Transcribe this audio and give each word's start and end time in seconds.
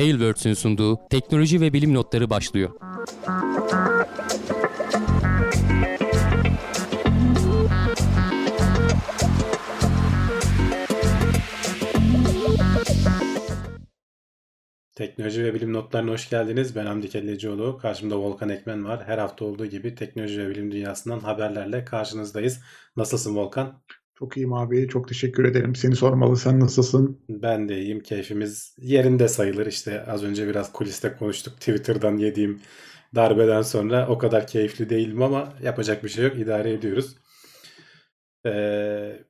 Tailwords'ün 0.00 0.54
sunduğu 0.54 1.08
teknoloji 1.10 1.60
ve 1.60 1.72
bilim 1.72 1.94
notları 1.94 2.30
başlıyor. 2.30 2.70
Teknoloji 14.94 15.44
ve 15.44 15.54
bilim 15.54 15.72
notlarına 15.72 16.10
hoş 16.10 16.30
geldiniz. 16.30 16.76
Ben 16.76 16.86
Hamdi 16.86 17.08
Kellecioğlu. 17.08 17.78
Karşımda 17.78 18.18
Volkan 18.18 18.48
Ekmen 18.48 18.84
var. 18.84 19.02
Her 19.06 19.18
hafta 19.18 19.44
olduğu 19.44 19.66
gibi 19.66 19.94
teknoloji 19.94 20.38
ve 20.38 20.50
bilim 20.50 20.72
dünyasından 20.72 21.20
haberlerle 21.20 21.84
karşınızdayız. 21.84 22.60
Nasılsın 22.96 23.36
Volkan? 23.36 23.82
Çok 24.20 24.36
iyiyim 24.36 24.52
abi. 24.52 24.88
Çok 24.88 25.08
teşekkür 25.08 25.44
ederim. 25.44 25.74
Seni 25.74 25.96
sormalı. 25.96 26.36
Sen 26.36 26.60
nasılsın? 26.60 27.20
Ben 27.28 27.68
de 27.68 27.78
iyiyim. 27.78 28.00
Keyfimiz 28.00 28.76
yerinde 28.78 29.28
sayılır. 29.28 29.66
İşte 29.66 30.04
az 30.06 30.24
önce 30.24 30.48
biraz 30.48 30.72
kuliste 30.72 31.12
konuştuk. 31.12 31.54
Twitter'dan 31.54 32.16
yediğim 32.16 32.60
darbeden 33.14 33.62
sonra 33.62 34.08
o 34.08 34.18
kadar 34.18 34.46
keyifli 34.46 34.90
değilim 34.90 35.22
ama 35.22 35.54
yapacak 35.62 36.04
bir 36.04 36.08
şey 36.08 36.24
yok. 36.24 36.38
İdare 36.38 36.72
ediyoruz. 36.72 37.16
Ee, 38.46 39.22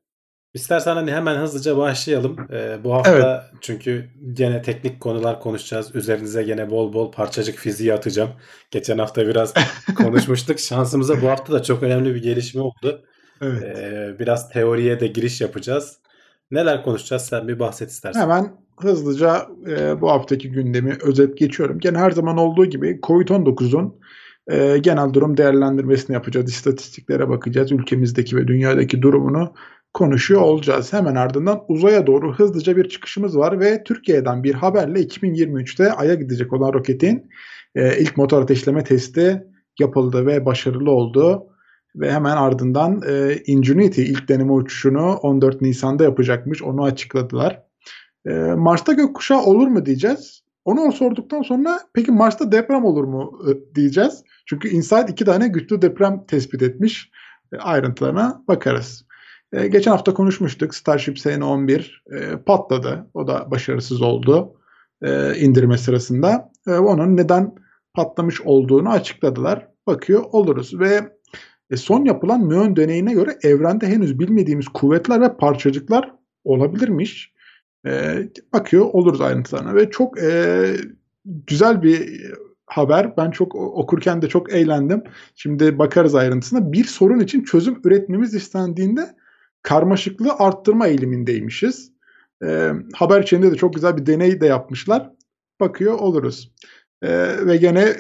İstersen 0.54 0.95
hani 0.95 1.12
hemen 1.12 1.36
hızlıca 1.36 1.76
başlayalım. 1.76 2.36
Ee, 2.52 2.84
bu 2.84 2.95
hafta 2.95 3.10
evet. 3.50 3.60
çünkü 3.60 4.10
gene 4.32 4.62
teknik 4.62 5.00
konular 5.00 5.40
konuşacağız. 5.40 5.95
Üzerinize 5.95 6.42
gene 6.42 6.70
bol 6.70 6.92
bol 6.92 7.12
parçacık 7.12 7.59
fiziği 7.59 7.95
atacağım. 7.95 8.30
Geçen 8.70 8.98
hafta 8.98 9.26
biraz 9.26 9.54
konuşmuştuk. 9.96 10.60
Şansımıza 10.60 11.22
bu 11.22 11.28
hafta 11.28 11.52
da 11.52 11.62
çok 11.62 11.82
önemli 11.82 12.14
bir 12.14 12.22
gelişme 12.22 12.60
oldu. 12.60 13.04
Evet. 13.40 13.62
Ee, 13.62 14.16
biraz 14.18 14.50
teoriye 14.50 15.00
de 15.00 15.06
giriş 15.06 15.40
yapacağız. 15.40 15.98
Neler 16.50 16.82
konuşacağız? 16.82 17.22
Sen 17.22 17.48
bir 17.48 17.58
bahset 17.58 17.90
istersen. 17.90 18.20
Hemen 18.20 18.52
hızlıca 18.80 19.46
e, 19.68 20.00
bu 20.00 20.10
haftaki 20.10 20.50
gündemi 20.50 20.96
özet 21.02 21.38
geçiyorum. 21.38 21.78
Gene 21.78 21.98
her 21.98 22.10
zaman 22.10 22.37
olduğu 22.37 22.66
gibi 22.66 23.00
Covid-19'un 23.02 24.00
e, 24.50 24.78
genel 24.78 25.12
durum 25.12 25.37
değerlendirmesini 25.37 26.15
yapacağız. 26.15 26.50
İstatistiklere 26.50 27.28
bakacağız. 27.28 27.73
Ülkemizdeki 27.73 28.37
ve 28.37 28.48
dünyadaki 28.48 29.02
durumunu 29.02 29.54
konuşuyor 29.95 30.40
olacağız. 30.40 30.93
Hemen 30.93 31.15
ardından 31.15 31.62
uzaya 31.68 32.06
doğru 32.06 32.34
hızlıca 32.34 32.76
bir 32.76 32.88
çıkışımız 32.88 33.38
var 33.38 33.60
ve 33.60 33.82
Türkiye'den 33.84 34.45
bir 34.45 34.54
haberle 34.54 35.00
2023'te 35.00 35.93
Ay'a 35.93 36.15
gidecek 36.15 36.52
olan 36.52 36.72
roketin 36.72 37.30
e, 37.74 37.98
ilk 37.98 38.16
motor 38.16 38.43
ateşleme 38.43 38.84
testi 38.84 39.43
yapıldı 39.78 40.26
ve 40.26 40.46
başarılı 40.46 40.90
oldu. 40.90 41.46
Ve 41.96 42.13
hemen 42.13 42.37
ardından 42.37 43.02
e, 43.09 43.37
Ingenuity 43.46 44.02
ilk 44.02 44.29
deneme 44.29 44.52
uçuşunu 44.52 45.15
14 45.15 45.60
Nisan'da 45.63 46.05
yapacakmış. 46.05 46.63
Onu 46.63 46.85
açıkladılar. 46.85 47.63
E, 48.27 48.30
Mars'ta 48.57 48.93
gökkuşağı 48.93 49.43
olur 49.43 49.69
mu 49.69 49.87
diyeceğiz. 49.87 50.43
Onu 50.65 50.93
sorduktan 50.93 51.43
sonra 51.43 51.80
peki 51.95 52.13
Mars'ta 52.13 52.52
deprem 52.52 52.85
olur 52.85 53.05
mu 53.05 53.41
e, 53.49 53.74
diyeceğiz. 53.74 54.24
Çünkü 54.46 54.68
InSight 54.68 55.11
iki 55.11 55.24
tane 55.24 55.49
güçlü 55.49 55.83
deprem 55.83 56.27
tespit 56.27 56.63
etmiş. 56.63 57.11
E, 57.52 57.57
ayrıntılarına 57.57 58.43
bakarız. 58.49 59.07
E, 59.52 59.66
geçen 59.66 59.91
hafta 59.91 60.15
konuşmuştuk. 60.15 60.74
Starship 60.74 61.18
SN11 61.18 61.91
e, 62.13 62.37
patladı. 62.37 63.07
O 63.15 63.27
da 63.27 63.51
başarısız 63.51 64.03
oldu 64.03 64.55
e, 65.03 65.37
indirme 65.37 65.78
sırasında. 65.78 66.53
E, 66.66 66.71
onun 66.71 67.16
neden 67.16 67.55
patlamış 67.94 68.41
olduğunu 68.41 68.91
açıkladılar. 68.91 69.69
Bakıyor 69.87 70.25
oluruz 70.33 70.81
ve 70.81 71.19
e, 71.71 71.76
son 71.76 72.04
yapılan 72.04 72.41
müön 72.41 72.76
deneyine 72.76 73.12
göre 73.12 73.38
evrende 73.43 73.87
henüz 73.87 74.19
bilmediğimiz 74.19 74.69
kuvvetler 74.69 75.21
ve 75.21 75.37
parçacıklar 75.37 76.15
olabilirmiş. 76.44 77.32
E, 77.87 78.22
bakıyor 78.53 78.84
oluruz 78.84 79.21
ayrıntılarına 79.21 79.75
ve 79.75 79.91
çok 79.91 80.22
e, 80.22 80.65
güzel 81.25 81.82
bir 81.82 82.21
haber. 82.66 83.16
Ben 83.16 83.31
çok 83.31 83.54
okurken 83.54 84.22
de 84.22 84.28
çok 84.28 84.53
eğlendim. 84.53 85.03
Şimdi 85.34 85.78
bakarız 85.78 86.15
ayrıntısına. 86.15 86.72
Bir 86.72 86.84
sorun 86.84 87.21
için 87.21 87.44
çözüm 87.44 87.81
üretmemiz 87.84 88.34
istendiğinde 88.34 89.15
karmaşıklığı 89.62 90.33
arttırma 90.39 90.87
eğilimindeymişiz. 90.87 91.93
E, 92.44 92.73
haber 92.94 93.23
içinde 93.23 93.53
de 93.53 93.56
çok 93.56 93.75
güzel 93.75 93.97
bir 93.97 94.06
deney 94.06 94.41
de 94.41 94.47
yapmışlar. 94.47 95.11
Bakıyor 95.61 95.99
oluruz. 95.99 96.53
E, 97.03 97.09
ve 97.47 97.56
gene 97.56 97.81
e, 97.81 97.94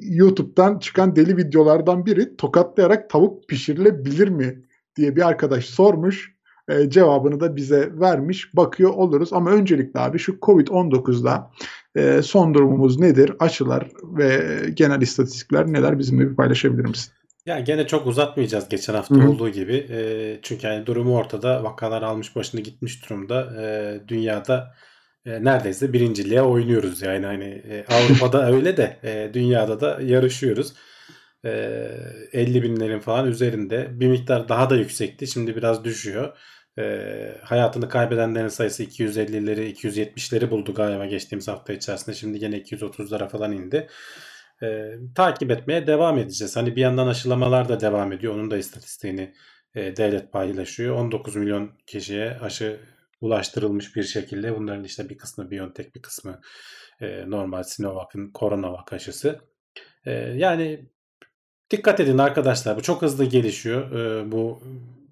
YouTube'dan 0.00 0.78
çıkan 0.78 1.16
deli 1.16 1.36
videolardan 1.36 2.06
biri 2.06 2.36
tokatlayarak 2.36 3.10
tavuk 3.10 3.48
pişirilebilir 3.48 4.28
mi 4.28 4.62
diye 4.96 5.16
bir 5.16 5.28
arkadaş 5.28 5.64
sormuş. 5.64 6.38
E, 6.68 6.90
cevabını 6.90 7.40
da 7.40 7.56
bize 7.56 7.90
vermiş. 8.00 8.56
Bakıyor 8.56 8.90
oluruz 8.90 9.32
ama 9.32 9.50
öncelikle 9.50 10.00
abi 10.00 10.18
şu 10.18 10.32
Covid-19'da 10.32 11.50
e, 11.96 12.22
son 12.22 12.54
durumumuz 12.54 13.00
nedir? 13.00 13.32
Aşılar 13.38 13.88
ve 14.02 14.58
genel 14.74 15.00
istatistikler 15.00 15.66
neler 15.66 15.98
bizimle 15.98 16.30
bir 16.30 16.36
paylaşabilir 16.36 16.84
misin? 16.84 17.12
Ya 17.46 17.60
gene 17.60 17.86
çok 17.86 18.06
uzatmayacağız 18.06 18.68
geçen 18.68 18.94
hafta 18.94 19.14
Hı-hı. 19.14 19.30
olduğu 19.30 19.48
gibi. 19.48 19.86
E, 19.90 20.38
çünkü 20.42 20.66
yani 20.66 20.86
durumu 20.86 21.16
ortada. 21.16 21.64
Vakalar 21.64 22.02
almış 22.02 22.36
başını 22.36 22.60
gitmiş 22.60 23.04
durumda. 23.04 23.62
E, 23.62 24.00
dünyada 24.08 24.74
e, 25.28 25.44
neredeyse 25.44 25.92
birinciliğe 25.92 26.42
oynuyoruz. 26.42 27.02
Yani 27.02 27.26
hani 27.26 27.44
e, 27.44 27.84
Avrupa'da 27.88 28.46
öyle 28.52 28.76
de 28.76 28.96
e, 29.04 29.34
dünyada 29.34 29.80
da 29.80 29.98
yarışıyoruz. 30.02 30.72
E, 31.44 31.50
50 32.32 32.62
binlerin 32.62 33.00
falan 33.00 33.26
üzerinde. 33.26 34.00
Bir 34.00 34.08
miktar 34.08 34.48
daha 34.48 34.70
da 34.70 34.76
yüksekti. 34.76 35.26
Şimdi 35.26 35.56
biraz 35.56 35.84
düşüyor. 35.84 36.36
E, 36.78 36.84
hayatını 37.42 37.88
kaybedenlerin 37.88 38.48
sayısı 38.48 38.84
250'leri 38.84 39.72
270'leri 39.72 40.50
buldu 40.50 40.74
galiba 40.74 41.06
geçtiğimiz 41.06 41.48
hafta 41.48 41.72
içerisinde. 41.72 42.16
Şimdi 42.16 42.38
gene 42.38 42.56
230'lara 42.58 43.28
falan 43.28 43.52
indi 43.52 43.88
e, 44.62 44.92
takip 45.14 45.50
etmeye 45.50 45.86
devam 45.86 46.18
edeceğiz. 46.18 46.56
Hani 46.56 46.76
bir 46.76 46.80
yandan 46.80 47.06
aşılamalar 47.06 47.68
da 47.68 47.80
devam 47.80 48.12
ediyor. 48.12 48.34
Onun 48.34 48.50
da 48.50 48.58
istatistiğini 48.58 49.34
e, 49.74 49.96
devlet 49.96 50.32
paylaşıyor. 50.32 50.96
19 50.96 51.36
milyon 51.36 51.72
kişiye 51.86 52.38
aşı 52.42 52.80
ulaştırılmış 53.20 53.96
bir 53.96 54.02
şekilde. 54.02 54.56
Bunların 54.56 54.84
işte 54.84 55.08
bir 55.08 55.18
kısmı 55.18 55.50
Biontech 55.50 55.94
bir 55.94 56.02
kısmı 56.02 56.40
e, 57.00 57.30
normal 57.30 57.62
Sinovac'ın 57.62 58.32
Coronavac 58.34 58.92
aşısı. 58.92 59.40
E, 60.04 60.12
yani 60.12 60.90
dikkat 61.70 62.00
edin 62.00 62.18
arkadaşlar 62.18 62.76
bu 62.76 62.82
çok 62.82 63.02
hızlı 63.02 63.24
gelişiyor. 63.24 63.92
E, 63.92 64.32
bu 64.32 64.62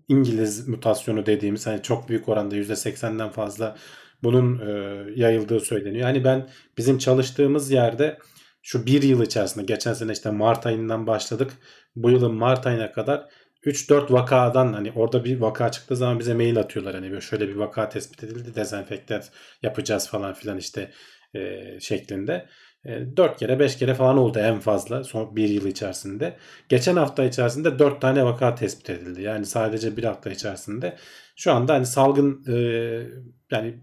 İngiliz 0.08 0.68
mutasyonu 0.68 1.26
dediğimiz 1.26 1.66
hani 1.66 1.82
çok 1.82 2.08
büyük 2.08 2.28
oranda 2.28 2.56
%80'den 2.56 3.30
fazla 3.30 3.76
bunun 4.22 4.58
e, 4.58 5.04
yayıldığı 5.14 5.60
söyleniyor. 5.60 6.06
Yani 6.08 6.24
ben 6.24 6.48
bizim 6.78 6.98
çalıştığımız 6.98 7.70
yerde 7.70 8.18
şu 8.62 8.86
bir 8.86 9.02
yıl 9.02 9.22
içerisinde 9.22 9.64
geçen 9.64 9.92
sene 9.92 10.12
işte 10.12 10.30
Mart 10.30 10.66
ayından 10.66 11.06
başladık. 11.06 11.52
Bu 11.96 12.10
yılın 12.10 12.34
Mart 12.34 12.66
ayına 12.66 12.92
kadar 12.92 13.28
3-4 13.66 14.12
vakadan 14.12 14.72
hani 14.72 14.92
orada 14.92 15.24
bir 15.24 15.40
vaka 15.40 15.70
çıktığı 15.70 15.96
zaman 15.96 16.18
bize 16.18 16.34
mail 16.34 16.58
atıyorlar. 16.58 16.94
Hani 16.94 17.10
böyle 17.10 17.20
şöyle 17.20 17.48
bir 17.48 17.56
vaka 17.56 17.88
tespit 17.88 18.24
edildi 18.24 18.54
dezenfekte 18.54 19.20
yapacağız 19.62 20.08
falan 20.08 20.34
filan 20.34 20.58
işte 20.58 20.90
e, 21.34 21.62
şeklinde. 21.80 22.46
E, 22.84 23.16
4 23.16 23.38
kere 23.38 23.58
5 23.58 23.76
kere 23.76 23.94
falan 23.94 24.18
oldu 24.18 24.38
en 24.38 24.60
fazla 24.60 25.04
son 25.04 25.36
bir 25.36 25.48
yıl 25.48 25.66
içerisinde. 25.66 26.36
Geçen 26.68 26.96
hafta 26.96 27.24
içerisinde 27.24 27.78
4 27.78 28.00
tane 28.00 28.24
vaka 28.24 28.54
tespit 28.54 28.90
edildi. 28.90 29.22
Yani 29.22 29.46
sadece 29.46 29.96
bir 29.96 30.04
hafta 30.04 30.30
içerisinde. 30.30 30.96
Şu 31.36 31.52
anda 31.52 31.74
hani 31.74 31.86
salgın 31.86 32.44
e, 32.48 32.56
yani 33.50 33.74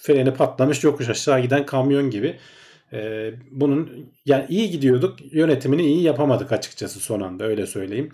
freni 0.00 0.34
patlamış 0.34 0.84
yokuş 0.84 1.08
aşağı 1.08 1.40
giden 1.40 1.66
kamyon 1.66 2.10
gibi 2.10 2.38
e, 2.92 3.30
bunun 3.50 4.12
yani 4.26 4.46
iyi 4.48 4.70
gidiyorduk 4.70 5.34
yönetimini 5.34 5.82
iyi 5.82 6.02
yapamadık 6.02 6.52
açıkçası 6.52 7.00
son 7.00 7.20
anda 7.20 7.44
öyle 7.44 7.66
söyleyeyim. 7.66 8.10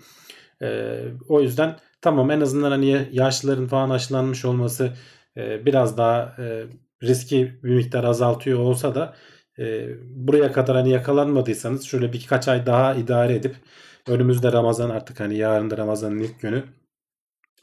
E, 0.61 0.99
o 1.29 1.41
yüzden 1.41 1.77
tamam 2.01 2.31
en 2.31 2.41
azından 2.41 2.71
hani 2.71 3.09
yaşlıların 3.11 3.67
falan 3.67 3.89
aşılanmış 3.89 4.45
olması 4.45 4.93
e, 5.37 5.65
biraz 5.65 5.97
daha 5.97 6.35
e, 6.39 6.65
riski 7.03 7.63
bir 7.63 7.75
miktar 7.75 8.03
azaltıyor 8.03 8.59
olsa 8.59 8.95
da 8.95 9.15
e, 9.59 9.87
buraya 10.03 10.51
kadar 10.51 10.75
hani 10.75 10.89
yakalanmadıysanız 10.89 11.83
şöyle 11.85 12.13
birkaç 12.13 12.47
ay 12.47 12.65
daha 12.65 12.95
idare 12.95 13.35
edip 13.35 13.55
önümüzde 14.07 14.51
Ramazan 14.51 14.89
artık 14.89 15.19
hani 15.19 15.37
yarın 15.37 15.69
da 15.69 15.77
Ramazan'ın 15.77 16.19
ilk 16.19 16.39
günü 16.41 16.63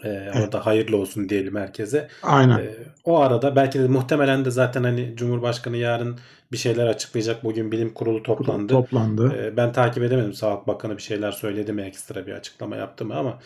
ee, 0.05 0.09
evet. 0.09 0.37
Orada 0.37 0.67
hayırlı 0.67 0.97
olsun 0.97 1.29
diyelim 1.29 1.57
herkese. 1.57 2.09
Aynen. 2.23 2.59
Ee, 2.59 2.75
o 3.05 3.19
arada 3.21 3.57
belki 3.57 3.79
de 3.79 3.89
muhtemelen 3.89 4.45
de 4.45 4.51
zaten 4.51 4.85
hani 4.85 5.13
Cumhurbaşkanı 5.17 5.77
yarın 5.77 6.19
bir 6.53 6.57
şeyler 6.57 6.87
açıklayacak. 6.87 7.45
Bugün 7.45 7.73
bilim 7.73 7.95
kurulu 7.95 8.23
toplandı. 8.23 8.73
Toplandı. 8.73 9.35
Ee, 9.37 9.57
ben 9.57 9.73
takip 9.73 10.03
edemedim. 10.03 10.33
Sağlık 10.33 10.67
Bakanı 10.67 10.97
bir 10.97 11.03
şeyler 11.03 11.33
söyledi 11.33 11.73
mi 11.73 11.83
ekstra 11.83 12.27
bir 12.27 12.33
açıklama 12.33 12.77
yaptı 12.77 13.05
mı 13.05 13.15
ama 13.15 13.39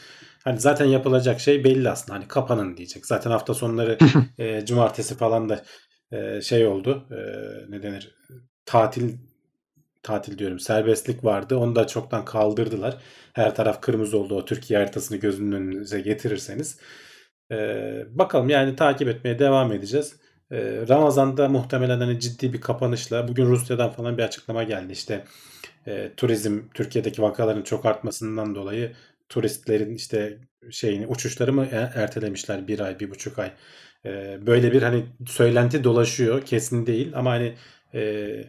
hani 0.44 0.60
zaten 0.60 0.86
yapılacak 0.86 1.40
şey 1.40 1.64
belli 1.64 1.90
aslında. 1.90 2.18
Hani 2.18 2.28
kapanın 2.28 2.76
diyecek. 2.76 3.06
Zaten 3.06 3.30
hafta 3.30 3.54
sonları 3.54 3.98
e, 4.38 4.66
cumartesi 4.66 5.16
falan 5.16 5.48
da 5.48 5.62
e, 6.12 6.40
şey 6.40 6.66
oldu. 6.66 7.06
E, 7.10 7.20
ne 7.70 7.82
denir? 7.82 8.14
Tatil 8.66 9.14
tatil 10.02 10.38
diyorum 10.38 10.58
serbestlik 10.60 11.24
vardı. 11.24 11.56
Onu 11.56 11.76
da 11.76 11.86
çoktan 11.86 12.24
kaldırdılar. 12.24 12.96
Her 13.32 13.54
taraf 13.54 13.80
kırmızı 13.82 14.18
oldu. 14.18 14.34
O 14.36 14.44
Türkiye 14.44 14.78
haritasını 14.80 15.18
gözünün 15.18 15.52
önünüze 15.52 16.00
getirirseniz. 16.00 16.78
Ee, 17.52 18.06
bakalım 18.10 18.48
yani 18.48 18.76
takip 18.76 19.08
etmeye 19.08 19.38
devam 19.38 19.72
edeceğiz. 19.72 20.16
e, 20.50 20.84
Ramazan'da 20.88 21.48
muhtemelen 21.48 22.00
hani 22.00 22.20
ciddi 22.20 22.52
bir 22.52 22.60
kapanışla 22.60 23.28
bugün 23.28 23.46
Rusya'dan 23.46 23.90
falan 23.90 24.18
bir 24.18 24.22
açıklama 24.22 24.62
geldi. 24.62 24.92
İşte 24.92 25.24
e, 25.86 26.12
turizm 26.16 26.60
Türkiye'deki 26.74 27.22
vakaların 27.22 27.62
çok 27.62 27.86
artmasından 27.86 28.54
dolayı 28.54 28.92
turistlerin 29.28 29.94
işte 29.94 30.38
şeyini 30.70 31.06
uçuşları 31.06 31.52
mı 31.52 31.66
e- 31.66 31.90
ertelemişler 31.94 32.68
bir 32.68 32.80
ay 32.80 33.00
bir 33.00 33.10
buçuk 33.10 33.38
ay. 33.38 33.52
E, 34.04 34.38
böyle 34.46 34.72
bir 34.72 34.82
hani 34.82 35.06
söylenti 35.26 35.84
dolaşıyor 35.84 36.42
kesin 36.44 36.86
değil 36.86 37.12
ama 37.14 37.30
hani 37.30 37.54
e, 37.94 38.44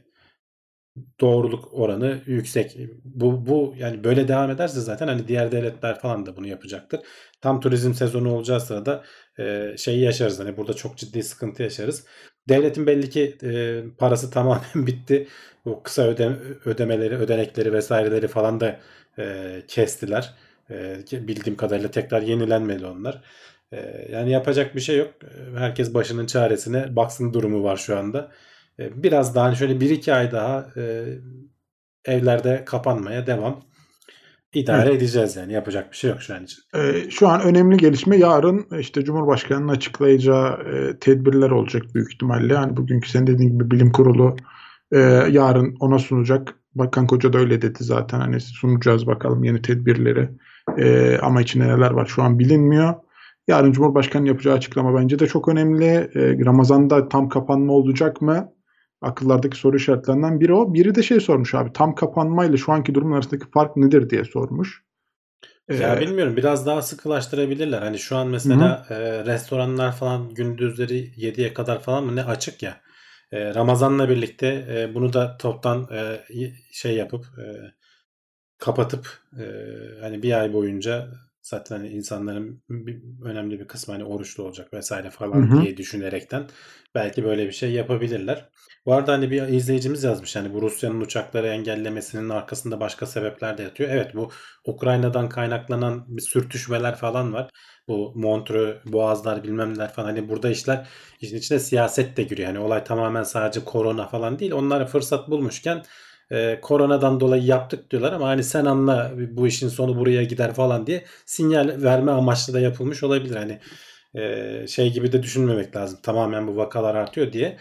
doğruluk 1.21 1.73
oranı 1.73 2.21
yüksek. 2.25 2.77
Bu 3.03 3.47
bu 3.47 3.75
yani 3.77 4.03
böyle 4.03 4.27
devam 4.27 4.51
ederse 4.51 4.79
zaten 4.79 5.07
hani 5.07 5.27
diğer 5.27 5.51
devletler 5.51 5.99
falan 5.99 6.25
da 6.25 6.37
bunu 6.37 6.47
yapacaktır. 6.47 6.99
Tam 7.41 7.59
turizm 7.59 7.93
sezonu 7.93 8.33
olacağı 8.35 8.61
sırada 8.61 9.03
e, 9.39 9.75
şeyi 9.77 10.01
yaşarız. 10.01 10.39
Hani 10.39 10.57
burada 10.57 10.73
çok 10.73 10.97
ciddi 10.97 11.23
sıkıntı 11.23 11.63
yaşarız. 11.63 12.05
Devletin 12.49 12.87
belli 12.87 13.09
ki 13.09 13.37
e, 13.43 13.83
parası 13.97 14.31
tamamen 14.31 14.87
bitti. 14.87 15.27
Bu 15.65 15.83
kısa 15.83 16.03
öde, 16.03 16.29
ödemeleri, 16.65 17.17
ödenekleri 17.17 17.73
vesaireleri 17.73 18.27
falan 18.27 18.59
da 18.59 18.79
e, 19.19 19.63
kestiler. 19.67 20.33
E, 20.69 20.97
bildiğim 21.11 21.57
kadarıyla 21.57 21.91
tekrar 21.91 22.21
yenilenmedi 22.21 22.85
onlar. 22.85 23.21
E, 23.71 24.07
yani 24.11 24.31
yapacak 24.31 24.75
bir 24.75 24.81
şey 24.81 24.97
yok. 24.97 25.13
Herkes 25.57 25.93
başının 25.93 26.25
çaresine 26.25 26.95
baksın 26.95 27.33
durumu 27.33 27.63
var 27.63 27.77
şu 27.77 27.97
anda. 27.97 28.31
E, 28.79 29.03
biraz 29.03 29.35
daha 29.35 29.45
hani 29.45 29.55
şöyle 29.55 29.73
1-2 29.73 30.13
ay 30.13 30.31
daha 30.31 30.67
e, 30.77 31.05
evlerde 32.05 32.63
kapanmaya 32.65 33.27
devam. 33.27 33.69
İdare 34.53 34.89
evet. 34.89 35.01
edeceğiz 35.01 35.35
yani 35.35 35.53
yapacak 35.53 35.91
bir 35.91 35.97
şey 35.97 36.09
yok 36.09 36.21
şu 36.21 36.35
an 36.35 36.43
için. 36.43 36.61
E, 36.75 37.09
şu 37.09 37.27
an 37.27 37.41
önemli 37.41 37.77
gelişme 37.77 38.17
yarın 38.17 38.67
işte 38.79 39.03
Cumhurbaşkanı'nın 39.03 39.67
açıklayacağı 39.67 40.53
e, 40.53 40.99
tedbirler 40.99 41.49
olacak 41.49 41.83
büyük 41.95 42.13
ihtimalle. 42.13 42.53
Yani 42.53 42.77
bugünkü 42.77 43.09
senin 43.09 43.27
dediğin 43.27 43.49
gibi 43.49 43.71
bilim 43.71 43.91
kurulu 43.91 44.35
e, 44.91 44.99
yarın 45.31 45.75
ona 45.79 45.99
sunacak. 45.99 46.55
Bakan 46.75 47.07
Koca 47.07 47.33
da 47.33 47.37
öyle 47.37 47.61
dedi 47.61 47.83
zaten 47.83 48.19
hani 48.19 48.39
sunacağız 48.39 49.07
bakalım 49.07 49.43
yeni 49.43 49.61
tedbirleri. 49.61 50.29
E, 50.77 51.17
ama 51.17 51.41
içinde 51.41 51.67
neler 51.67 51.91
var 51.91 52.05
şu 52.05 52.23
an 52.23 52.39
bilinmiyor. 52.39 52.93
Yarın 53.47 53.71
Cumhurbaşkanı 53.71 54.27
yapacağı 54.27 54.53
açıklama 54.53 55.01
bence 55.01 55.19
de 55.19 55.27
çok 55.27 55.47
önemli. 55.47 55.85
E, 55.85 56.45
Ramazan'da 56.45 57.09
tam 57.09 57.29
kapanma 57.29 57.73
olacak 57.73 58.21
mı? 58.21 58.49
Akıllardaki 59.01 59.57
soru 59.57 59.77
işaretlerinden 59.77 60.39
biri 60.39 60.53
o. 60.53 60.73
Biri 60.73 60.95
de 60.95 61.03
şey 61.03 61.19
sormuş 61.19 61.55
abi 61.55 61.73
tam 61.73 61.95
kapanma 61.95 62.45
ile 62.45 62.57
şu 62.57 62.71
anki 62.71 62.95
durum 62.95 63.13
arasındaki 63.13 63.51
fark 63.51 63.77
nedir 63.77 64.09
diye 64.09 64.23
sormuş. 64.23 64.83
Ya 65.69 65.95
ee, 65.95 66.01
bilmiyorum 66.01 66.37
biraz 66.37 66.65
daha 66.65 66.81
sıkılaştırabilirler. 66.81 67.81
Hani 67.81 67.99
şu 67.99 68.17
an 68.17 68.27
mesela 68.27 68.85
e, 68.89 69.25
restoranlar 69.25 69.91
falan 69.91 70.33
gündüzleri 70.33 71.11
7'ye 71.17 71.53
kadar 71.53 71.81
falan 71.81 72.03
mı 72.03 72.15
ne 72.15 72.23
açık 72.23 72.63
ya. 72.63 72.81
E, 73.31 73.55
Ramazan'la 73.55 74.09
birlikte 74.09 74.47
e, 74.47 74.95
bunu 74.95 75.13
da 75.13 75.37
toptan 75.37 75.87
e, 75.91 76.25
şey 76.71 76.95
yapıp 76.95 77.25
e, 77.25 77.45
kapatıp 78.57 79.19
e, 79.39 79.45
hani 80.01 80.23
bir 80.23 80.39
ay 80.39 80.53
boyunca 80.53 81.07
zaten 81.49 81.77
hani 81.77 81.87
insanların 81.89 82.63
bir, 82.69 83.01
önemli 83.23 83.59
bir 83.59 83.67
kısmı 83.67 83.93
hani 83.93 84.03
oruçlu 84.03 84.43
olacak 84.43 84.73
vesaire 84.73 85.09
falan 85.09 85.49
hı 85.49 85.55
hı. 85.55 85.61
diye 85.61 85.77
düşünerekten 85.77 86.47
belki 86.95 87.23
böyle 87.23 87.47
bir 87.47 87.51
şey 87.51 87.71
yapabilirler. 87.71 88.49
Bu 88.85 88.93
arada 88.93 89.13
hani 89.13 89.31
bir 89.31 89.41
izleyicimiz 89.47 90.03
yazmış 90.03 90.35
hani 90.35 90.53
bu 90.53 90.61
Rusya'nın 90.61 91.01
uçakları 91.01 91.47
engellemesinin 91.47 92.29
arkasında 92.29 92.79
başka 92.79 93.05
sebepler 93.05 93.57
de 93.57 93.63
yatıyor. 93.63 93.89
Evet 93.89 94.15
bu 94.15 94.31
Ukrayna'dan 94.65 95.29
kaynaklanan 95.29 96.05
bir 96.07 96.21
sürtüşmeler 96.21 96.95
falan 96.95 97.33
var. 97.33 97.49
Bu 97.87 98.13
Montreux, 98.15 98.77
Boğazlar 98.85 99.43
bilmem 99.43 99.73
neler 99.73 99.93
falan 99.93 100.07
hani 100.07 100.29
burada 100.29 100.49
işler 100.49 100.87
işin 101.21 101.37
içine 101.37 101.59
siyaset 101.59 102.17
de 102.17 102.23
giriyor. 102.23 102.47
Yani 102.47 102.59
olay 102.59 102.83
tamamen 102.83 103.23
sadece 103.23 103.65
korona 103.65 104.07
falan 104.07 104.39
değil. 104.39 104.51
Onlar 104.51 104.87
fırsat 104.87 105.29
bulmuşken 105.29 105.83
e, 106.31 106.59
koronadan 106.61 107.19
dolayı 107.19 107.43
yaptık 107.43 107.91
diyorlar 107.91 108.13
ama 108.13 108.27
hani 108.27 108.43
sen 108.43 108.65
anla 108.65 109.11
bu 109.31 109.47
işin 109.47 109.67
sonu 109.69 109.97
buraya 109.99 110.23
gider 110.23 110.53
falan 110.53 110.87
diye 110.87 111.05
sinyal 111.25 111.83
verme 111.83 112.11
amaçlı 112.11 112.53
da 112.53 112.59
yapılmış 112.59 113.03
olabilir. 113.03 113.35
Hani 113.35 113.59
e, 114.15 114.67
şey 114.67 114.93
gibi 114.93 115.11
de 115.11 115.23
düşünmemek 115.23 115.75
lazım. 115.75 115.99
Tamamen 116.03 116.47
bu 116.47 116.57
vakalar 116.57 116.95
artıyor 116.95 117.33
diye. 117.33 117.57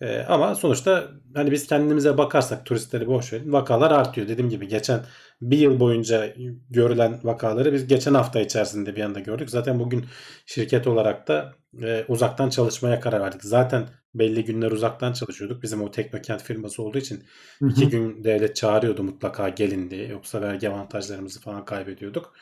E, 0.00 0.20
ama 0.28 0.54
sonuçta 0.54 1.08
hani 1.34 1.50
biz 1.50 1.66
kendimize 1.66 2.18
bakarsak 2.18 2.66
turistleri 2.66 3.06
boş 3.06 3.32
verin 3.32 3.52
vakalar 3.52 3.90
artıyor. 3.90 4.28
Dediğim 4.28 4.50
gibi 4.50 4.68
geçen 4.68 5.00
bir 5.42 5.58
yıl 5.58 5.80
boyunca 5.80 6.34
görülen 6.70 7.20
vakaları 7.22 7.72
biz 7.72 7.86
geçen 7.86 8.14
hafta 8.14 8.40
içerisinde 8.40 8.96
bir 8.96 9.02
anda 9.02 9.20
gördük. 9.20 9.50
Zaten 9.50 9.80
bugün 9.80 10.06
şirket 10.46 10.86
olarak 10.86 11.28
da 11.28 11.54
e, 11.82 12.04
uzaktan 12.08 12.50
çalışmaya 12.50 13.00
karar 13.00 13.20
verdik. 13.20 13.44
Zaten 13.44 13.88
belli 14.14 14.44
günler 14.44 14.70
uzaktan 14.70 15.12
çalışıyorduk. 15.12 15.62
Bizim 15.62 15.82
o 15.82 15.90
Teknokent 15.90 16.42
firması 16.42 16.82
olduğu 16.82 16.98
için 16.98 17.22
hı 17.58 17.66
hı. 17.66 17.70
iki 17.70 17.88
gün 17.88 18.24
devlet 18.24 18.56
çağırıyordu 18.56 19.02
mutlaka 19.02 19.48
gelin 19.48 19.90
diye. 19.90 20.08
Yoksa 20.08 20.40
vergi 20.40 20.70
avantajlarımızı 20.70 21.40
falan 21.40 21.64
kaybediyorduk. 21.64 22.34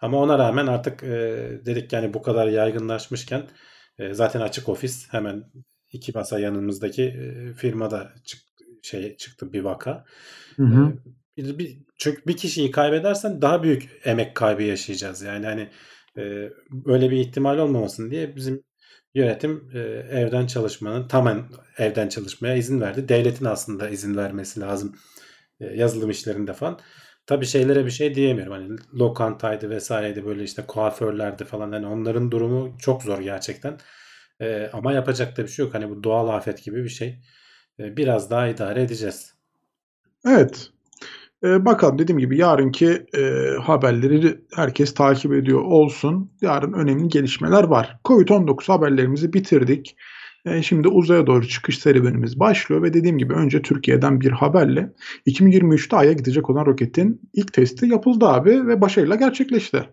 Ama 0.00 0.18
ona 0.18 0.38
rağmen 0.38 0.66
artık 0.66 1.02
e, 1.02 1.08
dedik 1.66 1.92
yani 1.92 2.14
bu 2.14 2.22
kadar 2.22 2.46
yaygınlaşmışken 2.48 3.46
e, 3.98 4.14
zaten 4.14 4.40
açık 4.40 4.68
ofis 4.68 5.12
hemen 5.12 5.44
iki 5.92 6.12
masa 6.12 6.40
yanımızdaki 6.40 7.02
e, 7.02 7.52
firmada 7.52 8.12
çık, 8.24 8.40
şey 8.82 9.16
çıktı 9.16 9.52
bir 9.52 9.60
vaka. 9.60 10.04
Hı 10.56 10.62
hı. 10.62 10.92
E, 11.38 11.44
bir, 11.44 11.58
bir, 11.58 11.78
çünkü 11.98 12.22
bir 12.26 12.36
kişiyi 12.36 12.70
kaybedersen 12.70 13.42
daha 13.42 13.62
büyük 13.62 14.00
emek 14.04 14.34
kaybı 14.34 14.62
yaşayacağız. 14.62 15.22
Yani 15.22 15.46
hani 15.46 15.70
e, 16.18 16.50
öyle 16.86 17.10
bir 17.10 17.16
ihtimal 17.16 17.58
olmamasın 17.58 18.10
diye 18.10 18.36
bizim 18.36 18.62
yönetim 19.14 19.70
e, 19.74 19.78
evden 20.20 20.46
çalışmanın 20.46 21.08
tamamen 21.08 21.44
evden 21.78 22.08
çalışmaya 22.08 22.56
izin 22.56 22.80
verdi. 22.80 23.08
Devletin 23.08 23.44
aslında 23.44 23.88
izin 23.88 24.16
vermesi 24.16 24.60
lazım 24.60 24.96
e, 25.60 25.66
yazılım 25.66 26.10
işlerinde 26.10 26.52
falan. 26.52 26.80
Tabii 27.26 27.46
şeylere 27.46 27.86
bir 27.86 27.90
şey 27.90 28.14
diyemiyorum. 28.14 28.52
Hani 28.52 28.78
lokantaydı 29.00 29.70
vesaireydi 29.70 30.26
böyle 30.26 30.44
işte 30.44 30.62
kuaförlerdi 30.66 31.44
falan. 31.44 31.72
Hani 31.72 31.86
onların 31.86 32.30
durumu 32.30 32.76
çok 32.78 33.02
zor 33.02 33.20
gerçekten. 33.20 33.78
E, 34.40 34.70
ama 34.72 34.92
yapacak 34.92 35.36
da 35.36 35.42
bir 35.42 35.48
şey 35.48 35.64
yok. 35.64 35.74
Hani 35.74 35.90
bu 35.90 36.04
doğal 36.04 36.28
afet 36.28 36.64
gibi 36.64 36.84
bir 36.84 36.88
şey. 36.88 37.20
Biraz 37.78 38.30
daha 38.30 38.48
idare 38.48 38.82
edeceğiz. 38.82 39.34
Evet. 40.26 40.73
E, 41.44 41.64
bakalım 41.64 41.98
dediğim 41.98 42.18
gibi 42.18 42.38
yarınki 42.38 43.06
e, 43.16 43.50
haberleri 43.62 44.40
herkes 44.54 44.94
takip 44.94 45.32
ediyor 45.32 45.60
olsun. 45.60 46.32
Yarın 46.40 46.72
önemli 46.72 47.08
gelişmeler 47.08 47.64
var. 47.64 47.98
Covid-19 48.04 48.66
haberlerimizi 48.66 49.32
bitirdik. 49.32 49.96
E, 50.46 50.62
şimdi 50.62 50.88
uzaya 50.88 51.26
doğru 51.26 51.48
çıkış 51.48 51.78
serüvenimiz 51.78 52.40
başlıyor 52.40 52.82
ve 52.82 52.94
dediğim 52.94 53.18
gibi 53.18 53.34
önce 53.34 53.62
Türkiye'den 53.62 54.20
bir 54.20 54.30
haberle 54.30 54.92
2023'te 55.26 55.96
Ay'a 55.96 56.12
gidecek 56.12 56.50
olan 56.50 56.66
roketin 56.66 57.20
ilk 57.32 57.52
testi 57.52 57.86
yapıldı 57.86 58.26
abi 58.26 58.66
ve 58.66 58.80
başarıyla 58.80 59.16
gerçekleşti. 59.16 59.88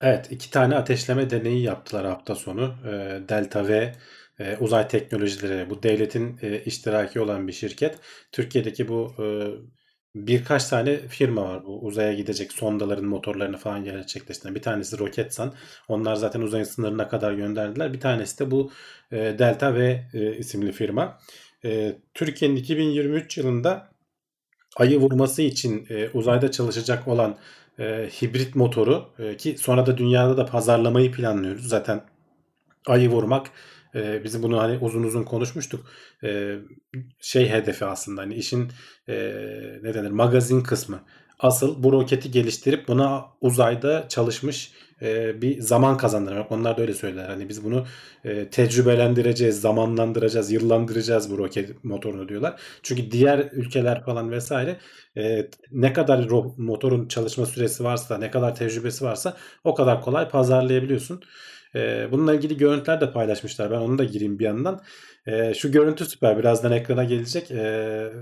Evet 0.00 0.28
iki 0.30 0.50
tane 0.50 0.76
ateşleme 0.76 1.30
deneyi 1.30 1.62
yaptılar 1.62 2.06
hafta 2.06 2.34
sonu. 2.34 2.74
E, 2.84 3.20
Delta 3.28 3.68
V 3.68 3.92
e, 4.38 4.56
uzay 4.60 4.88
teknolojileri 4.88 5.70
bu 5.70 5.82
devletin 5.82 6.38
e, 6.42 6.62
iştiraki 6.64 7.20
olan 7.20 7.48
bir 7.48 7.52
şirket. 7.52 7.98
Türkiye'deki 8.32 8.88
bu 8.88 9.14
e, 9.18 9.24
birkaç 10.16 10.64
tane 10.64 10.98
firma 11.08 11.42
var 11.44 11.64
bu 11.64 11.78
uzaya 11.80 12.12
gidecek 12.14 12.52
sondaların 12.52 13.04
motorlarını 13.04 13.56
falan 13.56 13.84
gerçekleştiren. 13.84 14.54
Bir 14.54 14.62
tanesi 14.62 14.98
Roketsan. 14.98 15.54
Onlar 15.88 16.14
zaten 16.14 16.40
uzayın 16.40 16.64
sınırına 16.64 17.08
kadar 17.08 17.32
gönderdiler. 17.32 17.92
Bir 17.92 18.00
tanesi 18.00 18.38
de 18.38 18.50
bu 18.50 18.70
e, 19.12 19.16
Delta 19.16 19.74
V 19.74 20.04
e, 20.14 20.36
isimli 20.36 20.72
firma. 20.72 21.18
E, 21.64 21.96
Türkiye'nin 22.14 22.56
2023 22.56 23.38
yılında 23.38 23.88
ayı 24.76 25.00
vurması 25.00 25.42
için 25.42 25.86
e, 25.90 26.08
uzayda 26.08 26.50
çalışacak 26.50 27.08
olan 27.08 27.36
e, 27.78 28.08
hibrit 28.22 28.54
motoru 28.54 29.08
e, 29.18 29.36
ki 29.36 29.58
sonra 29.58 29.86
da 29.86 29.98
dünyada 29.98 30.36
da 30.36 30.46
pazarlamayı 30.46 31.12
planlıyoruz. 31.12 31.68
Zaten 31.68 32.00
ayı 32.86 33.10
vurmak 33.10 33.50
e, 33.96 34.24
bizim 34.24 34.42
bunu 34.42 34.60
hani 34.60 34.78
uzun 34.78 35.02
uzun 35.02 35.22
konuşmuştuk. 35.24 35.86
E, 36.24 36.56
şey 37.20 37.48
hedefi 37.48 37.84
aslında 37.84 38.22
hani 38.22 38.34
işin 38.34 38.72
e, 39.08 39.14
ne 39.82 39.94
denir 39.94 40.10
magazin 40.10 40.60
kısmı. 40.60 41.00
Asıl 41.38 41.82
bu 41.82 41.92
roketi 41.92 42.30
geliştirip 42.30 42.88
buna 42.88 43.24
uzayda 43.40 44.08
çalışmış 44.08 44.72
e, 45.02 45.42
bir 45.42 45.60
zaman 45.60 45.96
kazandırmak. 45.96 46.52
Onlar 46.52 46.76
da 46.76 46.82
öyle 46.82 46.94
söyler. 46.94 47.28
Hani 47.28 47.48
biz 47.48 47.64
bunu 47.64 47.86
e, 48.24 48.50
tecrübelendireceğiz, 48.50 49.60
zamanlandıracağız, 49.60 50.52
yıllandıracağız 50.52 51.30
bu 51.30 51.38
roket 51.38 51.84
motorunu 51.84 52.28
diyorlar. 52.28 52.60
Çünkü 52.82 53.10
diğer 53.10 53.48
ülkeler 53.52 54.04
falan 54.04 54.30
vesaire 54.30 54.76
e, 55.16 55.48
ne 55.72 55.92
kadar 55.92 56.28
motorun 56.56 57.08
çalışma 57.08 57.46
süresi 57.46 57.84
varsa, 57.84 58.18
ne 58.18 58.30
kadar 58.30 58.54
tecrübesi 58.54 59.04
varsa 59.04 59.36
o 59.64 59.74
kadar 59.74 60.02
kolay 60.02 60.28
pazarlayabiliyorsun. 60.28 61.22
E, 61.76 62.08
bununla 62.12 62.34
ilgili 62.34 62.56
görüntüler 62.56 63.00
de 63.00 63.12
paylaşmışlar. 63.12 63.70
Ben 63.70 63.76
onu 63.76 63.98
da 63.98 64.04
gireyim 64.04 64.38
bir 64.38 64.44
yandan. 64.44 64.80
E, 65.26 65.54
şu 65.54 65.72
görüntü 65.72 66.04
süper. 66.04 66.38
Birazdan 66.38 66.72
ekrana 66.72 67.04
gelecek. 67.04 67.50
E, 67.50 68.12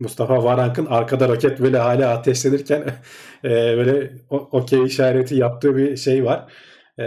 Mustafa 0.00 0.44
Varank'ın 0.44 0.86
arkada 0.86 1.28
roket 1.28 1.60
böyle 1.60 1.78
hala 1.78 2.10
ateşlenirken 2.10 2.80
e, 3.44 3.50
böyle 3.50 4.12
okey 4.30 4.84
işareti 4.84 5.34
yaptığı 5.36 5.76
bir 5.76 5.96
şey 5.96 6.24
var. 6.24 6.52
E, 6.98 7.04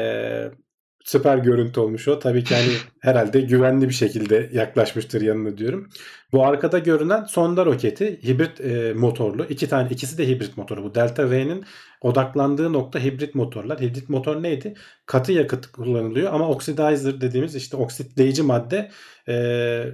süper 1.05 1.37
görüntü 1.37 1.79
olmuş 1.79 2.07
o. 2.07 2.19
Tabii 2.19 2.43
ki 2.43 2.55
hani 2.55 2.73
herhalde 2.99 3.41
güvenli 3.41 3.89
bir 3.89 3.93
şekilde 3.93 4.49
yaklaşmıştır 4.53 5.21
yanına 5.21 5.57
diyorum. 5.57 5.89
Bu 6.31 6.45
arkada 6.45 6.79
görünen 6.79 7.23
sonda 7.23 7.65
roketi 7.65 8.19
hibrit 8.23 8.61
e, 8.61 8.93
motorlu. 8.93 9.45
iki 9.45 9.69
tane 9.69 9.89
ikisi 9.91 10.17
de 10.17 10.27
hibrit 10.27 10.57
motoru. 10.57 10.83
Bu 10.83 10.95
Delta 10.95 11.31
V'nin 11.31 11.65
odaklandığı 12.01 12.73
nokta 12.73 12.99
hibrit 12.99 13.35
motorlar. 13.35 13.81
Hibrit 13.81 14.09
motor 14.09 14.43
neydi? 14.43 14.73
Katı 15.05 15.31
yakıt 15.31 15.67
kullanılıyor 15.67 16.33
ama 16.33 16.49
oxidizer 16.49 17.21
dediğimiz 17.21 17.55
işte 17.55 17.77
oksitleyici 17.77 18.43
madde 18.43 18.91
e, 19.27 19.33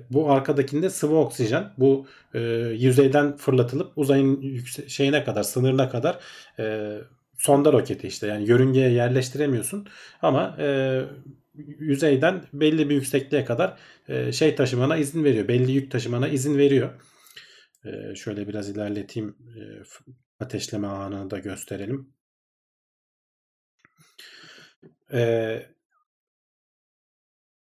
bu 0.09 0.31
arkadakinde 0.31 0.89
sıvı 0.89 1.15
oksijen. 1.17 1.73
Bu 1.77 2.07
e, 2.33 2.39
yüzeyden 2.79 3.37
fırlatılıp 3.37 3.91
uzayın 3.95 4.41
yükse- 4.41 4.89
şeyine 4.89 5.23
kadar 5.23 5.43
sınırına 5.43 5.89
kadar 5.89 6.19
e, 6.59 6.97
sonda 7.41 7.73
roketi 7.73 8.07
işte 8.07 8.27
yani 8.27 8.49
yörüngeye 8.49 8.91
yerleştiremiyorsun 8.91 9.87
ama 10.21 10.55
e, 10.59 11.01
yüzeyden 11.79 12.43
belli 12.53 12.89
bir 12.89 12.95
yüksekliğe 12.95 13.45
kadar 13.45 13.77
e, 14.07 14.31
şey 14.31 14.55
taşımana 14.55 14.97
izin 14.97 15.23
veriyor. 15.23 15.47
Belli 15.47 15.71
yük 15.71 15.91
taşımana 15.91 16.27
izin 16.27 16.57
veriyor. 16.57 16.89
E, 17.85 18.15
şöyle 18.15 18.47
biraz 18.47 18.69
ilerleteyim. 18.69 19.29
E, 19.29 19.61
ateşleme 20.39 20.87
anını 20.87 21.31
da 21.31 21.39
gösterelim. 21.39 22.13
E, 25.13 25.65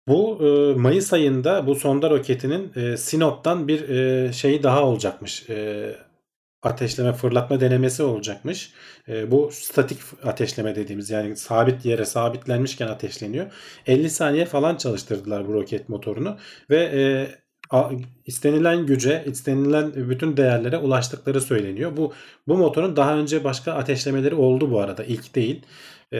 bu 0.08 0.40
e, 0.46 0.80
Mayıs 0.80 1.14
ayında 1.14 1.68
bu 1.68 1.76
sonda 1.76 2.10
roketinin 2.10 2.72
e, 2.76 2.98
Sinop'tan 2.98 3.68
bir 3.68 3.90
e, 3.90 4.34
şeyi 4.34 4.64
daha 4.64 4.84
olacakmış. 4.86 5.50
E, 5.50 6.09
ateşleme 6.64 7.14
fırlatma 7.14 7.60
denemesi 7.60 8.04
olacakmış. 8.04 8.72
E, 9.08 9.32
bu 9.32 9.50
statik 9.54 10.00
ateşleme 10.24 10.76
dediğimiz 10.76 11.10
yani 11.10 11.38
sabit 11.38 11.86
yere 11.86 12.06
sabitlenmişken 12.06 12.88
ateşleniyor. 12.88 13.52
50 13.88 14.10
saniye 14.10 14.46
falan 14.46 14.76
çalıştırdılar 14.76 15.48
bu 15.48 15.54
roket 15.54 15.90
motorunu 15.90 16.38
ve 16.70 16.78
e, 16.78 17.02
istenilen 18.26 18.86
güce, 18.86 19.24
istenilen 19.28 19.94
bütün 20.10 20.38
değerlere 20.38 20.78
ulaştıkları 20.78 21.42
söyleniyor. 21.42 21.98
Bu 21.98 22.14
bu 22.48 22.58
motorun 22.58 22.96
daha 22.96 23.18
önce 23.18 23.44
başka 23.44 23.74
ateşlemeleri 23.74 24.36
oldu 24.36 24.72
bu 24.72 24.80
arada. 24.80 25.04
İlk 25.04 25.36
değil. 25.36 25.66
E, 26.14 26.18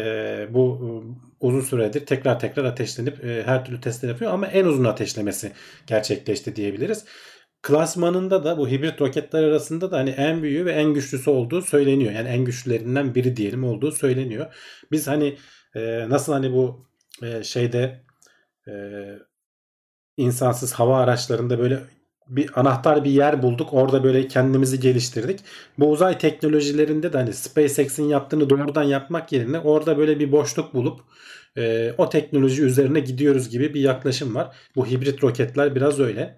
bu 0.50 1.04
uzun 1.40 1.62
süredir 1.62 2.06
tekrar 2.06 2.40
tekrar 2.40 2.64
ateşlenip 2.66 3.26
e, 3.26 3.44
her 3.46 3.66
türlü 3.66 3.82
testler 3.82 4.10
yapıyor 4.10 4.32
ama 4.34 4.48
en 4.48 4.66
uzun 4.66 4.86
ateşlemesi 4.86 5.52
gerçekleşti 5.88 6.56
diyebiliriz. 6.56 7.06
Klasmanında 7.62 8.44
da 8.44 8.58
bu 8.58 8.70
hibrit 8.70 9.02
roketler 9.02 9.44
arasında 9.44 9.92
da 9.92 9.98
hani 9.98 10.10
en 10.10 10.44
büyüğü 10.44 10.66
ve 10.66 10.72
en 10.72 10.94
güçlüsü 10.94 11.30
olduğu 11.30 11.62
söyleniyor. 11.62 12.14
Yani 12.14 12.30
en 12.30 12.46
güçlülerinden 12.46 13.16
biri 13.16 13.38
diyelim 13.38 13.64
olduğu 13.64 13.92
söyleniyor. 13.92 14.54
Biz 14.92 15.08
hani 15.08 15.38
e, 15.76 16.10
nasıl 16.10 16.34
hani 16.34 16.54
bu 16.54 16.88
e, 17.24 17.44
şeyde 17.44 18.04
e, 18.68 18.74
insansız 20.18 20.74
hava 20.74 21.00
araçlarında 21.00 21.60
böyle 21.60 21.80
bir 22.28 22.60
anahtar 22.60 23.04
bir 23.04 23.12
yer 23.12 23.44
bulduk. 23.44 23.74
Orada 23.74 24.04
böyle 24.04 24.28
kendimizi 24.28 24.80
geliştirdik. 24.80 25.40
Bu 25.80 25.92
uzay 25.92 26.18
teknolojilerinde 26.18 27.14
de 27.14 27.18
hani 27.18 27.34
SpaceX'in 27.34 28.04
yaptığını 28.04 28.50
doğrudan 28.50 28.84
yapmak 28.84 29.32
yerine 29.32 29.60
orada 29.60 29.98
böyle 29.98 30.20
bir 30.20 30.32
boşluk 30.32 30.74
bulup 30.74 31.02
e, 31.58 31.94
o 31.98 32.10
teknoloji 32.10 32.64
üzerine 32.64 33.00
gidiyoruz 33.00 33.50
gibi 33.50 33.74
bir 33.74 33.82
yaklaşım 33.82 34.36
var. 34.36 34.56
Bu 34.76 34.86
hibrit 34.88 35.24
roketler 35.24 35.76
biraz 35.76 36.00
öyle. 36.00 36.36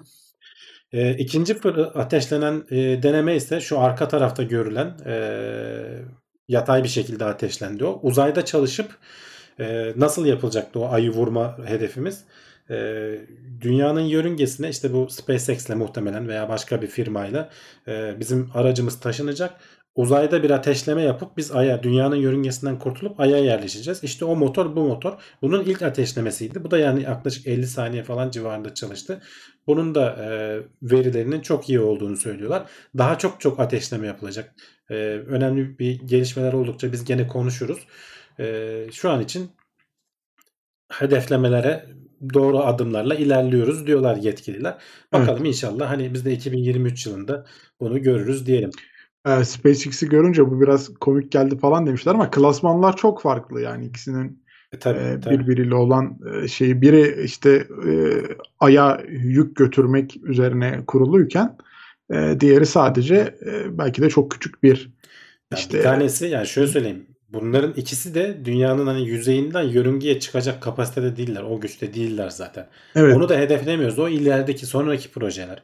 E, 0.94 1.14
ikinci 1.14 1.58
ateşlenen 1.96 2.64
e, 2.72 3.04
deneme 3.04 3.36
ise 3.36 3.62
şu 3.62 3.80
arka 3.80 4.08
tarafta 4.08 4.44
görülen 4.44 4.98
e, 5.06 5.16
yatay 6.48 6.84
bir 6.84 6.90
şekilde 6.90 7.26
ateşlendi 7.26 7.86
o. 7.86 8.00
Uzayda 8.04 8.46
çalışıp 8.46 8.98
e, 9.60 9.94
nasıl 9.96 10.26
yapılacaktı 10.26 10.80
o 10.80 10.90
ayı 10.90 11.10
vurma 11.10 11.58
hedefimiz? 11.66 12.24
E, 12.70 12.76
dünyanın 13.62 14.02
yörüngesine 14.02 14.70
işte 14.70 14.94
bu 14.94 15.10
SpaceX'le 15.10 15.70
muhtemelen 15.70 16.28
veya 16.28 16.50
başka 16.50 16.82
bir 16.82 16.88
firmayla 16.88 17.50
e, 17.88 18.20
bizim 18.20 18.50
aracımız 18.54 19.00
taşınacak. 19.00 19.54
Uzayda 19.96 20.44
bir 20.44 20.50
ateşleme 20.50 21.02
yapıp 21.02 21.38
biz 21.38 21.52
Ay'a, 21.52 21.84
dünyanın 21.84 22.16
yörüngesinden 22.16 22.80
kurtulup 22.80 23.20
Ay'a 23.20 23.38
yerleşeceğiz. 23.38 24.04
İşte 24.04 24.26
o 24.26 24.36
motor 24.36 24.76
bu 24.76 24.84
motor. 24.84 25.14
Bunun 25.42 25.64
ilk 25.64 25.82
ateşlemesiydi. 25.82 26.64
Bu 26.64 26.72
da 26.72 26.78
yani 26.78 27.04
yaklaşık 27.04 27.48
50 27.48 27.68
saniye 27.68 28.04
falan 28.04 28.32
civarında 28.32 28.74
çalıştı. 28.74 29.22
Bunun 29.68 29.96
da 29.96 30.16
e, 30.24 30.60
verilerinin 30.82 31.42
çok 31.42 31.70
iyi 31.70 31.80
olduğunu 31.80 32.18
söylüyorlar. 32.18 32.64
Daha 32.98 33.18
çok 33.18 33.42
çok 33.42 33.60
ateşleme 33.60 34.08
yapılacak. 34.08 34.56
E, 34.90 34.96
önemli 35.28 35.80
bir 35.80 36.00
gelişmeler 36.00 36.54
oldukça 36.54 36.92
biz 36.92 37.06
gene 37.06 37.28
konuşuruz. 37.28 37.88
E, 38.40 38.86
şu 38.92 39.10
an 39.10 39.22
için 39.22 39.52
hedeflemelere 40.92 41.86
doğru 42.34 42.60
adımlarla 42.60 43.16
ilerliyoruz 43.16 43.88
diyorlar 43.88 44.16
yetkililer. 44.16 44.78
Bakalım 45.14 45.46
inşallah 45.46 45.90
hani 45.90 46.14
biz 46.14 46.26
de 46.26 46.32
2023 46.34 47.06
yılında 47.06 47.46
bunu 47.80 48.02
görürüz 48.02 48.46
diyelim. 48.46 48.72
Ee, 49.28 49.44
SpaceX'i 49.44 50.10
görünce 50.10 50.52
bu 50.52 50.62
biraz 50.62 50.94
komik 50.94 51.32
geldi 51.32 51.58
falan 51.58 51.88
demişler 51.88 52.14
ama 52.14 52.32
klasmanlar 52.32 52.98
çok 52.98 53.22
farklı 53.22 53.62
yani 53.62 53.86
ikisinin 53.86 54.42
E, 54.74 54.80
tabii, 54.80 55.00
e, 55.00 55.20
tabii. 55.20 55.40
birbiriyle 55.40 55.76
olan 55.76 56.20
e, 56.44 56.48
şeyi 56.48 56.82
biri 56.82 57.24
işte 57.24 57.68
e, 57.88 57.92
aya 58.60 59.02
yük 59.10 59.56
götürmek 59.56 60.18
üzerine 60.24 60.86
kuruluyken 60.88 61.58
e, 62.14 62.38
diğeri 62.40 62.66
sadece 62.66 63.16
e, 63.46 63.78
belki 63.78 64.02
de 64.02 64.10
çok 64.10 64.32
küçük 64.32 64.64
bir 64.64 64.90
işte 65.54 65.78
bir 65.78 65.84
tanesi 65.84 66.26
yani 66.26 66.48
şöyle 66.48 66.68
söyleyeyim. 66.68 67.08
Bunların 67.30 67.74
ikisi 67.74 68.16
de 68.16 68.46
dünyanın 68.46 68.88
hani 68.88 69.08
yüzeyinden 69.08 69.64
yörüngeye 69.64 70.20
çıkacak 70.20 70.62
kapasitede 70.62 71.18
değiller. 71.18 71.44
O 71.44 71.60
güçte 71.60 71.94
değiller 71.94 72.30
zaten. 72.30 72.68
evet 72.96 73.16
Onu 73.16 73.30
da 73.30 73.38
hedeflemiyoruz. 73.38 74.00
O 74.00 74.10
ilerideki 74.10 74.66
sonraki 74.66 75.12
projeler. 75.12 75.64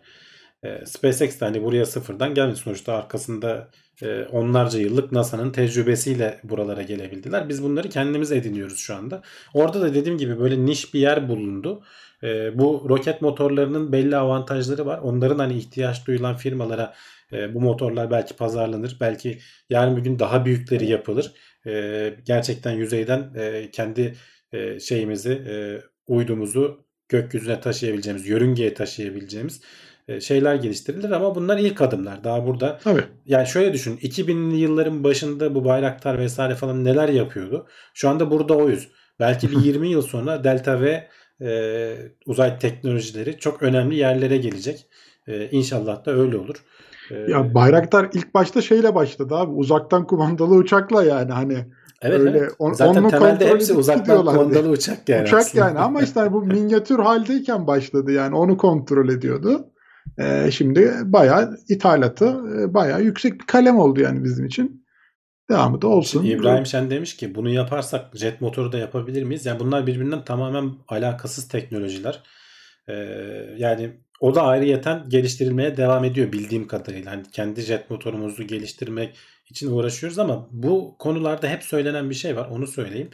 Ee, 0.67 0.85
SpaceX 0.85 1.39
de 1.39 1.45
hani 1.45 1.63
buraya 1.63 1.85
sıfırdan 1.85 2.33
gelmedi. 2.33 2.55
Sonuçta 2.55 2.93
arkasında 2.93 3.69
e, 4.01 4.23
onlarca 4.23 4.79
yıllık 4.79 5.11
NASA'nın 5.11 5.51
tecrübesiyle 5.51 6.39
buralara 6.43 6.81
gelebildiler. 6.81 7.49
Biz 7.49 7.63
bunları 7.63 7.89
kendimiz 7.89 8.31
ediniyoruz 8.31 8.77
şu 8.77 8.95
anda. 8.95 9.21
Orada 9.53 9.81
da 9.81 9.93
dediğim 9.93 10.17
gibi 10.17 10.39
böyle 10.39 10.65
niş 10.65 10.93
bir 10.93 10.99
yer 10.99 11.29
bulundu. 11.29 11.83
Ee, 12.23 12.59
bu 12.59 12.85
roket 12.89 13.21
motorlarının 13.21 13.91
belli 13.91 14.17
avantajları 14.17 14.85
var. 14.85 14.99
Onların 14.99 15.39
hani 15.39 15.57
ihtiyaç 15.57 16.07
duyulan 16.07 16.35
firmalara 16.37 16.93
e, 17.33 17.53
bu 17.53 17.61
motorlar 17.61 18.11
belki 18.11 18.35
pazarlanır. 18.35 18.97
Belki 19.01 19.39
yarın 19.69 19.97
bir 19.97 20.01
gün 20.01 20.19
daha 20.19 20.45
büyükleri 20.45 20.85
yapılır. 20.89 21.31
E, 21.67 22.13
gerçekten 22.25 22.71
yüzeyden 22.71 23.31
e, 23.35 23.71
kendi 23.71 24.15
e, 24.51 24.79
şeyimizi, 24.79 25.31
e, 25.31 25.81
uydumuzu 26.07 26.85
gökyüzüne 27.09 27.59
taşıyabileceğimiz, 27.59 28.27
yörüngeye 28.27 28.73
taşıyabileceğimiz 28.73 29.61
e, 29.61 29.86
şeyler 30.21 30.55
geliştirilir 30.55 31.11
ama 31.11 31.35
bunlar 31.35 31.57
ilk 31.57 31.81
adımlar. 31.81 32.23
Daha 32.23 32.47
burada 32.47 32.77
tabii. 32.83 33.03
yani 33.25 33.47
şöyle 33.47 33.73
düşün 33.73 33.97
2000'li 33.97 34.55
yılların 34.57 35.03
başında 35.03 35.55
bu 35.55 35.65
Bayraktar 35.65 36.17
vesaire 36.19 36.55
falan 36.55 36.85
neler 36.85 37.09
yapıyordu. 37.09 37.67
Şu 37.93 38.09
anda 38.09 38.31
burada 38.31 38.53
oyuz. 38.57 38.87
Belki 39.19 39.51
bir 39.51 39.57
20 39.63 39.87
yıl 39.87 40.01
sonra 40.01 40.43
Delta 40.43 40.81
ve 40.81 41.07
e, 41.41 41.49
uzay 42.25 42.59
teknolojileri 42.59 43.37
çok 43.39 43.63
önemli 43.63 43.95
yerlere 43.95 44.37
gelecek. 44.37 44.85
E, 45.27 45.49
inşallah 45.49 46.05
da 46.05 46.11
öyle 46.11 46.37
olur. 46.37 46.55
E, 47.11 47.15
Ya 47.31 47.53
Bayraktar 47.53 48.09
ilk 48.13 48.33
başta 48.33 48.61
şeyle 48.61 48.95
başladı 48.95 49.35
abi 49.35 49.51
uzaktan 49.51 50.07
kumandalı 50.07 50.55
uçakla 50.55 51.03
yani 51.03 51.31
hani 51.31 51.65
evet, 52.01 52.19
öyle 52.19 52.37
evet. 52.37 52.51
on- 52.59 52.73
Zaten 52.73 53.09
temelde 53.09 53.47
hepsi 53.47 53.73
uzaktan 53.73 54.25
kumandalı 54.25 54.69
uçak 54.69 55.09
yani. 55.09 55.23
uçak 55.23 55.39
aslında. 55.39 55.65
yani 55.65 55.79
ama 55.79 56.01
işte 56.01 56.19
hani 56.19 56.33
bu 56.33 56.41
minyatür 56.45 56.99
haldeyken 56.99 57.67
başladı 57.67 58.11
yani 58.11 58.35
onu 58.35 58.57
kontrol 58.57 59.09
ediyordu. 59.09 59.67
Ee, 60.19 60.51
şimdi 60.51 60.91
bayağı 61.03 61.57
ithalatı 61.69 62.25
e, 62.25 62.73
bayağı 62.73 63.01
yüksek 63.03 63.33
bir 63.33 63.45
kalem 63.45 63.79
oldu 63.79 64.01
yani 64.01 64.23
bizim 64.23 64.45
için. 64.45 64.87
Devamı 65.49 65.81
da 65.81 65.87
olsun. 65.87 66.25
İbrahim 66.25 66.65
Şen 66.65 66.89
demiş 66.89 67.17
ki 67.17 67.35
bunu 67.35 67.49
yaparsak 67.49 68.17
jet 68.17 68.41
motoru 68.41 68.71
da 68.71 68.77
yapabilir 68.77 69.23
miyiz? 69.23 69.45
Yani 69.45 69.59
bunlar 69.59 69.87
birbirinden 69.87 70.23
tamamen 70.23 70.71
alakasız 70.87 71.47
teknolojiler. 71.47 72.23
Ee, 72.89 72.93
yani 73.57 73.91
o 74.19 74.35
da 74.35 74.43
ayrıyeten 74.43 75.09
geliştirilmeye 75.09 75.77
devam 75.77 76.03
ediyor 76.03 76.31
bildiğim 76.31 76.67
kadarıyla. 76.67 77.11
Hani 77.11 77.23
kendi 77.31 77.61
jet 77.61 77.89
motorumuzu 77.89 78.43
geliştirmek 78.43 79.17
için 79.49 79.71
uğraşıyoruz 79.71 80.19
ama 80.19 80.47
bu 80.51 80.95
konularda 80.99 81.47
hep 81.47 81.63
söylenen 81.63 82.09
bir 82.09 82.15
şey 82.15 82.35
var. 82.35 82.47
Onu 82.51 82.67
söyleyeyim. 82.67 83.09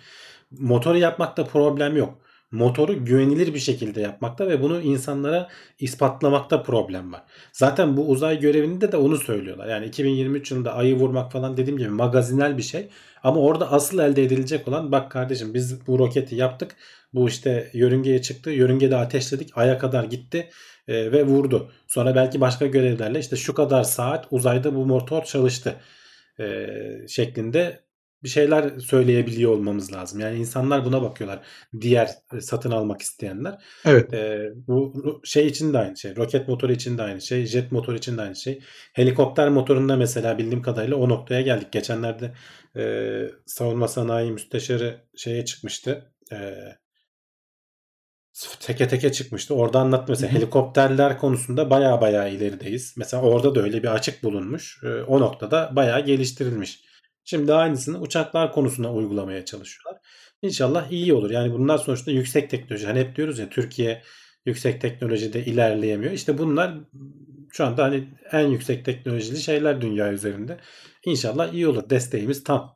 Motoru 0.51 0.97
yapmakta 0.97 1.45
problem 1.45 1.97
yok. 1.97 2.19
Motoru 2.53 3.05
güvenilir 3.05 3.53
bir 3.53 3.60
şekilde 3.60 4.01
yapmakta 4.01 4.48
ve 4.48 4.62
bunu 4.62 4.81
insanlara 4.81 5.50
ispatlamakta 5.79 6.63
problem 6.63 7.13
var. 7.13 7.24
Zaten 7.53 7.98
bu 7.98 8.10
uzay 8.10 8.39
görevinde 8.39 8.91
de 8.91 8.98
onu 8.98 9.17
söylüyorlar. 9.17 9.67
Yani 9.67 9.86
2023 9.86 10.51
yılında 10.51 10.74
ayı 10.74 10.95
vurmak 10.95 11.31
falan 11.31 11.57
dediğim 11.57 11.79
gibi 11.79 11.89
magazinel 11.89 12.57
bir 12.57 12.63
şey. 12.63 12.88
Ama 13.24 13.39
orada 13.39 13.72
asıl 13.72 14.00
elde 14.00 14.24
edilecek 14.24 14.67
olan 14.67 14.91
bak 14.91 15.12
kardeşim 15.12 15.53
biz 15.53 15.88
bu 15.88 16.00
roketi 16.00 16.36
yaptık. 16.36 16.75
Bu 17.13 17.27
işte 17.27 17.69
yörüngeye 17.74 18.22
çıktı. 18.22 18.51
Yörüngede 18.51 18.95
ateşledik. 18.95 19.57
Aya 19.57 19.77
kadar 19.77 20.03
gitti 20.03 20.50
e, 20.88 21.12
ve 21.12 21.25
vurdu. 21.25 21.72
Sonra 21.88 22.15
belki 22.15 22.41
başka 22.41 22.65
görevlerle 22.65 23.19
işte 23.19 23.36
şu 23.36 23.53
kadar 23.53 23.83
saat 23.83 24.27
uzayda 24.31 24.75
bu 24.75 24.86
motor 24.86 25.24
çalıştı 25.24 25.75
e, 26.39 26.67
şeklinde 27.07 27.83
bir 28.24 28.30
şeyler 28.30 28.80
söyleyebiliyor 28.80 29.51
olmamız 29.51 29.94
lazım. 29.94 30.20
Yani 30.20 30.38
insanlar 30.38 30.86
buna 30.86 31.01
bakıyorlar. 31.01 31.39
Diğer 31.82 32.10
e, 32.34 32.42
satın 32.42 32.72
almak 32.72 33.01
isteyenler. 33.01 33.63
Evet. 33.86 34.13
Ee, 34.13 34.51
bu 34.68 35.22
şey 35.24 35.48
için 35.48 35.74
de 35.74 35.77
aynı 35.77 35.98
şey. 35.98 36.15
Roket 36.15 36.48
motoru 36.48 36.72
için 36.72 36.98
de 36.98 37.01
aynı 37.01 37.22
şey. 37.22 37.46
Jet 37.46 37.72
motoru 37.72 37.98
için 37.98 38.18
de 38.18 38.22
aynı 38.22 38.36
şey. 38.36 38.60
Helikopter 38.94 39.50
motorunda 39.50 39.96
mesela 39.96 40.38
bildiğim 40.38 40.62
kadarıyla 40.62 40.98
o 40.98 41.10
noktaya 41.10 41.42
geldik. 41.42 41.72
Geçenlerde 41.72 42.34
e, 42.77 42.84
savunma 43.46 43.88
sanayi 43.88 44.32
müsteşarı 44.32 44.98
şeye 45.15 45.46
çıkmıştı. 45.46 46.12
E, 46.32 46.38
teke 48.60 48.88
teke 48.88 49.12
çıkmıştı. 49.12 49.56
Orada 49.56 49.80
anlattı 49.80 50.06
mesela 50.12 50.34
helikopterler 50.34 51.18
konusunda 51.18 51.70
baya 51.70 52.01
baya 52.01 52.27
ilerideyiz. 52.27 52.94
Mesela 52.98 53.24
orada 53.24 53.56
da 53.56 53.62
öyle 53.62 53.84
bir 53.84 53.88
açık 53.88 54.24
bulunmuş. 54.24 54.84
E, 54.84 54.88
o 54.88 55.20
noktada 55.20 55.72
baya 55.75 56.00
geliştirilmiş. 56.00 56.92
Şimdi 57.24 57.53
aynısını 57.53 58.00
uçaklar 58.00 58.51
konusuna 58.51 58.94
uygulamaya 58.94 59.46
çalışıyorlar. 59.46 60.01
İnşallah 60.42 60.92
iyi 60.92 61.13
olur. 61.13 61.32
Yani 61.32 61.53
bunlar 61.53 61.77
sonuçta 61.77 62.12
yüksek 62.12 62.50
teknoloji. 62.50 62.88
Hani 62.88 63.00
hep 63.00 63.15
diyoruz 63.15 63.39
ya 63.39 63.50
Türkiye 63.50 64.01
yüksek 64.46 64.82
teknolojide 64.82 65.46
ilerleyemiyor. 65.46 66.12
İşte 66.12 66.38
bunlar 66.38 66.74
şu 67.51 67.65
anda 67.65 67.84
hani 67.84 68.08
en 68.32 68.48
yüksek 68.48 68.86
teknolojili 68.86 69.38
şeyler 69.38 69.82
dünya 69.82 70.13
üzerinde. 70.13 70.58
İnşallah 71.06 71.53
iyi 71.53 71.68
olur. 71.68 71.89
Desteğimiz 71.89 72.44
tam. 72.44 72.75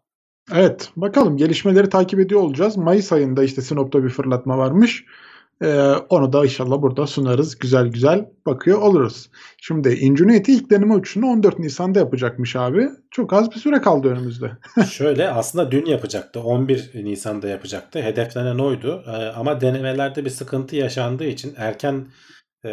Evet, 0.54 0.89
bakalım 0.96 1.38
gelişmeleri 1.38 1.89
takip 1.89 2.20
ediyor 2.20 2.42
olacağız. 2.42 2.77
Mayıs 2.77 3.12
ayında 3.12 3.44
işte 3.44 3.62
Sinop'ta 3.62 4.04
bir 4.04 4.10
fırlatma 4.10 4.58
varmış. 4.58 5.06
Ee, 5.64 5.92
onu 6.10 6.34
da 6.34 6.44
inşallah 6.46 6.82
burada 6.82 7.08
sunarız. 7.08 7.60
Güzel 7.60 7.88
güzel 7.88 8.26
bakıyor 8.46 8.82
oluruz. 8.82 9.30
Şimdi 9.62 9.90
Ingenuity 9.90 10.54
ilk 10.54 10.70
deneme 10.70 10.94
uçuşunu 10.94 11.26
14 11.26 11.60
Nisan'da 11.60 12.00
yapacakmış 12.00 12.56
abi. 12.56 12.90
Çok 13.12 13.34
az 13.34 13.52
bir 13.52 13.60
süre 13.60 13.82
kaldı 13.82 14.08
önümüzde. 14.08 14.52
Şöyle 14.92 15.30
aslında 15.30 15.72
dün 15.72 15.86
yapacaktı. 15.86 16.40
11 16.40 16.92
Nisan'da 16.94 17.48
yapacaktı. 17.48 18.02
Hedeflenen 18.02 18.58
oydu. 18.60 19.04
Ee, 19.08 19.12
ama 19.12 19.62
denemelerde 19.62 20.26
bir 20.26 20.30
sıkıntı 20.30 20.76
yaşandığı 20.76 21.28
için 21.28 21.54
erken 21.58 22.08
e, 22.64 22.70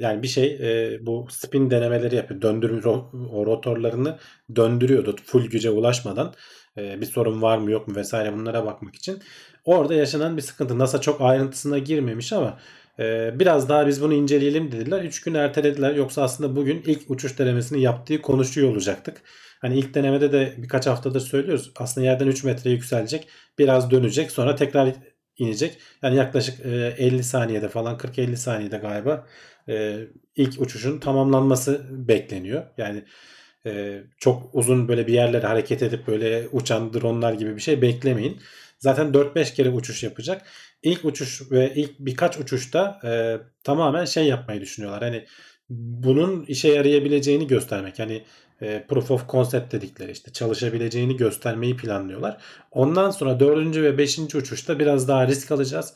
yani 0.00 0.22
bir 0.22 0.28
şey 0.28 0.46
e, 0.46 0.98
bu 1.06 1.26
spin 1.30 1.70
denemeleri 1.70 2.16
yapıyor. 2.16 2.42
Döndürü 2.42 2.80
ro- 2.80 3.28
o 3.28 3.46
rotorlarını 3.46 4.18
döndürüyordu 4.56 5.16
full 5.24 5.46
güce 5.46 5.70
ulaşmadan. 5.70 6.34
E, 6.78 7.00
bir 7.00 7.06
sorun 7.06 7.42
var 7.42 7.58
mı 7.58 7.70
yok 7.70 7.88
mu 7.88 7.96
vesaire 7.96 8.32
bunlara 8.32 8.66
bakmak 8.66 8.94
için. 8.94 9.22
Orada 9.64 9.94
yaşanan 9.94 10.36
bir 10.36 10.42
sıkıntı. 10.42 10.78
NASA 10.78 11.00
çok 11.00 11.20
ayrıntısına 11.20 11.78
girmemiş 11.78 12.32
ama 12.32 12.58
e, 12.98 13.30
biraz 13.40 13.68
daha 13.68 13.86
biz 13.86 14.02
bunu 14.02 14.14
inceleyelim 14.14 14.72
dediler. 14.72 15.02
3 15.04 15.20
gün 15.22 15.34
ertelediler. 15.34 15.94
Yoksa 15.94 16.22
aslında 16.22 16.56
bugün 16.56 16.82
ilk 16.86 17.10
uçuş 17.10 17.38
denemesini 17.38 17.82
yaptığı 17.82 18.22
konuşuyor 18.22 18.68
olacaktık. 18.72 19.22
Hani 19.60 19.78
ilk 19.78 19.94
denemede 19.94 20.32
de 20.32 20.54
birkaç 20.58 20.86
haftadır 20.86 21.20
söylüyoruz. 21.20 21.72
Aslında 21.76 22.06
yerden 22.06 22.26
3 22.26 22.44
metre 22.44 22.70
yükselecek. 22.70 23.28
Biraz 23.58 23.90
dönecek. 23.90 24.30
Sonra 24.30 24.54
tekrar 24.54 24.94
inecek. 25.38 25.78
Yani 26.02 26.16
yaklaşık 26.16 26.66
e, 26.66 26.94
50 26.98 27.24
saniyede 27.24 27.68
falan 27.68 27.96
40-50 27.96 28.36
saniyede 28.36 28.76
galiba 28.78 29.26
e, 29.68 29.98
ilk 30.36 30.60
uçuşun 30.60 30.98
tamamlanması 30.98 31.86
bekleniyor. 31.90 32.62
Yani 32.78 33.04
e, 33.66 34.02
çok 34.18 34.54
uzun 34.54 34.88
böyle 34.88 35.06
bir 35.06 35.12
yerlere 35.12 35.46
hareket 35.46 35.82
edip 35.82 36.06
böyle 36.06 36.48
uçan 36.52 36.92
dronlar 36.92 37.32
gibi 37.32 37.56
bir 37.56 37.60
şey 37.60 37.82
beklemeyin. 37.82 38.40
Zaten 38.82 39.12
4-5 39.12 39.54
kere 39.54 39.70
uçuş 39.70 40.02
yapacak. 40.02 40.42
İlk 40.82 41.04
uçuş 41.04 41.50
ve 41.50 41.72
ilk 41.74 41.98
birkaç 41.98 42.38
uçuşta 42.38 43.00
e, 43.04 43.10
tamamen 43.64 44.04
şey 44.04 44.26
yapmayı 44.26 44.60
düşünüyorlar. 44.60 45.02
Hani 45.02 45.26
bunun 45.70 46.44
işe 46.44 46.68
yarayabileceğini 46.68 47.46
göstermek. 47.46 47.98
Yani 47.98 48.24
e, 48.62 48.86
proof 48.88 49.10
of 49.10 49.28
concept 49.28 49.72
dedikleri 49.72 50.12
işte 50.12 50.32
çalışabileceğini 50.32 51.16
göstermeyi 51.16 51.76
planlıyorlar. 51.76 52.42
Ondan 52.70 53.10
sonra 53.10 53.40
4. 53.40 53.76
ve 53.76 53.98
5. 53.98 54.18
uçuşta 54.18 54.78
biraz 54.78 55.08
daha 55.08 55.26
risk 55.26 55.50
alacağız. 55.52 55.94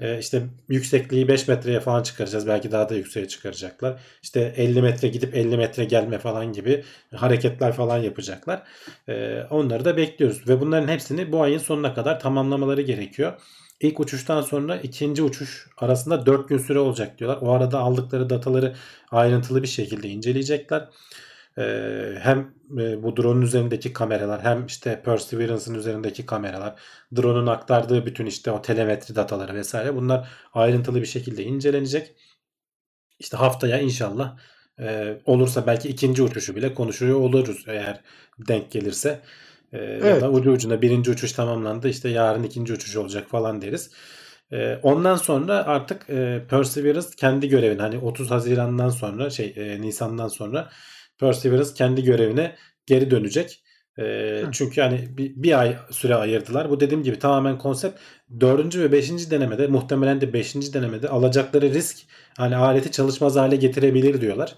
E, 0.00 0.18
işte 0.18 0.42
yüksekliği 0.68 1.28
5 1.28 1.48
metreye 1.48 1.80
falan 1.80 2.02
çıkaracağız. 2.02 2.46
Belki 2.46 2.72
daha 2.72 2.88
da 2.88 2.94
yükseğe 2.94 3.28
çıkaracaklar. 3.28 4.00
İşte 4.22 4.54
50 4.56 4.82
metre 4.82 5.08
gidip 5.08 5.34
50 5.34 5.56
metre 5.56 5.84
gelme 5.84 6.18
falan 6.18 6.52
gibi 6.52 6.84
hareketler 7.14 7.72
falan 7.72 7.98
yapacaklar. 7.98 8.62
E, 9.08 9.42
onları 9.50 9.84
da 9.84 9.96
bekliyoruz. 9.96 10.48
Ve 10.48 10.60
bunların 10.60 10.88
hepsini 10.88 11.32
bu 11.32 11.42
ayın 11.42 11.58
sonuna 11.58 11.94
kadar 11.94 12.20
tamamlamaları 12.20 12.82
gerekiyor. 12.82 13.32
İlk 13.80 14.00
uçuştan 14.00 14.42
sonra 14.42 14.76
ikinci 14.76 15.22
uçuş 15.22 15.68
arasında 15.76 16.26
4 16.26 16.48
gün 16.48 16.58
süre 16.58 16.78
olacak 16.78 17.18
diyorlar. 17.18 17.38
O 17.42 17.52
arada 17.52 17.78
aldıkları 17.78 18.30
dataları 18.30 18.74
ayrıntılı 19.10 19.62
bir 19.62 19.68
şekilde 19.68 20.08
inceleyecekler. 20.08 20.88
Ee, 21.58 22.14
hem 22.20 22.54
e, 22.78 23.02
bu 23.02 23.16
drone'un 23.16 23.42
üzerindeki 23.42 23.92
kameralar 23.92 24.42
hem 24.44 24.66
işte 24.66 25.02
Perseverance'ın 25.04 25.74
üzerindeki 25.74 26.26
kameralar, 26.26 26.80
drone'un 27.16 27.46
aktardığı 27.46 28.06
bütün 28.06 28.26
işte 28.26 28.50
o 28.50 28.62
telemetri 28.62 29.14
dataları 29.16 29.54
vesaire 29.54 29.96
bunlar 29.96 30.28
ayrıntılı 30.54 31.00
bir 31.00 31.06
şekilde 31.06 31.44
incelenecek. 31.44 32.16
İşte 33.18 33.36
haftaya 33.36 33.78
inşallah 33.80 34.36
e, 34.80 35.18
olursa 35.24 35.66
belki 35.66 35.88
ikinci 35.88 36.22
uçuşu 36.22 36.56
bile 36.56 36.74
konuşuyor 36.74 37.20
oluruz 37.20 37.64
eğer 37.68 38.00
denk 38.38 38.70
gelirse. 38.70 39.20
E, 39.72 39.78
Ya 39.78 39.94
Evet. 40.10 40.22
da 40.22 40.30
ucu 40.30 40.50
ucuna 40.52 40.82
birinci 40.82 41.10
uçuş 41.10 41.32
tamamlandı 41.32 41.88
işte 41.88 42.08
yarın 42.08 42.42
ikinci 42.42 42.72
uçuş 42.72 42.96
olacak 42.96 43.28
falan 43.28 43.62
deriz. 43.62 43.90
E, 44.52 44.76
ondan 44.82 45.16
sonra 45.16 45.54
artık 45.66 46.10
e, 46.10 46.42
Perseverance 46.50 47.08
kendi 47.16 47.48
görevini 47.48 47.80
hani 47.82 47.98
30 47.98 48.30
Haziran'dan 48.30 48.90
sonra 48.90 49.30
şey 49.30 49.52
e, 49.56 49.80
Nisan'dan 49.80 50.28
sonra 50.28 50.70
Perseverance 51.18 51.70
kendi 51.74 52.04
görevine 52.04 52.54
geri 52.86 53.10
dönecek. 53.10 53.62
E, 53.98 54.42
çünkü 54.52 54.80
hani 54.80 55.08
bir, 55.18 55.32
bir 55.36 55.60
ay 55.60 55.76
süre 55.90 56.14
ayırdılar. 56.14 56.70
Bu 56.70 56.80
dediğim 56.80 57.02
gibi 57.02 57.18
tamamen 57.18 57.58
konsept. 57.58 58.00
Dördüncü 58.40 58.80
ve 58.80 58.92
beşinci 58.92 59.30
denemede 59.30 59.66
muhtemelen 59.66 60.20
de 60.20 60.32
beşinci 60.32 60.74
denemede 60.74 61.08
alacakları 61.08 61.74
risk 61.74 61.96
hani 62.36 62.56
aleti 62.56 62.90
çalışmaz 62.90 63.36
hale 63.36 63.56
getirebilir 63.56 64.20
diyorlar. 64.20 64.54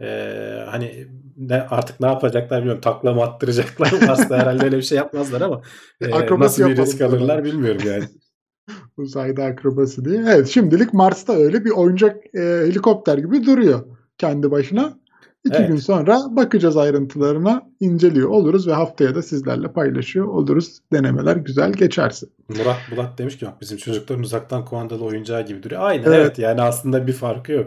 Ee, 0.00 0.64
hani 0.66 1.06
ne, 1.36 1.62
artık 1.62 2.00
ne 2.00 2.06
yapacaklar 2.06 2.58
bilmiyorum. 2.58 2.80
Takla 2.80 3.14
mı 3.14 3.22
attıracaklar? 3.22 3.94
Aslında 4.08 4.38
herhalde 4.38 4.64
öyle 4.64 4.76
bir 4.76 4.82
şey 4.82 4.98
yapmazlar 4.98 5.40
ama 5.40 5.62
e, 6.00 6.38
nasıl 6.38 6.68
bir 6.68 6.76
risk 6.76 7.00
alırlar 7.00 7.44
bilmiyorum 7.44 7.82
yani. 7.86 8.04
Uzayda 8.96 9.44
akrobasi 9.44 10.04
diye. 10.04 10.24
Evet 10.28 10.48
şimdilik 10.48 10.94
Mars'ta 10.94 11.32
öyle 11.32 11.64
bir 11.64 11.70
oyuncak 11.70 12.16
e, 12.34 12.40
helikopter 12.40 13.18
gibi 13.18 13.46
duruyor 13.46 13.86
kendi 14.18 14.50
başına. 14.50 14.98
İki 15.46 15.56
Evet. 15.56 15.68
gün 15.68 15.76
sonra 15.76 16.18
bakacağız 16.30 16.76
ayrıntılarına, 16.76 17.62
inceliyor 17.80 18.28
oluruz 18.28 18.68
ve 18.68 18.72
haftaya 18.72 19.14
da 19.14 19.22
sizlerle 19.22 19.72
paylaşıyor 19.72 20.26
oluruz. 20.26 20.78
Denemeler 20.92 21.36
güzel 21.36 21.72
geçerse. 21.72 22.26
Murat 22.48 22.76
Bulat 22.90 23.18
demiş 23.18 23.38
ki 23.38 23.46
bak 23.46 23.60
bizim 23.60 23.78
çocukların 23.78 24.22
uzaktan 24.24 24.64
kumandalı 24.64 25.04
oyuncağı 25.04 25.46
gibi 25.46 25.62
duruyor. 25.62 25.80
Aynen 25.84 26.02
Evet. 26.04 26.18
evet, 26.20 26.38
yani 26.38 26.62
aslında 26.62 27.06
bir 27.06 27.12
farkı 27.12 27.52
yok. 27.52 27.66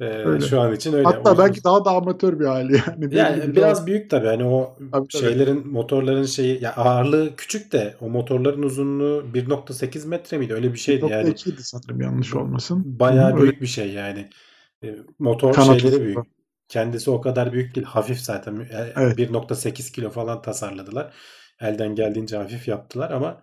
Ee, 0.00 0.04
Öyle. 0.04 0.46
şu 0.46 0.60
an 0.60 0.74
için 0.74 0.92
öyle. 0.92 1.04
Hatta 1.04 1.30
O 1.30 1.32
yüzden- 1.32 1.46
belki 1.46 1.64
daha 1.64 1.84
da 1.84 1.90
amatör 1.90 2.40
bir 2.40 2.44
hali 2.44 2.72
yani. 2.86 3.14
Yani 3.14 3.42
bir 3.42 3.56
biraz 3.56 3.86
büyük 3.86 4.10
tabii 4.10 4.26
hani 4.26 4.44
o 4.44 4.76
Tabii, 4.78 4.90
tabii. 5.08 5.22
şeylerin 5.22 5.68
motorların 5.72 6.24
şeyi 6.24 6.62
ya 6.62 6.74
ağırlığı 6.76 7.36
küçük 7.36 7.72
de 7.72 7.94
o 8.00 8.08
motorların 8.08 8.62
uzunluğu 8.62 9.24
1.8 9.34 10.06
metre 10.06 10.38
miydi 10.38 10.54
öyle 10.54 10.72
bir 10.72 10.78
şeydi 10.78 11.06
yani 11.10 11.28
1.2'ydi 11.28 11.62
sanırım 11.62 12.00
yanlış 12.00 12.34
olmasın. 12.34 12.82
bayağı 13.00 13.32
Hı, 13.36 13.42
büyük 13.42 13.60
bir 13.60 13.66
şey 13.66 13.90
yani 13.92 14.28
E, 14.84 14.96
motor 15.18 15.52
Kanat 15.52 15.80
şeyleri 15.80 16.00
büyük 16.00 16.18
kendisi 16.72 17.10
o 17.10 17.20
kadar 17.20 17.52
büyük 17.52 17.74
değil 17.74 17.86
hafif 17.86 18.18
zaten 18.20 18.56
E, 18.60 18.92
Evet. 18.96 19.18
1.8 19.18 19.92
kilo 19.92 20.10
falan 20.10 20.42
tasarladılar 20.42 21.14
elden 21.60 21.94
geldiğince 21.94 22.36
hafif 22.36 22.68
yaptılar 22.68 23.10
ama 23.10 23.42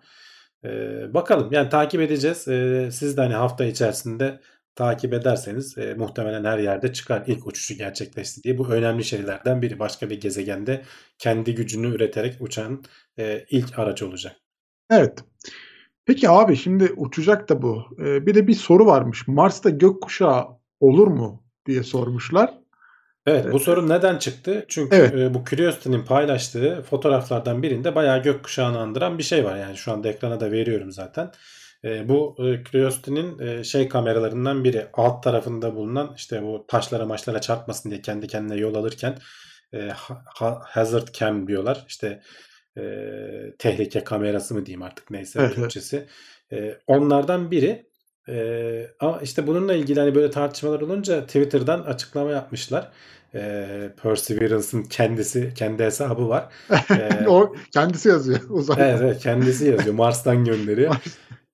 e, 0.64 0.68
bakalım 1.14 1.52
yani 1.52 1.68
takip 1.68 2.00
edeceğiz 2.00 2.48
E, 2.48 2.88
siz 2.92 3.16
de 3.16 3.20
hani 3.20 3.34
hafta 3.34 3.64
içerisinde 3.64 4.40
takip 4.74 5.12
ederseniz 5.14 5.78
e, 5.78 5.94
muhtemelen 5.94 6.44
her 6.44 6.58
yerde 6.58 6.92
çıkar 6.92 7.24
ilk 7.26 7.46
uçuşu 7.46 7.74
gerçekleşti 7.74 8.42
diye. 8.42 8.58
Bu 8.58 8.68
önemli 8.68 9.04
şeylerden 9.04 9.62
biri. 9.62 9.78
Başka 9.78 10.10
bir 10.10 10.20
gezegende 10.20 10.82
kendi 11.18 11.54
gücünü 11.54 11.86
üreterek 11.94 12.36
uçan 12.40 12.84
e, 13.18 13.44
ilk 13.50 13.78
araç 13.78 14.02
olacak. 14.02 14.36
Evet. 14.90 15.24
Peki 16.06 16.30
abi 16.30 16.56
şimdi 16.56 16.92
uçacak 16.96 17.48
da 17.48 17.62
bu. 17.62 17.84
Ee, 18.00 18.26
bir 18.26 18.34
de 18.34 18.46
bir 18.46 18.54
soru 18.54 18.86
varmış. 18.86 19.28
Mars'ta 19.28 19.70
gökkuşağı 19.70 20.46
olur 20.80 21.06
mu 21.06 21.44
diye 21.66 21.82
sormuşlar. 21.82 22.59
Evet 23.26 23.52
bu 23.52 23.58
soru 23.60 23.88
neden 23.88 24.18
çıktı? 24.18 24.64
Çünkü 24.68 24.96
Evet. 24.96 25.14
e, 25.14 25.34
bu 25.34 25.44
Curiosity'nin 25.44 26.04
paylaştığı 26.04 26.82
fotoğraflardan 26.82 27.62
birinde 27.62 27.94
bayağı 27.94 28.22
gökkuşağını 28.22 28.78
andıran 28.78 29.18
bir 29.18 29.22
şey 29.22 29.44
var. 29.44 29.56
Yani 29.56 29.76
şu 29.76 29.92
anda 29.92 30.08
ekrana 30.08 30.40
da 30.40 30.52
veriyorum 30.52 30.92
zaten. 30.92 31.32
E, 31.84 32.08
bu 32.08 32.36
e, 32.38 32.64
Curiosity'nin 32.64 33.62
şey 33.62 33.88
kameralarından 33.88 34.64
biri. 34.64 34.86
Alt 34.92 35.22
tarafında 35.22 35.74
bulunan 35.76 36.14
işte 36.16 36.42
bu 36.42 36.64
taşlara 36.68 37.06
maçlara 37.06 37.40
çarpmasın 37.40 37.90
diye 37.90 38.02
kendi 38.02 38.26
kendine 38.26 38.56
yol 38.60 38.74
alırken 38.74 39.18
ha- 39.94 40.22
ha- 40.26 40.60
hazard 40.64 41.08
cam 41.12 41.46
diyorlar. 41.46 41.84
İşte 41.88 42.22
tehlike 43.58 44.04
kamerası 44.04 44.54
mı 44.54 44.66
diyeyim 44.66 44.82
artık 44.82 45.10
neyse 45.10 45.40
Evet. 45.42 45.54
Türkçesi. 45.54 46.06
Onlardan 46.86 47.50
biri 47.50 47.89
Ee, 48.28 48.86
ama 49.00 49.20
işte 49.20 49.46
bununla 49.46 49.74
ilgili 49.74 50.00
hani 50.00 50.14
böyle 50.14 50.30
tartışmalar 50.30 50.80
olunca 50.80 51.26
Twitter'dan 51.26 51.80
açıklama 51.80 52.30
yapmışlar. 52.30 52.88
Ee, 53.34 53.92
Perseverance'ın 54.02 54.82
kendisi 54.82 55.54
kendi 55.54 55.84
hesabı 55.84 56.28
var. 56.28 56.48
Ee, 56.90 57.26
o 57.28 57.54
kendisi 57.72 58.08
yazıyor 58.08 58.40
uzayda. 58.48 58.86
evet, 58.86 59.00
evet 59.02 59.18
kendisi 59.18 59.68
yazıyor. 59.68 59.94
Mars'tan 59.94 60.44
gönderiyor. 60.44 60.96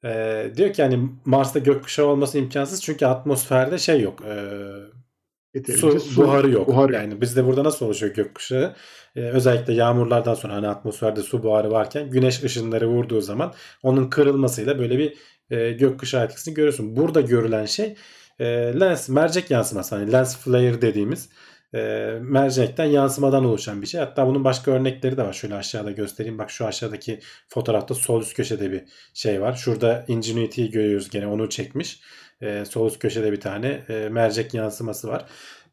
Ee, 0.04 0.52
diyor 0.56 0.72
ki 0.72 0.82
hani 0.82 1.08
Mars'ta 1.24 1.58
gökkuşağı 1.58 2.06
olması 2.06 2.38
imkansız 2.38 2.82
çünkü 2.82 3.06
atmosferde 3.06 3.78
şey 3.78 4.00
yok. 4.00 4.22
Ee, 4.26 5.72
su, 5.76 5.98
buharı 6.16 6.50
yok. 6.50 6.68
Buharı. 6.68 6.92
Yani 6.92 7.20
bizde 7.20 7.46
burada 7.46 7.64
nasıl 7.64 7.86
oluşuyor 7.86 8.14
gökkuşağı? 8.14 8.74
Ee, 9.16 9.20
özellikle 9.20 9.72
yağmurlardan 9.72 10.34
sonra 10.34 10.54
hani 10.54 10.68
atmosferde 10.68 11.22
su 11.22 11.42
buharı 11.42 11.70
varken 11.70 12.10
güneş 12.10 12.42
ışınları 12.44 12.88
vurduğu 12.88 13.20
zaman 13.20 13.52
onun 13.82 14.10
kırılmasıyla 14.10 14.78
böyle 14.78 14.98
bir 14.98 15.16
e, 15.50 15.72
gökkuşağı 15.72 16.24
etkisini 16.24 16.54
görüyorsun. 16.54 16.96
Burada 16.96 17.20
görülen 17.20 17.64
şey 17.66 17.96
e, 18.38 18.44
lens 18.80 19.08
mercek 19.08 19.50
yansıması 19.50 19.94
hani 19.94 20.12
lens 20.12 20.36
flare 20.36 20.82
dediğimiz 20.82 21.28
e, 21.74 21.78
mercekten 22.22 22.84
yansımadan 22.84 23.44
oluşan 23.44 23.82
bir 23.82 23.86
şey. 23.86 24.00
Hatta 24.00 24.26
bunun 24.26 24.44
başka 24.44 24.70
örnekleri 24.70 25.16
de 25.16 25.22
var. 25.22 25.32
Şöyle 25.32 25.54
aşağıda 25.54 25.90
göstereyim. 25.90 26.38
Bak 26.38 26.50
şu 26.50 26.66
aşağıdaki 26.66 27.20
fotoğrafta 27.48 27.94
sol 27.94 28.22
üst 28.22 28.34
köşede 28.34 28.72
bir 28.72 28.84
şey 29.14 29.40
var. 29.40 29.54
Şurada 29.54 30.04
Ingenuity'yi 30.08 30.70
görüyoruz 30.70 31.10
gene 31.10 31.26
onu 31.26 31.48
çekmiş. 31.48 32.00
E, 32.40 32.64
sol 32.64 32.86
üst 32.86 32.98
köşede 32.98 33.32
bir 33.32 33.40
tane 33.40 33.68
e, 33.88 34.08
mercek 34.08 34.54
yansıması 34.54 35.08
var. 35.08 35.24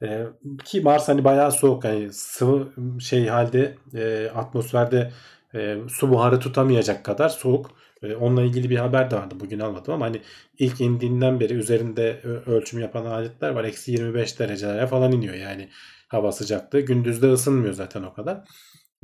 E, 0.04 0.24
ki 0.66 0.82
Mars 0.82 1.08
hani 1.08 1.24
bayağı 1.24 1.52
soğuk 1.52 1.84
hani 1.84 2.14
sıvı 2.14 2.70
şey 3.00 3.28
halde 3.28 3.76
e, 3.96 4.30
atmosferde 4.36 5.12
e, 5.56 5.78
su 5.90 6.10
buharı 6.10 6.40
tutamayacak 6.40 7.06
kadar 7.06 7.30
soğuk. 7.30 7.72
E, 8.04 8.16
onunla 8.16 8.42
ilgili 8.44 8.70
bir 8.70 8.78
haber 8.78 9.12
de 9.12 9.16
vardı 9.16 9.36
bugün 9.40 9.60
almadım 9.60 9.94
ama 9.94 10.06
hani 10.06 10.22
ilk 10.60 10.82
indiğinden 10.82 11.40
beri 11.40 11.54
üzerinde 11.54 12.22
ölçüm 12.46 12.80
yapan 12.80 13.06
aletler 13.06 13.50
var. 13.50 13.64
Eksi 13.64 13.92
25 13.92 14.40
derecelere 14.40 14.88
falan 14.88 15.12
iniyor 15.12 15.34
yani 15.36 15.70
hava 16.08 16.32
sıcaklığı. 16.32 16.82
Gündüzde 16.82 17.32
ısınmıyor 17.32 17.74
zaten 17.74 18.04
o 18.04 18.14
kadar. 18.14 18.44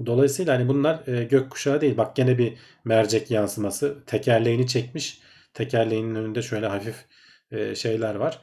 Dolayısıyla 0.06 0.56
hani 0.56 0.68
bunlar 0.68 1.08
e, 1.08 1.24
gökkuşağı 1.24 1.82
değil. 1.82 1.98
Bak 1.98 2.16
gene 2.16 2.38
bir 2.38 2.54
mercek 2.86 3.32
yansıması. 3.32 3.98
Tekerleğini 4.06 4.68
çekmiş. 4.68 5.22
Tekerleğinin 5.54 6.16
önünde 6.16 6.42
şöyle 6.42 6.68
hafif 6.68 7.06
e, 7.52 7.76
şeyler 7.76 8.16
var. 8.16 8.42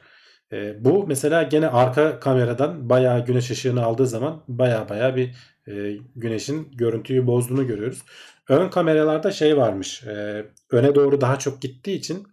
E, 0.51 0.85
bu 0.85 1.07
mesela 1.07 1.43
gene 1.43 1.67
arka 1.67 2.19
kameradan 2.19 2.89
bayağı 2.89 3.25
güneş 3.25 3.51
ışığını 3.51 3.83
aldığı 3.83 4.07
zaman 4.07 4.43
bayağı 4.47 4.89
bayağı 4.89 5.15
bir 5.15 5.35
e, 5.67 5.97
güneşin 6.15 6.71
görüntüyü 6.71 7.27
bozduğunu 7.27 7.67
görüyoruz. 7.67 8.03
Ön 8.49 8.69
kameralarda 8.69 9.31
şey 9.31 9.57
varmış. 9.57 10.03
E, 10.03 10.45
öne 10.71 10.95
doğru 10.95 11.21
daha 11.21 11.39
çok 11.39 11.61
gittiği 11.61 11.95
için 11.95 12.27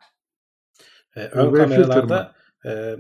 e, 1.17 1.21
ön 1.21 1.47
UV 1.47 1.55
kameralarda 1.55 2.35
e, 2.67 2.97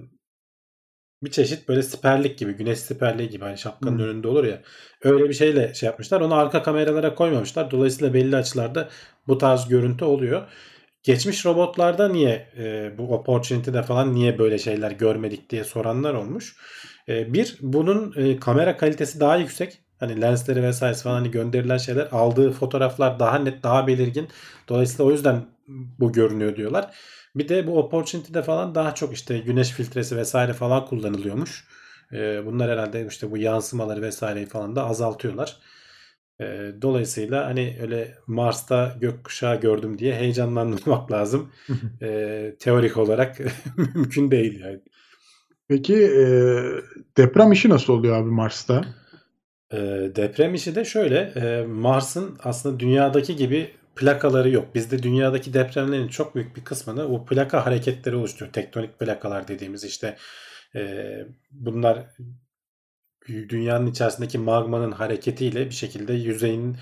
bir 1.22 1.30
çeşit 1.30 1.68
böyle 1.68 1.82
siperlik 1.82 2.38
gibi, 2.38 2.52
güneş 2.52 2.78
siperliği 2.78 3.28
gibi 3.28 3.44
hani 3.44 3.58
şapkanın 3.58 3.98
Hmm. 3.98 4.04
önünde 4.04 4.28
olur 4.28 4.44
ya. 4.44 4.62
Öyle 5.02 5.28
bir 5.28 5.34
şeyle 5.34 5.74
şey 5.74 5.86
yapmışlar. 5.86 6.20
Onu 6.20 6.34
arka 6.34 6.62
kameralara 6.62 7.14
koymamışlar. 7.14 7.70
Dolayısıyla 7.70 8.14
belli 8.14 8.36
açılarda 8.36 8.88
bu 9.26 9.38
tarz 9.38 9.68
görüntü 9.68 10.04
oluyor. 10.04 10.48
Geçmiş 11.02 11.46
robotlarda 11.46 12.08
niye 12.08 12.52
e, 12.58 12.98
bu 12.98 13.14
Opportunity'de 13.14 13.82
falan 13.82 14.14
niye 14.14 14.38
böyle 14.38 14.58
şeyler 14.58 14.90
görmedik 14.90 15.50
diye 15.50 15.64
soranlar 15.64 16.14
olmuş. 16.14 16.56
E, 17.08 17.34
bir, 17.34 17.56
bunun 17.60 18.14
e, 18.16 18.40
kamera 18.40 18.76
kalitesi 18.76 19.20
daha 19.20 19.36
yüksek. 19.36 19.83
Hani 20.00 20.20
lensleri 20.20 20.62
vesaire 20.62 20.94
falan 20.94 21.14
hani 21.14 21.30
gönderilen 21.30 21.76
şeyler 21.76 22.08
aldığı 22.12 22.50
fotoğraflar 22.52 23.18
daha 23.18 23.38
net, 23.38 23.62
daha 23.62 23.86
belirgin. 23.86 24.28
Dolayısıyla 24.68 25.04
o 25.04 25.10
yüzden 25.10 25.46
bu 25.98 26.12
görünüyor 26.12 26.56
diyorlar. 26.56 26.94
Bir 27.36 27.48
de 27.48 27.66
bu 27.66 27.78
Opportunity'de 27.78 28.42
falan 28.42 28.74
daha 28.74 28.94
çok 28.94 29.12
işte 29.12 29.38
güneş 29.38 29.70
filtresi 29.70 30.16
vesaire 30.16 30.52
falan 30.52 30.86
kullanılıyormuş. 30.86 31.64
E, 32.12 32.46
bunlar 32.46 32.70
herhalde 32.70 33.06
işte 33.06 33.30
bu 33.30 33.38
yansımaları 33.38 34.02
vesaireyi 34.02 34.46
falan 34.46 34.76
da 34.76 34.86
azaltıyorlar. 34.86 35.56
E, 36.40 36.72
dolayısıyla 36.82 37.46
hani 37.46 37.78
öyle 37.82 38.14
Mars'ta 38.26 38.96
gökkuşağı 39.00 39.60
gördüm 39.60 39.98
diye 39.98 40.14
heyecanlanmamak 40.14 41.10
lazım. 41.12 41.52
E, 42.02 42.56
teorik 42.60 42.96
olarak 42.96 43.40
mümkün 43.94 44.30
değil 44.30 44.60
yani. 44.60 44.80
Peki 45.68 45.94
e, 45.94 46.24
deprem 47.16 47.52
işi 47.52 47.68
nasıl 47.68 47.92
oluyor 47.92 48.16
abi 48.16 48.30
Mars'ta? 48.30 48.84
E, 49.72 49.76
deprem 50.16 50.54
işi 50.54 50.74
de 50.74 50.84
şöyle 50.84 51.18
e, 51.18 51.66
Mars'ın 51.66 52.38
aslında 52.44 52.80
dünyadaki 52.80 53.36
gibi 53.36 53.70
plakaları 53.96 54.50
yok. 54.50 54.74
Bizde 54.74 55.02
dünyadaki 55.02 55.54
depremlerin 55.54 56.08
çok 56.08 56.34
büyük 56.34 56.56
bir 56.56 56.64
kısmını 56.64 57.10
bu 57.10 57.26
plaka 57.26 57.66
hareketleri 57.66 58.16
oluşturuyor. 58.16 58.52
Tektonik 58.52 58.98
plakalar 58.98 59.48
dediğimiz 59.48 59.84
işte 59.84 60.16
e, 60.74 61.14
bunlar 61.50 62.06
dünyanın 63.28 63.86
içerisindeki 63.86 64.38
magmanın 64.38 64.92
hareketiyle 64.92 65.66
bir 65.66 65.74
şekilde 65.74 66.12
yüzeyin 66.12 66.76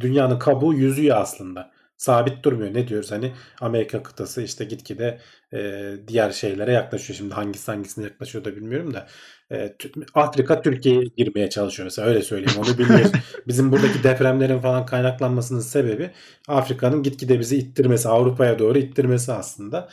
dünyanın 0.00 0.38
kabuğu 0.38 0.74
yüzüyor 0.74 1.16
aslında. 1.16 1.77
Sabit 1.98 2.44
durmuyor. 2.44 2.74
Ne 2.74 2.88
diyoruz 2.88 3.10
hani 3.12 3.32
Amerika 3.60 4.02
kıtası 4.02 4.42
işte 4.42 4.64
gitgide 4.64 5.18
e, 5.54 5.92
diğer 6.08 6.30
şeylere 6.32 6.72
yaklaşıyor. 6.72 7.16
Şimdi 7.16 7.34
hangisi 7.34 7.70
hangisine 7.70 8.04
yaklaşıyor 8.04 8.44
da 8.44 8.56
bilmiyorum 8.56 8.94
da 8.94 9.06
e, 9.52 9.76
Afrika 10.14 10.62
Türkiye'ye 10.62 11.04
girmeye 11.16 11.50
çalışıyor 11.50 11.84
mesela 11.86 12.08
öyle 12.08 12.22
söyleyeyim 12.22 12.60
onu 12.60 12.78
bilmiyoruz. 12.78 13.12
Bizim 13.48 13.72
buradaki 13.72 14.02
depremlerin 14.02 14.58
falan 14.60 14.86
kaynaklanmasının 14.86 15.60
sebebi 15.60 16.10
Afrika'nın 16.48 17.02
gitgide 17.02 17.40
bizi 17.40 17.56
ittirmesi 17.58 18.08
Avrupa'ya 18.08 18.58
doğru 18.58 18.78
ittirmesi 18.78 19.32
aslında. 19.32 19.88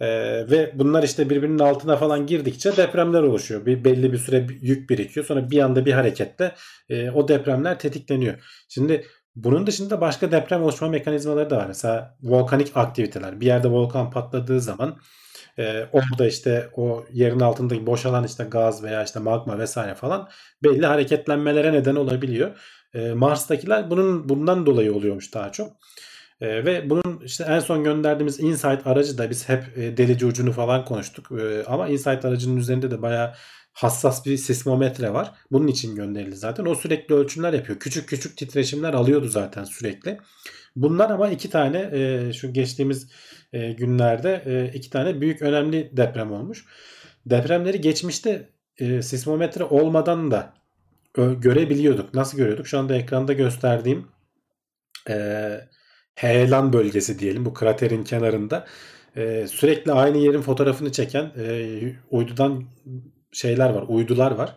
Ee, 0.00 0.06
ve 0.50 0.72
bunlar 0.74 1.02
işte 1.02 1.30
birbirinin 1.30 1.58
altına 1.58 1.96
falan 1.96 2.26
girdikçe 2.26 2.76
depremler 2.76 3.22
oluşuyor. 3.22 3.66
Bir 3.66 3.84
belli 3.84 4.12
bir 4.12 4.18
süre 4.18 4.46
yük 4.60 4.90
birikiyor. 4.90 5.26
Sonra 5.26 5.50
bir 5.50 5.58
anda 5.60 5.86
bir 5.86 5.92
hareketle 5.92 6.54
e, 6.88 7.10
o 7.10 7.28
depremler 7.28 7.78
tetikleniyor. 7.78 8.34
Şimdi 8.68 9.06
bunun 9.36 9.66
dışında 9.66 10.00
başka 10.00 10.32
deprem 10.32 10.62
oluşma 10.62 10.88
mekanizmaları 10.88 11.50
da 11.50 11.56
var. 11.56 11.66
Mesela 11.66 12.16
volkanik 12.22 12.76
aktiviteler. 12.76 13.40
Bir 13.40 13.46
yerde 13.46 13.68
volkan 13.68 14.10
patladığı 14.10 14.60
zaman 14.60 14.96
e, 15.58 15.86
orada 15.92 16.26
işte 16.26 16.70
o 16.76 17.04
yerin 17.12 17.40
altındaki 17.40 17.86
boşalan 17.86 18.24
işte 18.24 18.44
gaz 18.44 18.82
veya 18.82 19.04
işte 19.04 19.20
magma 19.20 19.58
vesaire 19.58 19.94
falan 19.94 20.28
belli 20.62 20.86
hareketlenmelere 20.86 21.72
neden 21.72 21.94
olabiliyor. 21.94 22.50
E, 22.94 23.12
Mars'takiler 23.12 23.90
bunun 23.90 24.28
bundan 24.28 24.66
dolayı 24.66 24.94
oluyormuş 24.94 25.34
daha 25.34 25.52
çok. 25.52 25.72
E, 26.40 26.64
ve 26.64 26.90
bunun 26.90 27.20
işte 27.24 27.44
en 27.48 27.58
son 27.58 27.84
gönderdiğimiz 27.84 28.40
Insight 28.40 28.86
aracı 28.86 29.18
da 29.18 29.30
biz 29.30 29.48
hep 29.48 29.78
e, 29.78 29.96
delici 29.96 30.26
ucunu 30.26 30.52
falan 30.52 30.84
konuştuk. 30.84 31.32
E, 31.40 31.64
ama 31.66 31.88
Insight 31.88 32.24
aracının 32.24 32.56
üzerinde 32.56 32.90
de 32.90 33.02
bayağı 33.02 33.34
hassas 33.80 34.26
bir 34.26 34.36
sismometre 34.36 35.12
var. 35.12 35.32
Bunun 35.52 35.66
için 35.66 35.94
gönderildi 35.94 36.36
zaten. 36.36 36.64
O 36.66 36.74
sürekli 36.74 37.14
ölçümler 37.14 37.52
yapıyor. 37.52 37.78
Küçük 37.78 38.08
küçük 38.08 38.36
titreşimler 38.36 38.94
alıyordu 38.94 39.28
zaten 39.28 39.64
sürekli. 39.64 40.18
Bunlar 40.76 41.10
ama 41.10 41.28
iki 41.28 41.50
tane 41.50 41.90
e, 41.92 42.32
şu 42.32 42.52
geçtiğimiz 42.52 43.08
e, 43.52 43.72
günlerde 43.72 44.42
e, 44.46 44.76
iki 44.76 44.90
tane 44.90 45.20
büyük 45.20 45.42
önemli 45.42 45.90
deprem 45.96 46.32
olmuş. 46.32 46.64
Depremleri 47.26 47.80
geçmişte 47.80 48.48
e, 48.78 49.02
sismometre 49.02 49.64
olmadan 49.64 50.30
da 50.30 50.54
ö, 51.16 51.34
görebiliyorduk. 51.34 52.14
Nasıl 52.14 52.38
görüyorduk? 52.38 52.66
Şu 52.66 52.78
anda 52.78 52.96
ekranda 52.96 53.32
gösterdiğim 53.32 54.06
eee 55.08 55.68
heyelan 56.14 56.72
bölgesi 56.72 57.18
diyelim 57.18 57.44
bu 57.44 57.54
kraterin 57.54 58.04
kenarında 58.04 58.66
e, 59.16 59.46
sürekli 59.46 59.92
aynı 59.92 60.18
yerin 60.18 60.42
fotoğrafını 60.42 60.92
çeken 60.92 61.32
e, 61.38 61.78
uydudan 62.10 62.64
şeyler 63.32 63.70
var 63.70 63.84
uydular 63.88 64.30
var. 64.30 64.56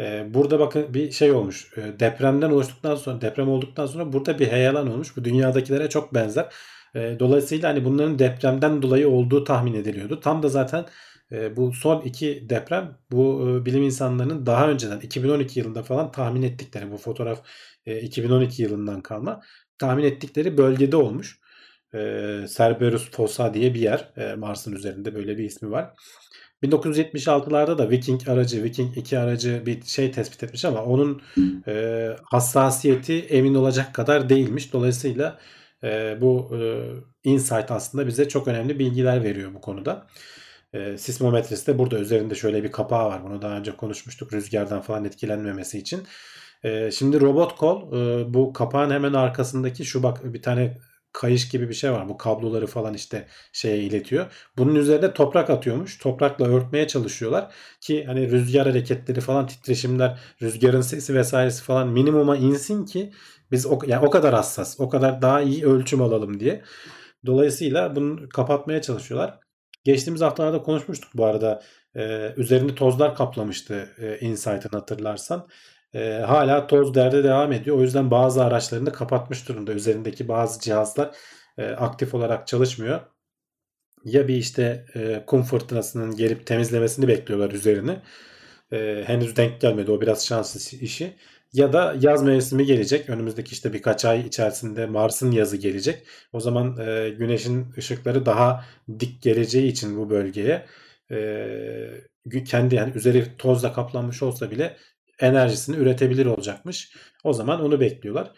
E, 0.00 0.34
burada 0.34 0.60
bakın 0.60 0.94
bir 0.94 1.10
şey 1.10 1.32
olmuş 1.32 1.72
e, 1.76 2.00
depremden 2.00 2.50
oluştuktan 2.50 2.94
sonra 2.94 3.20
deprem 3.20 3.48
olduktan 3.48 3.86
sonra 3.86 4.12
burada 4.12 4.38
bir 4.38 4.46
heyelan 4.46 4.90
olmuş 4.90 5.16
bu 5.16 5.24
dünyadakilere 5.24 5.88
çok 5.88 6.14
benzer. 6.14 6.54
E, 6.94 7.16
dolayısıyla 7.18 7.68
hani 7.68 7.84
bunların 7.84 8.18
depremden 8.18 8.82
dolayı 8.82 9.08
olduğu 9.08 9.44
tahmin 9.44 9.74
ediliyordu. 9.74 10.20
Tam 10.20 10.42
da 10.42 10.48
zaten 10.48 10.86
e, 11.32 11.56
bu 11.56 11.72
son 11.72 12.00
iki 12.00 12.46
deprem 12.50 12.98
bu 13.10 13.48
e, 13.48 13.66
bilim 13.66 13.82
insanlarının 13.82 14.46
daha 14.46 14.70
önceden 14.70 15.00
2012 15.00 15.60
yılında 15.60 15.82
falan 15.82 16.12
tahmin 16.12 16.42
ettikleri 16.42 16.90
bu 16.90 16.96
fotoğraf 16.96 17.42
e, 17.86 18.00
2012 18.00 18.62
yılından 18.62 19.00
kalma 19.00 19.40
tahmin 19.78 20.04
ettikleri 20.04 20.58
bölgede 20.58 20.96
olmuş. 20.96 21.38
E, 21.94 21.98
Cerberus 22.56 23.10
Fossa 23.10 23.54
diye 23.54 23.74
bir 23.74 23.80
yer. 23.80 24.12
E, 24.16 24.34
Mars'ın 24.34 24.72
üzerinde 24.72 25.14
böyle 25.14 25.38
bir 25.38 25.44
ismi 25.44 25.70
var. 25.70 25.94
1976'larda 26.62 27.78
da 27.78 27.90
Viking 27.90 28.28
aracı, 28.28 28.64
Viking 28.64 28.98
2 28.98 29.18
aracı 29.18 29.62
bir 29.66 29.82
şey 29.82 30.12
tespit 30.12 30.42
etmiş 30.42 30.64
ama 30.64 30.84
onun 30.84 31.22
e, 31.66 32.06
hassasiyeti 32.24 33.20
emin 33.20 33.54
olacak 33.54 33.94
kadar 33.94 34.28
değilmiş. 34.28 34.72
Dolayısıyla 34.72 35.38
e, 35.84 36.18
bu 36.20 36.50
e, 36.56 36.58
insight 37.24 37.70
aslında 37.70 38.06
bize 38.06 38.28
çok 38.28 38.48
önemli 38.48 38.78
bilgiler 38.78 39.24
veriyor 39.24 39.54
bu 39.54 39.60
konuda. 39.60 40.06
E, 40.72 40.98
sismometresi 40.98 41.66
de 41.66 41.78
burada 41.78 41.98
üzerinde 41.98 42.34
şöyle 42.34 42.64
bir 42.64 42.72
kapağı 42.72 43.08
var. 43.08 43.24
Bunu 43.24 43.42
daha 43.42 43.58
önce 43.58 43.76
konuşmuştuk 43.76 44.32
rüzgardan 44.32 44.80
falan 44.80 45.04
etkilenmemesi 45.04 45.78
için. 45.78 46.02
E, 46.64 46.90
şimdi 46.90 47.20
robot 47.20 47.56
kol 47.56 47.92
e, 47.92 48.34
bu 48.34 48.52
kapağın 48.52 48.90
hemen 48.90 49.12
arkasındaki 49.12 49.84
şu 49.84 50.02
bak 50.02 50.34
bir 50.34 50.42
tane 50.42 50.78
kayış 51.12 51.48
gibi 51.48 51.68
bir 51.68 51.74
şey 51.74 51.92
var. 51.92 52.08
Bu 52.08 52.16
kabloları 52.16 52.66
falan 52.66 52.94
işte 52.94 53.26
şeye 53.52 53.78
iletiyor. 53.78 54.32
Bunun 54.58 54.74
üzerine 54.74 55.12
toprak 55.12 55.50
atıyormuş. 55.50 55.98
Toprakla 55.98 56.46
örtmeye 56.46 56.86
çalışıyorlar 56.88 57.54
ki 57.80 58.04
hani 58.04 58.30
rüzgar 58.30 58.66
hareketleri 58.66 59.20
falan 59.20 59.46
titreşimler, 59.46 60.20
rüzgarın 60.42 60.80
sesi 60.80 61.14
vesairesi 61.14 61.62
falan 61.62 61.88
minimuma 61.88 62.36
insin 62.36 62.84
ki 62.84 63.12
biz 63.50 63.66
o, 63.66 63.78
yani 63.86 64.06
o 64.06 64.10
kadar 64.10 64.34
hassas, 64.34 64.80
o 64.80 64.88
kadar 64.88 65.22
daha 65.22 65.40
iyi 65.42 65.66
ölçüm 65.66 66.02
alalım 66.02 66.40
diye. 66.40 66.62
Dolayısıyla 67.26 67.96
bunu 67.96 68.28
kapatmaya 68.28 68.82
çalışıyorlar. 68.82 69.38
Geçtiğimiz 69.84 70.20
haftalarda 70.20 70.62
konuşmuştuk 70.62 71.10
bu 71.14 71.24
arada. 71.24 71.62
Ee, 71.96 72.34
üzerini 72.36 72.74
tozlar 72.74 73.14
kaplamıştı 73.14 73.88
e, 73.98 74.18
Insight'ın 74.26 74.78
hatırlarsan. 74.78 75.48
Ee, 75.94 76.22
hala 76.26 76.66
toz 76.66 76.94
derde 76.94 77.24
devam 77.24 77.52
ediyor. 77.52 77.78
O 77.78 77.82
yüzden 77.82 78.10
bazı 78.10 78.44
araçlarını 78.44 78.86
da 78.86 78.92
kapatmış 78.92 79.48
durumda. 79.48 79.72
Üzerindeki 79.72 80.28
bazı 80.28 80.60
cihazlar 80.60 81.16
e, 81.58 81.66
aktif 81.66 82.14
olarak 82.14 82.46
çalışmıyor. 82.46 83.00
Ya 84.04 84.28
bir 84.28 84.36
işte 84.36 84.86
e, 84.94 85.24
kum 85.26 85.42
fırtınasının 85.42 86.16
gelip 86.16 86.46
temizlemesini 86.46 87.08
bekliyorlar 87.08 87.50
üzerini. 87.52 87.98
E, 88.72 89.04
henüz 89.06 89.36
denk 89.36 89.60
gelmedi. 89.60 89.90
O 89.90 90.00
biraz 90.00 90.26
şanslı 90.26 90.78
işi. 90.78 91.16
Ya 91.52 91.72
da 91.72 91.96
yaz 92.00 92.22
mevsimi 92.22 92.66
gelecek. 92.66 93.10
Önümüzdeki 93.10 93.52
işte 93.52 93.72
birkaç 93.72 94.04
ay 94.04 94.26
içerisinde 94.26 94.86
Mars'ın 94.86 95.30
yazı 95.30 95.56
gelecek. 95.56 96.06
O 96.32 96.40
zaman 96.40 96.76
e, 96.78 97.10
güneşin 97.10 97.72
ışıkları 97.78 98.26
daha 98.26 98.64
dik 99.00 99.22
geleceği 99.22 99.68
için 99.72 99.96
bu 99.98 100.10
bölgeye 100.10 100.66
e, 101.10 102.44
kendi 102.46 102.74
yani 102.74 102.92
üzeri 102.94 103.36
tozla 103.38 103.72
kaplanmış 103.72 104.22
olsa 104.22 104.50
bile 104.50 104.76
enerjisini 105.20 105.76
üretebilir 105.76 106.26
olacakmış. 106.26 106.92
O 107.24 107.32
zaman 107.32 107.62
onu 107.62 107.80
bekliyorlar. 107.80 108.32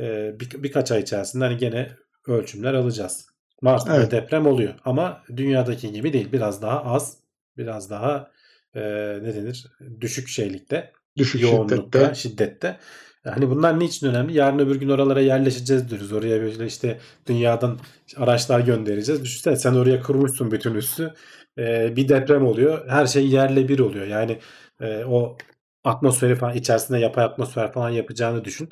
E, 0.00 0.34
bir, 0.40 0.62
birkaç 0.62 0.92
ay 0.92 1.00
içerisinde 1.00 1.44
hani 1.44 1.56
gene 1.56 1.90
ölçümler 2.26 2.74
alacağız. 2.74 3.26
Mars'ta 3.62 3.96
evet. 3.96 4.10
deprem 4.10 4.46
oluyor 4.46 4.74
ama 4.84 5.22
dünyadaki 5.36 5.92
gibi 5.92 6.12
değil. 6.12 6.32
Biraz 6.32 6.62
daha 6.62 6.84
az, 6.84 7.16
biraz 7.56 7.90
daha 7.90 8.30
e, 8.74 8.80
ne 9.22 9.34
denir? 9.34 9.66
Düşük 10.00 10.28
şeylikte 10.28 10.92
düşük 11.16 11.42
yoğunlukta, 11.42 12.14
şiddette. 12.14 12.14
şiddette. 12.14 12.76
Hani 13.24 13.50
bunlar 13.50 13.78
niçin 13.78 14.06
önemli? 14.06 14.36
Yarın 14.36 14.58
öbür 14.58 14.76
gün 14.76 14.88
oralara 14.88 15.20
yerleşeceğiz 15.20 15.90
diyoruz. 15.90 16.12
Oraya 16.12 16.42
böyle 16.42 16.66
işte 16.66 16.98
dünyadan 17.26 17.78
araçlar 18.16 18.60
göndereceğiz. 18.60 19.24
Düşünsene 19.24 19.56
sen 19.56 19.74
oraya 19.74 20.02
kurmuşsun 20.02 20.50
bütün 20.50 20.74
üssü. 20.74 21.14
Ee, 21.58 21.96
bir 21.96 22.08
deprem 22.08 22.46
oluyor. 22.46 22.88
Her 22.88 23.06
şey 23.06 23.28
yerle 23.28 23.68
bir 23.68 23.78
oluyor. 23.78 24.06
Yani 24.06 24.38
e, 24.80 25.04
o 25.04 25.36
atmosferi 25.84 26.34
falan 26.34 26.56
içerisinde 26.56 26.98
yapay 26.98 27.24
atmosfer 27.24 27.72
falan 27.72 27.90
yapacağını 27.90 28.44
düşün. 28.44 28.68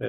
Ee, 0.00 0.06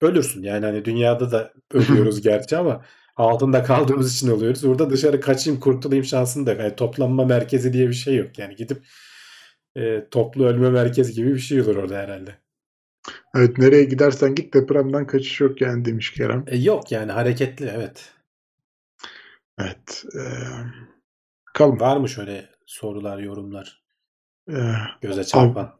ölürsün. 0.00 0.42
Yani 0.42 0.66
hani 0.66 0.84
dünyada 0.84 1.30
da 1.30 1.52
ölüyoruz 1.72 2.22
gerçi 2.22 2.56
ama 2.56 2.84
altında 3.16 3.62
kaldığımız 3.62 4.14
için 4.14 4.30
oluyoruz. 4.30 4.66
Burada 4.66 4.90
dışarı 4.90 5.20
kaçayım 5.20 5.60
kurtulayım 5.60 6.04
şansın 6.04 6.46
da 6.46 6.52
yani 6.52 6.76
toplanma 6.76 7.24
merkezi 7.24 7.72
diye 7.72 7.88
bir 7.88 7.94
şey 7.94 8.16
yok. 8.16 8.38
Yani 8.38 8.56
gidip 8.56 8.86
e, 9.76 10.08
toplu 10.10 10.46
ölme 10.46 10.70
merkez 10.70 11.12
gibi 11.12 11.34
bir 11.34 11.38
şey 11.38 11.60
olur 11.60 11.76
orada 11.76 11.96
herhalde. 11.96 12.38
Evet 13.36 13.58
nereye 13.58 13.84
gidersen 13.84 14.34
git 14.34 14.54
depremden 14.54 15.06
kaçış 15.06 15.40
yok 15.40 15.60
yani 15.60 15.84
demiş 15.84 16.12
Kerem. 16.12 16.44
E, 16.46 16.56
yok 16.56 16.92
yani 16.92 17.12
hareketli 17.12 17.72
evet. 17.76 18.12
Evet. 19.58 20.04
E, 20.14 20.22
kalın. 21.54 21.80
Var 21.80 21.96
mı 21.96 22.08
şöyle 22.08 22.50
sorular, 22.66 23.18
yorumlar? 23.18 23.81
E, 24.52 24.58
Göze 25.00 25.24
çarpan. 25.24 25.72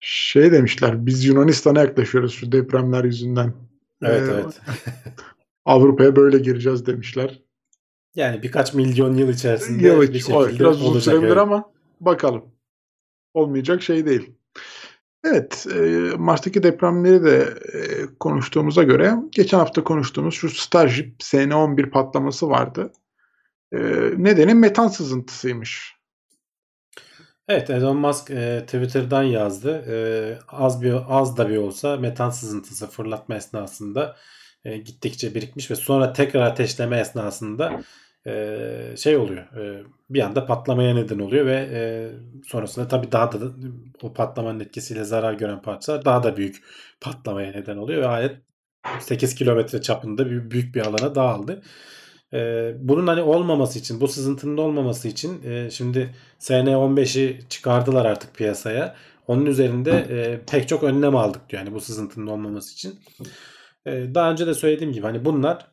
Şey 0.00 0.52
demişler 0.52 1.06
biz 1.06 1.24
Yunanistan'a 1.24 1.80
yaklaşıyoruz 1.80 2.34
şu 2.34 2.52
depremler 2.52 3.04
yüzünden. 3.04 3.54
Evet 4.02 4.28
ee, 4.28 4.32
evet. 4.32 4.60
Avrupa'ya 5.64 6.16
böyle 6.16 6.38
gireceğiz 6.38 6.86
demişler. 6.86 7.42
Yani 8.14 8.42
birkaç 8.42 8.74
milyon 8.74 9.14
yıl 9.14 9.28
içerisinde 9.28 9.86
yıl 9.86 10.02
bir 10.02 10.18
şekilde 10.18 10.60
biraz 10.60 10.82
uzun 10.82 11.00
sürebilir 11.00 11.36
ama 11.36 11.70
bakalım. 12.00 12.44
Olmayacak 13.34 13.82
şey 13.82 14.06
değil. 14.06 14.32
Evet, 15.24 15.66
e, 15.74 15.78
Mars'taki 16.16 16.62
depremleri 16.62 17.24
de 17.24 17.54
e, 17.72 17.80
konuştuğumuza 18.20 18.82
göre 18.82 19.14
geçen 19.30 19.58
hafta 19.58 19.84
konuştuğumuz 19.84 20.34
şu 20.34 20.48
Starship 20.50 21.14
SN-11 21.22 21.90
patlaması 21.90 22.48
vardı. 22.48 22.92
E, 23.72 23.78
nedeni 24.16 24.54
metan 24.54 24.88
sızıntısıymış. 24.88 25.93
Evet, 27.48 27.70
Elon 27.70 27.96
Musk 27.96 28.30
e, 28.30 28.62
Twitter'dan 28.66 29.22
yazdı. 29.22 29.84
E, 29.88 29.96
az 30.48 30.82
bir 30.82 30.94
az 31.08 31.36
da 31.36 31.48
bir 31.48 31.56
olsa 31.56 31.96
metan 31.96 32.30
sızıntısı 32.30 32.86
fırlatma 32.86 33.34
esnasında 33.34 34.16
e, 34.64 34.76
gittikçe 34.76 35.34
birikmiş 35.34 35.70
ve 35.70 35.74
sonra 35.74 36.12
tekrar 36.12 36.42
ateşleme 36.42 36.98
esnasında 37.00 37.82
e, 38.26 38.94
şey 38.96 39.16
oluyor. 39.16 39.42
E, 39.56 39.84
bir 40.10 40.20
anda 40.20 40.46
patlamaya 40.46 40.94
neden 40.94 41.18
oluyor 41.18 41.46
ve 41.46 41.68
e, 41.72 42.10
sonrasında 42.46 42.88
tabii 42.88 43.12
daha 43.12 43.32
da 43.32 43.38
o 44.02 44.12
patlamanın 44.14 44.60
etkisiyle 44.60 45.04
zarar 45.04 45.34
gören 45.34 45.62
parçalar 45.62 46.04
daha 46.04 46.22
da 46.22 46.36
büyük 46.36 46.64
patlamaya 47.00 47.52
neden 47.52 47.76
oluyor 47.76 48.02
ve 48.02 48.06
ayet 48.06 48.36
8 49.00 49.34
kilometre 49.34 49.82
çapında 49.82 50.30
bir, 50.30 50.50
büyük 50.50 50.74
bir 50.74 50.86
alana 50.86 51.14
dağıldı. 51.14 51.62
E, 52.32 52.72
bunun 52.78 53.06
hani 53.06 53.22
olmaması 53.22 53.78
için, 53.78 54.00
bu 54.00 54.08
sızıntının 54.08 54.56
olmaması 54.56 55.08
için 55.08 55.42
e, 55.42 55.70
şimdi 55.70 56.14
SN15'i 56.40 57.40
çıkardılar 57.48 58.04
artık 58.04 58.34
piyasaya. 58.34 58.96
Onun 59.26 59.46
üzerinde 59.46 59.90
e, 59.90 60.40
pek 60.46 60.68
çok 60.68 60.82
önlem 60.82 61.16
aldık 61.16 61.48
diyor 61.50 61.62
yani 61.62 61.74
bu 61.74 61.80
sızıntının 61.80 62.26
olmaması 62.26 62.72
için. 62.72 63.00
E, 63.86 64.14
daha 64.14 64.30
önce 64.32 64.46
de 64.46 64.54
söylediğim 64.54 64.92
gibi 64.92 65.06
hani 65.06 65.24
bunlar 65.24 65.66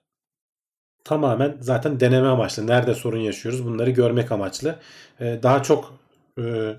tamamen 1.04 1.58
zaten 1.60 2.00
deneme 2.00 2.28
amaçlı. 2.28 2.68
Nerede 2.68 2.96
sorun 2.96 3.20
yaşıyoruz 3.20 3.66
bunları 3.66 3.90
görmek 3.90 4.32
amaçlı. 4.32 4.80
Ee, 5.20 5.40
daha 5.44 5.64
çok 5.64 5.94
e, 6.40 6.76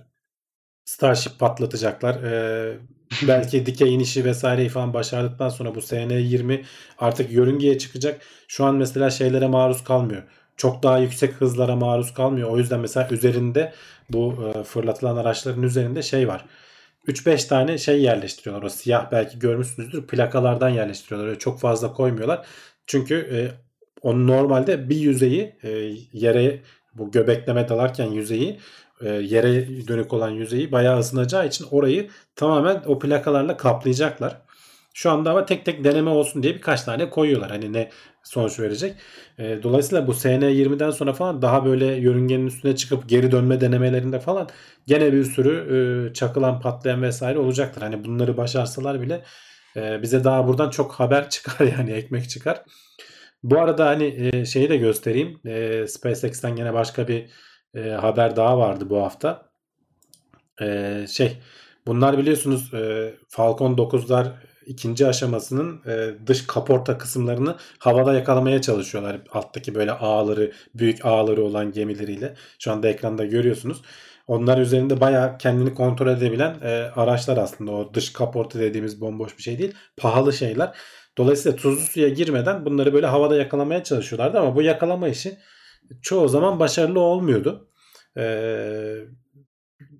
Starship 0.84 1.38
patlatacaklar. 1.38 2.22
Ee, 2.22 2.78
belki 3.28 3.66
dikey 3.66 3.94
inişi 3.94 4.24
vesaireyi 4.24 4.68
falan 4.68 4.94
başardıktan 4.94 5.48
sonra 5.48 5.74
bu 5.74 5.78
SN20 5.78 6.64
artık 6.98 7.32
yörüngeye 7.32 7.78
çıkacak. 7.78 8.20
Şu 8.48 8.64
an 8.64 8.74
mesela 8.74 9.10
şeylere 9.10 9.46
maruz 9.46 9.84
kalmıyor. 9.84 10.22
Çok 10.56 10.82
daha 10.82 10.98
yüksek 10.98 11.34
hızlara 11.34 11.76
maruz 11.76 12.14
kalmıyor. 12.14 12.50
O 12.50 12.58
yüzden 12.58 12.80
mesela 12.80 13.08
üzerinde 13.10 13.72
bu 14.10 14.52
e, 14.54 14.62
fırlatılan 14.62 15.16
araçların 15.16 15.62
üzerinde 15.62 16.02
şey 16.02 16.28
var. 16.28 16.44
3-5 17.08 17.48
tane 17.48 17.78
şey 17.78 18.02
yerleştiriyorlar. 18.02 18.66
O 18.66 18.68
siyah 18.68 19.12
belki 19.12 19.38
görmüşsünüzdür. 19.38 20.06
Plakalardan 20.06 20.68
yerleştiriyorlar. 20.68 21.28
Öyle 21.28 21.38
çok 21.38 21.60
fazla 21.60 21.92
koymuyorlar. 21.92 22.46
Çünkü 22.86 23.14
e, 23.14 23.38
onun 24.02 24.26
normalde 24.26 24.88
bir 24.88 24.96
yüzeyi 24.96 25.56
e, 25.62 25.68
yere 26.12 26.60
bu 26.94 27.10
göbekleme 27.10 27.68
dalarken 27.68 28.06
yüzeyi 28.06 28.58
e, 29.02 29.08
yere 29.08 29.68
dönük 29.88 30.12
olan 30.12 30.30
yüzeyi 30.30 30.72
bayağı 30.72 30.98
ısınacağı 30.98 31.46
için 31.46 31.66
orayı 31.70 32.08
tamamen 32.36 32.82
o 32.86 32.98
plakalarla 32.98 33.56
kaplayacaklar. 33.56 34.36
Şu 34.94 35.10
anda 35.10 35.30
ama 35.30 35.46
tek 35.46 35.64
tek 35.64 35.84
deneme 35.84 36.10
olsun 36.10 36.42
diye 36.42 36.54
birkaç 36.54 36.82
tane 36.82 37.10
koyuyorlar. 37.10 37.50
Hani 37.50 37.72
ne 37.72 37.90
sonuç 38.22 38.60
verecek. 38.60 38.94
E, 39.38 39.62
dolayısıyla 39.62 40.06
bu 40.06 40.12
SN20'den 40.12 40.90
sonra 40.90 41.12
falan 41.12 41.42
daha 41.42 41.64
böyle 41.64 41.86
yörüngenin 41.86 42.46
üstüne 42.46 42.76
çıkıp 42.76 43.08
geri 43.08 43.32
dönme 43.32 43.60
denemelerinde 43.60 44.20
falan 44.20 44.48
gene 44.86 45.12
bir 45.12 45.24
sürü 45.24 45.52
e, 46.10 46.14
çakılan 46.14 46.60
patlayan 46.60 47.02
vesaire 47.02 47.38
olacaktır. 47.38 47.82
Hani 47.82 48.04
bunları 48.04 48.36
başarsalar 48.36 49.00
bile 49.00 49.22
bize 49.76 50.24
daha 50.24 50.48
buradan 50.48 50.70
çok 50.70 50.92
haber 50.92 51.30
çıkar 51.30 51.66
yani 51.78 51.90
ekmek 51.90 52.30
çıkar. 52.30 52.62
Bu 53.42 53.60
arada 53.60 53.86
hani 53.86 54.46
şeyi 54.46 54.70
de 54.70 54.76
göstereyim. 54.76 55.38
SpaceX'ten 55.86 56.56
yine 56.56 56.74
başka 56.74 57.08
bir 57.08 57.26
e, 57.74 57.90
haber 57.90 58.36
daha 58.36 58.58
vardı 58.58 58.90
bu 58.90 59.02
hafta. 59.02 59.52
E, 60.60 61.06
şey 61.08 61.38
bunlar 61.86 62.18
biliyorsunuz 62.18 62.74
e, 62.74 63.14
Falcon 63.28 63.76
9'lar 63.76 64.26
ikinci 64.66 65.06
aşamasının 65.06 65.80
e, 65.86 66.26
dış 66.26 66.46
kaporta 66.46 66.98
kısımlarını 66.98 67.56
havada 67.78 68.14
yakalamaya 68.14 68.62
çalışıyorlar. 68.62 69.20
Alttaki 69.32 69.74
böyle 69.74 69.92
ağları, 69.92 70.52
büyük 70.74 71.06
ağları 71.06 71.44
olan 71.44 71.72
gemileriyle. 71.72 72.34
Şu 72.58 72.72
anda 72.72 72.88
ekranda 72.88 73.24
görüyorsunuz. 73.24 73.82
Onlar 74.26 74.58
üzerinde 74.58 75.00
bayağı 75.00 75.38
kendini 75.38 75.74
kontrol 75.74 76.08
edebilen 76.08 76.56
e, 76.62 76.68
araçlar 76.96 77.36
aslında. 77.36 77.72
O 77.72 77.94
dış 77.94 78.12
kaporta 78.12 78.58
dediğimiz 78.58 79.00
bomboş 79.00 79.38
bir 79.38 79.42
şey 79.42 79.58
değil. 79.58 79.74
Pahalı 79.96 80.32
şeyler. 80.32 80.76
Dolayısıyla 81.18 81.56
tuzlu 81.56 81.80
suya 81.80 82.08
girmeden 82.08 82.64
bunları 82.64 82.92
böyle 82.92 83.06
havada 83.06 83.36
yakalamaya 83.36 83.84
çalışıyorlardı 83.84 84.38
ama 84.38 84.56
bu 84.56 84.62
yakalama 84.62 85.08
işi 85.08 85.38
çoğu 86.02 86.28
zaman 86.28 86.60
başarılı 86.60 87.00
olmuyordu. 87.00 87.68
Ee, 88.18 88.96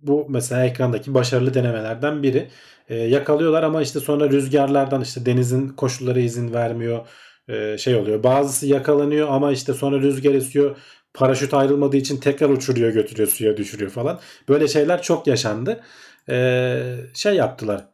bu 0.02 0.26
mesela 0.28 0.64
ekrandaki 0.64 1.14
başarılı 1.14 1.55
denemelerden 1.55 2.22
biri. 2.22 2.50
Ee, 2.88 2.94
yakalıyorlar 2.96 3.62
ama 3.62 3.83
işte 3.83 4.00
sonra 4.00 4.31
rüzgarlardan 4.31 5.00
işte 5.00 5.26
denizin 5.26 5.68
koşulları 5.68 6.20
izin 6.20 6.52
vermiyor. 6.52 7.07
Ee, 7.48 7.78
şey 7.78 7.94
oluyor. 7.96 8.22
Bazısı 8.22 8.66
yakalanıyor 8.66 9.28
ama 9.31 9.52
işte 9.52 9.74
sonra 9.74 10.00
rüzgar 10.00 10.35
esiyor. 10.35 10.76
Paraşüt 11.14 11.55
ayrılmadığı 11.55 11.96
için 11.96 12.16
tekrar 12.16 12.48
uçuruyor 12.48 12.90
götürüyor 12.92 13.28
suya 13.28 13.57
düşürüyor 13.57 13.90
falan. 13.90 14.20
Böyle 14.48 14.68
şeyler 14.68 15.02
çok 15.02 15.26
yaşandı. 15.26 15.81
Ee, 16.28 16.94
şey 17.14 17.35
yaptılar 17.35 17.91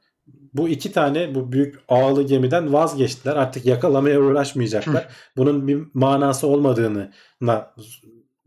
bu 0.59 0.69
iki 0.69 0.93
tane 0.93 1.35
bu 1.35 1.53
büyük 1.53 1.79
ağlı 1.89 2.23
gemiden 2.23 2.73
vazgeçtiler. 2.73 3.37
Artık 3.37 3.67
yakalamaya 3.67 4.21
uğraşmayacaklar. 4.21 5.09
Bunun 5.37 5.69
bir 5.69 5.79
manası 5.95 6.47
olmadığını 6.47 7.13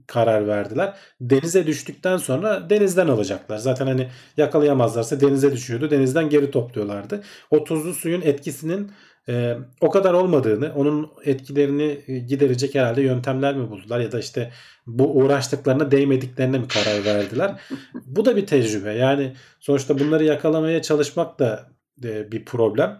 karar 0.08 0.48
verdiler. 0.48 0.94
Denize 1.22 1.68
düştükten 1.68 2.18
sonra 2.18 2.70
denizden 2.70 3.08
alacaklar. 3.08 3.58
Zaten 3.58 3.88
hani 3.88 4.10
yakalayamazlarsa 4.38 5.22
denize 5.22 5.52
düşüyordu. 5.52 5.92
Denizden 5.92 6.30
geri 6.30 6.52
topluyorlardı. 6.52 7.24
O 7.52 7.64
tuzlu 7.64 7.94
suyun 7.94 8.22
etkisinin 8.22 8.92
e, 9.30 9.58
o 9.82 9.90
kadar 9.90 10.14
olmadığını, 10.14 10.74
onun 10.76 11.12
etkilerini 11.26 12.02
giderecek 12.28 12.76
herhalde 12.76 13.02
yöntemler 13.02 13.56
mi 13.56 13.70
buldular 13.70 14.00
ya 14.00 14.12
da 14.12 14.20
işte 14.20 14.52
bu 14.88 15.18
uğraştıklarına 15.18 15.92
değmediklerine 15.92 16.58
mi 16.58 16.68
karar 16.68 17.06
verdiler? 17.06 17.62
bu 18.06 18.26
da 18.26 18.36
bir 18.36 18.46
tecrübe. 18.46 18.94
Yani 18.94 19.34
sonuçta 19.60 20.00
bunları 20.00 20.24
yakalamaya 20.24 20.82
çalışmak 20.82 21.40
da 21.40 21.70
e, 22.04 22.32
bir 22.32 22.46
problem. 22.46 23.00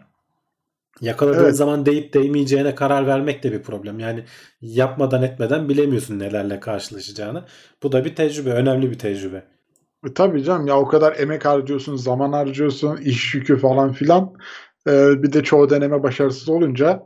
Yakaladığın 1.02 1.44
evet. 1.44 1.56
zaman 1.56 1.86
deyip 1.86 2.14
değmeyeceğine 2.14 2.76
karar 2.76 3.08
vermek 3.08 3.44
de 3.44 3.52
bir 3.52 3.62
problem. 3.62 4.00
Yani 4.00 4.26
yapmadan 4.62 5.24
etmeden 5.24 5.70
bilemiyorsun 5.70 6.20
nelerle 6.20 6.60
karşılaşacağını. 6.60 7.46
Bu 7.84 7.92
da 7.92 8.06
bir 8.06 8.16
tecrübe, 8.16 8.50
önemli 8.50 8.92
bir 8.92 9.00
tecrübe. 9.00 9.44
E, 10.08 10.14
tabii 10.14 10.44
canım 10.44 10.68
ya 10.68 10.80
o 10.80 10.88
kadar 10.88 11.20
emek 11.20 11.46
harcıyorsun, 11.46 11.96
zaman 11.96 12.32
harcıyorsun, 12.32 12.98
iş 12.98 13.36
yükü 13.36 13.58
falan 13.58 13.92
filan. 13.94 14.34
Ee, 14.88 15.24
bir 15.24 15.34
de 15.34 15.44
çoğu 15.44 15.70
deneme 15.70 16.04
başarısız 16.04 16.50
olunca 16.50 17.04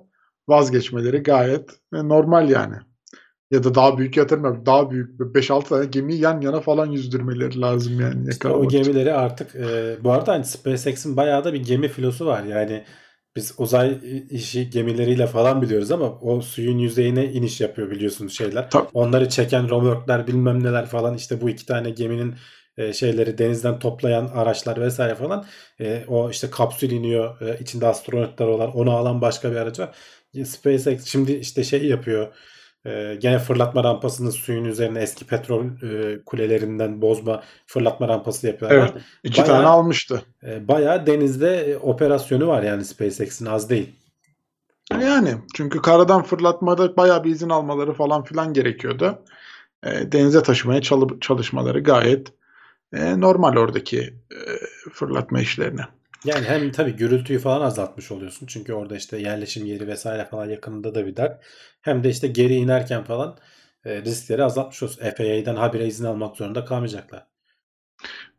vazgeçmeleri 0.48 1.24
gayet 1.24 1.70
e, 1.94 1.98
normal 2.10 2.50
yani. 2.50 2.76
Ya 3.52 3.64
da 3.64 3.76
daha 3.76 3.98
büyük 3.98 4.18
yatırım 4.18 4.66
daha 4.66 4.92
büyük 4.92 5.20
5-6 5.20 5.70
tane 5.70 5.86
gemiyi 5.86 6.22
yan 6.22 6.42
yana 6.42 6.62
falan 6.62 6.92
yüzdürmeleri 6.92 7.62
lazım 7.62 8.02
yani. 8.02 8.30
İşte 8.30 8.48
o 8.48 8.68
gemileri 8.68 9.14
artık 9.14 9.56
e, 9.56 9.98
bu 10.04 10.12
arada 10.12 10.32
hani 10.34 10.46
SpaceX'in 10.46 11.18
bayağı 11.18 11.44
da 11.44 11.54
bir 11.54 11.64
gemi 11.64 11.88
filosu 11.88 12.26
var. 12.26 12.44
Yani 12.44 12.84
biz 13.36 13.54
uzay 13.58 14.00
işi 14.30 14.70
gemileriyle 14.70 15.28
falan 15.28 15.62
biliyoruz 15.62 15.92
ama 15.92 16.20
o 16.20 16.42
suyun 16.42 16.78
yüzeyine 16.78 17.32
iniş 17.32 17.62
yapıyor 17.62 17.92
biliyorsunuz 17.92 18.38
şeyler. 18.38 18.70
Tabii. 18.70 18.88
Onları 18.94 19.30
çeken 19.30 19.70
romörkler 19.70 20.28
bilmem 20.28 20.64
neler 20.64 20.86
falan 20.86 21.16
işte 21.16 21.42
bu 21.42 21.50
iki 21.50 21.66
tane 21.66 21.90
geminin 21.90 22.36
e, 22.78 22.94
şeyleri 22.94 23.38
denizden 23.38 23.80
toplayan 23.80 24.28
araçlar 24.28 24.82
vesaire 24.82 25.16
falan. 25.16 25.46
E, 25.80 26.06
o 26.08 26.30
işte 26.30 26.50
kapsül 26.50 26.92
iniyor. 26.92 27.42
E, 27.42 27.60
içinde 27.60 27.88
astronotlar 27.88 28.48
olan 28.48 28.72
onu 28.76 28.92
alan 28.92 29.22
başka 29.22 29.52
bir 29.52 29.56
araç 29.56 29.80
var. 29.80 29.96
SpaceX 30.44 31.06
şimdi 31.06 31.34
işte 31.34 31.64
şey 31.64 31.86
yapıyor. 31.86 32.34
E, 32.86 33.16
gene 33.16 33.40
fırlatma 33.40 33.84
rampasını 33.84 34.32
suyun 34.32 34.66
üzerine 34.66 35.00
eski 35.00 35.28
petrol 35.28 35.66
e, 35.66 36.20
kulelerinden 36.26 37.02
bozma 37.02 37.44
fırlatma 37.68 38.08
rampası 38.08 38.48
yapıyorlar. 38.48 38.92
Evet. 38.94 39.04
iki 39.24 39.42
bayağı, 39.42 39.56
tane 39.56 39.68
almıştı. 39.68 40.22
E, 40.44 40.68
bayağı 40.68 41.08
denizde 41.08 41.78
operasyonu 41.82 42.48
var 42.48 42.64
yani 42.64 42.86
SpaceX'in 42.86 43.46
az 43.46 43.70
değil. 43.70 43.96
Yani 45.02 45.36
çünkü 45.56 45.82
karadan 45.82 46.24
fırlatmada 46.24 46.98
bayağı 46.98 47.24
bir 47.24 47.32
izin 47.32 47.50
almaları 47.50 47.94
falan 47.94 48.24
filan 48.24 48.54
gerekiyordu. 48.54 49.20
E, 49.84 50.12
denize 50.12 50.44
taşımaya 50.44 50.82
çalışmaları 51.22 51.84
gayet 51.84 52.34
e, 52.94 53.20
normal 53.20 53.56
oradaki 53.56 54.00
e, 54.32 54.40
fırlatma 54.94 55.42
işlerini. 55.42 55.82
Yani 56.26 56.46
hem 56.46 56.72
tabii 56.72 56.96
gürültüyü 56.96 57.40
falan 57.40 57.62
azaltmış 57.62 58.12
oluyorsun. 58.12 58.48
Çünkü 58.48 58.74
orada 58.74 58.96
işte 58.96 59.18
yerleşim 59.18 59.66
yeri 59.66 59.88
vesaire 59.88 60.26
falan 60.26 60.50
yakınında 60.50 60.96
da 60.96 61.06
bir 61.06 61.16
dert. 61.16 61.44
Hem 61.82 62.04
de 62.04 62.10
işte 62.10 62.28
geri 62.28 62.56
inerken 62.56 63.04
falan 63.04 63.38
e, 63.86 64.02
riskleri 64.02 64.44
azaltmış 64.44 64.84
olsun. 64.84 65.02
FAA'den 65.02 65.56
habire 65.56 65.88
izin 65.88 66.06
almak 66.06 66.38
zorunda 66.38 66.66
kalmayacaklar. 66.66 67.28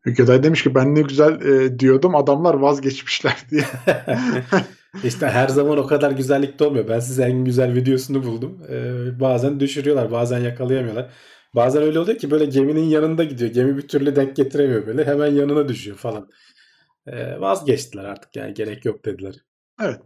Ülkeday 0.05 0.43
demiş 0.43 0.63
ki 0.63 0.75
ben 0.75 0.95
ne 0.95 1.03
güzel 1.03 1.41
e, 1.41 1.79
diyordum 1.79 2.17
adamlar 2.17 2.55
vazgeçmişler 2.55 3.37
diye. 3.51 3.65
İşte 5.05 5.27
her 5.27 5.49
zaman 5.49 5.79
o 5.79 5.87
kadar 5.87 6.11
güzellikte 6.11 6.65
olmuyor. 6.65 6.89
Ben 6.89 7.01
size 7.01 7.23
en 7.23 7.45
güzel 7.45 7.75
videosunu 7.75 8.25
buldum. 8.25 8.63
Ee, 8.71 9.21
bazen 9.21 9.61
düşürüyorlar, 9.61 10.11
bazen 10.13 10.39
yakalayamıyorlar. 10.39 11.11
Bazen 11.55 11.83
öyle 11.83 11.99
oluyor 11.99 12.19
ki 12.19 12.31
böyle 12.31 12.45
geminin 12.45 12.85
yanında 12.85 13.25
gidiyor. 13.25 13.51
Gemi 13.51 13.77
bir 13.77 13.89
türlü 13.89 14.17
denk 14.17 14.37
getiremiyor 14.37 14.87
böyle. 14.87 15.05
Hemen 15.05 15.27
yanına 15.27 15.69
düşüyor 15.69 15.97
falan. 15.97 16.29
Ee, 17.07 17.41
vazgeçtiler 17.41 18.05
artık 18.05 18.37
yani 18.37 18.55
gerek 18.55 18.85
yok 18.85 19.05
dediler. 19.05 19.35
Evet. 19.83 20.01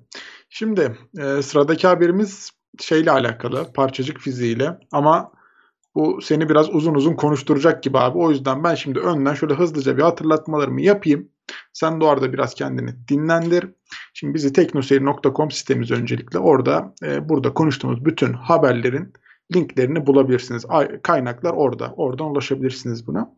Şimdi 0.48 0.96
e, 1.18 1.42
sıradaki 1.42 1.86
haberimiz 1.86 2.50
şeyle 2.80 3.10
alakalı. 3.10 3.72
Parçacık 3.72 4.20
fiziğiyle 4.20 4.78
ama 4.92 5.32
bu 5.94 6.20
seni 6.22 6.48
biraz 6.48 6.74
uzun 6.74 6.94
uzun 6.94 7.14
konuşturacak 7.14 7.82
gibi 7.82 7.98
abi. 7.98 8.18
O 8.18 8.30
yüzden 8.30 8.64
ben 8.64 8.74
şimdi 8.74 8.98
önden 8.98 9.34
şöyle 9.34 9.54
hızlıca 9.54 9.96
bir 9.96 10.02
hatırlatmalarımı 10.02 10.82
yapayım. 10.82 11.28
Sen 11.72 12.00
de 12.00 12.04
orada 12.04 12.32
biraz 12.32 12.54
kendini 12.54 13.08
dinlendir. 13.08 13.66
Şimdi 14.14 14.34
bizi 14.34 14.52
teknoseyir.com 14.52 15.50
sitemiz 15.50 15.90
öncelikle 15.90 16.38
orada 16.38 16.94
e, 17.02 17.28
burada 17.28 17.54
konuştuğumuz 17.54 18.04
bütün 18.04 18.32
haberlerin 18.32 19.12
linklerini 19.54 20.06
bulabilirsiniz. 20.06 20.64
Kaynaklar 21.02 21.52
orada. 21.52 21.94
Oradan 21.96 22.26
ulaşabilirsiniz 22.26 23.06
buna. 23.06 23.34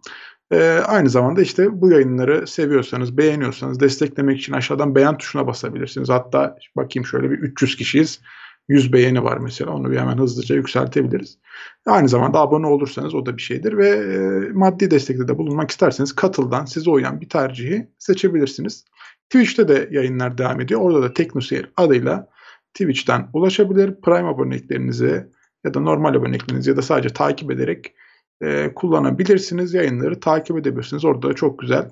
Ee, 0.53 0.81
aynı 0.87 1.11
zamanda 1.11 1.43
işte 1.43 1.81
bu 1.81 1.91
yayınları 1.91 2.47
seviyorsanız, 2.47 3.19
beğeniyorsanız 3.19 3.81
desteklemek 3.81 4.39
için 4.39 4.53
aşağıdan 4.53 4.95
beğen 4.95 5.19
tuşuna 5.19 5.47
basabilirsiniz. 5.47 6.09
Hatta 6.09 6.57
bakayım 6.77 7.07
şöyle 7.07 7.31
bir 7.31 7.39
300 7.39 7.77
kişiyiz. 7.77 8.21
100 8.69 8.93
beğeni 8.93 9.25
var 9.25 9.39
mesela. 9.39 9.71
Onu 9.71 9.91
bir 9.91 9.99
hemen 9.99 10.19
hızlıca 10.19 10.55
yükseltebiliriz. 10.57 11.39
Aynı 11.87 12.09
zamanda 12.09 12.39
abone 12.39 12.67
olursanız 12.67 13.15
o 13.15 13.27
da 13.27 13.37
bir 13.37 13.43
şeydir 13.43 13.77
ve 13.77 13.89
e, 13.89 14.49
maddi 14.53 14.91
destekte 14.91 15.29
de 15.29 15.39
bulunmak 15.39 15.71
isterseniz 15.71 16.13
katıldan 16.13 16.65
size 16.65 16.91
uyan 16.91 17.21
bir 17.21 17.29
tercihi 17.29 17.89
seçebilirsiniz. 17.99 18.85
Twitch'te 19.31 19.69
de 19.69 19.89
yayınlar 19.91 20.39
devam 20.39 20.61
ediyor. 20.61 20.81
Orada 20.81 21.03
da 21.03 21.13
TeknoSeyir 21.13 21.73
adıyla 21.77 22.29
Twitch'ten 22.75 23.29
ulaşabilir. 23.33 23.95
Prime 24.01 24.29
aboneliklerinizi 24.29 25.27
ya 25.65 25.75
da 25.75 25.81
normal 25.81 26.15
aboneliklerinizi 26.15 26.71
ya 26.71 26.77
da 26.77 26.83
sadece 26.83 27.09
takip 27.09 27.51
ederek 27.51 27.95
e, 28.43 28.75
kullanabilirsiniz. 28.75 29.75
Yayınları 29.75 30.21
takip 30.21 30.59
edebilirsiniz. 30.59 31.05
Orada 31.05 31.29
da 31.29 31.33
çok 31.33 31.59
güzel 31.59 31.91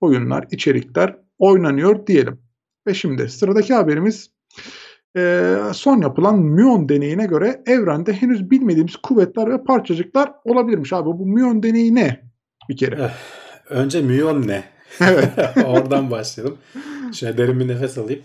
oyunlar, 0.00 0.44
içerikler 0.50 1.16
oynanıyor 1.38 2.06
diyelim. 2.06 2.40
Ve 2.86 2.94
şimdi 2.94 3.28
sıradaki 3.28 3.74
haberimiz 3.74 4.30
e, 5.16 5.54
son 5.72 6.00
yapılan 6.00 6.38
Myon 6.38 6.88
deneyine 6.88 7.26
göre 7.26 7.62
evrende 7.66 8.12
henüz 8.12 8.50
bilmediğimiz 8.50 8.96
kuvvetler 8.96 9.50
ve 9.50 9.64
parçacıklar 9.64 10.32
olabilirmiş. 10.44 10.92
Abi 10.92 11.06
bu 11.06 11.26
Myon 11.26 11.62
deneyi 11.62 11.94
ne 11.94 12.28
bir 12.68 12.76
kere? 12.76 13.02
Eh, 13.02 13.10
önce 13.70 14.02
Myon 14.02 14.48
ne? 14.48 14.64
Oradan 15.66 16.10
başlayalım. 16.10 16.58
Şöyle 17.12 17.38
derin 17.38 17.60
bir 17.60 17.68
nefes 17.68 17.98
alayım. 17.98 18.22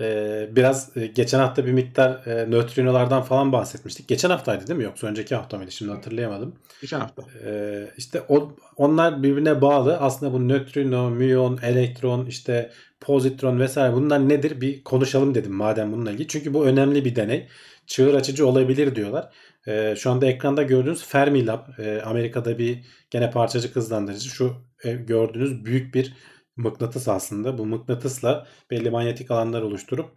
Ee, 0.00 0.48
biraz 0.56 0.96
e, 0.96 1.06
geçen 1.06 1.38
hafta 1.38 1.66
bir 1.66 1.72
miktar 1.72 2.26
e, 2.26 2.50
nötrinolardan 2.50 3.22
falan 3.22 3.52
bahsetmiştik. 3.52 4.08
Geçen 4.08 4.30
haftaydı 4.30 4.66
değil 4.66 4.78
mi? 4.78 4.84
Yoksa 4.84 5.06
önceki 5.06 5.34
hafta 5.34 5.56
mıydı? 5.56 5.72
Şimdi 5.72 5.92
hatırlayamadım. 5.92 6.54
Geçen 6.80 7.00
hafta. 7.00 7.22
Ee, 7.44 7.88
işte 7.96 8.22
o, 8.28 8.56
onlar 8.76 9.22
birbirine 9.22 9.60
bağlı. 9.60 9.96
Aslında 9.98 10.32
bu 10.32 10.48
nötrino, 10.48 11.10
müyon, 11.10 11.58
elektron, 11.62 12.26
işte 12.26 12.70
pozitron 13.00 13.60
vesaire 13.60 13.94
bunlar 13.94 14.28
nedir? 14.28 14.60
Bir 14.60 14.84
konuşalım 14.84 15.34
dedim 15.34 15.52
madem 15.52 15.92
bununla 15.92 16.10
ilgili. 16.10 16.28
Çünkü 16.28 16.54
bu 16.54 16.66
önemli 16.66 17.04
bir 17.04 17.16
deney. 17.16 17.48
Çığır 17.86 18.14
açıcı 18.14 18.46
olabilir 18.46 18.94
diyorlar. 18.94 19.32
Ee, 19.68 19.94
şu 19.98 20.10
anda 20.10 20.26
ekranda 20.26 20.62
gördüğünüz 20.62 21.04
Fermilab. 21.04 21.78
E, 21.78 22.02
Amerika'da 22.02 22.58
bir 22.58 22.78
gene 23.10 23.30
parçacık 23.30 23.76
hızlandırıcı. 23.76 24.28
Şu 24.28 24.54
e, 24.84 24.92
gördüğünüz 24.92 25.64
büyük 25.64 25.94
bir 25.94 26.14
mıknatıs 26.58 27.08
aslında. 27.08 27.58
Bu 27.58 27.66
mıknatısla 27.66 28.46
belli 28.70 28.90
manyetik 28.90 29.30
alanlar 29.30 29.62
oluşturup 29.62 30.10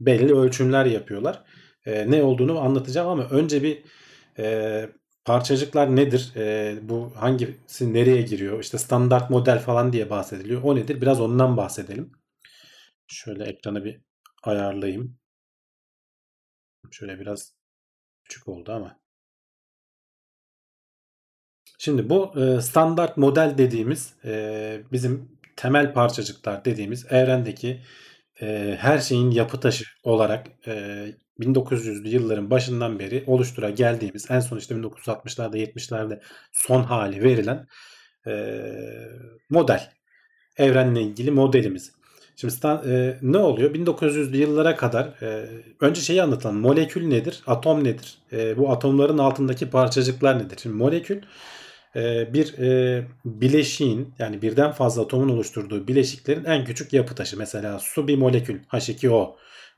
belli 0.00 0.34
ölçümler 0.34 0.84
yapıyorlar. 0.86 1.44
E, 1.86 2.10
ne 2.10 2.22
olduğunu 2.22 2.60
anlatacağım 2.60 3.08
ama 3.08 3.24
önce 3.24 3.62
bir 3.62 3.84
e, 4.38 4.88
parçacıklar 5.24 5.96
nedir? 5.96 6.32
E, 6.36 6.78
bu 6.82 7.12
hangisi 7.16 7.94
nereye 7.94 8.22
giriyor? 8.22 8.60
İşte 8.60 8.78
standart 8.78 9.30
model 9.30 9.58
falan 9.58 9.92
diye 9.92 10.10
bahsediliyor. 10.10 10.62
O 10.62 10.76
nedir? 10.76 11.00
Biraz 11.00 11.20
ondan 11.20 11.56
bahsedelim. 11.56 12.12
Şöyle 13.06 13.44
ekranı 13.44 13.84
bir 13.84 14.00
ayarlayayım. 14.42 15.18
Şöyle 16.90 17.20
biraz 17.20 17.54
küçük 18.24 18.48
oldu 18.48 18.72
ama. 18.72 19.00
Şimdi 21.78 22.10
bu 22.10 22.40
e, 22.40 22.60
standart 22.60 23.16
model 23.16 23.54
dediğimiz 23.58 24.14
e, 24.24 24.82
bizim 24.92 25.37
temel 25.58 25.92
parçacıklar 25.92 26.64
dediğimiz 26.64 27.06
evrendeki 27.12 27.80
e, 28.40 28.76
her 28.80 28.98
şeyin 28.98 29.30
yapı 29.30 29.60
taşı 29.60 29.84
olarak 30.02 30.46
e, 30.66 30.72
1900'lü 31.40 32.08
yılların 32.08 32.50
başından 32.50 32.98
beri 32.98 33.24
oluştura 33.26 33.70
geldiğimiz 33.70 34.30
en 34.30 34.40
son 34.40 34.58
işte 34.58 34.74
1960'larda 34.74 35.56
70'lerde 35.58 36.20
son 36.52 36.82
hali 36.82 37.22
verilen 37.22 37.66
e, 38.26 38.62
model. 39.50 39.90
Evrenle 40.56 41.02
ilgili 41.02 41.30
modelimiz. 41.30 41.92
Şimdi 42.36 42.54
e, 42.66 43.18
ne 43.22 43.38
oluyor? 43.38 43.74
1900'lü 43.74 44.36
yıllara 44.36 44.76
kadar 44.76 45.22
e, 45.22 45.48
önce 45.80 46.00
şeyi 46.00 46.22
anlatalım. 46.22 46.60
Molekül 46.60 47.06
nedir? 47.06 47.42
Atom 47.46 47.84
nedir? 47.84 48.18
E, 48.32 48.56
bu 48.58 48.70
atomların 48.70 49.18
altındaki 49.18 49.70
parçacıklar 49.70 50.38
nedir? 50.38 50.58
Şimdi 50.62 50.76
molekül 50.76 51.22
bir 52.32 52.58
e, 52.58 53.06
bileşiğin 53.24 54.14
yani 54.18 54.42
birden 54.42 54.72
fazla 54.72 55.02
atomun 55.02 55.28
oluşturduğu 55.28 55.88
bileşiklerin 55.88 56.44
en 56.44 56.64
küçük 56.64 56.92
yapı 56.92 57.14
taşı. 57.14 57.38
Mesela 57.38 57.78
su 57.78 58.08
bir 58.08 58.18
molekül 58.18 58.60
H2O. 58.62 59.34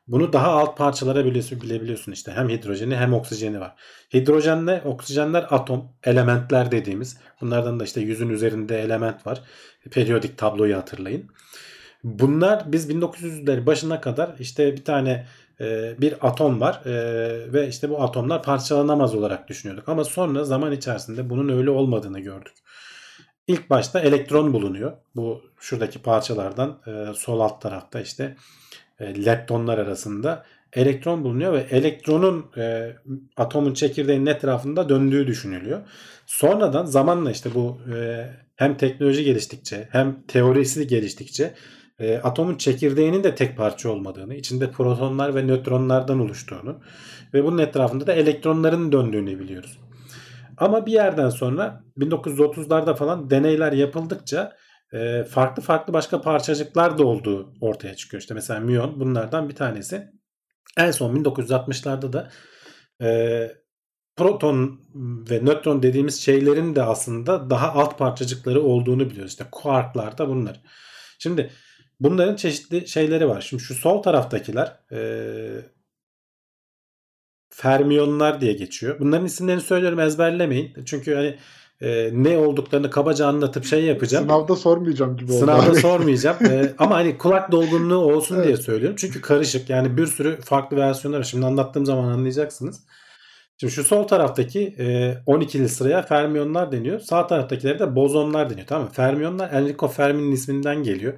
Bunu 0.09 0.33
daha 0.33 0.51
alt 0.51 0.77
parçalara 0.79 1.25
biliyorsun, 1.25 1.61
bilebiliyorsun 1.61 2.13
işte. 2.13 2.33
Hem 2.33 2.49
hidrojeni 2.49 2.97
hem 2.97 3.15
oksijeni 3.15 3.61
var. 3.61 3.75
Hidrojenle 4.15 4.83
oksijenler 4.85 5.47
atom, 5.51 5.93
elementler 6.05 6.71
dediğimiz. 6.71 7.19
Bunlardan 7.41 7.81
da 7.81 7.85
işte 7.85 8.01
yüzün 8.01 8.29
üzerinde 8.29 8.81
element 8.81 9.27
var. 9.27 9.43
Periyodik 9.91 10.39
tabloyu 10.39 10.77
hatırlayın. 10.77 11.31
Bunlar 12.05 12.73
biz 12.73 12.91
1900'lerin 12.91 13.67
başına 13.67 14.01
kadar 14.01 14.35
işte 14.39 14.73
bir 14.73 14.85
tane 14.85 15.27
bir 16.01 16.15
atom 16.29 16.61
var 16.61 16.83
e, 16.85 16.93
ve 17.53 17.69
işte 17.69 17.91
bu 17.91 18.03
atomlar 18.03 18.43
parçalanamaz 18.43 19.15
olarak 19.15 19.49
düşünüyorduk. 19.49 19.89
Ama 19.89 20.05
sonra 20.05 20.45
zaman 20.45 20.73
içerisinde 20.73 21.31
bunun 21.31 21.59
öyle 21.59 21.71
olmadığını 21.71 22.21
gördük. 22.21 22.55
İlk 23.47 23.71
başta 23.71 24.01
elektron 24.01 24.53
bulunuyor. 24.53 24.93
Bu 25.17 25.43
şuradaki 25.61 26.03
parçalardan 26.03 26.79
e, 26.87 27.15
sol 27.15 27.41
alt 27.41 27.63
tarafta 27.63 28.01
işte 28.01 28.37
e, 29.01 29.25
leptonlar 29.25 29.79
arasında 29.79 30.45
elektron 30.73 31.25
bulunuyor 31.25 31.53
ve 31.53 31.67
elektronun 31.71 32.47
e, 32.57 32.97
atomun 33.37 33.75
çekirdeğinin 33.75 34.27
etrafında 34.27 34.89
döndüğü 34.89 35.27
düşünülüyor. 35.27 35.81
Sonradan 36.27 36.85
zamanla 36.87 37.31
işte 37.31 37.55
bu 37.55 37.81
e, 37.95 38.27
hem 38.57 38.77
teknoloji 38.77 39.25
geliştikçe 39.25 39.89
hem 39.93 40.23
teorisi 40.29 40.87
geliştikçe 40.87 41.55
e, 42.01 42.19
atomun 42.19 42.57
çekirdeğinin 42.57 43.25
de 43.25 43.35
tek 43.35 43.57
parça 43.57 43.91
olmadığını, 43.91 44.35
içinde 44.35 44.71
protonlar 44.71 45.35
ve 45.35 45.47
nötronlardan 45.47 46.21
oluştuğunu 46.21 46.81
ve 47.35 47.45
bunun 47.45 47.59
etrafında 47.59 48.07
da 48.07 48.13
elektronların 48.13 48.93
döndüğünü 48.93 49.39
biliyoruz. 49.39 49.79
Ama 50.57 50.87
bir 50.87 50.93
yerden 50.93 51.31
sonra 51.31 51.85
1930'larda 51.99 52.97
falan 52.97 53.31
deneyler 53.31 53.73
yapıldıkça 53.73 54.57
e, 54.93 55.25
farklı 55.25 55.63
farklı 55.63 55.93
başka 55.93 56.21
parçacıklar 56.21 56.99
da 56.99 57.07
olduğu 57.07 57.55
ortaya 57.61 57.95
çıkıyor. 57.95 58.21
İşte 58.21 58.35
mesela 58.35 58.61
müyon 58.61 59.01
bunlardan 59.01 59.49
bir 59.49 59.55
tanesi. 59.55 60.11
En 60.77 60.91
son 60.91 61.17
1960'larda 61.17 62.13
da 62.13 62.31
e, 63.03 63.51
proton 64.17 64.81
ve 65.31 65.45
nötron 65.45 65.83
dediğimiz 65.83 66.21
şeylerin 66.21 66.77
de 66.77 66.83
aslında 66.83 67.51
daha 67.51 67.73
alt 67.73 67.99
parçacıkları 67.99 68.63
olduğunu 68.63 69.11
biliyoruz. 69.11 69.33
İşte 69.33 69.45
kuarklar 69.53 70.19
da 70.19 70.29
bunlar. 70.29 70.61
Şimdi 71.19 71.51
bunların 72.01 72.37
çeşitli 72.37 72.89
şeyleri 72.89 73.29
var. 73.29 73.41
Şimdi 73.41 73.63
şu 73.63 73.75
sol 73.75 74.03
taraftakiler 74.03 74.77
e, 74.93 75.01
fermiyonlar 77.51 78.41
diye 78.41 78.53
geçiyor. 78.53 79.01
Bunların 79.01 79.27
isimlerini 79.27 79.61
söylüyorum 79.61 80.01
ezberlemeyin. 80.01 80.73
Çünkü 80.87 81.15
hani 81.15 81.37
e, 81.81 82.11
ne 82.13 82.39
olduklarını 82.39 82.91
kabaca 82.91 83.27
anlatıp 83.27 83.65
şey 83.65 83.85
yapacağım. 83.85 84.25
Sınavda 84.25 84.57
sormayacağım 84.57 85.17
gibi 85.17 85.33
oldu. 85.33 85.41
Sınavda 85.41 85.71
abi. 85.71 85.77
sormayacağım. 85.81 86.37
E, 86.45 86.73
ama 86.79 86.97
hani 86.97 87.19
kulak 87.19 87.53
dolgunluğu 87.53 87.97
olsun 88.15 88.37
Evet. 88.37 88.47
diye 88.47 88.57
söylüyorum. 88.57 88.97
Çünkü 89.01 89.21
karışık. 89.21 89.71
Yani 89.71 89.97
bir 89.97 90.07
sürü 90.07 90.41
farklı 90.41 90.77
versiyonlar. 90.77 91.23
Şimdi 91.23 91.47
anlattığım 91.47 91.87
zaman 91.87 92.05
anlayacaksınız. 92.09 92.81
Şimdi 93.61 93.73
şu 93.73 93.85
sol 93.85 94.03
taraftaki 94.07 94.75
e, 94.79 94.85
12'li 95.27 95.69
sıraya 95.69 96.03
fermiyonlar 96.03 96.73
deniyor. 96.73 97.01
Sağ 97.01 97.27
taraftakilere 97.27 97.79
de 97.79 97.97
bozonlar 97.97 98.51
deniyor. 98.51 98.67
Tamam 98.67 98.85
mı? 98.85 98.93
Fermiyonlar 98.93 99.53
Enrico 99.53 99.89
Fermi'nin 99.89 100.33
isminden 100.33 100.83
geliyor. 100.83 101.15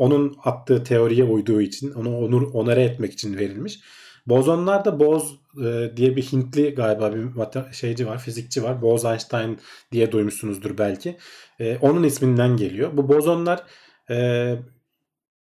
Onun 0.00 0.36
attığı 0.44 0.84
teoriye 0.84 1.24
uyduğu 1.24 1.60
için, 1.60 1.92
onu 1.92 2.18
onur, 2.18 2.54
onore 2.54 2.82
etmek 2.82 3.12
için 3.12 3.36
verilmiş. 3.36 3.80
Bozonlar 4.26 4.84
da 4.84 5.00
Boz 5.00 5.38
e, 5.64 5.92
diye 5.96 6.16
bir 6.16 6.22
Hintli 6.22 6.74
galiba 6.74 7.14
bir 7.14 7.72
şeyci 7.72 8.06
var, 8.06 8.18
fizikçi 8.18 8.62
var. 8.62 8.82
Bose-Einstein 8.82 9.58
diye 9.92 10.12
duymuşsunuzdur 10.12 10.78
belki. 10.78 11.16
E, 11.60 11.76
onun 11.76 12.02
isminden 12.02 12.56
geliyor. 12.56 12.90
Bu 12.96 13.08
bozonlar 13.08 13.62
e, 14.10 14.56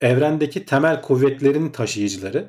evrendeki 0.01 0.65
temel 0.65 1.01
kuvvetlerin 1.01 1.69
taşıyıcıları. 1.69 2.47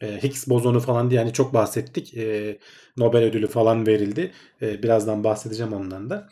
E, 0.00 0.22
Higgs 0.22 0.48
bozonu 0.48 0.80
falan 0.80 1.10
diye 1.10 1.20
hani 1.20 1.32
çok 1.32 1.54
bahsettik. 1.54 2.16
E, 2.16 2.58
Nobel 2.96 3.22
ödülü 3.22 3.46
falan 3.46 3.86
verildi. 3.86 4.32
E, 4.62 4.82
birazdan 4.82 5.24
bahsedeceğim 5.24 5.72
ondan 5.72 6.10
da. 6.10 6.28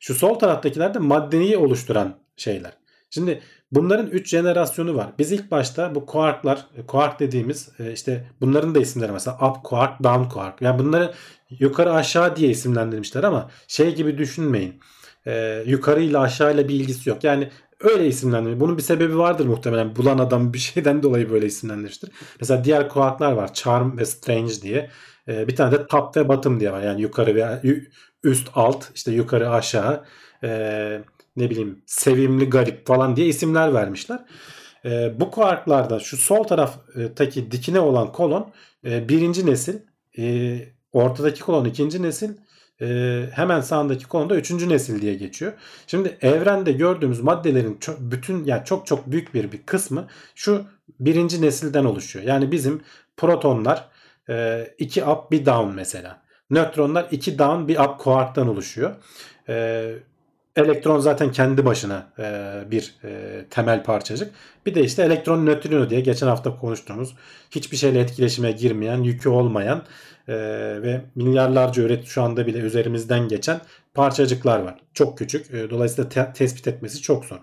Şu 0.00 0.14
sol 0.14 0.34
taraftakiler 0.34 0.94
de 0.94 0.98
maddeyi 0.98 1.56
oluşturan 1.56 2.18
şeyler. 2.36 2.72
Şimdi 3.10 3.40
bunların 3.72 4.06
3 4.06 4.28
jenerasyonu 4.28 4.96
var. 4.96 5.12
Biz 5.18 5.32
ilk 5.32 5.50
başta 5.50 5.94
bu 5.94 6.06
kuarklar, 6.06 6.66
kuark 6.86 7.20
dediğimiz 7.20 7.68
e, 7.78 7.92
işte 7.92 8.24
bunların 8.40 8.74
da 8.74 8.78
isimleri 8.78 9.12
mesela 9.12 9.36
up 9.36 9.64
kuark, 9.64 10.02
down 10.02 10.28
kuark. 10.28 10.62
Yani 10.62 10.78
bunları 10.78 11.12
yukarı 11.50 11.92
aşağı 11.92 12.36
diye 12.36 12.50
isimlendirmişler 12.50 13.24
ama 13.24 13.50
şey 13.68 13.94
gibi 13.94 14.18
düşünmeyin. 14.18 14.80
E, 15.26 15.62
yukarı 15.66 16.02
ile 16.02 16.18
aşağı 16.18 16.54
ile 16.54 16.68
bir 16.68 16.74
ilgisi 16.74 17.08
yok. 17.10 17.24
Yani 17.24 17.50
öyle 17.80 18.06
isimlendirmiş. 18.06 18.60
Bunun 18.60 18.76
bir 18.76 18.82
sebebi 18.82 19.18
vardır 19.18 19.46
muhtemelen. 19.46 19.96
Bulan 19.96 20.18
adam 20.18 20.52
bir 20.52 20.58
şeyden 20.74 21.02
dolayı 21.02 21.30
böyle 21.30 21.46
isimlendirmiştir. 21.46 22.10
Mesela 22.40 22.64
diğer 22.64 22.88
kuarklar 22.88 23.32
var. 23.32 23.54
Charm 23.54 23.98
ve 23.98 24.04
Strange 24.04 24.62
diye. 24.62 24.90
E, 25.28 25.48
bir 25.48 25.56
tane 25.56 25.72
de 25.72 25.86
top 25.86 26.16
ve 26.16 26.28
bottom 26.28 26.60
diye 26.60 26.72
var. 26.72 26.82
Yani 26.82 27.02
yukarı 27.02 27.34
ve 27.34 27.62
üst 28.24 28.48
alt 28.54 28.90
işte 28.94 29.12
yukarı 29.12 29.50
aşağı 29.50 30.04
e, 30.44 31.02
ne 31.40 31.50
bileyim 31.50 31.82
sevimli 31.86 32.50
garip 32.50 32.86
falan 32.86 33.16
diye 33.16 33.26
isimler 33.26 33.74
vermişler. 33.74 34.24
E, 34.84 35.20
bu 35.20 35.30
kuarklarda 35.30 36.00
şu 36.00 36.16
sol 36.16 36.44
taraftaki 36.44 37.50
dikine 37.50 37.80
olan 37.80 38.12
kolon 38.12 38.52
e, 38.84 39.08
birinci 39.08 39.46
nesil 39.46 39.78
e, 40.18 40.58
ortadaki 40.92 41.40
kolon 41.40 41.64
ikinci 41.64 42.02
nesil 42.02 42.30
e, 42.80 43.22
hemen 43.32 43.60
sağındaki 43.60 44.08
kolon 44.08 44.30
da 44.30 44.36
üçüncü 44.36 44.68
nesil 44.68 45.02
diye 45.02 45.14
geçiyor. 45.14 45.52
Şimdi 45.86 46.18
evrende 46.20 46.72
gördüğümüz 46.72 47.20
maddelerin 47.20 47.78
çok, 47.80 48.00
bütün 48.00 48.44
yani 48.44 48.64
çok 48.64 48.86
çok 48.86 49.10
büyük 49.10 49.34
bir 49.34 49.52
bir 49.52 49.62
kısmı 49.62 50.06
şu 50.34 50.64
birinci 51.00 51.42
nesilden 51.42 51.84
oluşuyor. 51.84 52.24
Yani 52.24 52.52
bizim 52.52 52.80
protonlar 53.16 53.88
e, 54.28 54.66
iki 54.78 55.04
up 55.04 55.30
bir 55.30 55.46
down 55.46 55.74
mesela. 55.74 56.22
Nötronlar 56.50 57.08
iki 57.10 57.38
down 57.38 57.68
bir 57.68 57.78
up 57.78 57.98
kuarktan 57.98 58.48
oluşuyor. 58.48 58.96
E, 59.48 59.94
elektron 60.56 60.98
zaten 61.00 61.32
kendi 61.32 61.64
başına 61.64 62.12
e, 62.18 62.70
bir 62.70 62.94
e, 63.04 63.44
temel 63.50 63.84
parçacık. 63.84 64.34
Bir 64.66 64.74
de 64.74 64.84
işte 64.84 65.02
elektron 65.02 65.46
nötrino 65.46 65.90
diye 65.90 66.00
geçen 66.00 66.26
hafta 66.26 66.56
konuştuğumuz 66.56 67.14
hiçbir 67.50 67.76
şeyle 67.76 68.00
etkileşime 68.00 68.52
girmeyen, 68.52 69.02
yükü 69.02 69.28
olmayan 69.28 69.82
e, 70.28 70.34
ve 70.82 71.00
milyarlarca 71.14 71.82
üret 71.82 72.06
şu 72.06 72.22
anda 72.22 72.46
bile 72.46 72.58
üzerimizden 72.58 73.28
geçen 73.28 73.60
parçacıklar 73.94 74.60
var. 74.60 74.80
Çok 74.94 75.18
küçük. 75.18 75.54
E, 75.54 75.70
dolayısıyla 75.70 76.08
te- 76.08 76.32
tespit 76.34 76.68
etmesi 76.68 77.02
çok 77.02 77.24
zor. 77.24 77.38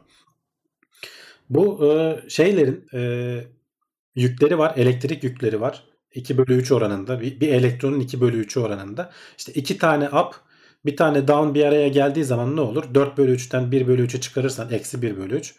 Bu 1.49 1.86
e, 1.86 2.20
şeylerin 2.30 2.86
e, 2.93 3.41
yükleri 4.16 4.58
var. 4.58 4.74
Elektrik 4.78 5.24
yükleri 5.24 5.62
var. 5.62 5.84
2 6.14 6.38
bölü 6.38 6.53
3 6.55 6.72
oranında. 6.72 7.22
Bir, 7.22 7.39
bir 7.39 7.47
elektronun 7.47 7.99
2 7.99 8.22
bölü 8.22 8.38
3 8.38 8.58
oranında. 8.58 9.12
İşte 9.38 9.53
iki 9.53 9.78
tane 9.78 10.10
up 10.10 10.36
bir 10.88 10.98
tane 10.98 11.28
down 11.28 11.54
bir 11.54 11.66
araya 11.66 11.88
geldiği 11.88 12.24
zaman 12.24 12.56
ne 12.56 12.62
olur? 12.62 12.84
4 12.94 13.18
bölü 13.18 13.36
3'ten 13.36 13.72
1 13.72 13.88
bölü 13.88 14.06
3'ü 14.06 14.22
çıkarırsan 14.22 14.72
eksi 14.72 15.02
1 15.02 15.18
bölü 15.18 15.36
3. 15.36 15.56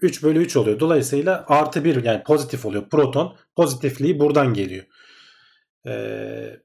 3 0.00 0.22
bölü 0.22 0.38
3 0.38 0.56
oluyor. 0.56 0.80
Dolayısıyla 0.80 1.44
artı 1.48 1.84
1 1.84 2.04
yani 2.04 2.22
pozitif 2.22 2.66
oluyor. 2.66 2.88
Proton 2.90 3.36
pozitifliği 3.56 4.20
buradan 4.20 4.54
geliyor. 4.54 4.84
Ee, 5.86 6.56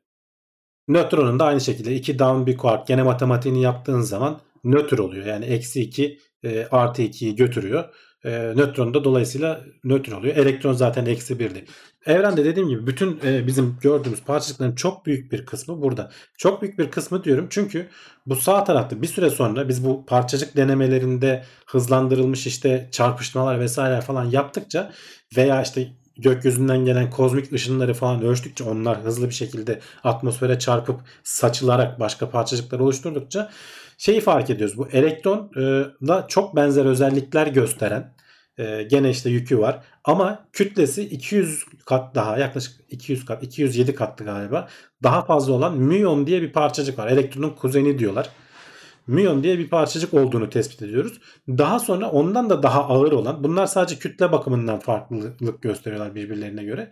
nötronun 0.88 1.40
da 1.40 1.46
aynı 1.46 1.62
şekilde 1.62 1.96
2 1.96 2.20
down 2.20 2.46
bir 2.46 2.58
quark 2.58 2.88
gene 2.88 3.04
matematiğini 3.04 3.62
yaptığın 3.62 4.02
zaman 4.02 4.42
nötr 4.64 5.00
oluyor. 5.00 5.26
Yani 5.26 5.46
eksi 5.46 5.82
2 5.82 6.20
e, 6.44 6.68
artı 6.72 7.02
2'yi 7.02 7.36
götürüyor. 7.36 7.84
E, 8.26 8.32
nötron 8.56 8.94
da 8.94 9.04
dolayısıyla 9.04 9.62
nötr 9.84 10.12
oluyor. 10.12 10.36
Elektron 10.36 10.74
zaten 10.74 11.06
eksi 11.06 11.34
1'di. 11.34 11.66
Evrende 12.06 12.46
dediğim 12.46 12.70
gibi 12.70 12.88
bütün 12.88 13.20
e, 13.26 13.48
bizim 13.48 13.78
gördüğümüz 13.82 14.24
parçacıkların 14.24 14.76
çok 14.76 15.06
büyük 15.06 15.32
bir 15.32 15.46
kısmı 15.46 15.82
burada. 15.82 16.12
Çok 16.38 16.62
büyük 16.62 16.80
bir 16.80 16.92
kısmı 16.92 17.24
diyorum 17.24 17.48
çünkü 17.50 17.88
bu 18.26 18.36
sağ 18.36 18.64
tarafta 18.64 19.02
bir 19.02 19.08
süre 19.08 19.30
sonra 19.30 19.70
biz 19.70 19.86
bu 19.86 20.06
parçacık 20.06 20.58
denemelerinde 20.58 21.44
hızlandırılmış 21.66 22.48
işte 22.48 22.90
çarpışmalar 22.92 23.60
vesaire 23.60 24.02
falan 24.02 24.26
yaptıkça 24.26 24.92
veya 25.38 25.62
işte 25.62 25.88
gökyüzünden 26.18 26.86
gelen 26.86 27.10
kozmik 27.10 27.54
ışınları 27.54 27.94
falan 27.94 28.22
ölçtükçe 28.22 28.64
onlar 28.64 29.04
hızlı 29.04 29.30
bir 29.30 29.34
şekilde 29.34 29.80
atmosfere 30.04 30.60
çarpıp 30.60 31.02
saçılarak 31.24 32.00
başka 32.00 32.30
parçacıklar 32.30 32.80
oluşturdukça 32.80 33.52
şeyi 33.98 34.22
fark 34.22 34.50
ediyoruz. 34.50 34.78
Bu 34.78 34.88
elektronla 34.88 36.28
çok 36.28 36.56
benzer 36.56 36.86
özellikler 36.86 37.48
gösteren 37.48 38.15
e, 38.58 38.84
gene 38.84 39.10
işte 39.10 39.30
yükü 39.30 39.60
var 39.60 39.84
ama 40.04 40.46
kütlesi 40.54 41.04
200 41.04 41.66
kat 41.86 42.16
daha 42.16 42.38
yaklaşık 42.38 42.82
200 42.90 43.26
kat 43.26 43.44
207 43.44 43.96
kattı 43.96 44.24
galiba 44.24 44.68
daha 45.04 45.26
fazla 45.26 45.54
olan 45.54 45.78
müyon 45.78 46.28
diye 46.28 46.42
bir 46.42 46.54
parçacık 46.54 47.00
var. 47.00 47.08
Elektronun 47.08 47.50
kuzeni 47.50 48.00
diyorlar. 48.00 48.30
Müyon 49.08 49.44
diye 49.44 49.60
bir 49.60 49.70
parçacık 49.70 50.14
olduğunu 50.14 50.50
tespit 50.50 50.82
ediyoruz. 50.82 51.20
Daha 51.48 51.80
sonra 51.80 52.12
ondan 52.12 52.50
da 52.50 52.64
daha 52.64 52.84
ağır 52.86 53.12
olan 53.12 53.44
bunlar 53.44 53.66
sadece 53.68 54.00
kütle 54.00 54.32
bakımından 54.32 54.80
farklılık 54.80 55.62
gösteriyorlar 55.62 56.16
birbirlerine 56.16 56.64
göre. 56.64 56.92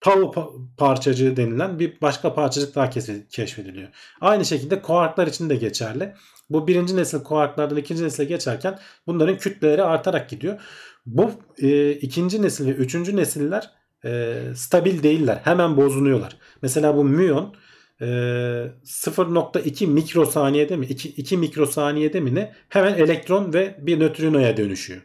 tau 0.00 0.32
parçacığı 0.78 1.36
denilen 1.36 1.78
bir 1.78 2.00
başka 2.00 2.34
parçacık 2.34 2.74
daha 2.74 2.90
keşfediliyor. 3.30 3.88
Aynı 4.20 4.44
şekilde 4.44 4.82
kuarklar 4.82 5.26
için 5.26 5.50
de 5.50 5.56
geçerli. 5.56 6.14
Bu 6.50 6.66
birinci 6.66 6.96
nesil 6.96 7.18
kuarklardan 7.22 7.76
ikinci 7.76 8.04
nesile 8.04 8.24
geçerken 8.24 8.78
bunların 9.06 9.38
kütleleri 9.38 9.82
artarak 9.82 10.30
gidiyor. 10.30 10.60
Bu 11.06 11.30
e, 11.58 11.92
ikinci 11.92 12.42
nesil 12.42 12.66
ve 12.66 12.70
üçüncü 12.70 13.16
nesiller 13.16 13.70
e, 14.04 14.40
stabil 14.54 15.02
değiller. 15.02 15.40
Hemen 15.44 15.76
bozuluyorlar. 15.76 16.36
Mesela 16.62 16.96
bu 16.96 17.04
müyon 17.04 17.54
e, 18.00 18.04
0.2 18.04 19.86
mikrosaniyede 19.86 20.76
mi 20.76 20.86
2, 20.86 21.08
2 21.08 21.36
mikrosaniyede 21.36 22.20
mi 22.20 22.34
ne 22.34 22.54
hemen 22.68 22.94
elektron 22.94 23.52
ve 23.52 23.76
bir 23.78 24.00
nötrinoya 24.00 24.56
dönüşüyor. 24.56 25.02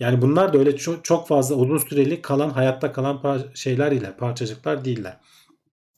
Yani 0.00 0.22
bunlar 0.22 0.52
da 0.52 0.58
öyle 0.58 0.76
çok, 0.76 1.04
çok 1.04 1.28
fazla 1.28 1.54
uzun 1.54 1.78
süreli 1.78 2.22
kalan 2.22 2.50
hayatta 2.50 2.92
kalan 2.92 3.16
par- 3.16 3.56
şeyler 3.56 3.92
ile 3.92 4.16
parçacıklar 4.16 4.84
değiller. 4.84 5.16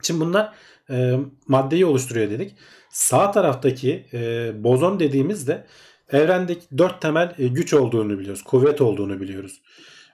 Şimdi 0.02 0.20
bunlar 0.20 0.54
e, 0.90 1.18
maddeyi 1.48 1.86
oluşturuyor 1.86 2.30
dedik. 2.30 2.54
Sağ 2.90 3.30
taraftaki 3.30 4.06
e, 4.12 4.50
bozon 4.64 5.00
dediğimizde 5.00 5.66
evrendeki 6.12 6.78
dört 6.78 7.02
temel 7.02 7.34
e, 7.38 7.48
güç 7.48 7.74
olduğunu 7.74 8.18
biliyoruz. 8.18 8.42
Kuvvet 8.42 8.80
olduğunu 8.80 9.20
biliyoruz. 9.20 9.62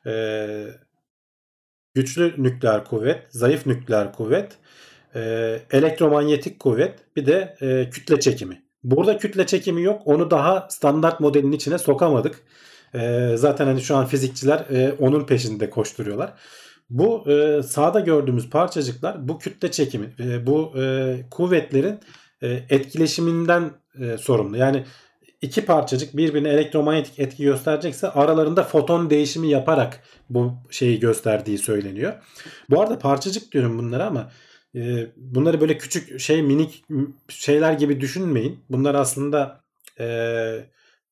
E, 0.07 0.67
güçlü 1.95 2.35
nükleer 2.39 2.85
kuvvet, 2.85 3.27
zayıf 3.31 3.67
nükleer 3.67 4.13
kuvvet, 4.13 4.53
e, 5.15 5.21
elektromanyetik 5.71 6.61
kuvvet 6.61 7.17
bir 7.17 7.27
de 7.27 7.57
e, 7.61 7.91
kütle 7.91 8.21
çekimi. 8.21 8.63
Burada 8.85 9.19
kütle 9.19 9.47
çekimi 9.47 9.83
yok. 9.83 10.03
Onu 10.05 10.31
daha 10.31 10.67
standart 10.71 11.21
modelin 11.21 11.53
içine 11.53 11.79
sokamadık. 11.79 12.43
E, 12.95 13.33
zaten 13.37 13.67
hani 13.67 13.81
şu 13.81 13.97
an 13.97 14.07
fizikçiler 14.07 14.59
e, 14.59 14.93
onun 14.93 15.27
peşinde 15.27 15.71
koşturuyorlar. 15.71 16.35
Bu 16.91 17.31
e, 17.31 17.63
sağda 17.63 18.01
gördüğümüz 18.01 18.51
parçacıklar 18.51 19.29
bu 19.29 19.39
kütle 19.39 19.71
çekimi, 19.71 20.15
e, 20.21 20.47
bu 20.47 20.73
e, 20.81 21.17
kuvvetlerin 21.31 22.01
e, 22.43 22.49
etkileşiminden 22.49 23.71
e, 24.01 24.19
sorumlu. 24.19 24.57
Yani 24.57 24.85
iki 25.43 25.65
parçacık 25.65 26.17
birbirine 26.17 26.49
elektromanyetik 26.49 27.19
etki 27.19 27.45
gösterecekse 27.45 28.11
aralarında 28.11 28.63
foton 28.63 29.11
değişimi 29.11 29.49
yaparak 29.49 30.01
bu 30.31 30.55
şeyi 30.71 31.01
gösterdiği 31.01 31.59
söyleniyor. 31.59 32.13
Bu 32.71 32.81
arada 32.81 32.99
parçacık 32.99 33.53
diyorum 33.53 33.79
bunlara 33.79 34.07
ama 34.07 34.31
e, 34.75 35.07
bunları 35.17 35.61
böyle 35.61 35.79
küçük 35.79 36.21
şey 36.21 36.43
minik 36.43 36.85
şeyler 37.29 37.73
gibi 37.73 38.01
düşünmeyin. 38.01 38.65
Bunlar 38.71 38.95
aslında 38.95 39.61
e, 40.01 40.07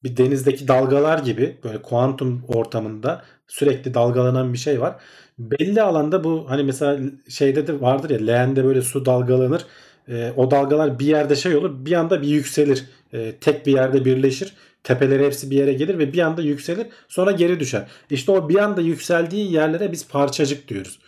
bir 0.04 0.16
denizdeki 0.16 0.68
dalgalar 0.68 1.18
gibi 1.18 1.58
böyle 1.64 1.82
kuantum 1.82 2.44
ortamında 2.48 3.22
sürekli 3.48 3.94
dalgalanan 3.94 4.52
bir 4.52 4.58
şey 4.58 4.80
var. 4.80 4.96
Belli 5.38 5.82
alanda 5.82 6.24
bu 6.24 6.50
hani 6.50 6.62
mesela 6.62 6.98
şeyde 7.28 7.66
de 7.66 7.80
vardır 7.80 8.10
ya 8.10 8.18
leğende 8.18 8.64
böyle 8.64 8.82
su 8.82 9.06
dalgalanır. 9.06 9.66
E, 10.08 10.32
o 10.36 10.50
dalgalar 10.50 10.98
bir 10.98 11.06
yerde 11.06 11.36
şey 11.36 11.56
olur 11.56 11.84
bir 11.84 11.92
anda 11.92 12.22
bir 12.22 12.28
yükselir. 12.28 12.84
E, 13.12 13.36
tek 13.40 13.66
bir 13.66 13.72
yerde 13.72 14.04
birleşir. 14.04 14.54
Tepeleri 14.84 15.26
hepsi 15.26 15.50
bir 15.50 15.56
yere 15.56 15.72
gelir 15.72 15.98
ve 15.98 16.12
bir 16.12 16.18
anda 16.18 16.42
yükselir 16.42 16.86
sonra 17.08 17.30
geri 17.30 17.60
düşer. 17.60 17.88
İşte 18.10 18.32
o 18.32 18.48
bir 18.48 18.56
anda 18.56 18.80
yükseldiği 18.80 19.52
yerlere 19.52 19.92
biz 19.92 20.08
parçacık 20.08 20.68
diyoruz. 20.68 21.00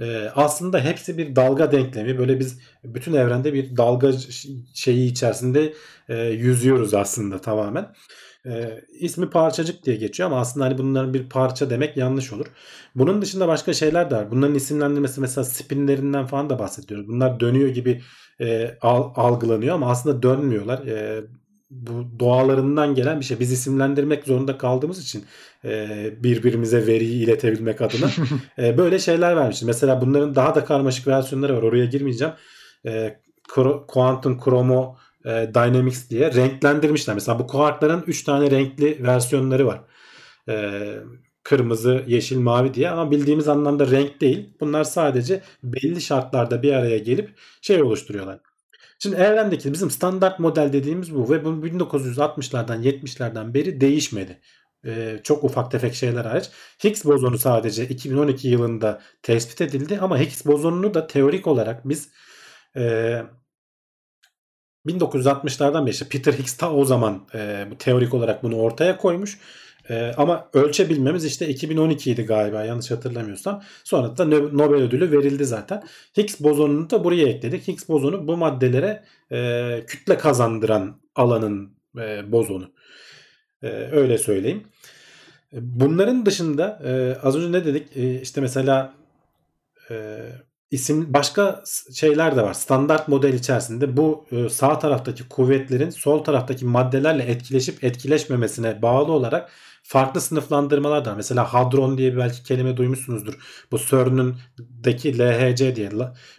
E, 0.00 0.30
aslında 0.34 0.80
hepsi 0.80 1.18
bir 1.18 1.36
dalga 1.36 1.72
denklemi. 1.72 2.18
Böyle 2.18 2.40
biz 2.40 2.58
bütün 2.84 3.12
evrende 3.12 3.54
bir 3.54 3.76
dalga 3.76 4.12
şeyi 4.74 5.10
içerisinde 5.10 5.74
e, 6.08 6.22
yüzüyoruz 6.24 6.94
aslında 6.94 7.40
tamamen. 7.40 7.92
E, 8.46 8.80
ismi 9.00 9.30
parçacık 9.30 9.84
diye 9.84 9.96
geçiyor 9.96 10.28
ama 10.30 10.40
aslında 10.40 10.66
hani 10.66 10.78
bunların 10.78 11.14
bir 11.14 11.28
parça 11.28 11.70
demek 11.70 11.96
yanlış 11.96 12.32
olur. 12.32 12.46
Bunun 12.94 13.22
dışında 13.22 13.48
başka 13.48 13.72
şeyler 13.72 14.10
de 14.10 14.16
var. 14.16 14.30
Bunların 14.30 14.54
isimlendirmesi 14.54 15.20
mesela 15.20 15.44
spinlerinden 15.44 16.26
falan 16.26 16.50
da 16.50 16.58
bahsediyoruz. 16.58 17.08
Bunlar 17.08 17.40
dönüyor 17.40 17.68
gibi 17.68 18.02
e, 18.40 18.78
al, 18.80 19.12
algılanıyor 19.16 19.74
ama 19.74 19.90
aslında 19.90 20.22
dönmüyorlar. 20.22 20.86
E, 20.86 21.24
bu 21.70 22.20
doğalarından 22.20 22.94
gelen 22.94 23.20
bir 23.20 23.24
şey. 23.24 23.40
Biz 23.40 23.52
isimlendirmek 23.52 24.24
zorunda 24.24 24.58
kaldığımız 24.58 25.02
için 25.02 25.24
e, 25.64 26.10
birbirimize 26.22 26.86
veriyi 26.86 27.24
iletebilmek 27.24 27.80
adına 27.80 28.10
e, 28.58 28.78
böyle 28.78 28.98
şeyler 28.98 29.36
vermişiz. 29.36 29.62
Mesela 29.62 30.00
bunların 30.00 30.34
daha 30.34 30.54
da 30.54 30.64
karmaşık 30.64 31.06
versiyonları 31.06 31.56
var. 31.56 31.62
Oraya 31.62 31.84
girmeyeceğim. 31.84 32.34
E, 32.86 33.20
Quantum 33.88 34.40
Chromo 34.44 34.96
e, 35.24 35.50
Dynamics 35.54 36.10
diye 36.10 36.34
renklendirmişler. 36.34 37.14
Mesela 37.14 37.38
bu 37.38 37.46
kuarkların 37.46 38.04
3 38.06 38.24
tane 38.24 38.50
renkli 38.50 39.02
versiyonları 39.02 39.66
var. 39.66 39.80
E, 40.48 40.82
kırmızı, 41.42 42.04
yeşil, 42.06 42.38
mavi 42.38 42.74
diye 42.74 42.90
ama 42.90 43.10
bildiğimiz 43.10 43.48
anlamda 43.48 43.90
renk 43.90 44.20
değil. 44.20 44.50
Bunlar 44.60 44.84
sadece 44.84 45.42
belli 45.62 46.00
şartlarda 46.00 46.62
bir 46.62 46.72
araya 46.72 46.98
gelip 46.98 47.30
şey 47.60 47.82
oluşturuyorlar. 47.82 48.40
Şimdi 48.98 49.16
evrendeki 49.16 49.72
bizim 49.72 49.90
standart 49.90 50.38
model 50.38 50.72
dediğimiz 50.72 51.14
bu 51.14 51.30
ve 51.30 51.44
bu 51.44 51.48
1960'lardan 51.48 52.82
70'lerden 52.82 53.54
beri 53.54 53.80
değişmedi. 53.80 54.40
Ee, 54.86 55.20
çok 55.22 55.44
ufak 55.44 55.70
tefek 55.70 55.94
şeyler 55.94 56.24
hariç. 56.24 56.50
Higgs 56.84 57.04
bozonu 57.04 57.38
sadece 57.38 57.88
2012 57.88 58.48
yılında 58.48 59.02
tespit 59.22 59.60
edildi 59.60 59.98
ama 60.00 60.18
Higgs 60.18 60.46
bozonunu 60.46 60.94
da 60.94 61.06
teorik 61.06 61.46
olarak 61.46 61.88
biz 61.88 62.08
e, 62.76 63.22
1960'lardan 64.86 65.86
beri 65.86 65.92
işte 65.92 66.08
Peter 66.08 66.32
Higgs 66.32 66.56
ta 66.56 66.72
o 66.72 66.84
zaman 66.84 67.28
e, 67.34 67.68
teorik 67.78 68.14
olarak 68.14 68.42
bunu 68.42 68.56
ortaya 68.56 68.96
koymuş. 68.96 69.38
E, 69.90 70.12
ama 70.16 70.48
ölçebilmemiz 70.52 71.24
işte 71.24 71.48
2012 71.48 72.10
idi 72.10 72.22
galiba 72.22 72.64
yanlış 72.64 72.90
hatırlamıyorsam. 72.90 73.62
Sonra 73.84 74.18
da 74.18 74.24
Nobel 74.24 74.82
ödülü 74.82 75.12
verildi 75.12 75.44
zaten. 75.44 75.82
Higgs 76.16 76.40
bozonunu 76.40 76.90
da 76.90 77.04
buraya 77.04 77.28
ekledik. 77.28 77.68
Higgs 77.68 77.88
bozonu 77.88 78.28
bu 78.28 78.36
maddelere 78.36 79.04
e, 79.32 79.82
kütle 79.86 80.18
kazandıran 80.18 81.00
alanın 81.14 81.70
e, 81.98 82.32
bozonu. 82.32 82.72
E, 83.62 83.68
öyle 83.92 84.18
söyleyeyim. 84.18 84.64
Bunların 85.52 86.26
dışında 86.26 86.80
e, 86.84 87.20
az 87.22 87.36
önce 87.36 87.52
ne 87.52 87.64
dedik? 87.64 87.96
E, 87.96 88.20
işte 88.20 88.40
mesela 88.40 88.94
e, 89.90 90.18
isim 90.70 91.14
başka 91.14 91.62
şeyler 91.94 92.36
de 92.36 92.42
var. 92.42 92.54
Standart 92.54 93.08
model 93.08 93.32
içerisinde 93.32 93.96
bu 93.96 94.26
e, 94.32 94.48
sağ 94.48 94.78
taraftaki 94.78 95.28
kuvvetlerin 95.28 95.90
sol 95.90 96.24
taraftaki 96.24 96.64
maddelerle 96.64 97.22
etkileşip 97.22 97.84
etkileşmemesine 97.84 98.82
bağlı 98.82 99.12
olarak 99.12 99.50
farklı 99.86 100.20
sınıflandırmalar 100.20 101.04
da. 101.04 101.14
Mesela 101.14 101.54
hadron 101.54 101.98
diye 101.98 102.16
belki 102.16 102.42
kelime 102.42 102.76
duymuşsunuzdur. 102.76 103.34
Bu 103.70 103.78
CERN'ündeki 103.78 105.18
LHC 105.18 105.76
diye 105.76 105.90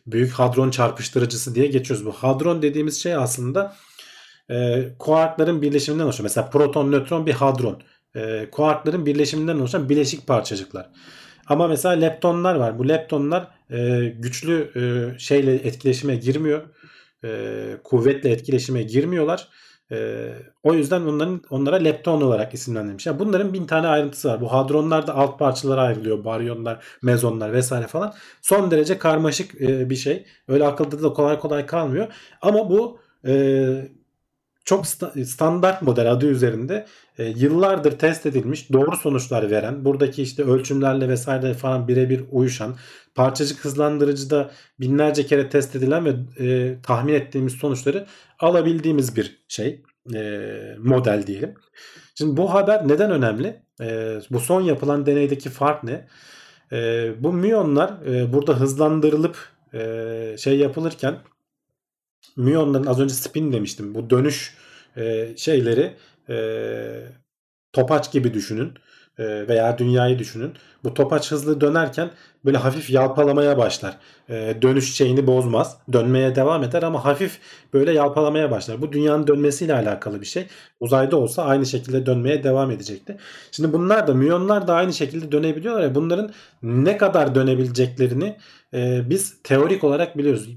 büyük 0.08 0.32
hadron 0.32 0.70
çarpıştırıcısı 0.70 1.56
diye 1.56 1.68
geçiyoruz. 1.68 2.06
Bu 2.06 2.12
hadron 2.12 2.62
dediğimiz 2.62 3.04
şey 3.04 3.16
aslında 3.16 3.76
e, 4.50 4.88
kuarkların 5.00 5.62
birleşiminden 5.62 6.04
oluşan. 6.04 6.24
Mesela 6.24 6.50
proton, 6.50 6.92
nötron 6.92 7.26
bir 7.26 7.34
hadron. 7.34 7.82
E, 8.16 8.50
kuarkların 8.52 9.06
birleşiminden 9.06 9.60
oluşan 9.60 9.90
bileşik 9.90 10.28
parçacıklar. 10.28 10.90
Ama 11.48 11.68
mesela 11.68 11.96
leptonlar 11.96 12.56
var. 12.56 12.80
Bu 12.80 12.90
leptonlar 12.90 13.48
e, 13.72 14.06
güçlü 14.18 14.72
e, 14.76 15.20
şeyle 15.20 15.56
etkileşime 15.56 16.16
girmiyor. 16.16 16.62
E, 17.24 17.30
kuvvetle 17.84 18.30
etkileşime 18.30 18.84
girmiyorlar. 18.84 19.48
E, 19.92 20.30
o 20.64 20.74
yüzden 20.74 21.02
onların 21.02 21.42
onlara 21.50 21.76
lepton 21.76 22.22
olarak 22.22 22.54
isimlendirilmiş. 22.54 23.06
Yani 23.06 23.20
bunların 23.20 23.54
bin 23.54 23.66
tane 23.66 23.88
ayrıntısı 23.88 24.30
var. 24.30 24.42
Bu 24.42 24.54
hadronlar 24.54 25.08
da 25.08 25.16
alt 25.16 25.40
parçalara 25.40 25.82
ayrılıyor. 25.82 26.26
Baryonlar, 26.26 26.84
mezonlar 27.02 27.54
vesaire 27.54 27.88
falan. 27.88 28.14
Son 28.42 28.72
derece 28.72 28.98
karmaşık 28.98 29.62
e, 29.62 29.90
bir 29.90 29.96
şey. 29.96 30.26
Öyle 30.48 30.66
akılda 30.66 31.04
da 31.04 31.14
kolay 31.14 31.40
kolay 31.40 31.66
kalmıyor. 31.66 32.08
Ama 32.42 32.70
bu 32.70 33.00
e, 33.28 33.66
çok 34.66 34.88
standart 35.26 35.82
model 35.82 36.12
adı 36.12 36.28
üzerinde 36.28 36.86
e, 37.18 37.26
yıllardır 37.26 37.92
test 37.92 38.26
edilmiş 38.26 38.74
doğru 38.74 38.96
sonuçlar 38.96 39.52
veren 39.52 39.86
buradaki 39.86 40.24
işte 40.24 40.44
ölçümlerle 40.44 41.10
vesaire 41.10 41.54
falan 41.54 41.88
birebir 41.88 42.22
uyuşan 42.32 42.76
parçacık 43.16 43.66
hızlandırıcıda 43.66 44.52
binlerce 44.80 45.26
kere 45.26 45.50
test 45.50 45.76
edilen 45.76 46.06
ve 46.06 46.14
e, 46.40 46.76
tahmin 46.84 47.14
ettiğimiz 47.14 47.54
sonuçları 47.54 48.06
alabildiğimiz 48.40 49.16
bir 49.16 49.40
şey 49.48 49.82
e, 50.16 50.52
model 50.80 51.28
diyelim. 51.28 51.56
Şimdi 52.16 52.38
bu 52.38 52.54
haber 52.54 52.88
neden 52.88 53.12
önemli? 53.12 53.62
E, 53.82 54.20
bu 54.32 54.40
son 54.40 54.62
yapılan 54.62 55.06
deneydeki 55.06 55.50
fark 55.50 55.84
ne? 55.84 56.08
E, 56.72 57.12
bu 57.24 57.34
miyonlar 57.34 58.06
e, 58.06 58.34
burada 58.34 58.60
hızlandırılıp 58.60 59.38
e, 59.74 60.36
şey 60.38 60.58
yapılırken 60.58 61.16
müyonların 62.38 62.86
az 62.86 63.00
önce 63.00 63.14
spin 63.14 63.52
demiştim. 63.52 63.96
Bu 63.96 64.10
dönüş 64.10 64.58
e, 64.98 65.34
şeyleri 65.38 65.94
e, 66.30 66.36
topaç 67.74 68.12
gibi 68.12 68.34
düşünün. 68.34 68.74
e, 69.18 69.48
veya 69.48 69.78
dünyayı 69.78 70.20
düşünün. 70.20 70.54
Bu 70.84 70.94
topaç 70.94 71.32
hızlı 71.32 71.62
dönerken 71.62 72.12
böyle 72.46 72.58
hafif 72.58 72.90
yalpalamaya 72.90 73.58
başlar. 73.58 73.98
E, 74.30 74.58
dönüş 74.62 74.96
şeyini 74.96 75.28
bozmaz. 75.28 75.78
Dönmeye 75.94 76.36
devam 76.36 76.64
eder 76.64 76.84
ama 76.84 77.06
hafif 77.06 77.40
böyle 77.74 77.92
yalpalamaya 77.94 78.52
başlar. 78.52 78.82
Bu 78.82 78.92
dünyanın 78.92 79.28
dönmesiyle 79.28 79.74
alakalı 79.74 80.22
bir 80.22 80.26
şey. 80.26 80.48
Uzayda 80.80 81.18
olsa 81.18 81.44
aynı 81.44 81.66
şekilde 81.66 82.06
dönmeye 82.06 82.44
devam 82.44 82.72
edecekti. 82.72 83.18
Şimdi 83.52 83.74
bunlar 83.74 84.08
da 84.08 84.14
müyonlar 84.14 84.68
da 84.68 84.74
aynı 84.74 84.94
şekilde 84.94 85.32
dönebiliyorlar 85.32 85.84
ya 85.84 85.96
bunların 85.96 86.32
ne 86.64 86.98
kadar 86.98 87.36
dönebileceklerini 87.36 88.38
e, 88.74 89.10
biz 89.10 89.42
teorik 89.44 89.84
olarak 89.84 90.18
biliyoruz. 90.18 90.50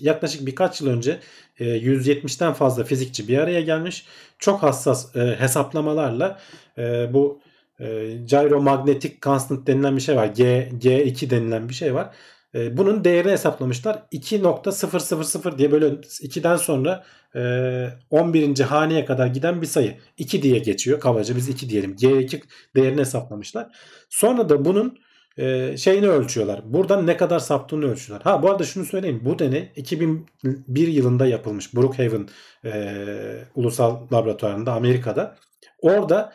Yaklaşık 0.00 0.46
birkaç 0.46 0.80
yıl 0.80 0.88
önce 0.88 1.20
170'ten 1.64 2.52
fazla 2.52 2.84
fizikçi 2.84 3.28
bir 3.28 3.38
araya 3.38 3.60
gelmiş. 3.60 4.06
Çok 4.38 4.62
hassas 4.62 5.16
e, 5.16 5.36
hesaplamalarla 5.38 6.40
e, 6.78 7.14
bu 7.14 7.40
e, 7.80 8.16
gyromagnetic 8.24 9.16
constant 9.22 9.66
denilen 9.66 9.96
bir 9.96 10.02
şey 10.02 10.16
var. 10.16 10.26
G, 10.26 10.68
G2 10.80 11.30
denilen 11.30 11.68
bir 11.68 11.74
şey 11.74 11.94
var. 11.94 12.14
E, 12.54 12.76
bunun 12.76 13.04
değerini 13.04 13.32
hesaplamışlar. 13.32 14.02
2.000 14.12 15.58
diye 15.58 15.72
böyle 15.72 15.86
2'den 15.86 16.56
sonra 16.56 17.04
e, 17.36 17.88
11. 18.10 18.60
haneye 18.60 19.04
kadar 19.04 19.26
giden 19.26 19.62
bir 19.62 19.66
sayı. 19.66 19.96
2 20.18 20.42
diye 20.42 20.58
geçiyor. 20.58 21.00
Kabaca 21.00 21.36
biz 21.36 21.48
2 21.48 21.70
diyelim. 21.70 21.94
G2 21.94 22.42
değerini 22.76 23.00
hesaplamışlar. 23.00 23.66
Sonra 24.10 24.48
da 24.48 24.64
bunun 24.64 24.98
e, 25.38 25.76
şeyini 25.76 26.08
ölçüyorlar. 26.08 26.60
Buradan 26.64 27.06
ne 27.06 27.16
kadar 27.16 27.38
saptığını 27.38 27.86
ölçüyorlar. 27.90 28.24
Ha 28.24 28.42
bu 28.42 28.50
arada 28.50 28.64
şunu 28.64 28.84
söyleyeyim. 28.84 29.20
Bu 29.24 29.38
deney 29.38 29.72
2001 29.76 30.88
yılında 30.88 31.26
yapılmış. 31.26 31.74
Brookhaven 31.74 32.28
e, 32.64 32.94
Ulusal 33.54 34.00
Laboratuvarında 34.12 34.72
Amerika'da. 34.72 35.36
Orada 35.82 36.32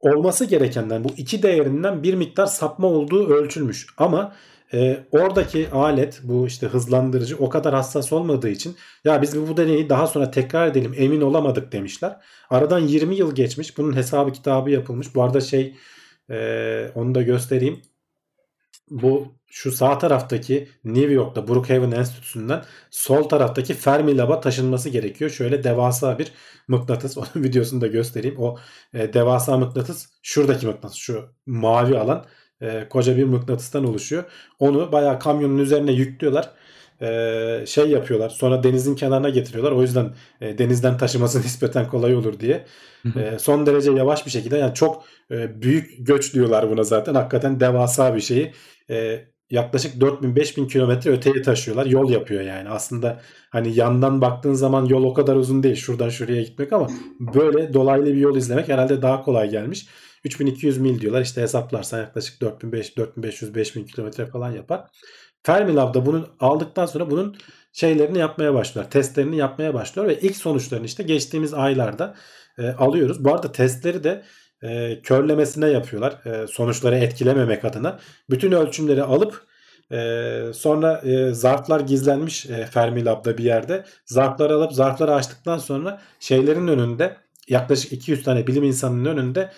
olması 0.00 0.44
gerekenden 0.44 1.04
bu 1.04 1.08
iki 1.16 1.42
değerinden 1.42 2.02
bir 2.02 2.14
miktar 2.14 2.46
sapma 2.46 2.88
olduğu 2.88 3.28
ölçülmüş. 3.28 3.86
Ama 3.96 4.32
e, 4.74 5.06
oradaki 5.10 5.70
alet 5.70 6.20
bu 6.24 6.46
işte 6.46 6.66
hızlandırıcı 6.66 7.36
o 7.38 7.48
kadar 7.48 7.74
hassas 7.74 8.12
olmadığı 8.12 8.48
için 8.48 8.76
ya 9.04 9.22
biz 9.22 9.48
bu 9.48 9.56
deneyi 9.56 9.88
daha 9.88 10.06
sonra 10.06 10.30
tekrar 10.30 10.66
edelim 10.66 10.94
emin 10.96 11.20
olamadık 11.20 11.72
demişler. 11.72 12.16
Aradan 12.50 12.78
20 12.78 13.16
yıl 13.16 13.34
geçmiş. 13.34 13.78
Bunun 13.78 13.96
hesabı 13.96 14.32
kitabı 14.32 14.70
yapılmış. 14.70 15.14
Bu 15.14 15.22
arada 15.22 15.40
şey 15.40 15.76
e, 16.30 16.90
onu 16.94 17.14
da 17.14 17.22
göstereyim 17.22 17.82
bu 18.90 19.40
şu 19.50 19.72
sağ 19.72 19.98
taraftaki 19.98 20.68
New 20.84 21.12
York'ta 21.12 21.48
Brookhaven 21.48 21.90
Enstitüsü'nden 21.90 22.64
sol 22.90 23.22
taraftaki 23.22 23.74
Fermilab'a 23.74 24.40
taşınması 24.40 24.88
gerekiyor. 24.88 25.30
Şöyle 25.30 25.64
devasa 25.64 26.18
bir 26.18 26.32
mıknatıs. 26.68 27.18
Onun 27.18 27.28
videosunu 27.44 27.80
da 27.80 27.86
göstereyim. 27.86 28.38
O 28.38 28.58
e, 28.94 29.12
devasa 29.12 29.56
mıknatıs 29.56 30.06
şuradaki 30.22 30.66
mıknatıs. 30.66 30.98
Şu 30.98 31.24
mavi 31.46 31.98
alan 31.98 32.24
e, 32.60 32.88
koca 32.88 33.16
bir 33.16 33.24
mıknatıstan 33.24 33.84
oluşuyor. 33.84 34.24
Onu 34.58 34.92
bayağı 34.92 35.18
kamyonun 35.18 35.58
üzerine 35.58 35.92
yüklüyorlar. 35.92 36.50
E, 37.02 37.64
şey 37.66 37.88
yapıyorlar. 37.88 38.28
Sonra 38.28 38.62
denizin 38.62 38.94
kenarına 38.94 39.28
getiriyorlar. 39.28 39.72
O 39.72 39.82
yüzden 39.82 40.14
e, 40.40 40.58
denizden 40.58 40.98
taşıması 40.98 41.38
nispeten 41.42 41.88
kolay 41.88 42.14
olur 42.14 42.40
diye. 42.40 42.66
E, 43.16 43.38
son 43.38 43.66
derece 43.66 43.92
yavaş 43.92 44.26
bir 44.26 44.30
şekilde 44.30 44.58
yani 44.58 44.74
çok 44.74 45.04
e, 45.30 45.62
büyük 45.62 46.06
göç 46.06 46.34
diyorlar 46.34 46.70
buna 46.70 46.82
zaten. 46.82 47.14
Hakikaten 47.14 47.60
devasa 47.60 48.14
bir 48.14 48.20
şeyi 48.20 48.52
e, 48.90 49.24
yaklaşık 49.50 49.94
4000-5000 50.02 50.68
kilometre 50.68 51.10
öteye 51.10 51.42
taşıyorlar. 51.42 51.86
Yol 51.86 52.10
yapıyor 52.10 52.42
yani. 52.42 52.68
Aslında 52.68 53.20
hani 53.50 53.74
yandan 53.76 54.20
baktığın 54.20 54.52
zaman 54.54 54.84
yol 54.84 55.04
o 55.04 55.14
kadar 55.14 55.36
uzun 55.36 55.62
değil. 55.62 55.76
Şuradan 55.76 56.08
şuraya 56.08 56.42
gitmek 56.42 56.72
ama 56.72 56.88
böyle 57.20 57.74
dolaylı 57.74 58.06
bir 58.06 58.20
yol 58.20 58.36
izlemek 58.36 58.68
herhalde 58.68 59.02
daha 59.02 59.22
kolay 59.22 59.50
gelmiş. 59.50 59.86
3200 60.24 60.78
mil 60.78 61.00
diyorlar. 61.00 61.22
İşte 61.22 61.42
hesaplarsan 61.42 61.98
yaklaşık 61.98 62.42
4500-5000 62.42 63.86
kilometre 63.86 64.26
falan 64.26 64.50
yapar. 64.50 64.90
Fermilab'da 65.42 66.06
bunu 66.06 66.28
aldıktan 66.40 66.86
sonra 66.86 67.10
bunun 67.10 67.36
şeylerini 67.72 68.18
yapmaya 68.18 68.54
başlıyor. 68.54 68.90
Testlerini 68.90 69.36
yapmaya 69.36 69.74
başlıyor 69.74 70.08
ve 70.08 70.20
ilk 70.20 70.36
sonuçlarını 70.36 70.86
işte 70.86 71.02
geçtiğimiz 71.02 71.54
aylarda 71.54 72.14
e, 72.58 72.68
alıyoruz. 72.68 73.24
Bu 73.24 73.34
arada 73.34 73.52
testleri 73.52 74.04
de 74.04 74.22
e, 74.62 75.00
körlemesine 75.02 75.68
yapıyorlar. 75.68 76.26
E, 76.26 76.46
sonuçları 76.46 76.96
etkilememek 76.96 77.64
adına. 77.64 77.98
Bütün 78.30 78.52
ölçümleri 78.52 79.02
alıp 79.02 79.46
e, 79.92 80.42
sonra 80.54 80.98
e, 80.98 81.34
zarflar 81.34 81.80
gizlenmiş 81.80 82.46
e, 82.46 82.66
Fermilab'da 82.66 83.38
bir 83.38 83.44
yerde. 83.44 83.84
Zarfları 84.04 84.54
alıp 84.54 84.72
zarfları 84.72 85.14
açtıktan 85.14 85.58
sonra 85.58 86.00
şeylerin 86.20 86.68
önünde 86.68 87.16
yaklaşık 87.48 87.92
200 87.92 88.22
tane 88.22 88.46
bilim 88.46 88.64
insanının 88.64 89.04
önünde 89.04 89.50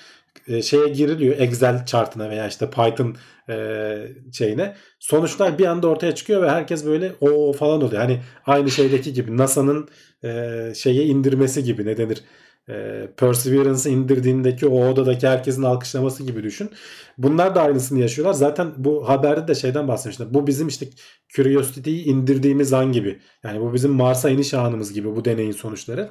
e, 0.49 0.63
şeye 0.63 0.89
giriliyor 0.89 1.39
Excel 1.39 1.87
chartına 1.87 2.31
veya 2.31 2.49
işte 2.49 2.71
Python 2.71 3.17
e, 3.49 3.97
şeyine. 4.33 4.77
Sonuçlar 4.99 5.59
bir 5.59 5.67
anda 5.67 5.87
ortaya 5.89 6.15
çıkıyor 6.15 6.43
ve 6.43 6.51
herkes 6.51 6.87
böyle 6.87 7.13
o 7.21 7.53
falan 7.53 7.83
oluyor. 7.83 8.03
Hani 8.03 8.21
aynı 8.47 8.71
şeydeki 8.71 9.13
gibi 9.13 9.37
NASA'nın 9.37 9.89
e, 10.25 10.73
şeye 10.77 11.05
indirmesi 11.05 11.65
gibi 11.65 11.87
ne 11.87 11.97
denir? 11.97 12.23
E, 12.69 13.09
Perseverance'ı 13.17 13.93
indirdiğindeki 13.93 14.67
o 14.67 14.87
odadaki 14.89 15.29
herkesin 15.29 15.63
alkışlaması 15.63 16.23
gibi 16.23 16.43
düşün. 16.43 16.71
Bunlar 17.19 17.55
da 17.55 17.63
aynısını 17.63 18.01
yaşıyorlar. 18.01 18.35
Zaten 18.35 18.73
bu 18.77 19.09
haberde 19.09 19.49
de 19.49 19.55
şeyden 19.55 19.89
bahsetmişler. 19.89 20.35
Bu 20.35 20.47
bizim 20.47 20.69
işte 20.69 20.87
Curiosity'yi 21.29 22.05
indirdiğimiz 22.05 22.73
an 22.73 22.93
gibi. 22.93 23.21
Yani 23.45 23.61
bu 23.61 23.75
bizim 23.75 23.91
Mars'a 23.91 24.31
iniş 24.31 24.55
anımız 24.55 24.93
gibi 24.93 25.17
bu 25.17 25.25
deneyin 25.25 25.53
sonuçları. 25.53 26.09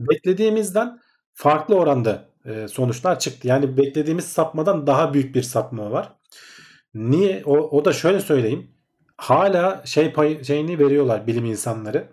Beklediğimizden 0.00 1.00
farklı 1.34 1.74
oranda 1.74 2.28
e, 2.44 2.68
sonuçlar 2.68 3.18
çıktı. 3.18 3.48
Yani 3.48 3.76
beklediğimiz 3.76 4.24
sapmadan 4.24 4.86
daha 4.86 5.14
büyük 5.14 5.34
bir 5.34 5.42
sapma 5.42 5.90
var. 5.90 6.12
Niye? 6.94 7.42
O, 7.46 7.56
o 7.56 7.84
da 7.84 7.92
şöyle 7.92 8.20
söyleyeyim. 8.20 8.70
Hala 9.16 9.82
şey 9.86 10.12
pay, 10.12 10.44
şeyini 10.44 10.78
veriyorlar 10.78 11.26
bilim 11.26 11.44
insanları. 11.44 12.08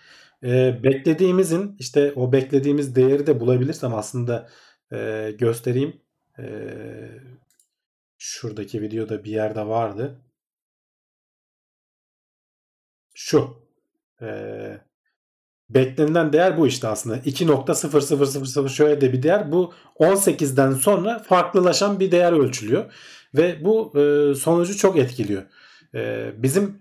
Ee, 0.44 0.80
beklediğimizin 0.82 1.76
işte 1.78 2.12
o 2.16 2.32
beklediğimiz 2.32 2.96
değeri 2.96 3.26
de 3.26 3.40
bulabilirsem 3.40 3.94
aslında 3.94 4.48
e, 4.92 5.30
göstereyim. 5.38 6.00
E, 6.38 6.44
şuradaki 8.18 8.82
videoda 8.82 9.24
bir 9.24 9.30
yerde 9.30 9.66
vardı. 9.66 10.20
Şu. 13.14 13.56
E, 14.22 14.87
beklenilen 15.70 16.32
değer 16.32 16.58
bu 16.58 16.66
işte 16.66 16.88
aslında. 16.88 17.18
2.0000 17.18 18.68
şöyle 18.68 19.00
de 19.00 19.12
bir 19.12 19.22
değer. 19.22 19.52
Bu 19.52 19.72
18'den 20.00 20.72
sonra 20.72 21.18
farklılaşan 21.18 22.00
bir 22.00 22.10
değer 22.10 22.32
ölçülüyor. 22.32 22.92
Ve 23.34 23.64
bu 23.64 23.98
e, 23.98 24.34
sonucu 24.34 24.76
çok 24.76 24.98
etkiliyor. 24.98 25.42
E, 25.94 26.32
bizim 26.36 26.78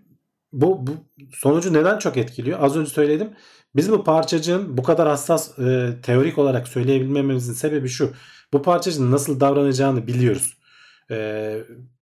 bu, 0.53 0.87
bu 0.87 0.91
sonucu 1.33 1.73
neden 1.73 1.97
çok 1.97 2.17
etkiliyor? 2.17 2.59
Az 2.61 2.77
önce 2.77 2.89
söyledim. 2.89 3.29
Bizim 3.75 3.93
bu 3.93 4.03
parçacığın 4.03 4.77
bu 4.77 4.83
kadar 4.83 5.07
hassas 5.07 5.59
e, 5.59 5.93
teorik 6.03 6.37
olarak 6.37 6.67
söyleyebilmemizin 6.67 7.53
sebebi 7.53 7.89
şu. 7.89 8.13
Bu 8.53 8.61
parçacığın 8.61 9.11
nasıl 9.11 9.39
davranacağını 9.39 10.07
biliyoruz. 10.07 10.57
E, 11.11 11.57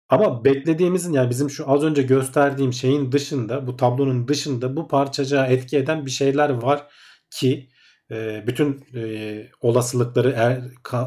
ama 0.10 0.46
beklediğimizin 0.46 1.14
yani 1.14 1.30
bizim 1.30 1.50
şu 1.50 1.72
az 1.72 1.84
önce 1.84 2.02
gösterdiğim 2.02 2.74
şeyin 2.74 3.12
dışında 3.12 3.68
bu 3.68 3.78
tablonun 3.78 4.28
dışında 4.28 4.76
bu 4.76 4.88
parçacığa 4.88 5.48
etki 5.48 5.78
eden 5.78 6.06
bir 6.06 6.12
şeyler 6.12 6.50
var 6.50 6.88
ki 7.32 7.70
e, 8.12 8.44
bütün 8.48 8.86
e, 8.96 9.50
olasılıkları 9.62 10.34
er, 10.38 10.62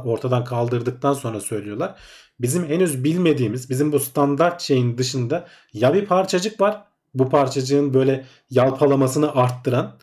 ortadan 0.05 0.44
kaldırdıktan 0.44 1.12
sonra 1.12 1.40
söylüyorlar. 1.40 2.01
Bizim 2.40 2.68
henüz 2.68 3.05
bilmediğimiz 3.05 3.70
bizim 3.70 3.92
bu 3.92 4.01
standart 4.01 4.61
şeyin 4.61 4.98
dışında 4.98 5.48
ya 5.72 5.94
bir 5.94 6.07
parçacık 6.07 6.61
var 6.61 6.84
bu 7.14 7.28
parçacığın 7.28 7.94
böyle 7.94 8.26
yalpalamasını 8.51 9.34
arttıran 9.34 9.98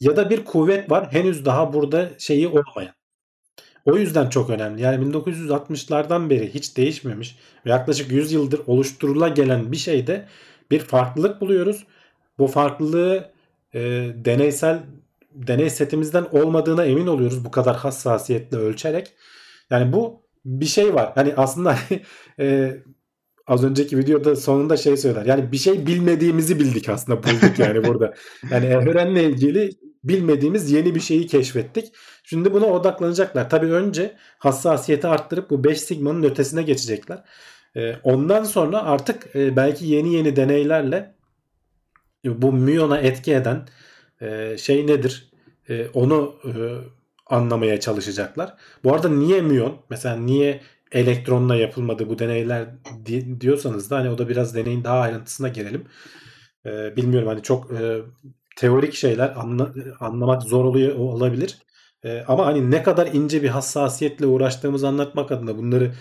ya 0.00 0.16
da 0.16 0.30
bir 0.30 0.44
kuvvet 0.44 0.90
var 0.90 1.12
henüz 1.12 1.44
daha 1.44 1.72
burada 1.72 2.10
şeyi 2.18 2.48
olmayan. 2.48 2.97
O 3.84 3.96
yüzden 3.96 4.28
çok 4.28 4.50
önemli. 4.50 4.82
Yani 4.82 5.04
1960'lardan 5.04 6.30
beri 6.30 6.54
hiç 6.54 6.76
değişmemiş 6.76 7.38
ve 7.66 7.70
yaklaşık 7.70 8.12
100 8.12 8.32
yıldır 8.32 8.60
oluşturula 8.66 9.28
gelen 9.28 9.72
bir 9.72 9.76
şeyde 9.76 10.26
bir 10.70 10.80
farklılık 10.80 11.40
buluyoruz. 11.40 11.86
Bu 12.38 12.46
farklılığı 12.46 13.30
e, 13.74 13.80
deneysel 14.14 14.82
deney 15.32 15.70
setimizden 15.70 16.26
olmadığına 16.32 16.84
emin 16.84 17.06
oluyoruz 17.06 17.44
bu 17.44 17.50
kadar 17.50 17.76
hassasiyetle 17.76 18.56
ölçerek. 18.56 19.12
Yani 19.70 19.92
bu 19.92 20.22
bir 20.44 20.66
şey 20.66 20.94
var. 20.94 21.12
Hani 21.14 21.34
aslında 21.36 21.76
e, 22.40 22.76
az 23.46 23.64
önceki 23.64 23.98
videoda 23.98 24.36
sonunda 24.36 24.76
şey 24.76 24.96
söyler. 24.96 25.26
Yani 25.26 25.52
bir 25.52 25.56
şey 25.56 25.86
bilmediğimizi 25.86 26.60
bildik 26.60 26.88
aslında 26.88 27.22
bulduk 27.22 27.58
yani 27.58 27.84
burada. 27.84 28.14
Yani 28.50 28.66
evrenle 28.66 29.24
ilgili 29.24 29.70
bilmediğimiz 30.08 30.70
yeni 30.72 30.94
bir 30.94 31.00
şeyi 31.00 31.26
keşfettik. 31.26 31.92
Şimdi 32.24 32.52
buna 32.52 32.66
odaklanacaklar. 32.66 33.50
Tabii 33.50 33.72
önce 33.72 34.16
hassasiyeti 34.38 35.06
arttırıp 35.06 35.50
bu 35.50 35.64
5 35.64 35.80
sigmanın 35.80 36.22
ötesine 36.22 36.62
geçecekler. 36.62 37.24
E, 37.76 37.96
ondan 38.02 38.44
sonra 38.44 38.82
artık 38.82 39.36
e, 39.36 39.56
belki 39.56 39.86
yeni 39.86 40.14
yeni 40.14 40.36
deneylerle 40.36 41.14
bu 42.24 42.52
müyona 42.52 42.98
etki 42.98 43.34
eden 43.34 43.68
e, 44.20 44.56
şey 44.58 44.86
nedir? 44.86 45.30
E, 45.68 45.88
onu 45.88 46.34
e, 46.44 46.50
anlamaya 47.26 47.80
çalışacaklar. 47.80 48.54
Bu 48.84 48.94
arada 48.94 49.08
niye 49.08 49.40
müyon? 49.42 49.76
Mesela 49.90 50.16
niye 50.16 50.60
elektronla 50.92 51.56
yapılmadı 51.56 52.08
bu 52.08 52.18
deneyler 52.18 52.66
di- 53.06 53.40
diyorsanız 53.40 53.90
da 53.90 53.96
hani 53.96 54.10
o 54.10 54.18
da 54.18 54.28
biraz 54.28 54.54
deneyin 54.54 54.84
daha 54.84 55.00
ayrıntısına 55.00 55.48
girelim. 55.48 55.84
E, 56.66 56.96
bilmiyorum 56.96 57.28
hani 57.28 57.42
çok 57.42 57.72
e, 57.72 57.98
teorik 58.58 58.94
şeyler 58.94 59.32
anla, 59.36 59.72
anlamak 60.00 60.42
zor 60.42 60.64
oluyor 60.64 60.94
olabilir. 60.96 61.58
E, 62.04 62.24
ama 62.28 62.46
hani 62.46 62.70
ne 62.70 62.82
kadar 62.82 63.06
ince 63.06 63.42
bir 63.42 63.48
hassasiyetle 63.48 64.26
uğraştığımızı 64.26 64.88
anlatmak 64.88 65.32
adına 65.32 65.58
bunları 65.58 65.92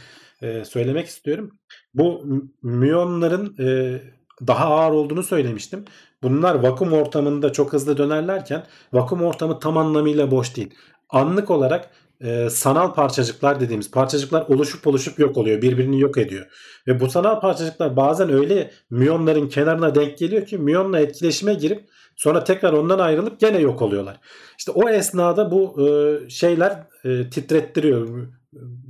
e, 0.42 0.66
söylemek 0.66 1.08
istiyorum. 1.08 1.52
Bu 1.94 2.26
müyonların 2.64 3.56
e, 3.60 4.00
daha 4.48 4.66
ağır 4.66 4.92
olduğunu 4.92 5.24
söylemiştim. 5.24 5.86
Bunlar 6.24 6.56
vakum 6.56 6.94
ortamında 6.94 7.54
çok 7.54 7.74
hızlı 7.74 7.98
dönerlerken 7.98 8.64
vakum 8.94 9.22
ortamı 9.22 9.60
tam 9.60 9.78
anlamıyla 9.78 10.32
boş 10.32 10.56
değil. 10.56 10.74
Anlık 11.10 11.52
olarak 11.52 11.90
e, 12.22 12.50
sanal 12.50 12.94
parçacıklar 12.94 13.60
dediğimiz 13.60 13.92
parçacıklar 13.92 14.42
oluşup 14.42 14.88
oluşup 14.88 15.20
yok 15.20 15.38
oluyor. 15.38 15.62
Birbirini 15.62 16.00
yok 16.00 16.18
ediyor. 16.18 16.46
Ve 16.88 17.00
bu 17.00 17.10
sanal 17.10 17.40
parçacıklar 17.40 17.96
bazen 17.96 18.30
öyle 18.30 18.72
müyonların 18.90 19.50
kenarına 19.50 19.96
denk 19.96 20.18
geliyor 20.18 20.46
ki 20.46 20.58
müyonla 20.58 21.00
etkileşime 21.00 21.54
girip 21.54 21.90
sonra 22.18 22.44
tekrar 22.44 22.74
ondan 22.74 23.00
ayrılıp 23.00 23.40
gene 23.40 23.60
yok 23.60 23.82
oluyorlar. 23.82 24.20
İşte 24.58 24.72
o 24.72 24.90
esnada 24.90 25.52
bu 25.52 25.88
e, 25.88 26.30
şeyler 26.30 26.84
e, 27.04 27.30
titrettiriyor, 27.30 28.28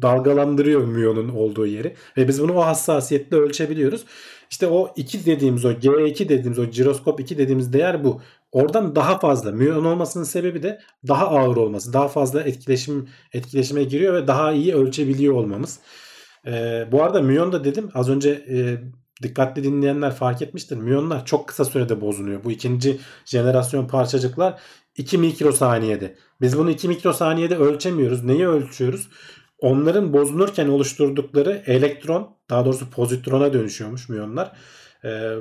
dalgalandırıyor 0.01 0.85
müyonun 0.85 1.29
olduğu 1.29 1.65
yeri. 1.65 1.95
Ve 2.17 2.27
biz 2.27 2.41
bunu 2.41 2.53
o 2.53 2.65
hassasiyetle 2.65 3.37
ölçebiliyoruz. 3.37 4.05
İşte 4.49 4.67
o 4.67 4.93
2 4.95 5.25
dediğimiz 5.25 5.65
o 5.65 5.71
G2 5.71 6.29
dediğimiz 6.29 6.59
o 6.59 6.65
jiroskop 6.65 7.19
2 7.19 7.37
dediğimiz 7.37 7.73
değer 7.73 8.03
bu. 8.03 8.21
Oradan 8.51 8.95
daha 8.95 9.19
fazla 9.19 9.51
müyon 9.51 9.85
olmasının 9.85 10.23
sebebi 10.23 10.63
de 10.63 10.79
daha 11.07 11.27
ağır 11.27 11.57
olması. 11.57 11.93
Daha 11.93 12.07
fazla 12.07 12.41
etkileşim 12.41 13.09
etkileşime 13.33 13.83
giriyor 13.83 14.13
ve 14.13 14.27
daha 14.27 14.51
iyi 14.51 14.75
ölçebiliyor 14.75 15.33
olmamız. 15.33 15.79
Ee, 16.47 16.87
bu 16.91 17.03
arada 17.03 17.21
müyon 17.21 17.51
da 17.51 17.63
dedim 17.63 17.89
az 17.93 18.09
önce 18.09 18.29
e, 18.29 18.77
dikkatli 19.23 19.63
dinleyenler 19.63 20.11
fark 20.11 20.41
etmiştir. 20.41 20.77
Müyonlar 20.77 21.25
çok 21.25 21.47
kısa 21.47 21.65
sürede 21.65 22.01
bozuluyor. 22.01 22.43
Bu 22.43 22.51
ikinci 22.51 22.99
jenerasyon 23.25 23.87
parçacıklar 23.87 24.59
2 24.95 25.17
mikrosaniyede. 25.17 26.15
Biz 26.41 26.57
bunu 26.57 26.69
2 26.69 26.87
mikrosaniyede 26.87 27.57
ölçemiyoruz. 27.57 28.23
Neyi 28.23 28.47
ölçüyoruz? 28.47 29.09
Onların 29.59 30.13
bozulurken 30.13 30.67
oluşturdukları 30.67 31.63
elektron 31.65 32.35
daha 32.49 32.65
doğrusu 32.65 32.89
pozitrona 32.89 33.53
dönüşüyormuş 33.53 34.09
müyonlar. 34.09 34.51
E, 35.05 35.33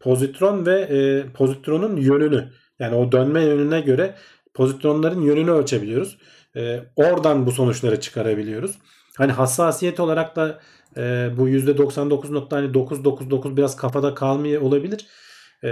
pozitron 0.00 0.66
ve 0.66 0.80
e, 0.80 1.32
pozitronun 1.32 1.96
yönünü 1.96 2.50
yani 2.78 2.94
o 2.94 3.12
dönme 3.12 3.42
yönüne 3.44 3.80
göre 3.80 4.14
pozitronların 4.54 5.20
yönünü 5.20 5.50
ölçebiliyoruz. 5.50 6.18
E, 6.56 6.80
oradan 6.96 7.46
bu 7.46 7.52
sonuçları 7.52 8.00
çıkarabiliyoruz. 8.00 8.78
Hani 9.16 9.32
hassasiyet 9.32 10.00
olarak 10.00 10.36
da 10.36 10.60
e, 10.96 11.30
bu 11.36 11.48
%99.999 11.48 13.56
biraz 13.56 13.76
kafada 13.76 14.14
kalmıyor 14.14 14.62
olabilir. 14.62 15.06
E, 15.64 15.70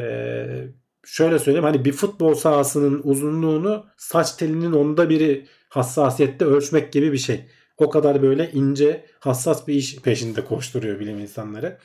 şöyle 1.04 1.38
söyleyeyim 1.38 1.64
hani 1.64 1.84
bir 1.84 1.92
futbol 1.92 2.34
sahasının 2.34 3.00
uzunluğunu 3.04 3.86
saç 3.96 4.32
telinin 4.32 4.72
onda 4.72 5.10
biri 5.10 5.46
hassasiyette 5.68 6.44
ölçmek 6.44 6.92
gibi 6.92 7.12
bir 7.12 7.18
şey. 7.18 7.46
O 7.78 7.90
kadar 7.90 8.22
böyle 8.22 8.50
ince 8.52 9.06
hassas 9.20 9.68
bir 9.68 9.74
iş 9.74 9.96
peşinde 9.96 10.44
koşturuyor 10.44 11.00
bilim 11.00 11.18
insanları. 11.18 11.78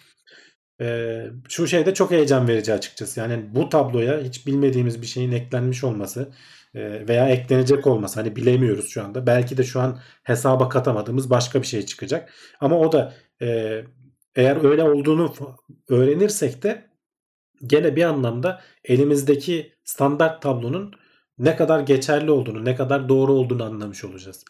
Ee, 0.82 1.26
şu 1.50 1.68
şey 1.68 1.86
de 1.86 1.94
çok 1.94 2.12
heyecan 2.12 2.48
verici 2.48 2.74
açıkçası. 2.74 3.20
Yani 3.20 3.46
bu 3.56 3.70
tabloya 3.70 4.22
hiç 4.22 4.48
bilmediğimiz 4.48 5.02
bir 5.02 5.08
şeyin 5.08 5.32
eklenmiş 5.32 5.84
olması 5.84 6.30
veya 7.08 7.30
eklenecek 7.30 7.88
olması 7.88 8.20
hani 8.20 8.36
bilemiyoruz 8.36 8.90
şu 8.90 9.04
anda. 9.04 9.28
Belki 9.28 9.58
de 9.58 9.64
şu 9.64 9.80
an 9.80 10.00
hesaba 10.24 10.70
katamadığımız 10.70 11.30
başka 11.30 11.62
bir 11.62 11.68
şey 11.68 11.86
çıkacak. 11.86 12.34
Ama 12.60 12.80
o 12.80 12.92
da 12.92 13.14
e, 13.42 13.82
eğer 14.36 14.66
öyle 14.70 14.84
olduğunu 14.84 15.34
öğrenirsek 15.90 16.64
de 16.64 16.90
gene 17.66 17.96
bir 17.96 18.04
anlamda 18.04 18.62
elimizdeki 18.84 19.74
standart 19.84 20.42
tablonun 20.42 20.94
ne 21.40 21.56
kadar 21.56 21.80
geçerli 21.80 22.32
olduğunu, 22.32 22.66
ne 22.66 22.76
kadar 22.76 23.10
doğru 23.10 23.34
olduğunu 23.34 23.64
anlamış 23.64 24.04
olacağız. 24.04 24.46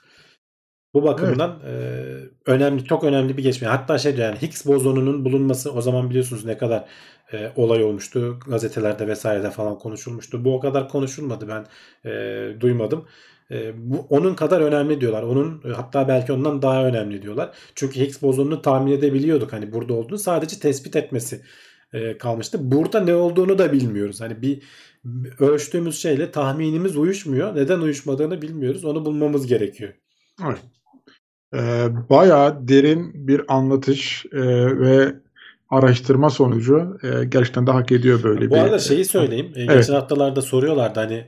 Bu 0.93 1.03
bakımdan 1.03 1.59
evet. 1.65 2.23
e, 2.45 2.51
önemli, 2.51 2.85
çok 2.85 3.03
önemli 3.03 3.37
bir 3.37 3.43
geçme. 3.43 3.67
Hatta 3.67 3.97
şey 3.97 4.15
yani 4.15 4.41
Higgs 4.41 4.65
bozonunun 4.65 5.25
bulunması 5.25 5.73
o 5.73 5.81
zaman 5.81 6.09
biliyorsunuz 6.09 6.45
ne 6.45 6.57
kadar 6.57 6.85
e, 7.33 7.51
olay 7.55 7.83
olmuştu. 7.83 8.39
Gazetelerde 8.47 9.07
vesairede 9.07 9.51
falan 9.51 9.77
konuşulmuştu. 9.77 10.45
Bu 10.45 10.55
o 10.55 10.59
kadar 10.59 10.89
konuşulmadı 10.89 11.47
ben 11.47 11.65
e, 12.09 12.61
duymadım. 12.61 13.07
E, 13.51 13.71
bu 13.91 14.07
onun 14.09 14.35
kadar 14.35 14.61
önemli 14.61 15.01
diyorlar. 15.01 15.23
Onun 15.23 15.61
hatta 15.75 16.07
belki 16.07 16.33
ondan 16.33 16.61
daha 16.61 16.85
önemli 16.85 17.21
diyorlar. 17.21 17.51
Çünkü 17.75 17.99
Higgs 17.99 18.21
bozonunu 18.21 18.61
tahmin 18.61 18.91
edebiliyorduk 18.91 19.53
hani 19.53 19.73
burada 19.73 19.93
olduğunu. 19.93 20.17
Sadece 20.17 20.59
tespit 20.59 20.95
etmesi 20.95 21.41
e, 21.93 22.17
kalmıştı. 22.17 22.71
Burada 22.71 22.99
ne 22.99 23.15
olduğunu 23.15 23.57
da 23.57 23.71
bilmiyoruz. 23.71 24.21
Hani 24.21 24.41
bir 24.41 24.63
ölçtüğümüz 25.39 26.01
şeyle 26.01 26.31
tahminimiz 26.31 26.97
uyuşmuyor. 26.97 27.55
Neden 27.55 27.79
uyuşmadığını 27.79 28.41
bilmiyoruz. 28.41 28.85
Onu 28.85 29.05
bulmamız 29.05 29.47
gerekiyor. 29.47 29.93
Evet. 30.45 30.76
Ee, 31.53 31.87
bayağı 32.09 32.67
derin 32.67 33.27
bir 33.27 33.41
anlatış 33.47 34.25
e, 34.33 34.39
ve 34.79 35.15
araştırma 35.69 36.29
sonucu 36.29 36.97
e, 37.03 37.25
gerçekten 37.25 37.67
de 37.67 37.71
hak 37.71 37.91
ediyor 37.91 38.23
böyle 38.23 38.39
Bu 38.39 38.45
bir. 38.45 38.49
Bu 38.49 38.55
arada 38.55 38.79
şeyi 38.79 39.05
söyleyeyim. 39.05 39.53
Evet. 39.55 39.69
Geçen 39.69 39.93
haftalarda 39.93 40.41
soruyorlardı 40.41 40.99
hani 40.99 41.25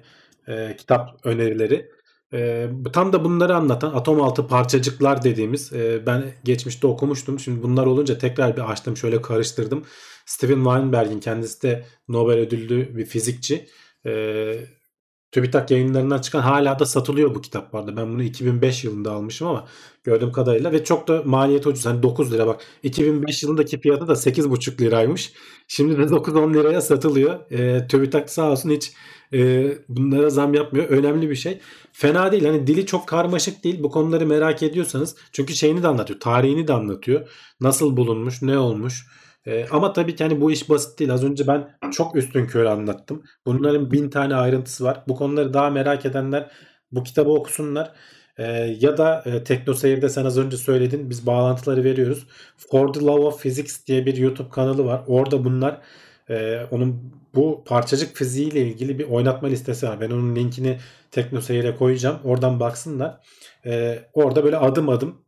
e, 0.47 0.75
kitap 0.77 1.25
önerileri. 1.25 1.89
E, 2.33 2.69
tam 2.93 3.13
da 3.13 3.23
bunları 3.23 3.55
anlatan 3.55 3.93
atom 3.93 4.21
altı 4.21 4.47
parçacıklar 4.47 5.23
dediğimiz 5.23 5.73
e, 5.73 6.05
ben 6.05 6.23
geçmişte 6.43 6.87
okumuştum. 6.87 7.39
Şimdi 7.39 7.63
bunlar 7.63 7.85
olunca 7.85 8.17
tekrar 8.17 8.57
bir 8.57 8.71
açtım 8.71 8.97
şöyle 8.97 9.21
karıştırdım. 9.21 9.83
Steven 10.25 10.63
Weinberg'in 10.63 11.19
kendisi 11.19 11.63
de 11.63 11.85
Nobel 12.07 12.37
ödüllü 12.37 12.97
bir 12.97 13.05
fizikçi. 13.05 13.67
E, 14.05 14.11
TÜBİTAK 15.31 15.71
yayınlarından 15.71 16.19
çıkan 16.19 16.41
hala 16.41 16.79
da 16.79 16.85
satılıyor 16.85 17.35
bu 17.35 17.41
kitap 17.41 17.73
vardı. 17.73 17.93
Ben 17.97 18.13
bunu 18.13 18.23
2005 18.23 18.83
yılında 18.83 19.11
almışım 19.11 19.47
ama 19.47 19.67
gördüğüm 20.03 20.31
kadarıyla 20.31 20.71
ve 20.71 20.83
çok 20.83 21.07
da 21.07 21.21
maliyet 21.25 21.67
ucuz. 21.67 21.85
Hani 21.85 22.03
9 22.03 22.33
lira 22.33 22.47
bak. 22.47 22.61
2005 22.83 23.43
yılındaki 23.43 23.79
fiyatı 23.79 24.07
da 24.07 24.15
8,5 24.15 24.81
liraymış. 24.81 25.33
Şimdi 25.67 25.97
de 25.97 26.01
9-10 26.01 26.53
liraya 26.53 26.81
satılıyor. 26.81 27.51
E, 27.51 27.87
TÜBİTAK 27.87 28.29
sağ 28.29 28.51
olsun 28.51 28.69
hiç 28.69 28.93
e, 29.33 29.71
bunlara 29.89 30.29
zam 30.29 30.53
yapmıyor. 30.53 30.89
Önemli 30.89 31.29
bir 31.29 31.35
şey. 31.35 31.59
Fena 31.93 32.31
değil. 32.31 32.45
Hani 32.45 32.67
dili 32.67 32.85
çok 32.85 33.07
karmaşık 33.07 33.63
değil. 33.63 33.83
Bu 33.83 33.91
konuları 33.91 34.25
merak 34.25 34.63
ediyorsanız. 34.63 35.15
Çünkü 35.31 35.55
şeyini 35.55 35.83
de 35.83 35.87
anlatıyor. 35.87 36.19
Tarihini 36.19 36.67
de 36.67 36.73
anlatıyor. 36.73 37.29
Nasıl 37.61 37.97
bulunmuş, 37.97 38.41
ne 38.41 38.57
olmuş 38.57 39.05
ee, 39.49 39.65
ama 39.71 39.93
tabii 39.93 40.15
ki 40.15 40.23
hani 40.23 40.41
bu 40.41 40.51
iş 40.51 40.69
basit 40.69 40.99
değil. 40.99 41.13
Az 41.13 41.23
önce 41.23 41.47
ben 41.47 41.77
çok 41.91 42.15
üstün 42.15 42.47
körü 42.47 42.67
anlattım. 42.67 43.23
Bunların 43.45 43.91
bin 43.91 44.09
tane 44.09 44.35
ayrıntısı 44.35 44.83
var. 44.83 45.03
Bu 45.07 45.15
konuları 45.15 45.53
daha 45.53 45.69
merak 45.69 46.05
edenler 46.05 46.51
bu 46.91 47.03
kitabı 47.03 47.29
okusunlar. 47.29 47.91
Ee, 48.37 48.43
ya 48.79 48.97
da 48.97 49.23
e, 49.25 49.43
Tekno 49.43 49.73
sen 49.73 50.25
az 50.25 50.37
önce 50.37 50.57
söyledin. 50.57 51.09
Biz 51.09 51.25
bağlantıları 51.25 51.83
veriyoruz. 51.83 52.27
For 52.57 52.93
the 52.93 52.99
Love 52.99 53.25
of 53.25 53.41
Physics 53.41 53.85
diye 53.87 54.05
bir 54.05 54.17
YouTube 54.17 54.49
kanalı 54.49 54.85
var. 54.85 55.03
Orada 55.07 55.45
bunlar 55.45 55.81
e, 56.29 56.65
onun 56.71 57.13
bu 57.35 57.63
parçacık 57.67 58.15
fiziğiyle 58.15 58.61
ilgili 58.61 58.99
bir 58.99 59.03
oynatma 59.05 59.47
listesi 59.47 59.87
var. 59.87 60.01
Ben 60.01 60.11
onun 60.11 60.35
linkini 60.35 60.77
Tekno 61.11 61.41
Seyir'e 61.41 61.75
koyacağım. 61.75 62.19
Oradan 62.23 62.59
baksınlar. 62.59 63.17
E, 63.65 63.99
orada 64.13 64.43
böyle 64.43 64.57
adım 64.57 64.89
adım 64.89 65.21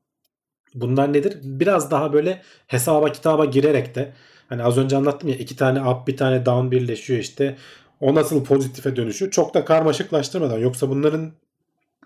Bunlar 0.76 1.14
nedir? 1.14 1.38
Biraz 1.44 1.92
daha 1.92 2.14
böyle 2.14 2.42
hesaba 2.68 3.12
kitaba 3.12 3.46
girerek 3.46 3.96
de 3.96 4.14
hani 4.50 4.64
az 4.64 4.78
önce 4.78 4.96
anlattım 4.98 5.30
ya 5.30 5.36
iki 5.36 5.56
tane 5.56 5.90
up 5.90 6.08
bir 6.08 6.18
tane 6.18 6.46
down 6.46 6.72
birleşiyor 6.72 7.20
işte. 7.20 7.58
O 8.00 8.16
nasıl 8.16 8.44
pozitife 8.44 8.96
dönüşüyor? 8.96 9.32
Çok 9.32 9.54
da 9.54 9.66
karmaşıklaştırmadan. 9.66 10.58
Yoksa 10.58 10.90
bunların 10.90 11.32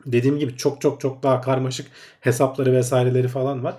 dediğim 0.06 0.40
gibi 0.40 0.58
çok 0.58 0.82
çok 0.82 1.02
çok 1.02 1.24
daha 1.24 1.42
karmaşık 1.42 1.88
hesapları 2.22 2.74
vesaireleri 2.74 3.28
falan 3.28 3.64
var. 3.64 3.76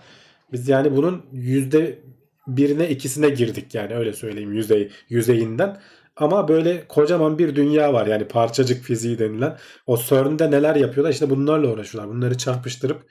Biz 0.53 0.68
yani 0.68 0.97
bunun 0.97 1.22
yüzde 1.32 1.99
birine 2.47 2.89
ikisine 2.91 3.28
girdik 3.28 3.74
yani 3.74 3.95
öyle 3.95 4.12
söyleyeyim 4.12 4.53
yüzey 4.53 4.91
yüzeyinden. 5.09 5.80
Ama 6.16 6.49
böyle 6.49 6.89
kocaman 6.89 7.39
bir 7.39 7.57
dünya 7.57 7.93
var 7.93 8.07
yani 8.07 8.28
parçacık 8.28 8.84
fiziği 8.84 9.18
denilen. 9.18 9.57
O 9.87 9.97
CERN'de 9.97 10.51
neler 10.51 10.76
yapıyorlar 10.76 11.12
işte 11.12 11.30
bunlarla 11.30 11.68
uğraşıyorlar. 11.68 12.14
Bunları 12.14 12.39
çarpıştırıp 12.39 13.03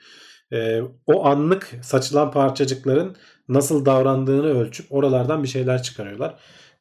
e, 0.52 0.80
o 1.06 1.26
anlık 1.26 1.74
saçılan 1.82 2.30
parçacıkların 2.30 3.16
nasıl 3.48 3.84
davrandığını 3.84 4.46
ölçüp 4.46 4.92
oralardan 4.92 5.42
bir 5.42 5.48
şeyler 5.48 5.82
çıkarıyorlar. 5.82 6.34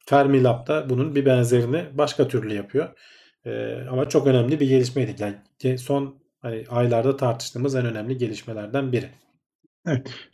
Fermilab 0.06 0.68
da 0.68 0.90
bunun 0.90 1.16
bir 1.16 1.26
benzerini 1.26 1.86
başka 1.94 2.28
türlü 2.28 2.54
yapıyor. 2.54 2.90
E, 3.46 3.76
ama 3.92 4.10
çok 4.10 4.28
önemli 4.28 4.60
bir 4.60 4.68
gelişmeydi. 4.68 5.16
Yani 5.64 5.78
son 5.78 6.20
hani 6.42 6.66
aylarda 6.70 7.18
tartıştığımız 7.18 7.76
en 7.76 7.86
önemli 7.86 8.18
gelişmelerden 8.18 8.92
biri. 8.92 9.10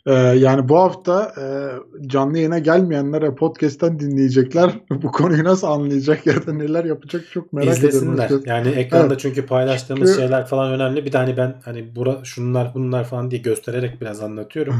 Ee, 0.06 0.12
yani 0.14 0.68
bu 0.68 0.78
hafta 0.78 1.32
e, 1.40 1.44
canlı 2.08 2.36
yayına 2.38 2.58
gelmeyenlere 2.58 3.34
podcast'ten 3.34 3.98
dinleyecekler. 3.98 4.70
Bu 4.90 5.12
konuyu 5.12 5.44
nasıl 5.44 5.66
anlayacak 5.66 6.26
ya 6.26 6.46
da 6.46 6.52
neler 6.52 6.84
yapacak 6.84 7.24
çok 7.32 7.52
merak 7.52 7.76
İzlesinler. 7.76 8.24
ediyorum. 8.26 8.44
Yani 8.48 8.68
ekranda 8.68 9.06
Evet. 9.06 9.20
çünkü 9.20 9.46
paylaştığımız 9.46 10.08
Çünkü- 10.10 10.20
şeyler 10.22 10.46
falan 10.46 10.72
önemli. 10.72 11.04
Bir 11.04 11.12
de 11.12 11.18
hani 11.18 11.36
ben 11.36 11.54
hani 11.64 11.96
bura, 11.96 12.24
şunlar 12.24 12.74
bunlar 12.74 13.04
falan 13.04 13.30
diye 13.30 13.40
göstererek 13.40 14.00
biraz 14.00 14.20
anlatıyorum. 14.22 14.74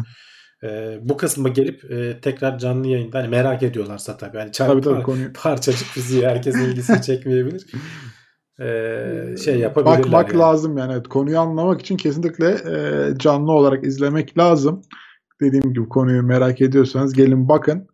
Ee, 0.64 0.98
bu 1.02 1.16
kısmı 1.16 1.48
gelip 1.48 1.90
e, 1.90 2.20
tekrar 2.20 2.58
canlı 2.58 2.86
yayında 2.88 3.18
hani 3.18 3.28
merak 3.28 3.62
ediyorlarsa 3.62 4.16
tabii. 4.16 4.38
Hani 4.38 4.52
çarpı 4.52 4.72
Tabii 4.80 4.82
tabii 4.94 5.02
konuyu. 5.02 5.32
parçacık 5.32 5.86
fiziği 5.88 6.26
herkesin 6.26 6.60
ilgisini 6.64 7.02
çekmeyebilir. 7.02 7.66
Ee, 8.62 9.36
şey 9.44 9.58
yapabilirler. 9.58 9.98
Bakmak 9.98 10.28
yani. 10.28 10.38
lazım 10.38 10.78
yani. 10.78 10.92
Evet, 10.92 11.08
konuyu 11.08 11.38
anlamak 11.38 11.80
için 11.80 11.96
kesinlikle 11.96 12.46
e, 12.46 13.08
canlı 13.18 13.52
olarak 13.52 13.84
izlemek 13.84 14.38
lazım. 14.38 14.82
Dediğim 15.40 15.72
gibi 15.72 15.88
konuyu 15.88 16.22
merak 16.22 16.60
ediyorsanız 16.60 17.12
gelin 17.12 17.48
bakın. 17.48 17.86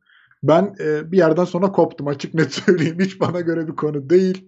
Ben 0.42 0.74
e, 0.80 1.12
bir 1.12 1.16
yerden 1.16 1.44
sonra 1.44 1.72
koptum 1.72 2.08
açık 2.08 2.34
net 2.34 2.52
söyleyeyim. 2.66 2.98
Hiç 3.00 3.20
bana 3.20 3.40
göre 3.40 3.66
bir 3.68 3.76
konu 3.76 4.10
değil. 4.10 4.44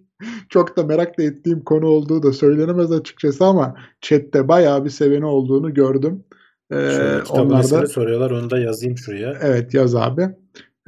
Çok 0.49 0.77
da 0.77 0.83
merak 0.83 1.18
da 1.18 1.23
ettiğim 1.23 1.64
konu 1.64 1.87
olduğu 1.87 2.23
da 2.23 2.33
söylenemez 2.33 2.93
açıkçası 2.93 3.45
ama 3.45 3.75
chatte 4.01 4.49
bayağı 4.49 4.85
bir 4.85 4.91
seveni 4.91 5.27
olduğunu 5.27 5.75
gördüm. 5.75 6.25
E, 6.73 6.77
kitabın 7.25 7.51
onlar 7.51 7.71
da 7.71 7.87
soruyorlar. 7.87 8.31
Onu 8.31 8.51
da 8.51 8.59
yazayım 8.59 8.99
şuraya. 8.99 9.39
Evet 9.43 9.75
yaz 9.75 9.95
abi. 9.95 10.29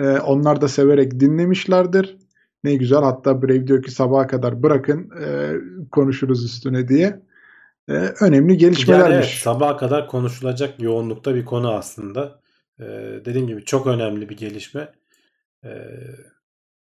Ee, 0.01 0.18
onlar 0.18 0.61
da 0.61 0.68
severek 0.68 1.20
dinlemişlerdir. 1.20 2.16
Ne 2.65 2.75
güzel. 2.77 2.99
Hatta 3.01 3.43
Brave 3.43 3.67
diyor 3.67 3.83
ki 3.83 3.91
sabaha 3.91 4.27
kadar 4.27 4.63
bırakın 4.63 5.11
e, 5.25 5.53
konuşuruz 5.91 6.45
üstüne 6.45 6.89
diye. 6.89 7.21
E, 7.89 7.93
önemli 8.21 8.57
Yani 8.57 8.59
gelişmelermiş. 8.59 9.17
evet, 9.17 9.39
sabaha 9.43 9.77
kadar 9.77 10.09
konuşulacak 10.09 10.83
yoğunlukta 10.83 11.35
bir 11.35 11.45
konu 11.45 11.73
aslında. 11.73 12.41
Ee, 12.81 12.85
dediğim 13.25 13.47
gibi 13.47 13.65
çok 13.65 13.87
önemli 13.87 14.29
bir 14.29 14.37
gelişme. 14.37 14.93
Ee, 15.65 15.71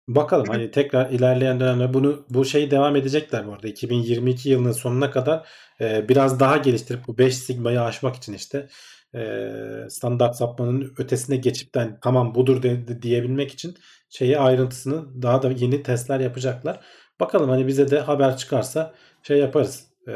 bakalım 0.08 0.48
hani 0.48 0.70
tekrar 0.70 1.10
ilerleyen 1.10 1.60
dönemde 1.60 1.94
bunu 1.94 2.26
bu 2.30 2.44
şeyi 2.44 2.70
devam 2.70 2.96
edecekler 2.96 3.46
bu 3.46 3.52
arada. 3.52 3.68
2022 3.68 4.48
yılının 4.50 4.72
sonuna 4.72 5.10
kadar 5.10 5.48
e, 5.80 6.08
biraz 6.08 6.40
daha 6.40 6.56
geliştirip 6.56 7.06
bu 7.06 7.18
5 7.18 7.38
sigmayı 7.38 7.80
aşmak 7.82 8.16
için 8.16 8.32
işte 8.32 8.68
e, 9.14 9.50
standart 9.88 10.36
sapmanın 10.36 10.92
ötesine 10.98 11.36
geçip 11.36 11.70
tamam 12.02 12.34
budur 12.34 12.62
de, 12.62 12.88
de- 12.88 13.02
diyebilmek 13.02 13.52
için 13.52 13.74
şeyi 14.14 14.38
ayrıntısını 14.38 15.22
daha 15.22 15.42
da 15.42 15.50
yeni 15.50 15.82
testler 15.82 16.20
yapacaklar. 16.20 16.80
Bakalım 17.20 17.50
hani 17.50 17.66
bize 17.66 17.90
de 17.90 18.00
haber 18.00 18.36
çıkarsa 18.36 18.94
şey 19.22 19.38
yaparız. 19.38 19.86
E, 20.08 20.14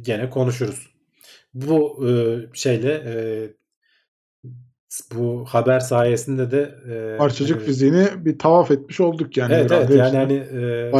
gene 0.00 0.30
konuşuruz. 0.30 0.90
Bu 1.54 2.08
e, 2.08 2.12
şeyle 2.54 2.92
e, 2.92 3.14
bu 5.14 5.44
haber 5.48 5.80
sayesinde 5.80 6.50
de 6.50 6.74
e, 6.90 7.16
Parçacık 7.18 7.62
e, 7.62 7.64
fiziğini 7.64 8.06
bir 8.16 8.38
tavaf 8.38 8.70
etmiş 8.70 9.00
olduk 9.00 9.36
yani. 9.36 9.54
Evet 9.54 9.72
evet 9.72 9.90
yani 9.90 10.16
hani 10.16 10.32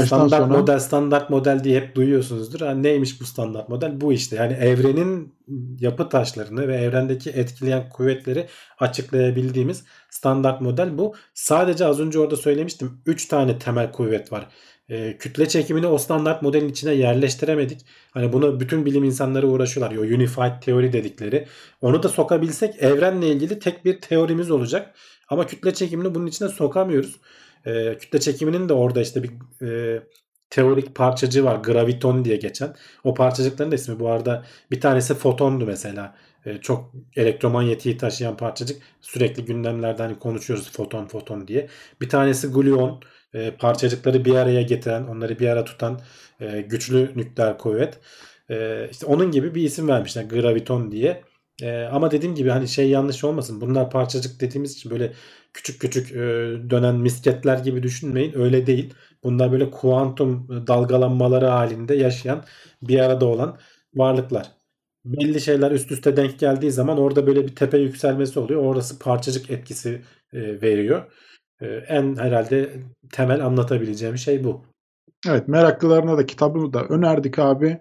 e, 0.02 0.06
standart 0.06 0.42
sona. 0.42 0.58
model 0.58 0.78
standart 0.78 1.30
model 1.30 1.64
diye 1.64 1.80
hep 1.80 1.94
duyuyorsunuzdur. 1.94 2.60
Yani 2.60 2.82
neymiş 2.82 3.20
bu 3.20 3.24
standart 3.24 3.68
model? 3.68 4.00
Bu 4.00 4.12
işte 4.12 4.36
yani 4.36 4.52
evrenin 4.52 5.34
yapı 5.80 6.08
taşlarını 6.08 6.68
ve 6.68 6.76
evrendeki 6.76 7.30
etkileyen 7.30 7.88
kuvvetleri 7.88 8.46
açıklayabildiğimiz 8.78 9.84
standart 10.22 10.60
model 10.60 10.98
bu. 10.98 11.14
Sadece 11.34 11.86
az 11.86 12.00
önce 12.00 12.18
orada 12.18 12.36
söylemiştim 12.36 13.02
3 13.06 13.28
tane 13.28 13.58
temel 13.58 13.92
kuvvet 13.92 14.32
var. 14.32 14.48
E, 14.88 15.16
kütle 15.18 15.48
çekimini 15.48 15.86
o 15.86 15.98
standart 15.98 16.42
modelin 16.42 16.68
içine 16.68 16.92
yerleştiremedik. 16.94 17.80
Hani 18.10 18.32
bunu 18.32 18.60
bütün 18.60 18.86
bilim 18.86 19.04
insanları 19.04 19.48
uğraşıyorlar. 19.48 19.96
O 19.96 20.00
unified 20.00 20.62
teori 20.62 20.92
dedikleri. 20.92 21.46
Onu 21.80 22.02
da 22.02 22.08
sokabilsek 22.08 22.82
evrenle 22.82 23.28
ilgili 23.28 23.58
tek 23.58 23.84
bir 23.84 24.00
teorimiz 24.00 24.50
olacak. 24.50 24.94
Ama 25.28 25.46
kütle 25.46 25.74
çekimini 25.74 26.14
bunun 26.14 26.26
içine 26.26 26.48
sokamıyoruz. 26.48 27.20
E, 27.66 27.98
kütle 27.98 28.20
çekiminin 28.20 28.68
de 28.68 28.72
orada 28.72 29.00
işte 29.00 29.22
bir 29.22 29.30
e, 29.66 30.02
teorik 30.50 30.94
parçacığı 30.94 31.44
var. 31.44 31.56
Graviton 31.56 32.24
diye 32.24 32.36
geçen. 32.36 32.74
O 33.04 33.14
parçacıkların 33.14 33.70
da 33.70 33.74
ismi 33.74 34.00
bu 34.00 34.08
arada 34.08 34.44
bir 34.70 34.80
tanesi 34.80 35.14
fotondu 35.14 35.66
mesela. 35.66 36.14
E, 36.47 36.59
çok 36.61 36.93
elektromanyetiği 37.16 37.97
taşıyan 37.97 38.36
parçacık. 38.36 38.82
Sürekli 39.01 39.45
gündemlerde 39.45 40.03
hani 40.03 40.18
konuşuyoruz 40.18 40.72
foton 40.72 41.07
foton 41.07 41.49
diye. 41.49 41.68
Bir 42.01 42.09
tanesi 42.09 42.49
gluon. 42.49 43.01
E, 43.34 43.51
parçacıkları 43.51 44.24
bir 44.24 44.34
araya 44.34 44.62
getiren, 44.62 45.03
onları 45.07 45.38
bir 45.38 45.49
ara 45.49 45.64
tutan 45.64 46.01
e, 46.40 46.61
güçlü 46.61 47.12
nükleer 47.16 47.59
kuvvet. 47.59 48.01
İşte 48.90 49.07
onun 49.07 49.30
gibi 49.30 49.55
bir 49.55 49.62
isim 49.62 49.88
vermişler. 49.88 50.24
Graviton 50.24 50.93
diye. 50.93 51.24
Ama 51.93 52.11
dediğim 52.11 52.34
gibi 52.34 52.51
hani 52.51 52.68
şey 52.68 52.88
yanlış 52.90 53.24
olmasın. 53.24 53.61
Bunlar 53.61 53.90
parçacık 53.90 54.40
dediğimiz 54.40 54.72
için 54.72 54.90
böyle 54.90 55.12
küçük 55.53 55.80
küçük 55.80 56.14
dönen 56.70 56.95
misketler 56.95 57.59
gibi 57.59 57.82
düşünmeyin. 57.82 58.38
Öyle 58.38 58.66
değil. 58.66 58.95
Bunlar 59.24 59.53
böyle 59.53 59.70
kuantum 59.70 60.49
dalgalanmaları 60.66 61.47
halinde 61.47 61.95
yaşayan 61.95 62.45
bir 62.82 62.99
arada 63.01 63.26
olan 63.26 63.59
varlıklar. 63.95 64.61
Belli 65.05 65.40
şeyler 65.40 65.70
üst 65.70 65.92
üste 65.92 66.16
denk 66.16 66.38
geldiği 66.38 66.70
zaman 66.70 66.98
orada 66.98 67.26
böyle 67.26 67.42
bir 67.42 67.57
tepe 67.57 67.78
yükselmesi 67.78 68.38
oluyor. 68.40 68.62
Orası 68.64 68.98
parçacık 68.98 69.50
etkisi 69.50 70.03
e, 70.32 70.62
veriyor. 70.62 71.03
E, 71.61 71.66
en 71.66 72.16
herhalde 72.16 72.70
temel 73.12 73.46
anlatabileceğim 73.46 74.18
şey 74.18 74.44
bu. 74.44 74.61
Evet 75.28 75.48
meraklılarına 75.48 76.18
da 76.18 76.26
kitabını 76.26 76.72
da 76.72 76.84
önerdik 76.84 77.38
abi. 77.38 77.78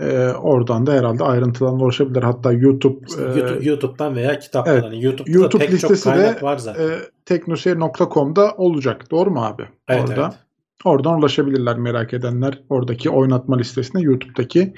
E, 0.00 0.28
oradan 0.28 0.86
da 0.86 0.92
herhalde 0.92 1.24
ayrıntılarına 1.24 1.82
ulaşabilir. 1.84 2.22
Hatta 2.22 2.52
YouTube, 2.52 3.06
İşte 3.08 3.22
e, 3.22 3.24
YouTube, 3.24 3.64
YouTube'dan 3.64 4.16
veya 4.16 4.38
kitaptan. 4.38 4.74
evet, 4.74 4.84
Hani 4.84 5.04
YouTube'da 5.04 5.38
YouTube 5.38 5.66
pek 5.66 5.80
çok 5.80 5.90
listesi 5.90 6.08
de, 6.10 6.14
kaynak 6.14 6.42
var 6.42 6.58
zaten. 6.58 6.88
e, 6.88 6.98
teknoseyir.com'da 7.24 8.54
olacak. 8.56 9.10
Doğru 9.10 9.30
mu 9.30 9.44
abi? 9.44 9.62
evet, 9.88 10.08
Orada. 10.08 10.22
evet. 10.22 10.38
Oradan 10.84 11.18
ulaşabilirler 11.18 11.78
merak 11.78 12.14
edenler. 12.14 12.62
Oradaki 12.68 13.10
oynatma 13.10 13.56
listesine, 13.56 14.02
YouTube'daki 14.02 14.74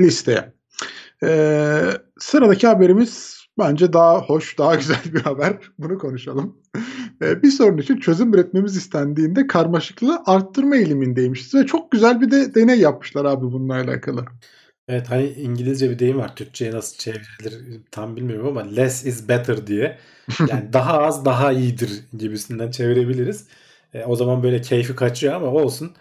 listeye. 0.00 0.52
Ee, 1.24 1.90
sıradaki 2.18 2.66
haberimiz 2.66 3.44
bence 3.58 3.92
daha 3.92 4.20
hoş, 4.20 4.58
daha 4.58 4.74
güzel 4.74 5.02
bir 5.14 5.20
haber. 5.20 5.56
Bunu 5.78 5.98
konuşalım. 5.98 6.56
Ee, 7.22 7.42
bir 7.42 7.50
sorun 7.50 7.78
için 7.78 7.96
çözüm 7.96 8.34
üretmemiz 8.34 8.76
istendiğinde 8.76 9.46
karmaşıklığı 9.46 10.22
arttırma 10.26 10.76
eğilimindeymişiz. 10.76 11.54
Ve 11.54 11.66
çok 11.66 11.90
güzel 11.90 12.20
bir 12.20 12.30
de 12.30 12.54
deney 12.54 12.78
yapmışlar 12.78 13.24
abi 13.24 13.44
bununla 13.44 13.74
alakalı. 13.74 14.24
Evet 14.88 15.10
hani 15.10 15.26
İngilizce 15.26 15.90
bir 15.90 15.98
deyim 15.98 16.18
var. 16.18 16.36
Türkçe'ye 16.36 16.72
nasıl 16.72 16.98
çevrilir 16.98 17.80
tam 17.90 18.16
bilmiyorum 18.16 18.46
ama 18.46 18.60
less 18.60 19.06
is 19.06 19.28
better 19.28 19.66
diye. 19.66 19.98
Yani 20.48 20.72
daha 20.72 20.98
az 20.98 21.24
daha 21.24 21.52
iyidir 21.52 21.90
gibisinden 22.18 22.70
çevirebiliriz. 22.70 23.46
E, 23.94 24.04
o 24.04 24.16
zaman 24.16 24.42
böyle 24.42 24.60
keyfi 24.60 24.96
kaçıyor 24.96 25.34
ama 25.34 25.46
olsun. 25.46 25.92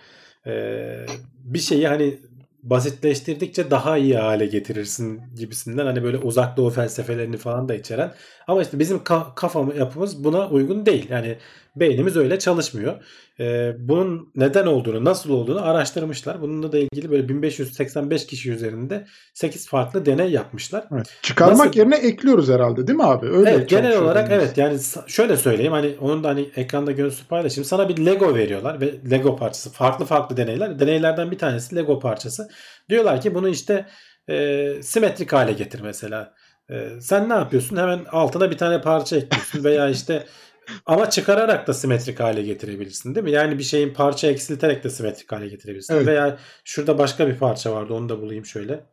E, 0.47 1.05
bir 1.43 1.59
şeyi 1.59 1.87
hani 1.87 2.19
basitleştirdikçe 2.63 3.71
daha 3.71 3.97
iyi 3.97 4.17
hale 4.17 4.45
getirirsin 4.45 5.21
gibisinden 5.35 5.85
hani 5.85 6.03
böyle 6.03 6.17
uzak 6.17 6.57
doğu 6.57 6.69
felsefelerini 6.69 7.37
falan 7.37 7.69
da 7.69 7.75
içeren. 7.75 8.13
Ama 8.47 8.61
işte 8.61 8.79
bizim 8.79 8.97
ka- 8.97 9.35
kafa 9.35 9.59
yapımız 9.77 10.23
buna 10.23 10.49
uygun 10.49 10.85
değil. 10.85 11.09
Yani 11.09 11.37
beynimiz 11.75 12.17
öyle 12.17 12.39
çalışmıyor. 12.39 13.03
Ee, 13.39 13.71
bunun 13.79 14.31
neden 14.35 14.65
olduğunu, 14.65 15.05
nasıl 15.05 15.29
olduğunu 15.29 15.65
araştırmışlar. 15.65 16.41
Bununla 16.41 16.71
da 16.71 16.77
ilgili 16.77 17.11
böyle 17.11 17.29
1585 17.29 18.25
kişi 18.25 18.51
üzerinde 18.51 19.05
8 19.33 19.67
farklı 19.67 20.05
deney 20.05 20.31
yapmışlar. 20.31 20.85
Evet. 20.93 21.17
Çıkarmak 21.21 21.57
Nasıl- 21.65 21.79
yerine 21.79 21.95
ekliyoruz 21.95 22.49
herhalde 22.49 22.87
değil 22.87 22.97
mi 22.97 23.05
abi? 23.05 23.27
Öyle 23.29 23.49
Evet 23.49 23.69
genel 23.69 23.97
olarak 23.97 24.31
evet 24.31 24.57
yani 24.57 24.79
şöyle 25.07 25.37
söyleyeyim 25.37 25.71
hani 25.71 25.95
onun 26.01 26.23
da 26.23 26.27
hani 26.29 26.49
ekranda 26.55 26.91
görüntüsü 26.91 27.27
paylaşayım. 27.27 27.65
Sana 27.65 27.89
bir 27.89 28.05
Lego 28.05 28.35
veriyorlar 28.35 28.81
ve 28.81 28.93
Lego 29.11 29.35
parçası 29.35 29.71
farklı 29.71 30.05
farklı 30.05 30.37
deneyler. 30.37 30.79
Deneylerden 30.79 31.31
bir 31.31 31.37
tanesi 31.37 31.75
Lego 31.75 31.99
parçası. 31.99 32.49
Diyorlar 32.89 33.21
ki 33.21 33.35
bunu 33.35 33.49
işte 33.49 33.85
e, 34.29 34.67
simetrik 34.81 35.33
hale 35.33 35.53
getir 35.53 35.79
mesela. 35.83 36.33
E, 36.69 36.89
sen 37.01 37.29
ne 37.29 37.33
yapıyorsun? 37.33 37.77
Hemen 37.77 37.99
altına 38.11 38.51
bir 38.51 38.57
tane 38.57 38.81
parça 38.81 39.17
ekliyorsun 39.17 39.63
veya 39.63 39.89
işte 39.89 40.25
ama 40.85 41.09
çıkararak 41.09 41.67
da 41.67 41.73
simetrik 41.73 42.19
hale 42.19 42.41
getirebilirsin 42.43 43.15
değil 43.15 43.23
mi? 43.23 43.31
Yani 43.31 43.57
bir 43.59 43.63
şeyin 43.63 43.93
parça 43.93 44.27
eksilterek 44.27 44.83
de 44.83 44.89
simetrik 44.89 45.31
hale 45.31 45.47
getirebilirsin. 45.47 45.93
Evet. 45.95 46.07
Veya 46.07 46.39
şurada 46.63 46.97
başka 46.97 47.27
bir 47.27 47.37
parça 47.37 47.73
vardı 47.73 47.93
onu 47.93 48.09
da 48.09 48.21
bulayım 48.21 48.45
şöyle. 48.45 48.85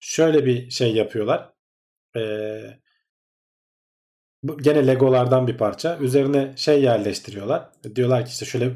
Şöyle 0.00 0.46
bir 0.46 0.70
şey 0.70 0.94
yapıyorlar. 0.94 1.52
Ee, 2.16 2.80
Bu 4.42 4.58
gene 4.58 4.86
Legolardan 4.86 5.46
bir 5.46 5.56
parça. 5.56 5.98
Üzerine 5.98 6.52
şey 6.56 6.82
yerleştiriyorlar. 6.82 7.68
Diyorlar 7.94 8.26
ki 8.26 8.30
işte 8.30 8.44
şöyle 8.46 8.70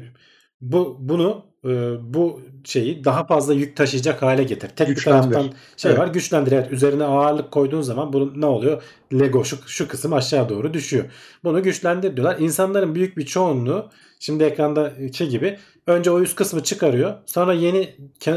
bu 0.61 0.97
bunu 0.99 1.45
e, 1.67 1.95
bu 2.13 2.41
şeyi 2.63 3.05
daha 3.05 3.25
fazla 3.25 3.53
yük 3.53 3.75
taşıyacak 3.75 4.21
hale 4.21 4.43
getir. 4.43 4.69
Tek 4.69 4.89
bir 4.89 5.03
taraftan 5.03 5.49
şey 5.77 5.91
Evet. 5.91 5.99
var 5.99 6.07
güçlendir. 6.07 6.51
Evet 6.51 6.71
üzerine 6.71 7.03
ağırlık 7.03 7.51
koyduğun 7.51 7.81
zaman 7.81 8.13
bunun 8.13 8.41
ne 8.41 8.45
oluyor? 8.45 8.83
Lego 9.13 9.43
şu, 9.45 9.57
şu 9.67 9.87
kısım 9.87 10.13
aşağı 10.13 10.49
doğru 10.49 10.73
düşüyor. 10.73 11.05
Bunu 11.43 11.63
güçlendir 11.63 12.17
diyorlar. 12.17 12.39
İnsanların 12.39 12.95
büyük 12.95 13.17
bir 13.17 13.25
çoğunluğu 13.25 13.89
şimdi 14.19 14.43
ekrandaki 14.43 15.29
gibi 15.29 15.57
önce 15.87 16.11
o 16.11 16.21
üst 16.21 16.35
kısmı 16.35 16.63
çıkarıyor. 16.63 17.13
Sonra 17.25 17.53
yeni 17.53 17.95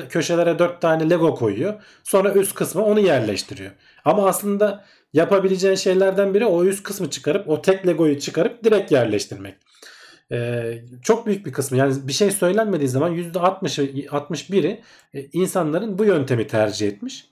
köşelere 0.08 0.58
dört 0.58 0.80
tane 0.80 1.10
Lego 1.10 1.34
koyuyor. 1.34 1.74
Sonra 2.04 2.32
üst 2.32 2.54
kısmı 2.54 2.84
onu 2.84 3.00
yerleştiriyor. 3.00 3.70
Ama 4.04 4.26
aslında 4.26 4.84
yapabileceğin 5.12 5.74
şeylerden 5.74 6.34
biri 6.34 6.46
o 6.46 6.64
üst 6.64 6.82
kısmı 6.82 7.10
çıkarıp 7.10 7.48
o 7.48 7.62
tek 7.62 7.86
Lego'yu 7.86 8.18
çıkarıp 8.18 8.64
direkt 8.64 8.92
yerleştirmek. 8.92 9.54
Ee, 10.32 10.78
çok 11.02 11.26
büyük 11.26 11.46
bir 11.46 11.52
kısmı 11.52 11.78
yani 11.78 11.94
bir 12.08 12.12
şey 12.12 12.30
söylenmediği 12.30 12.88
zaman 12.88 13.14
%60'ı 13.14 13.84
61'i 14.06 14.80
e, 15.14 15.22
insanların 15.32 15.98
bu 15.98 16.04
yöntemi 16.04 16.46
tercih 16.46 16.88
etmiş. 16.88 17.30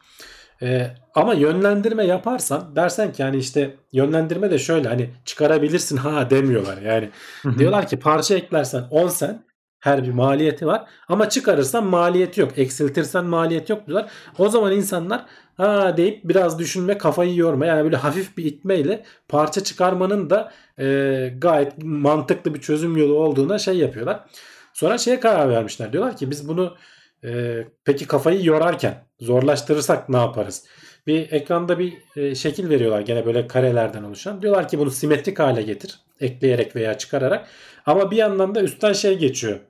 Ee, 0.62 0.86
ama 1.14 1.34
yönlendirme 1.34 2.04
yaparsan 2.04 2.76
dersen 2.76 3.12
ki 3.12 3.22
yani 3.22 3.36
işte 3.36 3.74
yönlendirme 3.92 4.50
de 4.50 4.58
şöyle 4.58 4.88
hani 4.88 5.10
çıkarabilirsin 5.24 5.96
ha 5.96 6.30
demiyorlar 6.30 6.82
yani. 6.82 7.10
Diyorlar 7.58 7.88
ki 7.88 7.98
parça 7.98 8.34
eklersen 8.34 8.84
10 8.90 9.08
sen 9.08 9.42
her 9.80 10.04
bir 10.04 10.12
maliyeti 10.12 10.66
var 10.66 10.84
ama 11.08 11.28
çıkarırsan 11.28 11.84
maliyeti 11.84 12.40
yok. 12.40 12.58
Eksiltirsen 12.58 13.24
maliyet 13.24 13.70
yok 13.70 13.86
diyorlar. 13.86 14.10
O 14.38 14.48
zaman 14.48 14.72
insanlar 14.72 15.24
ha 15.56 15.96
deyip 15.96 16.24
biraz 16.24 16.58
düşünme 16.58 16.98
kafayı 16.98 17.36
yorma 17.36 17.66
yani 17.66 17.84
böyle 17.84 17.96
hafif 17.96 18.36
bir 18.36 18.44
itmeyle 18.44 19.04
parça 19.28 19.64
çıkarmanın 19.64 20.30
da 20.30 20.52
e, 20.78 21.32
gayet 21.38 21.72
mantıklı 21.82 22.54
bir 22.54 22.60
çözüm 22.60 22.96
yolu 22.96 23.14
olduğuna 23.14 23.58
şey 23.58 23.76
yapıyorlar. 23.76 24.24
Sonra 24.72 24.98
şeye 24.98 25.20
karar 25.20 25.48
vermişler. 25.50 25.92
Diyorlar 25.92 26.16
ki 26.16 26.30
biz 26.30 26.48
bunu 26.48 26.76
e, 27.24 27.64
peki 27.84 28.06
kafayı 28.06 28.44
yorarken 28.44 29.04
zorlaştırırsak 29.20 30.08
ne 30.08 30.16
yaparız? 30.16 30.64
Bir 31.06 31.32
ekranda 31.32 31.78
bir 31.78 31.98
e, 32.16 32.34
şekil 32.34 32.70
veriyorlar 32.70 33.00
gene 33.00 33.26
böyle 33.26 33.46
karelerden 33.46 34.02
oluşan. 34.02 34.42
Diyorlar 34.42 34.68
ki 34.68 34.78
bunu 34.78 34.90
simetrik 34.90 35.38
hale 35.38 35.62
getir. 35.62 36.00
Ekleyerek 36.20 36.76
veya 36.76 36.98
çıkararak. 36.98 37.48
Ama 37.86 38.10
bir 38.10 38.16
yandan 38.16 38.54
da 38.54 38.62
üstten 38.62 38.92
şey 38.92 39.18
geçiyor. 39.18 39.60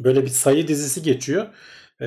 Böyle 0.00 0.22
bir 0.22 0.28
sayı 0.28 0.68
dizisi 0.68 1.02
geçiyor. 1.02 1.46
E, 2.00 2.06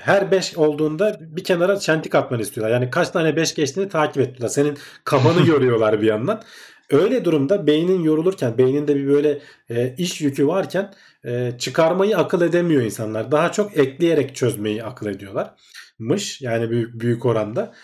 her 0.00 0.30
5 0.30 0.56
olduğunda 0.56 1.18
bir 1.20 1.44
kenara 1.44 1.78
çentik 1.78 2.14
atmanı 2.14 2.42
istiyorlar. 2.42 2.74
Yani 2.74 2.90
kaç 2.90 3.08
tane 3.08 3.36
5 3.36 3.54
geçtiğini 3.54 3.88
takip 3.88 4.22
et 4.22 4.28
diyorlar. 4.28 4.48
Senin 4.48 4.78
kafanı 5.04 5.46
yoruyorlar 5.48 6.02
bir 6.02 6.06
yandan. 6.06 6.42
Öyle 6.90 7.24
durumda 7.24 7.66
beynin 7.66 8.02
yorulurken, 8.02 8.58
beyninde 8.58 8.96
bir 8.96 9.06
böyle 9.06 9.38
e, 9.70 9.94
iş 9.98 10.20
yükü 10.20 10.46
varken 10.46 10.92
e, 11.24 11.52
çıkarmayı 11.58 12.18
akıl 12.18 12.42
edemiyor 12.42 12.82
insanlar. 12.82 13.32
Daha 13.32 13.52
çok 13.52 13.76
ekleyerek 13.78 14.36
çözmeyi 14.36 14.84
akıl 14.84 15.06
ediyorlarmış. 15.06 16.40
Yani 16.42 16.70
büyük 16.70 17.00
büyük 17.00 17.26
oranda. 17.26 17.74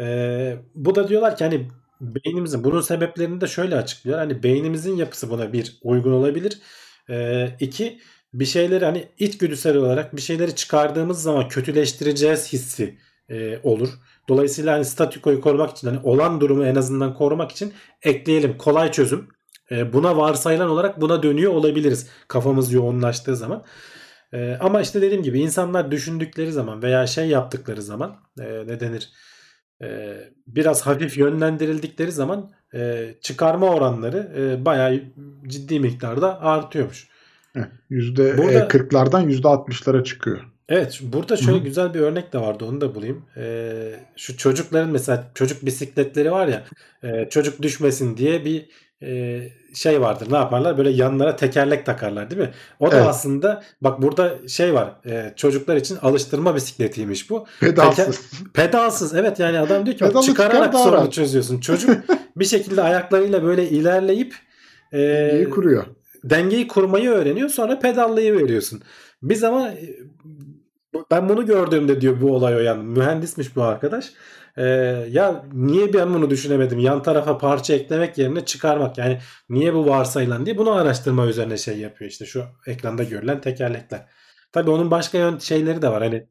E, 0.00 0.56
bu 0.74 0.94
da 0.94 1.08
diyorlar 1.08 1.36
ki 1.36 1.44
hani 1.44 1.68
beynimizin 2.00 2.64
bunun 2.64 2.80
sebeplerini 2.80 3.40
de 3.40 3.46
şöyle 3.46 3.76
açıklıyor. 3.76 4.18
Hani 4.18 4.42
beynimizin 4.42 4.96
yapısı 4.96 5.30
buna 5.30 5.52
bir 5.52 5.78
uygun 5.82 6.12
olabilir. 6.12 6.58
E, 7.10 7.48
iki 7.60 8.00
bir 8.40 8.44
şeyleri 8.44 8.84
hani 8.84 9.08
içgüdüsel 9.18 9.76
olarak 9.76 10.16
bir 10.16 10.20
şeyleri 10.20 10.54
çıkardığımız 10.54 11.22
zaman 11.22 11.48
kötüleştireceğiz 11.48 12.52
hissi 12.52 12.98
e, 13.28 13.58
olur. 13.62 13.88
Dolayısıyla 14.28 14.74
hani 14.74 14.84
statükoyu 14.84 15.40
korumak 15.40 15.70
için 15.70 15.88
hani 15.88 15.98
olan 16.02 16.40
durumu 16.40 16.66
en 16.66 16.74
azından 16.74 17.14
korumak 17.14 17.52
için 17.52 17.72
ekleyelim. 18.02 18.58
Kolay 18.58 18.92
çözüm. 18.92 19.28
E, 19.70 19.92
buna 19.92 20.16
varsayılan 20.16 20.70
olarak 20.70 21.00
buna 21.00 21.22
dönüyor 21.22 21.52
olabiliriz. 21.52 22.08
Kafamız 22.28 22.72
yoğunlaştığı 22.72 23.36
zaman. 23.36 23.64
E, 24.32 24.56
ama 24.60 24.80
işte 24.80 25.02
dediğim 25.02 25.22
gibi 25.22 25.40
insanlar 25.40 25.90
düşündükleri 25.90 26.52
zaman 26.52 26.82
veya 26.82 27.06
şey 27.06 27.28
yaptıkları 27.28 27.82
zaman 27.82 28.16
e, 28.40 28.44
ne 28.44 28.80
denir? 28.80 29.10
E, 29.82 30.16
biraz 30.46 30.86
hafif 30.86 31.18
yönlendirildikleri 31.18 32.12
zaman 32.12 32.52
e, 32.74 33.14
çıkarma 33.20 33.66
oranları 33.66 34.32
e, 34.38 34.64
bayağı 34.64 35.02
ciddi 35.46 35.80
miktarda 35.80 36.40
artıyormuş. 36.40 37.15
Evet, 37.56 37.68
Yüzde 37.90 38.38
Burada- 38.38 38.52
e, 38.52 38.68
40'lardan 38.68 39.28
yüzde 39.28 39.48
60'lara 39.48 40.04
çıkıyor. 40.04 40.40
Evet 40.68 41.00
burada 41.02 41.36
şöyle 41.36 41.58
Hı. 41.58 41.62
güzel 41.64 41.94
bir 41.94 42.00
örnek 42.00 42.32
de 42.32 42.38
vardı 42.38 42.64
onu 42.64 42.80
da 42.80 42.94
bulayım. 42.94 43.24
Ee, 43.36 43.92
şu 44.16 44.36
çocukların 44.36 44.90
mesela 44.90 45.30
çocuk 45.34 45.66
bisikletleri 45.66 46.32
var 46.32 46.46
ya 46.46 46.64
e, 47.02 47.28
çocuk 47.30 47.62
düşmesin 47.62 48.16
diye 48.16 48.44
bir 48.44 48.68
e, 49.02 49.40
şey 49.74 50.00
vardır 50.00 50.32
ne 50.32 50.36
yaparlar 50.36 50.78
böyle 50.78 50.90
yanlara 50.90 51.36
tekerlek 51.36 51.86
takarlar 51.86 52.30
değil 52.30 52.40
mi? 52.42 52.50
O 52.80 52.90
da 52.90 52.96
Evet. 52.96 53.06
aslında 53.06 53.62
bak 53.80 54.02
burada 54.02 54.48
şey 54.48 54.74
var 54.74 54.92
e, 55.06 55.32
çocuklar 55.36 55.76
için 55.76 55.96
alıştırma 56.02 56.54
bisikletiymiş 56.54 57.30
bu. 57.30 57.46
Pedalsız. 57.60 58.20
Pedalsız 58.54 59.14
evet 59.14 59.38
yani 59.40 59.58
adam 59.58 59.86
diyor 59.86 59.96
ki 59.98 60.04
Pedalı 60.04 60.26
çıkar 60.26 60.46
çıkararak 60.48 60.72
daha 60.72 60.84
sorunu 60.84 61.10
çözüyorsun. 61.10 61.60
Çocuk 61.60 61.90
bir 62.36 62.44
şekilde 62.44 62.82
ayaklarıyla 62.82 63.42
böyle 63.42 63.68
ilerleyip 63.68 64.34
e, 64.92 65.30
İyi 65.36 65.50
kuruyor. 65.50 65.84
Dengeyi 66.24 66.68
kurmayı 66.68 67.10
öğreniyor 67.10 67.48
sonra 67.48 67.78
pedallayı 67.78 68.34
veriyorsun. 68.34 68.82
Bir 69.22 69.34
zaman 69.34 69.72
e, 69.72 69.96
ben 71.10 71.28
bunu 71.28 71.46
gördüğümde 71.46 72.00
diyor 72.00 72.20
bu 72.20 72.34
olay 72.34 72.56
o 72.56 72.58
yani 72.58 72.82
mühendismiş 72.82 73.56
bu 73.56 73.62
arkadaş. 73.62 74.12
Ee, 74.58 74.64
ya 75.10 75.44
niye 75.52 75.92
ben 75.92 76.14
bunu 76.14 76.30
düşünemedim 76.30 76.78
yan 76.78 77.02
tarafa 77.02 77.38
parça 77.38 77.74
eklemek 77.74 78.18
yerine 78.18 78.44
çıkarmak 78.44 78.98
yani 78.98 79.18
niye 79.48 79.74
bu 79.74 79.86
varsayılan 79.86 80.46
diye 80.46 80.58
bunu 80.58 80.72
araştırma 80.72 81.26
üzerine 81.26 81.56
şey 81.56 81.78
yapıyor 81.78 82.10
işte 82.10 82.26
şu 82.26 82.44
ekranda 82.66 83.04
görülen 83.04 83.40
tekerlekler. 83.40 84.06
Tabii 84.52 84.70
onun 84.70 84.90
başka 84.90 85.18
yön 85.18 85.38
şeyleri 85.38 85.82
de 85.82 85.88
var 85.88 86.02
hani 86.02 86.26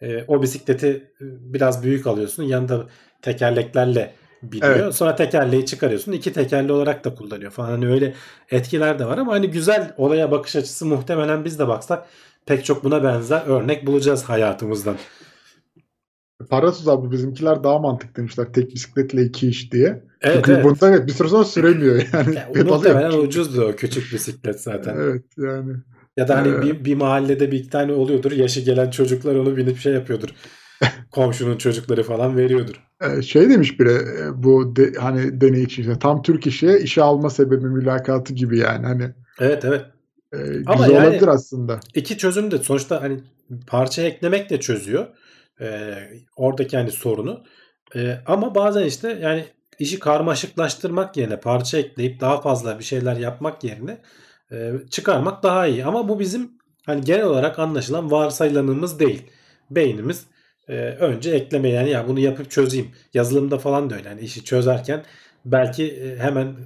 e, 0.00 0.24
o 0.28 0.42
bisikleti 0.42 0.88
e, 1.20 1.24
biraz 1.52 1.82
büyük 1.82 2.06
alıyorsun 2.06 2.42
yanında 2.42 2.86
tekerleklerle 3.22 4.14
biniyor. 4.42 4.76
Evet. 4.76 4.94
Sonra 4.94 5.16
tekerleği 5.16 5.66
çıkarıyorsun. 5.66 6.12
iki 6.12 6.32
tekerli 6.32 6.72
olarak 6.72 7.04
da 7.04 7.14
kullanıyor 7.14 7.50
falan. 7.50 7.70
Hani 7.70 7.88
öyle 7.88 8.14
etkiler 8.50 8.98
de 8.98 9.06
var 9.06 9.18
ama 9.18 9.32
hani 9.32 9.50
güzel 9.50 9.94
olaya 9.96 10.30
bakış 10.30 10.56
açısı 10.56 10.86
muhtemelen 10.86 11.44
biz 11.44 11.58
de 11.58 11.68
baksak 11.68 12.06
pek 12.46 12.64
çok 12.64 12.84
buna 12.84 13.04
benzer 13.04 13.42
örnek 13.46 13.86
bulacağız 13.86 14.24
hayatımızdan. 14.24 14.96
Parasız 16.50 16.88
abi 16.88 17.10
bizimkiler 17.10 17.64
daha 17.64 17.78
mantıklı 17.78 18.14
demişler. 18.16 18.52
Tek 18.52 18.74
bisikletle 18.74 19.22
iki 19.22 19.48
iş 19.48 19.72
diye. 19.72 20.02
Evet, 20.22 20.36
Çünkü 20.36 20.52
evet. 20.52 20.64
bunda 20.64 20.88
evet 20.88 21.06
bir 21.06 21.12
süre 21.12 21.28
sonra 21.28 21.44
süremiyor 21.44 22.02
yani. 22.12 22.34
Ya, 22.36 22.48
Pedalı 22.54 22.74
muhtemelen 22.74 23.18
ucuzdu 23.18 23.64
o 23.64 23.76
küçük 23.76 24.12
bisiklet 24.12 24.60
zaten. 24.60 24.96
Evet 24.96 25.24
yani. 25.38 25.72
Ya 26.16 26.28
da 26.28 26.36
hani 26.36 26.48
Ee, 26.48 26.62
bir, 26.62 26.84
bir 26.84 26.94
mahallede 26.94 27.52
bir 27.52 27.58
iki 27.58 27.70
tane 27.70 27.92
oluyordur. 27.92 28.32
Yaşı 28.32 28.60
gelen 28.60 28.90
çocuklar 28.90 29.34
onu 29.34 29.56
binip 29.56 29.78
şey 29.78 29.92
yapıyordur. 29.92 30.28
Komşunun 31.10 31.56
çocukları 31.58 32.02
falan 32.02 32.36
veriyordur. 32.36 32.82
Ee, 33.00 33.22
şey 33.22 33.50
demiş 33.50 33.80
biri 33.80 33.92
e, 33.92 34.42
bu 34.42 34.76
de, 34.76 34.92
hani 35.00 35.40
deney 35.40 35.62
için 35.62 35.82
işte, 35.82 35.98
tam 35.98 36.22
Türk 36.22 36.46
işe 36.46 36.78
işe 36.78 37.02
alma 37.02 37.30
sebebi 37.30 37.66
mülakatı 37.66 38.34
gibi 38.34 38.58
yani 38.58 38.86
hani 38.86 39.10
Evet 39.40 39.64
evet. 39.64 39.84
e, 40.32 40.36
Ama 40.66 40.86
güzel 40.86 40.96
yani- 40.96 41.06
olabilir 41.08 41.28
aslında. 41.28 41.80
İki 41.94 42.18
çözüm 42.18 42.50
de 42.50 42.58
sonuçta 42.58 43.02
hani 43.02 43.20
parça 43.66 44.02
eklemek 44.02 44.50
de 44.50 44.60
çözüyor. 44.60 45.06
Ee, 45.60 45.94
oradaki 46.36 46.76
hani 46.76 46.90
sorunu. 46.90 47.44
Ee, 47.96 48.18
ama 48.26 48.54
bazen 48.54 48.84
işte 48.84 49.18
yani 49.22 49.44
işi 49.78 49.98
karmaşıklaştırmak 49.98 51.16
yerine 51.16 51.40
parça 51.40 51.78
ekleyip 51.78 52.20
daha 52.20 52.40
fazla 52.40 52.78
bir 52.78 52.84
şeyler 52.84 53.16
yapmak 53.16 53.64
yerine 53.64 53.98
e, 54.52 54.72
çıkarmak 54.90 55.42
daha 55.42 55.66
iyi. 55.66 55.84
Ama 55.84 56.08
bu 56.08 56.20
bizim 56.20 56.50
hani 56.86 57.00
genel 57.04 57.24
olarak 57.24 57.58
anlaşılan 57.58 58.10
varsayılanımız 58.10 58.98
değil. 59.00 59.22
Beynimiz 59.70 60.26
e, 60.68 60.74
önce 60.74 61.30
ekleme 61.30 61.68
yani 61.68 61.90
ya 61.90 62.08
bunu 62.08 62.20
yapıp 62.20 62.50
çözeyim. 62.50 62.90
Yazılımda 63.14 63.58
falan 63.58 63.90
da 63.90 63.94
öyle. 63.94 64.08
Yani 64.08 64.20
işi 64.20 64.44
çözerken 64.44 65.04
belki 65.44 65.86
e, 65.92 66.16
hemen 66.18 66.56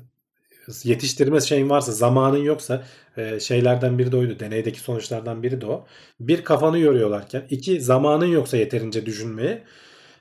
yetiştirme 0.85 1.41
şeyin 1.41 1.71
varsa 1.71 1.93
zamanın 1.93 2.37
yoksa 2.43 2.83
e, 3.17 3.41
şeylerden 3.41 3.99
biri 3.99 4.13
de 4.13 4.17
oydu. 4.17 4.41
Deneydeki 4.41 4.81
sonuçlardan 4.81 5.43
biri 5.43 5.61
de 5.61 5.67
o. 5.67 5.87
Bir 6.21 6.45
kafanı 6.45 6.79
yoruyorlarken 6.79 7.43
iki 7.51 7.81
zamanın 7.81 8.27
yoksa 8.27 8.57
yeterince 8.57 9.07
düşünmeye 9.07 9.63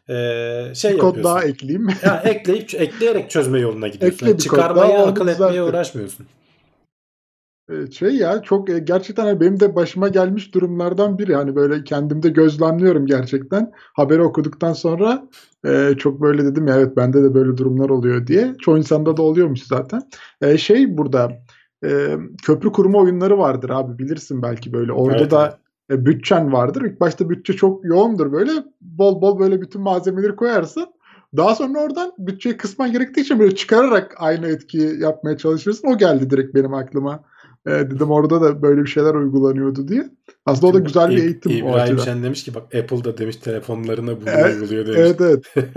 e, 0.09 0.15
şey 0.75 0.93
Bir 0.93 0.97
kod 0.97 1.07
yapıyorsun. 1.07 1.23
daha 1.23 1.43
ekleyeyim. 1.43 1.87
Ya 2.05 2.21
ekleyip 2.25 2.73
ekleyerek 2.73 3.29
çözme 3.29 3.59
yoluna 3.59 3.87
gidiyorsun. 3.87 4.17
Ekle 4.17 4.29
Yani 4.29 4.39
çıkarmaya 4.39 5.05
akıl 5.05 5.27
etmeye 5.27 5.63
uğraşmıyorsun. 5.63 6.27
E, 7.69 7.91
şey 7.91 8.15
ya 8.15 8.41
çok 8.41 8.69
e, 8.69 8.79
gerçekten 8.79 9.23
hani 9.25 9.39
benim 9.39 9.59
de 9.59 9.75
başıma 9.75 10.07
gelmiş 10.07 10.53
durumlardan 10.53 11.17
biri. 11.17 11.35
Hani 11.35 11.55
böyle 11.55 11.83
kendimde 11.83 12.29
gözlemliyorum 12.29 13.05
gerçekten. 13.05 13.71
Haberi 13.93 14.21
okuduktan 14.21 14.73
sonra 14.73 15.27
e, 15.65 15.93
çok 15.97 16.21
böyle 16.21 16.45
dedim 16.45 16.67
ya 16.67 16.75
evet 16.75 16.97
bende 16.97 17.23
de 17.23 17.33
böyle 17.33 17.57
durumlar 17.57 17.89
oluyor 17.89 18.27
diye. 18.27 18.55
Çoğu 18.61 18.77
insanda 18.77 19.17
da 19.17 19.21
oluyormuş 19.21 19.63
zaten. 19.63 20.01
E, 20.41 20.57
şey 20.57 20.97
burada 20.97 21.31
e, 21.85 22.17
köprü 22.43 22.71
kurma 22.71 22.99
oyunları 22.99 23.37
vardır 23.37 23.69
abi 23.69 23.99
bilirsin 23.99 24.41
belki 24.41 24.73
böyle. 24.73 24.91
Orada 24.91 25.19
Evet, 25.19 25.31
da 25.31 25.59
e, 25.91 26.05
bütçen 26.05 26.53
vardır. 26.53 26.81
İlk 26.81 26.99
başta 26.99 27.29
bütçe 27.29 27.53
çok 27.53 27.85
yoğundur 27.85 28.31
böyle. 28.31 28.51
Bol 28.81 29.21
bol 29.21 29.39
böyle 29.39 29.61
bütün 29.61 29.81
malzemeleri 29.81 30.35
koyarsın. 30.35 30.85
Daha 31.37 31.55
sonra 31.55 31.79
oradan 31.79 32.13
bütçeyi 32.17 32.57
kısman 32.57 32.91
gerektiği 32.91 33.21
için 33.21 33.39
böyle 33.39 33.55
çıkararak 33.55 34.15
aynı 34.17 34.47
etkiyi 34.47 34.99
yapmaya 35.01 35.37
çalışırsın. 35.37 35.87
O 35.87 35.97
geldi 35.97 36.29
direkt 36.29 36.55
benim 36.55 36.73
aklıma. 36.73 37.23
E, 37.67 37.71
dedim 37.71 38.11
orada 38.11 38.41
da 38.41 38.61
böyle 38.61 38.81
bir 38.81 38.87
şeyler 38.89 39.13
uygulanıyordu 39.13 39.87
diye. 39.87 40.09
Aslında 40.45 40.67
o 40.67 40.73
da 40.73 40.79
güzel 40.79 41.09
bir 41.09 41.17
eğitim 41.17 41.51
İbrahim. 41.51 41.99
Şen 41.99 42.23
demiş 42.23 42.43
ki 42.43 42.53
bak 42.55 42.75
Apple 42.75 43.03
da 43.03 43.17
demiş 43.17 43.35
telefonlarına 43.35 44.21
bunu 44.21 44.29
Evet, 44.29 44.55
uyguluyor 44.55 44.85
demiş. 44.85 44.99
Evet 44.99 45.21
evet. 45.21 45.45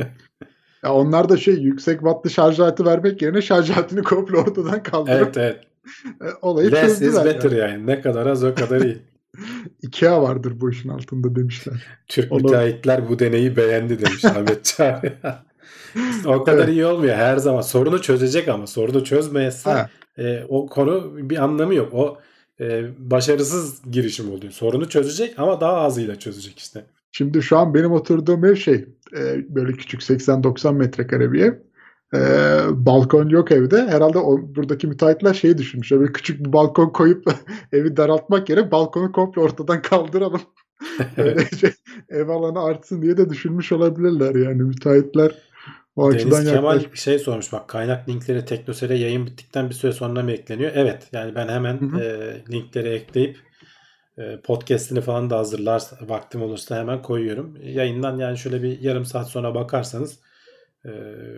Ya 0.85 0.93
onlar 0.95 1.29
da 1.29 1.37
şey 1.37 1.55
yüksek 1.55 1.99
wattlı 2.01 2.31
şarj 2.31 2.61
aleti 2.61 2.85
vermek 2.85 3.23
yerine 3.23 3.43
şarj 3.43 3.71
aletini 3.71 4.03
komple 4.03 4.37
ortadan 4.39 4.83
kaldırıp 4.83 5.17
Evet 5.23 5.37
evet. 5.37 5.61
e, 6.23 6.27
olayı 6.43 6.73
Less 6.73 6.93
is 6.93 6.99
çözdüler. 6.99 7.25
better 7.25 7.51
Yani. 7.51 7.73
yani. 7.73 7.87
Ne 7.87 8.01
kadar 8.01 8.27
az 8.27 8.45
o 8.45 8.55
kadar 8.55 8.81
iyi. 8.81 8.99
Ikea 9.83 10.23
vardır 10.23 10.61
bu 10.61 10.71
işin 10.71 10.89
altında 10.89 11.35
demişler. 11.37 11.87
Türk 12.09 12.33
Onu- 12.33 12.43
müteahhitler 12.43 13.09
bu 13.09 13.19
deneyi 13.19 13.57
beğendi 13.57 13.99
demiş 14.01 14.25
Ahmet 14.25 14.65
Çağrı. 14.65 15.13
O 16.27 16.45
kadar 16.45 16.59
Evet. 16.59 16.69
iyi 16.69 16.87
olmuyor 16.87 17.15
her 17.17 17.37
zaman. 17.37 17.61
Sorunu 17.61 18.03
çözecek 18.03 18.49
ama 18.49 18.67
sorunu 18.67 19.05
çözmeyese 19.05 19.71
Ha, 19.71 19.91
e, 20.19 20.45
o 20.49 20.67
konu 20.67 21.11
bir 21.31 21.45
anlamı 21.45 21.75
yok. 21.75 21.95
O 21.95 22.19
e, 22.61 22.85
başarısız 22.99 23.83
girişim 23.91 24.33
oluyor. 24.33 24.53
Sorunu 24.53 24.89
çözecek 24.89 25.39
ama 25.39 25.61
daha 25.61 25.73
azıyla 25.73 26.19
çözecek 26.19 26.59
işte. 26.59 26.85
Şimdi 27.13 27.43
şu 27.43 27.59
an 27.59 27.75
benim 27.75 27.93
oturduğum 27.93 28.45
ev 28.45 28.55
şey 28.55 28.85
e, 29.17 29.45
böyle 29.49 29.73
küçük 29.73 30.01
80-90 30.01 30.75
metrekare 30.75 31.33
bir 31.33 31.41
ev. 31.41 31.55
E, 32.15 32.21
balkon 32.87 33.29
yok 33.29 33.53
evde. 33.53 33.87
Herhalde 33.87 34.19
o, 34.19 34.39
buradaki 34.57 34.87
müteahhitler 34.87 35.35
şeyi 35.35 35.59
düşünmüş. 35.59 35.93
Böyle 35.93 36.13
küçük 36.13 36.41
bir 36.47 36.53
balkon 36.53 36.91
koyup 36.91 37.25
evi 37.73 37.97
daraltmak 37.97 38.49
yerine 38.49 38.71
balkonu 38.71 39.13
komple 39.13 39.41
ortadan 39.41 39.83
kaldıralım. 39.91 40.41
Böylece 41.17 41.75
ev 42.09 42.29
alanı 42.29 42.61
artsın 42.61 43.03
diye 43.03 43.17
de 43.17 43.31
düşünmüş 43.31 43.73
olabilirler 43.73 44.35
yani 44.35 44.63
müteahhitler 44.63 45.52
o 45.97 46.09
açıdan 46.09 46.31
Deniz 46.31 46.53
Kemal 46.53 46.75
yaklaşmış. 46.75 47.01
şey 47.01 47.19
sormuş 47.19 47.53
bak 47.53 47.69
kaynak 47.69 48.09
linkleri 48.09 48.45
Teknoseyir'e 48.45 48.99
yayın 48.99 49.27
bittikten 49.27 49.69
bir 49.69 49.75
süre 49.75 49.93
sonra 49.93 50.23
mı 50.23 50.33
ekleniyor? 50.33 50.73
Evet 50.75 51.09
yani 51.13 51.35
ben 51.35 51.49
hemen 51.49 51.81
Hı 51.81 51.97
hı. 51.97 52.01
e, 52.01 52.43
linkleri 52.53 52.89
ekleyip 52.89 53.39
e, 54.19 54.41
podcast'ini 54.41 55.01
falan 55.01 55.31
da 55.31 55.39
hazırlar 55.39 55.83
vaktim 56.01 56.43
olursa 56.43 56.79
hemen 56.79 57.03
koyuyorum. 57.03 57.57
Yayından 57.63 58.17
yani 58.19 58.39
şöyle 58.39 58.63
bir 58.63 58.81
yarım 58.81 59.05
saat 59.05 59.29
sonra 59.29 59.55
bakarsanız 59.55 60.21
e, 60.85 60.91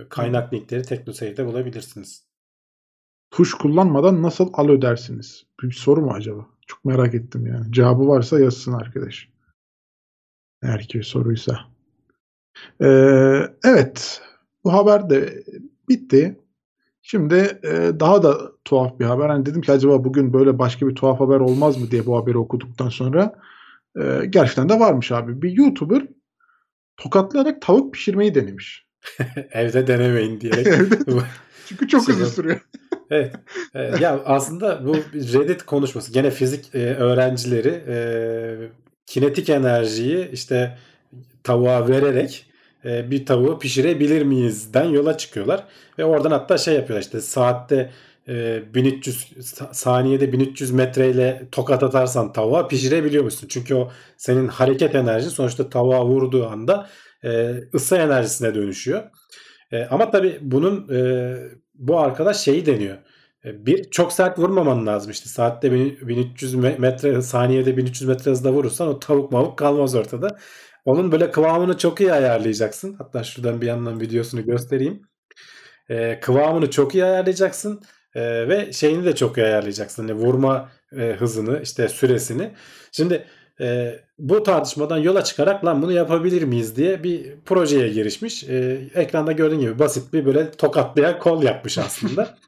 kaynak 0.09 0.55
linkleri 0.55 0.83
Teknoseyir'de 0.83 1.47
bulabilirsiniz. 1.47 2.25
Tuş 3.31 3.55
kullanmadan 3.55 4.23
nasıl 4.23 4.51
al 4.53 4.69
ödersiniz? 4.69 5.45
Bir 5.63 5.73
soru 5.73 6.01
mu 6.01 6.13
acaba? 6.13 6.47
Çok 6.67 6.85
merak 6.85 7.15
ettim 7.15 7.47
yani. 7.47 7.73
Cevabı 7.73 8.09
varsa 8.09 8.41
yazsın 8.41 8.73
arkadaş. 8.73 9.29
Eğer 10.63 10.83
ki 10.89 11.03
soruysa. 11.03 11.61
Ee, 12.83 13.51
evet. 13.65 14.23
Bu 14.65 14.73
haber 14.73 15.11
de 15.11 15.45
bitti. 15.89 16.39
Şimdi 17.03 17.61
e, 17.65 18.01
daha 18.01 18.23
da 18.23 18.53
tuhaf 18.65 18.99
bir 19.01 19.05
haber. 19.05 19.29
Hani 19.29 19.47
dedim 19.47 19.61
ki 19.61 19.73
acaba 19.73 20.05
bugün 20.05 20.33
böyle 20.33 20.59
başka 20.59 20.89
bir 20.89 20.95
tuhaf 20.95 21.21
haber 21.21 21.41
olmaz 21.41 21.77
mı 21.77 21.91
diye 21.91 22.07
bu 22.07 22.17
haberi 22.17 22.39
okuduktan 22.39 22.89
sonra. 22.89 23.35
E, 24.01 24.27
gerçekten 24.31 24.69
de 24.69 24.81
varmış 24.81 25.13
abi. 25.13 25.43
Bir 25.43 25.53
YouTuber 25.53 26.07
tokatlayarak 26.97 27.63
tavuk 27.63 27.95
pişirmeyi 27.95 28.35
denemiş. 28.35 28.87
Evde 29.53 29.87
denemeyin 29.87 30.41
diyerek. 30.41 30.67
Çünkü 31.67 31.89
çok 31.89 32.09
hızlı 32.09 32.23
yok. 32.23 32.33
sürüyor. 32.33 32.61
Evet. 33.11 33.35
Ee, 33.75 33.83
ya 34.01 34.23
aslında 34.25 34.87
bu 34.87 34.97
Reddit 35.15 35.63
konuşması. 35.63 36.13
Gene 36.13 36.31
fizik 36.31 36.75
e, 36.75 36.95
öğrencileri 36.95 37.85
e, 37.89 37.97
kinetik 39.07 39.49
enerjiyi 39.51 40.31
işte 40.33 40.79
tavuğa 41.43 41.89
vererek 41.89 42.47
bir 42.85 43.27
tavuğu 43.27 43.59
pişirebilir 43.59 44.23
miyizden 44.23 44.85
yola 44.85 45.17
çıkıyorlar. 45.19 45.65
Ve 45.99 46.05
oradan 46.05 46.31
hatta 46.31 46.59
şey 46.59 46.75
yapıyorlar 46.75 47.03
işte 47.03 47.21
saatte 47.21 47.91
e, 48.29 48.63
1300 48.75 49.33
sa- 49.39 49.75
saniyede 49.75 50.33
1300 50.33 50.71
metreyle 50.71 51.49
tokat 51.53 51.83
atarsan 51.83 52.33
tavuğa 52.33 52.69
pişirebiliyor 52.69 53.25
musun? 53.25 53.47
Çünkü 53.51 53.75
o 53.75 53.91
senin 54.17 54.49
hareket 54.49 54.95
enerjin 54.95 55.29
sonuçta 55.29 55.69
tavuğa 55.69 56.07
vurduğu 56.07 56.47
anda 56.47 56.89
e, 57.25 57.55
ısı 57.75 57.97
enerjisine 57.97 58.55
dönüşüyor. 58.55 59.03
E, 59.73 59.85
ama 59.85 60.11
tabii 60.11 60.39
bunun 60.43 60.89
e, 60.95 61.35
bu 61.75 61.99
arkadaş 62.01 62.37
şeyi 62.37 62.67
deniyor. 62.67 62.97
E, 63.45 63.67
Bir 63.67 63.91
çok 63.91 64.13
sert 64.13 64.39
vurmaman 64.39 64.87
lazım 64.87 65.11
işte 65.11 65.29
saatte 65.29 65.73
bin- 65.73 65.99
1300 66.09 66.55
me- 66.55 66.79
metre 66.79 67.23
saniyede 67.23 67.77
1300 67.77 68.09
metre 68.09 68.31
hızla 68.31 68.53
vurursan 68.53 68.89
o 68.89 68.99
tavuk 68.99 69.33
mavuk 69.33 69.59
kalmaz 69.59 69.95
ortada. 69.95 70.39
Onun 70.85 71.13
böyle 71.13 71.31
kıvamını 71.31 71.79
çok 71.79 72.01
iyi 72.01 72.13
ayarlayacaksın. 72.13 72.95
Hatta 72.99 73.25
şuradan 73.25 73.61
bir 73.61 73.67
yandan 73.67 74.01
videosunu 74.01 74.45
göstereyim. 74.45 75.03
E, 75.91 76.21
kıvamını 76.21 76.71
çok 76.71 76.95
iyi 76.95 77.05
ayarlayacaksın 77.05 77.83
E, 78.15 78.49
ve 78.49 78.73
şeyini 78.73 79.05
de 79.05 79.15
çok 79.15 79.39
iyi 79.39 79.47
ayarlayacaksın. 79.47 80.09
Yani 80.09 80.21
vurma 80.21 80.71
e, 80.97 81.01
hızını 81.19 81.61
işte 81.63 81.89
süresini. 81.89 82.55
Şimdi 82.93 83.27
e, 83.61 83.99
bu 84.19 84.43
tartışmadan 84.43 84.99
yola 84.99 85.25
çıkarak 85.25 85.65
lan 85.65 85.83
bunu 85.83 85.93
yapabilir 85.93 86.43
miyiz 86.43 86.77
diye 86.77 87.05
bir 87.05 87.41
projeye 87.45 87.89
girişmiş. 87.89 88.45
E, 88.45 88.81
ekranda 88.95 89.33
gördüğün 89.33 89.61
gibi 89.61 89.79
basit 89.79 90.13
bir 90.13 90.27
böyle 90.27 90.51
tokatlayan 90.51 91.19
kol 91.19 91.43
yapmış 91.43 91.79
aslında. 91.79 92.35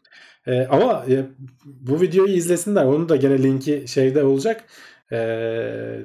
E, 0.47 0.67
ama 0.67 1.05
e, 1.09 1.25
bu 1.65 2.01
videoyu 2.01 2.33
izlesinler. 2.33 2.85
Onun 2.85 3.09
da 3.09 3.17
gene 3.17 3.43
linki 3.43 3.85
şeyde 3.89 4.25
olacak. 4.25 4.65
E, 5.13 5.19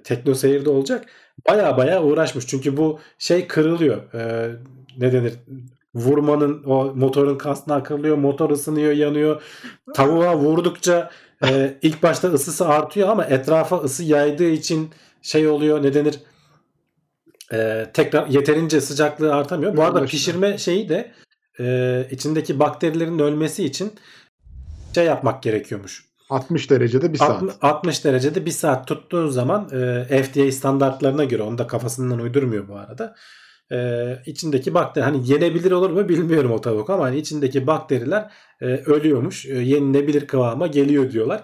Tekno 0.03 0.33
Seyir'de 0.33 0.69
olacak. 0.69 1.05
Baya 1.49 1.77
baya 1.77 2.03
uğraşmış. 2.03 2.47
Çünkü 2.47 2.77
bu 2.77 2.99
şey 3.17 3.47
kırılıyor. 3.47 4.13
E, 4.13 4.51
ne 4.97 5.11
denir? 5.11 5.33
Vurmanın 5.95 6.63
o 6.63 6.93
motorun 6.95 7.37
kasna 7.37 7.83
kırılıyor. 7.83 8.17
Motor 8.17 8.49
ısınıyor, 8.49 8.91
yanıyor. 8.91 9.41
Tavuğa 9.93 10.37
vurdukça 10.37 11.11
e, 11.45 11.77
ilk 11.81 12.03
başta 12.03 12.27
ısısı 12.27 12.67
artıyor 12.67 13.09
ama 13.09 13.25
etrafa 13.25 13.77
ısı 13.77 14.03
yaydığı 14.03 14.49
için 14.49 14.89
şey 15.21 15.47
oluyor. 15.47 15.83
Ne 15.83 15.93
denir? 15.93 16.19
E, 17.53 17.87
tekrar 17.93 18.27
yeterince 18.27 18.81
sıcaklığı 18.81 19.35
artamıyor. 19.35 19.77
Bu 19.77 19.83
arada 19.83 20.05
pişirme 20.05 20.57
şeyi 20.57 20.89
de 20.89 21.11
e, 21.59 22.07
içindeki 22.11 22.59
bakterilerin 22.59 23.19
ölmesi 23.19 23.65
için 23.65 23.93
şey 24.95 25.05
yapmak 25.05 25.43
gerekiyormuş. 25.43 26.10
60 26.31 26.69
derecede 26.69 27.13
bir 27.13 27.17
saat. 27.17 27.43
60, 27.43 27.53
60 27.61 28.05
derecede 28.05 28.45
bir 28.45 28.51
saat 28.51 28.87
tuttuğun 28.87 29.27
zaman 29.27 29.69
e, 30.09 30.23
FDA 30.23 30.51
standartlarına 30.51 31.23
göre 31.23 31.43
onu 31.43 31.57
da 31.57 31.67
kafasından 31.67 32.19
uydurmuyor 32.19 32.67
bu 32.67 32.75
arada. 32.75 33.15
E, 33.71 34.07
içindeki 34.25 34.73
bakteri 34.73 35.03
hani 35.03 35.31
yenebilir 35.31 35.71
olur 35.71 35.89
mu 35.89 36.09
bilmiyorum 36.09 36.51
o 36.51 36.61
tavuk 36.61 36.89
ama 36.89 37.03
hani 37.03 37.17
içindeki 37.17 37.67
bakteriler 37.67 38.31
e, 38.61 38.65
ölüyormuş. 38.65 39.45
E, 39.45 39.53
yenilebilir 39.53 40.27
kıvama 40.27 40.67
geliyor 40.67 41.11
diyorlar. 41.11 41.43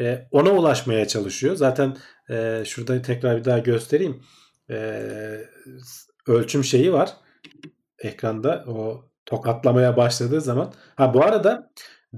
E, 0.00 0.28
ona 0.30 0.50
ulaşmaya 0.50 1.08
çalışıyor. 1.08 1.56
Zaten 1.56 1.96
e, 2.30 2.62
şurada 2.66 3.02
tekrar 3.02 3.36
bir 3.36 3.44
daha 3.44 3.58
göstereyim. 3.58 4.22
E, 4.70 5.02
ölçüm 6.26 6.64
şeyi 6.64 6.92
var. 6.92 7.12
Ekranda 7.98 8.64
o 8.66 9.04
tokatlamaya 9.26 9.96
başladığı 9.96 10.40
zaman. 10.40 10.72
Ha 10.96 11.14
bu 11.14 11.24
arada 11.24 11.70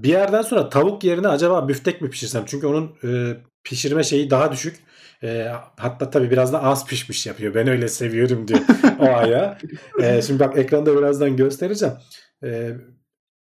bir 0.03 0.09
yerden 0.09 0.41
sonra 0.41 0.69
tavuk 0.69 1.03
yerine 1.03 1.27
acaba 1.27 1.67
büftek 1.67 2.01
mi 2.01 2.09
pişirsem? 2.09 2.43
Çünkü 2.45 2.67
onun 2.67 2.95
e, 3.03 3.37
pişirme 3.63 4.03
şeyi 4.03 4.29
daha 4.29 4.51
düşük. 4.51 4.79
E, 5.23 5.51
hatta 5.77 6.09
tabii 6.09 6.31
biraz 6.31 6.53
da 6.53 6.63
az 6.63 6.85
pişmiş 6.85 7.27
yapıyor. 7.27 7.55
Ben 7.55 7.67
öyle 7.67 7.87
seviyorum 7.87 8.47
diyor 8.47 8.59
o 8.99 9.03
ayağı. 9.15 9.57
E, 10.01 10.21
şimdi 10.21 10.39
bak 10.39 10.57
ekranda 10.57 10.97
birazdan 10.97 11.35
göstereceğim. 11.35 11.95
E, 12.43 12.71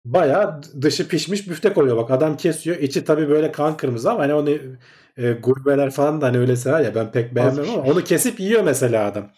bayağı 0.05 0.61
dışı 0.81 1.07
pişmiş 1.07 1.49
büftek 1.49 1.77
oluyor. 1.77 1.97
Bak 1.97 2.11
adam 2.11 2.37
kesiyor. 2.37 2.77
İçi 2.77 3.05
tabii 3.05 3.29
böyle 3.29 3.51
kan 3.51 3.77
kırmızı 3.77 4.11
ama 4.11 4.19
hani 4.19 4.33
onu 4.33 4.49
e, 5.17 5.31
gurbeler 5.31 5.91
falan 5.91 6.21
da 6.21 6.25
hani 6.25 6.37
öyle 6.37 6.55
sever 6.55 6.81
ya 6.81 6.95
ben 6.95 7.11
pek 7.11 7.35
beğenmem 7.35 7.69
ama 7.69 7.81
onu 7.83 8.03
kesip 8.03 8.39
yiyor 8.39 8.63
mesela 8.63 9.05
adam. 9.05 9.29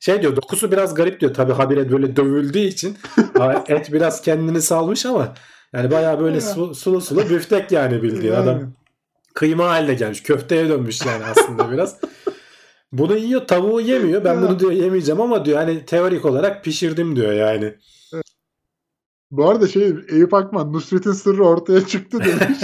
Şey 0.00 0.22
diyor 0.22 0.36
dokusu 0.36 0.72
biraz 0.72 0.94
garip 0.94 1.20
diyor. 1.20 1.34
Tabii 1.34 1.52
habire 1.52 1.92
böyle 1.92 2.16
dövüldüğü 2.16 2.58
için 2.58 2.98
et 3.68 3.92
biraz 3.92 4.22
kendini 4.22 4.62
salmış 4.62 5.06
ama 5.06 5.34
yani 5.72 5.90
bayağı 5.90 6.20
böyle 6.20 6.40
su, 6.40 6.74
sulu 6.74 7.00
sulu 7.00 7.28
büftek 7.28 7.72
yani 7.72 8.02
bildiğin 8.02 8.32
adam 8.32 8.72
kıyma 9.34 9.68
haline 9.68 9.94
gelmiş. 9.94 10.22
Köfteye 10.22 10.68
dönmüş 10.68 11.06
yani 11.06 11.24
aslında 11.24 11.70
biraz. 11.72 12.00
Bunu 12.92 13.16
yiyor 13.16 13.46
tavuğu 13.46 13.80
yemiyor. 13.80 14.24
Ben 14.24 14.42
bunu 14.42 14.58
diyor 14.58 14.72
yemeyeceğim 14.72 15.20
ama 15.20 15.44
diyor 15.44 15.58
hani 15.58 15.84
teorik 15.84 16.24
olarak 16.24 16.64
pişirdim 16.64 17.16
diyor 17.16 17.32
yani. 17.32 17.74
Bu 19.30 19.50
arada 19.50 19.68
şey 19.68 19.94
Eyüp 20.08 20.34
Akman 20.34 20.72
Nusret'in 20.72 21.12
sırrı 21.12 21.44
ortaya 21.44 21.86
çıktı 21.86 22.18
demiş. 22.18 22.58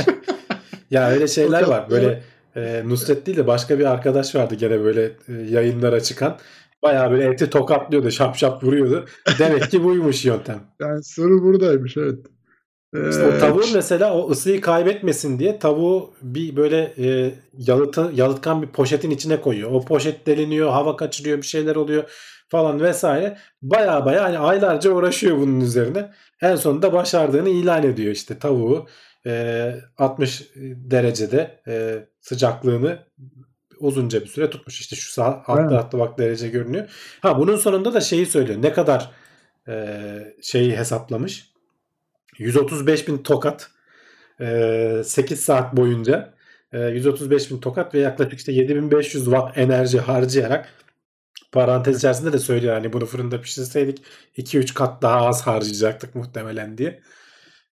ya 0.91 1.11
öyle 1.11 1.29
şeyler 1.29 1.63
var. 1.63 1.91
Böyle 1.91 2.23
e, 2.57 2.83
Nusret 2.87 3.27
değil 3.27 3.39
de 3.39 3.47
başka 3.47 3.79
bir 3.79 3.85
arkadaş 3.85 4.35
vardı 4.35 4.55
gene 4.55 4.85
böyle 4.85 5.05
e, 5.29 5.33
yayınlara 5.33 6.01
çıkan. 6.01 6.39
Bayağı 6.83 7.11
böyle 7.11 7.25
eti 7.25 7.51
tokatlıyordu, 7.51 8.11
şap 8.11 8.37
şap 8.37 8.65
vuruyordu. 8.65 9.07
Demek 9.39 9.71
ki 9.71 9.85
buymuş 9.85 10.25
yöntem. 10.25 10.61
yani 10.81 11.05
sırrı 11.05 11.43
buradaymış 11.43 11.97
evet. 11.97 12.27
İşte 12.95 13.27
o 13.27 13.33
Ee, 13.33 13.39
tavuğun 13.39 13.73
mesela 13.75 14.15
o 14.15 14.31
ısıyı 14.31 14.61
kaybetmesin 14.61 15.39
diye 15.39 15.59
tavuğu 15.59 16.15
bir 16.23 16.57
böyle 16.57 16.95
e, 16.99 17.35
yalıtı, 17.59 18.11
yalıtkan 18.15 18.63
bir 18.63 18.67
poşetin 18.67 19.11
içine 19.11 19.41
koyuyor. 19.41 19.71
O 19.71 19.85
poşet 19.85 20.27
deliniyor, 20.27 20.71
hava 20.71 20.97
kaçırıyor, 20.97 21.39
bir 21.39 21.47
şeyler 21.47 21.77
oluyor 21.77 22.05
falan 22.49 22.81
vesaire. 22.81 23.39
Baya 23.63 24.05
baya 24.05 24.25
hani 24.25 24.39
aylarca 24.39 24.91
uğraşıyor 24.91 25.37
bunun 25.39 25.61
üzerine. 25.61 26.11
En 26.43 26.57
sonunda 26.57 26.93
başardığını 26.93 27.49
ilan 27.49 27.83
ediyor 27.83 28.13
işte 28.13 28.39
tavuğu 28.39 28.87
e, 29.27 29.75
60 29.99 30.43
derecede 30.77 31.61
e, 31.69 32.05
sıcaklığını 32.21 32.99
uzunca 33.81 34.21
bir 34.21 34.27
süre 34.27 34.51
tutmuş. 34.51 34.81
İşte 34.81 34.97
şu 34.97 35.13
sağ 35.13 35.25
altta 35.47 35.63
Evet. 35.63 35.73
altta 35.73 35.99
bak 35.99 36.19
derece 36.19 36.49
görünüyor. 36.49 36.89
Ha 37.21 37.39
bunun 37.39 37.57
sonunda 37.57 37.95
da 37.95 38.01
şeyi 38.01 38.27
söylüyor. 38.27 38.63
Ne 38.63 38.73
kadar 38.73 39.11
e, 39.69 39.99
şeyi 40.43 40.77
hesaplamış. 40.77 41.54
135 42.39 43.09
bin 43.09 43.19
tokat 43.19 43.71
e, 44.41 45.03
8 45.05 45.41
saat 45.41 45.77
boyunca 45.77 46.35
e, 46.73 46.81
135 46.81 47.51
bin 47.51 47.61
tokat 47.61 47.95
ve 47.95 47.99
yaklaşık 47.99 48.39
işte 48.39 48.53
7500 48.53 49.25
watt 49.25 49.59
enerji 49.59 50.01
harcayarak 50.01 50.69
parantez 51.53 51.97
içerisinde 51.99 52.33
de 52.33 52.39
söylüyor 52.39 52.75
hani 52.75 52.93
bunu 52.93 53.07
fırında 53.07 53.41
pişirseydik 53.41 54.03
2-3 54.37 54.75
kat 54.75 55.03
daha 55.03 55.27
az 55.27 55.47
harcayacaktık 55.47 56.15
muhtemelen 56.15 56.79
diye. 56.79 57.01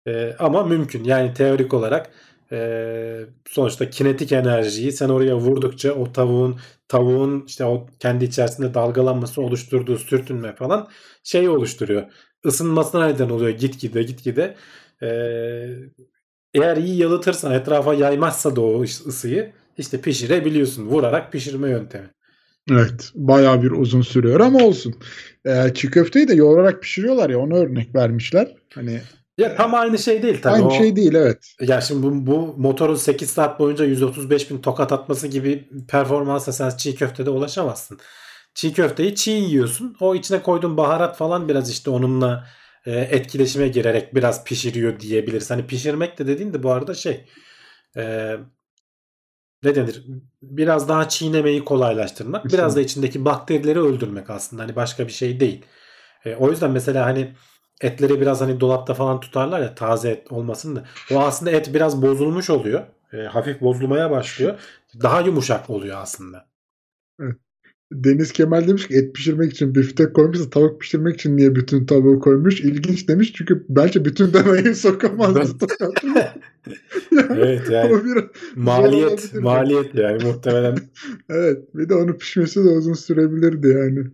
E, 0.06 0.36
ama 0.38 0.64
mümkün 0.64 1.04
yani 1.04 1.34
teorik 1.34 1.74
olarak 1.74 2.10
e, 2.52 3.26
sonuçta 3.48 3.90
kinetik 3.90 4.32
enerjiyi 4.32 4.92
sen 4.92 5.08
oraya 5.08 5.36
vurdukça 5.36 5.92
o 5.92 6.12
tavuğun 6.12 6.60
tavuğun 6.88 7.44
işte 7.46 7.64
o 7.64 7.86
kendi 7.98 8.24
içerisinde 8.24 8.74
dalgalanması 8.74 9.42
oluşturduğu 9.42 9.98
sürtünme 9.98 10.54
falan 10.54 10.88
şeyi 11.24 11.48
oluşturuyor. 11.48 12.02
Isınmasına 12.44 13.06
neden 13.06 13.28
oluyor 13.28 13.50
gitgide 13.50 14.02
gitgide. 14.02 14.56
E, 15.02 15.08
eğer 16.54 16.76
iyi 16.76 16.96
yalıtırsan 16.96 17.52
etrafa 17.52 17.94
yaymazsa 17.94 18.56
da 18.56 18.60
o 18.60 18.82
ısıyı 18.82 19.52
işte 19.78 20.00
pişirebiliyorsun. 20.00 20.86
Vurarak 20.86 21.32
pişirme 21.32 21.70
yöntemi. 21.70 22.10
Evet. 22.70 23.10
Bayağı 23.14 23.62
bir 23.62 23.70
uzun 23.70 24.02
sürüyor 24.02 24.40
ama 24.40 24.58
olsun. 24.58 24.94
Ee, 25.46 25.74
çiğ 25.74 25.90
köfteyi 25.90 26.28
de 26.28 26.34
yoğurarak 26.34 26.82
pişiriyorlar 26.82 27.30
ya 27.30 27.38
onu 27.38 27.56
örnek 27.56 27.94
vermişler. 27.94 28.54
Hani 28.74 29.00
Ya 29.38 29.56
tam 29.56 29.74
aynı 29.74 29.98
şey 29.98 30.22
değil 30.22 30.38
tabii. 30.42 30.54
aynı 30.54 30.66
o, 30.66 30.70
şey 30.70 30.96
değil 30.96 31.14
evet. 31.14 31.54
Ya 31.60 31.80
şimdi 31.80 32.02
bu, 32.02 32.26
bu 32.26 32.54
motorun 32.58 32.94
8 32.94 33.30
saat 33.30 33.60
boyunca 33.60 33.84
135 33.84 34.50
bin 34.50 34.58
tokat 34.58 34.92
atması 34.92 35.28
gibi 35.28 35.68
performansa 35.88 36.52
sen 36.52 36.70
çiğ 36.70 36.94
köftede 36.94 37.30
ulaşamazsın. 37.30 37.98
Çiğ 38.54 38.72
köfteyi 38.72 39.14
çiğ 39.14 39.30
yiyorsun. 39.30 39.96
O 40.00 40.14
içine 40.14 40.42
koyduğun 40.42 40.76
baharat 40.76 41.16
falan 41.16 41.48
biraz 41.48 41.70
işte 41.70 41.90
onunla 41.90 42.46
e, 42.86 42.92
etkileşime 42.92 43.68
girerek 43.68 44.14
biraz 44.14 44.44
pişiriyor 44.44 45.00
diyebiliriz. 45.00 45.50
Hani 45.50 45.66
pişirmek 45.66 46.18
de 46.18 46.26
dediğin 46.26 46.52
de 46.54 46.62
bu 46.62 46.70
arada 46.70 46.94
şey 46.94 47.26
e, 47.96 48.36
ne 49.62 49.74
denir? 49.74 50.04
Biraz 50.42 50.88
daha 50.88 51.08
çiğnemeyi 51.08 51.64
kolaylaştırmak. 51.64 52.52
Biraz 52.52 52.76
da 52.76 52.80
içindeki 52.80 53.24
bakterileri 53.24 53.80
öldürmek 53.80 54.30
aslında. 54.30 54.62
Hani 54.62 54.76
başka 54.76 55.06
bir 55.06 55.12
şey 55.12 55.40
değil. 55.40 55.64
E, 56.24 56.36
o 56.36 56.50
yüzden 56.50 56.70
mesela 56.70 57.06
hani 57.06 57.34
etleri 57.80 58.20
biraz 58.20 58.40
hani 58.40 58.60
dolapta 58.60 58.94
falan 58.94 59.20
tutarlar 59.20 59.60
ya 59.60 59.74
taze 59.74 60.10
et 60.10 60.32
olmasın 60.32 60.76
da. 60.76 60.84
O 61.12 61.20
aslında 61.20 61.50
et 61.50 61.74
biraz 61.74 62.02
bozulmuş 62.02 62.50
oluyor. 62.50 62.86
E, 63.12 63.16
hafif 63.16 63.60
bozulmaya 63.60 64.10
başlıyor. 64.10 64.60
Daha 65.02 65.20
yumuşak 65.20 65.70
oluyor 65.70 65.98
aslında. 66.02 66.48
Deniz 67.92 68.32
Kemal 68.32 68.68
demiş 68.68 68.88
ki 68.88 68.94
et 68.94 69.14
pişirmek 69.14 69.52
için 69.52 69.74
biftek 69.74 70.14
koymuşsa 70.14 70.50
tavuk 70.50 70.80
pişirmek 70.80 71.14
için 71.14 71.36
niye 71.36 71.54
bütün 71.56 71.86
tavuğu 71.86 72.20
koymuş? 72.20 72.60
İlginç 72.60 73.08
demiş 73.08 73.32
çünkü 73.32 73.64
belki 73.68 74.04
bütün 74.04 74.32
demeyi 74.32 74.74
sokamazdı. 74.74 75.66
Evet 77.36 77.70
yani 77.70 78.02
maliyet 78.56 79.34
maliyet 79.34 79.94
yani 79.94 80.24
muhtemelen. 80.24 80.78
evet 81.28 81.58
bir 81.74 81.88
de 81.88 81.94
onu 81.94 82.18
pişmesi 82.18 82.64
de 82.64 82.68
uzun 82.68 82.92
sürebilirdi 82.92 83.68
yani. 83.68 84.06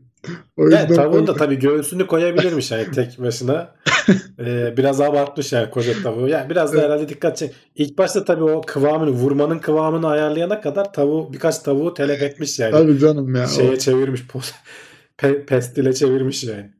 O 0.57 0.65
yüzden 0.65 0.79
Yani 0.79 0.95
tavuğun 0.95 1.27
da 1.27 1.35
tabii 1.35 1.59
göğsünü 1.59 2.07
koyabilirmiş 2.07 2.71
yani 2.71 2.91
tek 2.91 3.19
başına. 3.19 3.75
Ee, 4.39 4.75
biraz 4.77 5.01
abartmış 5.01 5.53
yani 5.53 5.71
koca 5.71 6.03
tavuğu. 6.03 6.29
Yani 6.29 6.51
biraz 6.51 6.75
da 6.75 6.83
herhalde 6.83 7.09
dikkat 7.09 7.37
çek. 7.37 7.55
İlk 7.75 7.99
başta 7.99 8.25
tabii 8.25 8.45
o 8.45 8.61
kıvamını, 8.61 9.11
vurmanın 9.11 9.59
kıvamını 9.59 10.09
ayarlayana 10.09 10.61
kadar 10.61 10.93
tavuğu 10.93 11.33
birkaç 11.33 11.59
tavuğu 11.59 11.95
telef 11.95 12.23
etmiş 12.23 12.59
yani. 12.59 12.73
Tabii 12.73 12.99
canım 12.99 13.35
ya. 13.35 13.47
Şeye 13.47 13.71
O- 13.71 13.77
çevirmiş. 13.77 14.23
Pe, 15.17 15.47
pestile 15.47 15.93
çevirmiş 15.93 16.45
yani. 16.45 16.71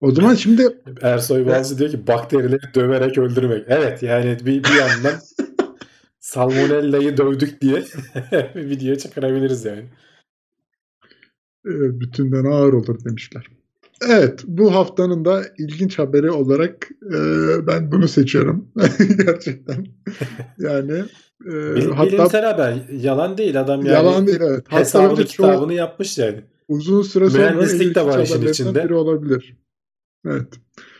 O 0.00 0.10
zaman 0.10 0.34
şimdi 0.34 0.68
Ersoy 1.02 1.46
Balcı 1.46 1.78
diyor 1.78 1.90
ki 1.90 2.06
bakterileri 2.06 2.74
döverek 2.74 3.18
öldürmek. 3.18 3.64
Evet 3.68 4.02
yani 4.02 4.38
bir, 4.40 4.64
bir 4.64 4.74
yandan 4.74 5.20
Salmonella'yı 6.20 7.16
dövdük 7.16 7.60
diye 7.60 7.82
bir 8.54 8.70
video 8.70 8.96
çıkarabiliriz 8.96 9.64
yani. 9.64 9.84
Evet, 11.66 12.00
bütünden 12.00 12.44
ağır 12.44 12.72
olur 12.72 13.04
demişler. 13.04 13.46
Evet, 14.08 14.40
bu 14.46 14.74
haftanın 14.74 15.24
da 15.24 15.42
ilginç 15.58 15.98
haberi 15.98 16.30
olarak 16.30 16.88
e, 17.14 17.16
ben 17.66 17.92
bunu 17.92 18.08
seçiyorum. 18.08 18.68
Gerçekten. 19.26 19.86
Yani 20.58 20.92
e, 21.46 21.74
Bil- 21.76 21.90
hatta 21.90 22.12
bilimsel 22.12 22.44
haber. 22.44 22.74
Yalan 22.92 23.38
değil 23.38 23.60
adam 23.60 23.80
yani. 23.80 23.88
yalan 23.94 24.26
değil 24.26 24.38
evet. 24.40 24.64
Hatta 24.68 24.80
Hesabını 24.80 25.16
çok 25.18 25.28
kitabını 25.28 25.72
yapmış 25.74 26.18
yani. 26.18 26.40
uzun 26.68 27.02
süre 27.02 27.30
sonra 27.30 27.50
Mühendislik 27.50 27.94
de 27.94 28.06
var 28.06 28.22
işin 28.22 28.46
içinde. 28.46 28.84
biri 28.84 28.94
olabilir. 28.94 29.56
Evet. 30.26 30.48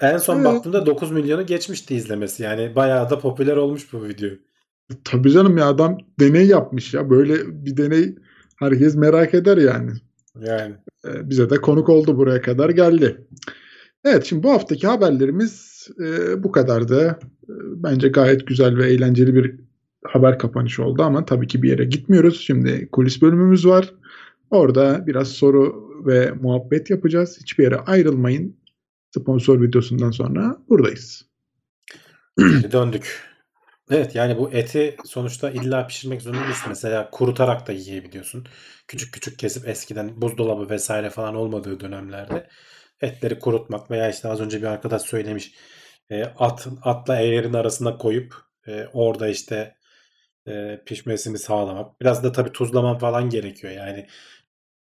En 0.00 0.16
son 0.16 0.36
Evet. 0.36 0.44
baktığımda 0.46 0.86
9 0.86 1.10
milyonu 1.12 1.46
geçmişti 1.46 1.94
izlemesi. 1.94 2.42
Yani 2.42 2.72
bayağı 2.76 3.10
da 3.10 3.18
popüler 3.18 3.56
olmuş 3.56 3.92
bu 3.92 4.04
video. 4.04 4.30
Tabii 5.04 5.30
canım 5.30 5.58
ya 5.58 5.66
adam 5.66 5.98
deney 6.20 6.46
yapmış 6.46 6.94
ya. 6.94 7.10
Böyle 7.10 7.64
bir 7.64 7.76
deney 7.76 8.14
herkes 8.58 8.94
merak 8.94 9.34
eder 9.34 9.56
yani. 9.56 9.90
Yani. 10.40 10.74
E, 11.04 11.30
bize 11.30 11.50
de 11.50 11.56
konuk 11.56 11.88
oldu 11.88 12.16
buraya 12.16 12.42
kadar 12.42 12.70
geldi. 12.70 13.26
Evet 14.04 14.24
şimdi 14.24 14.42
bu 14.42 14.50
haftaki 14.50 14.86
haberlerimiz 14.86 15.88
e, 16.00 16.42
bu 16.42 16.52
kadardı. 16.52 17.18
E, 17.42 17.52
bence 17.76 18.08
gayet 18.08 18.46
güzel 18.46 18.76
ve 18.76 18.92
eğlenceli 18.92 19.34
bir 19.34 19.54
haber 20.04 20.38
kapanışı 20.38 20.84
oldu 20.84 21.02
ama 21.02 21.24
tabii 21.24 21.46
ki 21.46 21.62
bir 21.62 21.68
yere 21.68 21.84
gitmiyoruz. 21.84 22.40
Şimdi 22.40 22.88
kulis 22.92 23.22
bölümümüz 23.22 23.66
var. 23.66 23.94
Orada 24.50 25.06
biraz 25.06 25.28
soru 25.28 25.90
ve 26.06 26.32
muhabbet 26.32 26.90
yapacağız. 26.90 27.38
Hiçbir 27.40 27.64
yere 27.64 27.76
ayrılmayın. 27.76 28.56
Sponsor 29.10 29.62
videosundan 29.62 30.10
sonra 30.10 30.56
buradayız. 30.68 31.24
Döndük. 32.72 33.33
Evet 33.90 34.14
yani 34.14 34.38
bu 34.38 34.52
eti 34.52 34.96
sonuçta 35.04 35.50
illa 35.50 35.86
pişirmek 35.86 36.22
zorunda 36.22 36.44
değilsin. 36.44 36.64
Mesela 36.68 37.10
kurutarak 37.10 37.66
da 37.66 37.72
yiyebiliyorsun. 37.72 38.46
Küçük 38.88 39.14
küçük 39.14 39.38
kesip 39.38 39.68
eskiden 39.68 40.22
buzdolabı 40.22 40.70
vesaire 40.70 41.10
falan 41.10 41.34
olmadığı 41.34 41.80
dönemlerde 41.80 42.48
etleri 43.00 43.38
kurutmak 43.38 43.90
veya 43.90 44.10
işte 44.10 44.28
az 44.28 44.40
önce 44.40 44.58
bir 44.62 44.66
arkadaş 44.66 45.02
söylemiş 45.02 45.54
e, 46.10 46.24
at, 46.24 46.66
atla 46.82 47.20
eğerin 47.20 47.52
arasına 47.52 47.98
koyup 47.98 48.34
e, 48.66 48.86
orada 48.92 49.28
işte 49.28 49.76
e, 50.48 50.80
pişmesini 50.86 51.38
sağlamak. 51.38 52.00
Biraz 52.00 52.24
da 52.24 52.32
tabii 52.32 52.52
tuzlaman 52.52 52.98
falan 52.98 53.30
gerekiyor. 53.30 53.72
Yani 53.72 54.06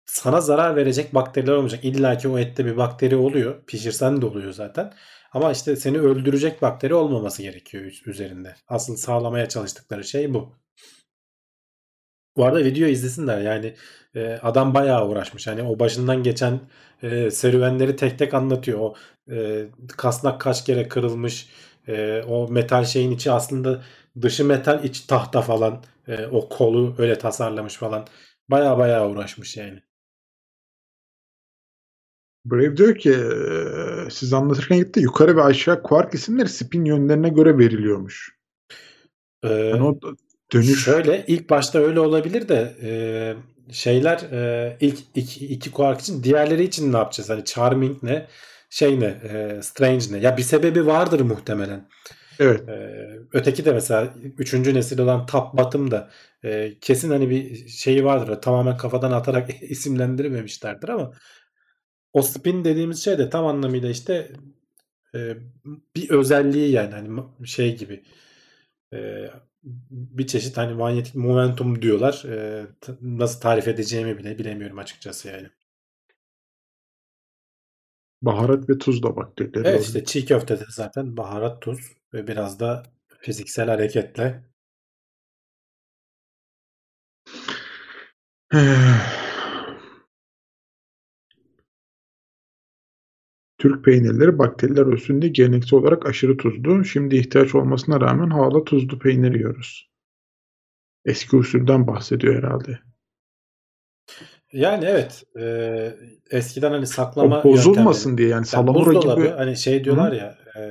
sana 0.06 0.41
zarar 0.41 0.76
verecek 0.76 1.16
bakteriler 1.16 1.53
olmayacak. 1.53 1.86
İlla 1.86 2.18
ki 2.18 2.28
o 2.28 2.40
ette 2.40 2.66
bir 2.66 2.78
bakteri 2.78 3.16
oluyor. 3.16 3.66
Pişirsen 3.66 4.22
de 4.22 4.26
oluyor 4.26 4.52
zaten. 4.53 4.94
Ama 5.34 5.51
işte 5.51 5.76
seni 5.76 5.99
öldürecek 5.99 6.61
bakteri 6.61 6.93
olmaması 6.93 7.41
gerekiyor 7.41 7.84
üz- 7.84 8.10
üzerinde. 8.10 8.56
Asıl 8.68 8.95
sağlamaya 8.95 9.49
çalıştıkları 9.49 10.03
şey 10.03 10.34
bu. 10.34 10.56
Bu 12.38 12.45
arada 12.45 12.64
video 12.64 12.88
izlesinler 12.88 13.41
yani 13.41 13.73
e, 14.15 14.39
adam 14.41 14.73
bayağı 14.73 15.07
uğraşmış. 15.10 15.47
Hani 15.47 15.64
o 15.64 15.80
başından 15.80 16.23
geçen 16.23 16.60
e, 17.03 17.31
serüvenleri 17.31 17.95
tek 17.95 18.19
tek 18.19 18.34
anlatıyor. 18.34 18.80
O 18.80 18.95
e, 19.31 19.65
kasnak 19.97 20.41
kaç 20.41 20.65
kere 20.65 20.88
kırılmış. 20.88 21.49
e, 21.88 22.22
o 22.27 22.47
metal 22.47 22.85
şeyin 22.85 23.11
içi 23.11 23.31
aslında 23.31 23.84
dışı 24.22 24.45
metal 24.45 24.84
içi 24.84 25.07
tahta 25.07 25.41
falan. 25.41 25.84
E, 26.07 26.26
o 26.27 26.49
kolu 26.49 26.95
öyle 26.97 27.18
tasarlamış 27.18 27.76
falan. 27.76 28.07
Bayağı 28.49 28.77
bayağı 28.77 29.10
uğraşmış 29.10 29.57
yani. 29.57 29.81
Brave 32.51 32.77
diyor 32.77 32.95
ki 32.95 33.15
siz 34.11 34.34
anlatırken 34.34 34.77
gitti 34.77 34.99
yukarı 34.99 35.35
ve 35.35 35.43
aşağı 35.43 35.84
kuark 35.84 36.13
isimleri 36.13 36.49
spin 36.49 36.85
yönlerine 36.85 37.30
göre 37.30 37.57
veriliyormuş. 37.57 38.35
E, 39.43 39.47
Yani 39.47 39.84
o 39.84 39.99
dönüş 40.53 40.84
Şöyle 40.84 41.23
ilk 41.27 41.49
başta 41.49 41.80
öyle 41.80 41.99
olabilir 41.99 42.47
de 42.49 42.76
e, 42.81 42.91
şeyler 43.73 44.17
e, 44.31 44.77
ilk 44.81 44.99
iki, 45.15 45.47
iki 45.47 45.71
kuark 45.71 46.01
için 46.01 46.23
diğerleri 46.23 46.63
için 46.63 46.93
ne 46.93 46.97
yapacağız? 46.97 47.30
Hani 47.30 47.45
Charming 47.45 48.03
ne? 48.03 48.27
Şey 48.69 48.99
ne? 48.99 49.05
E, 49.05 49.61
Strange 49.61 50.05
ne? 50.11 50.17
Ya 50.17 50.38
bir 50.38 50.41
sebebi 50.43 50.85
vardır 50.85 51.19
muhtemelen. 51.21 51.89
evet 52.39 52.69
E, 52.69 52.73
öteki 53.34 53.65
de 53.65 53.73
mesela 53.73 54.13
üçüncü 54.38 54.73
nesil 54.73 54.99
olan 54.99 55.26
Top 55.26 55.53
Bottom 55.57 55.91
da 55.91 56.09
e, 56.43 56.80
kesin 56.81 57.09
hani 57.09 57.30
bir 57.30 57.67
şeyi 57.67 58.05
vardır. 58.05 58.41
Tamamen 58.41 58.77
kafadan 58.77 59.11
atarak 59.11 59.49
isimlendirmemişlerdir 59.61 60.89
ama 60.89 61.11
o 62.14 62.22
spin 62.22 62.64
dediğimiz 62.64 63.03
şey 63.03 63.18
de 63.18 63.30
tam 63.30 63.45
anlamıyla 63.45 63.90
işte 63.90 64.31
e, 65.15 65.38
bir 65.95 66.10
özelliği 66.10 66.72
yani 66.72 66.94
hani 66.94 67.48
şey 67.48 67.77
gibi 67.77 68.03
e, 68.94 69.30
bir 69.91 70.27
çeşit 70.27 70.57
hani 70.57 70.73
manyetik 70.73 71.15
momentum 71.15 71.81
diyorlar. 71.81 72.23
E, 72.26 72.68
nasıl 73.02 73.41
tarif 73.41 73.68
edeceğimi 73.68 74.18
bile 74.18 74.40
bilemiyorum 74.40 74.80
açıkçası 74.80 75.27
yani. 75.27 75.49
Baharat 78.22 78.69
ve 78.69 78.77
tuz 78.77 79.03
da 79.03 79.15
bakterileri. 79.15 79.68
Evet 79.68 79.86
işte 79.86 80.06
çiğ 80.06 80.26
köftede 80.26 80.65
zaten 80.69 81.18
baharat, 81.18 81.61
tuz 81.61 81.80
ve 82.14 82.27
biraz 82.27 82.60
da 82.60 82.84
fiziksel 83.22 83.69
hareketle. 83.69 84.44
Türk 93.60 93.86
peynirleri 93.86 94.40
bakteriler 94.40 94.86
ölçüsünde 94.86 95.27
geleneksel 95.27 95.80
olarak 95.80 96.06
aşırı 96.06 96.38
tuzlu. 96.38 96.86
Şimdi 96.86 97.15
ihtiyaç 97.15 97.56
olmasına 97.56 98.02
rağmen 98.02 98.30
hala 98.30 98.64
tuzlu 98.64 98.99
peynir 98.99 99.34
yiyoruz. 99.34 99.90
Eski 101.06 101.36
usulden 101.36 101.88
bahsediyor 101.88 102.36
herhalde. 102.36 102.80
Yani 104.53 104.86
evet. 104.86 105.23
E, 105.40 105.95
eskiden 106.31 106.72
hani 106.72 106.88
saklama 106.88 107.40
o 107.40 107.44
bozulmasın 107.44 108.10
yöntemleri. 108.10 108.18
diye 108.18 108.27
yani 108.27 108.36
Yani 108.36 108.45
salamura 108.45 108.86
buzdolabı 108.86 109.22
gibi 109.22 109.30
hani 109.30 109.57
şey 109.57 109.84
diyorlar 109.84 110.11
ya 110.11 110.38
e, 110.57 110.61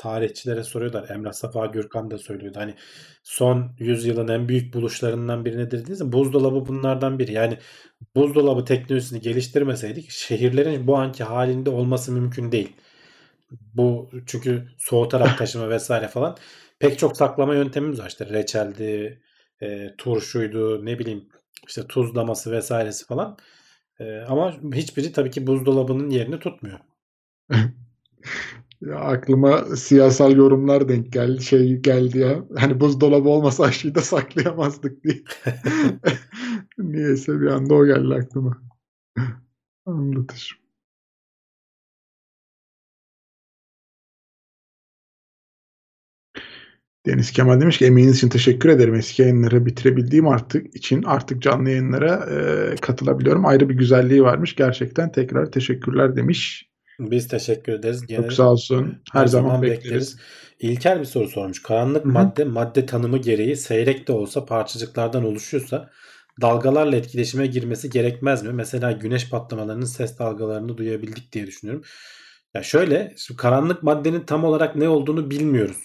tarihçilere 0.00 0.64
soruyorlar. 0.64 1.10
Emrah 1.10 1.32
Safa 1.32 1.66
Gürkan 1.66 2.10
da 2.10 2.18
söylüyordu. 2.18 2.58
Hani 2.60 2.74
son 3.22 3.72
yüzyılın 3.78 4.28
en 4.28 4.48
büyük 4.48 4.74
buluşlarından 4.74 5.44
biri 5.44 5.58
nedir 5.58 5.78
dediyse 5.84 6.12
buzdolabı 6.12 6.66
bunlardan 6.66 7.18
biri. 7.18 7.32
Yani 7.32 7.58
buzdolabı 8.16 8.64
teknolojisini 8.64 9.20
geliştirmeseydik 9.20 10.10
şehirlerin 10.10 10.86
bu 10.86 10.96
anki 10.96 11.24
halinde 11.24 11.70
olması 11.70 12.12
mümkün 12.12 12.52
değil. 12.52 12.72
Bu 13.74 14.10
çünkü 14.26 14.68
soğutarak 14.78 15.38
taşıma 15.38 15.70
vesaire 15.70 16.08
falan 16.08 16.36
pek 16.78 16.98
çok 16.98 17.16
saklama 17.16 17.54
yöntemimiz 17.54 18.00
var. 18.00 18.08
İşte 18.08 18.26
reçeldi, 18.26 19.22
e, 19.62 19.96
turşuydu, 19.98 20.86
ne 20.86 20.98
bileyim 20.98 21.28
işte 21.68 21.86
tuzlaması 21.86 22.52
vesairesi 22.52 23.06
falan. 23.06 23.38
E, 24.00 24.20
ama 24.20 24.56
hiçbiri 24.74 25.12
tabii 25.12 25.30
ki 25.30 25.46
buzdolabının 25.46 26.10
yerini 26.10 26.38
tutmuyor. 26.38 26.78
ya 28.80 28.96
aklıma 28.96 29.76
siyasal 29.76 30.36
yorumlar 30.36 30.88
denk 30.88 31.12
geldi. 31.12 31.42
Şey 31.42 31.76
geldi 31.76 32.18
ya. 32.18 32.44
Hani 32.58 32.80
buzdolabı 32.80 33.28
olmasa 33.28 33.64
aşıyı 33.64 33.94
da 33.94 34.00
saklayamazdık 34.00 35.04
diye. 35.04 35.22
Niyeyse 36.78 37.40
bir 37.40 37.46
anda 37.46 37.74
o 37.74 37.86
geldi 37.86 38.14
aklıma. 38.14 38.62
Anlatır. 39.86 40.60
Deniz 47.06 47.32
Kemal 47.32 47.60
demiş 47.60 47.78
ki 47.78 47.86
emeğiniz 47.86 48.16
için 48.16 48.28
teşekkür 48.28 48.68
ederim. 48.68 48.94
Eski 48.94 49.22
yayınları 49.22 49.66
bitirebildiğim 49.66 50.28
artık 50.28 50.76
için 50.76 51.02
artık 51.02 51.42
canlı 51.42 51.70
yayınlara 51.70 52.26
e, 52.72 52.74
katılabiliyorum. 52.76 53.46
Ayrı 53.46 53.68
bir 53.68 53.74
güzelliği 53.74 54.22
varmış. 54.22 54.56
Gerçekten 54.56 55.12
tekrar 55.12 55.52
teşekkürler 55.52 56.16
demiş. 56.16 56.69
Biz 57.00 57.28
teşekkür 57.28 57.72
ederiz. 57.72 58.06
Gene 58.06 58.22
Çok 58.22 58.32
sağ 58.32 58.50
olsun. 58.50 59.02
Her, 59.12 59.20
her 59.20 59.26
zaman, 59.26 59.48
zaman 59.48 59.62
bekleriz. 59.62 59.84
bekleriz. 59.84 60.16
İlker 60.60 61.00
bir 61.00 61.04
soru 61.04 61.28
sormuş. 61.28 61.62
Karanlık 61.62 62.04
Hı 62.04 62.08
hı. 62.08 62.12
madde 62.12 62.44
madde 62.44 62.86
tanımı 62.86 63.18
gereği 63.18 63.56
seyrek 63.56 64.08
de 64.08 64.12
olsa 64.12 64.44
parçacıklardan 64.44 65.24
oluşuyorsa 65.24 65.90
dalgalarla 66.40 66.96
etkileşime 66.96 67.46
girmesi 67.46 67.90
gerekmez 67.90 68.42
mi? 68.42 68.52
Mesela 68.52 68.92
güneş 68.92 69.30
patlamalarının 69.30 69.84
ses 69.84 70.18
dalgalarını 70.18 70.78
duyabildik 70.78 71.32
diye 71.32 71.46
düşünüyorum. 71.46 71.84
Ya 72.54 72.62
şöyle, 72.62 73.14
karanlık 73.36 73.82
maddenin 73.82 74.20
tam 74.20 74.44
olarak 74.44 74.76
ne 74.76 74.88
olduğunu 74.88 75.30
bilmiyoruz. 75.30 75.76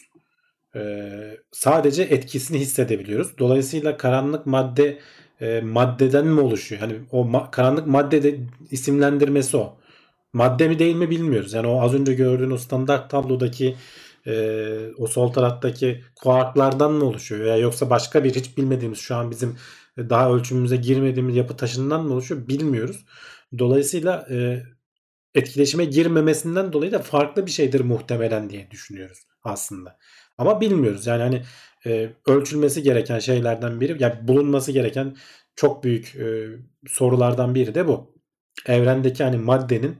Ee, 0.76 1.38
sadece 1.52 2.04
etkisini 2.04 2.60
hissedebiliyoruz. 2.60 3.38
Dolayısıyla 3.38 3.98
karanlık 3.98 4.46
madde 4.46 5.00
e, 5.42 5.62
maddeden 5.62 6.28
mi 6.28 6.40
oluşuyor? 6.40 6.82
Hani 6.82 6.96
o 7.12 7.26
ma- 7.26 7.52
karanlık 7.52 7.88
madde 7.88 8.24
de 8.24 8.40
isimlendirmesi 8.72 9.58
o. 9.58 9.78
Madde 10.36 10.68
mi 10.68 10.80
değil 10.80 10.95
mi 10.95 11.10
bilmiyoruz. 11.10 11.53
Yani 11.53 11.68
o 11.68 11.82
az 11.82 11.94
önce 11.94 12.14
gördüğün 12.14 12.52
o 12.52 12.57
standart 12.57 13.10
tablodaki 13.10 13.76
e, 14.28 14.34
o 14.98 15.07
sol 15.07 15.34
taraftaki 15.34 16.03
kuarklardan 16.16 16.91
mı 16.91 17.06
oluşuyor 17.06 17.45
veya 17.45 17.57
yoksa 17.57 17.90
başka 17.90 18.24
bir 18.24 18.36
hiç 18.36 18.57
bilmediğimiz 18.57 18.99
şu 18.99 19.16
an 19.16 19.32
bizim 19.32 19.57
daha 19.98 20.32
ölçümümüze 20.32 20.76
girmediğimiz 20.76 21.36
yapı 21.36 21.57
taşından 21.57 22.06
mı 22.06 22.14
oluşuyor 22.14 22.48
bilmiyoruz. 22.48 23.06
Dolayısıyla 23.60 24.28
e, 24.30 24.64
etkileşime 25.36 25.86
girmemesinden 25.86 26.74
dolayı 26.74 26.91
da 26.91 26.99
farklı 26.99 27.45
bir 27.45 27.52
şeydir 27.52 27.82
muhtemelen 27.82 28.49
diye 28.49 28.72
düşünüyoruz 28.72 29.28
aslında. 29.44 29.98
Ama 30.38 30.62
bilmiyoruz. 30.62 31.07
Yani 31.07 31.22
hani 31.22 31.44
e, 31.86 32.10
ölçülmesi 32.28 32.84
gereken 32.84 33.20
şeylerden 33.20 33.82
biri 33.82 34.03
yani 34.03 34.28
bulunması 34.28 34.72
gereken 34.72 35.16
çok 35.56 35.84
büyük 35.84 36.16
e, 36.16 36.48
sorulardan 36.88 37.56
biri 37.56 37.76
de 37.76 37.88
bu. 37.88 38.16
Evrendeki 38.68 39.24
hani 39.24 39.38
maddenin 39.38 39.98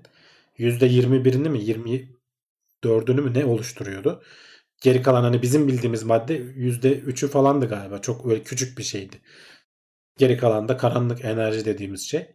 %21'ini 0.57 1.49
mi 1.49 1.60
24'ünü 1.60 3.22
mü 3.22 3.34
ne 3.34 3.45
oluşturuyordu? 3.45 4.23
Geri 4.82 5.02
kalan 5.02 5.23
hani 5.23 5.41
bizim 5.41 5.68
bildiğimiz 5.68 6.03
madde 6.03 6.38
%3'ü 6.38 7.27
falandı 7.27 7.69
galiba. 7.69 8.02
Çok 8.02 8.26
öyle 8.26 8.44
küçük 8.44 8.77
bir 8.77 8.84
şeydi. 8.84 9.22
Geri 10.18 10.38
kalan 10.38 10.68
da 10.68 10.77
karanlık 10.77 11.26
enerji 11.26 11.65
dediğimiz 11.65 12.02
şey. 12.10 12.27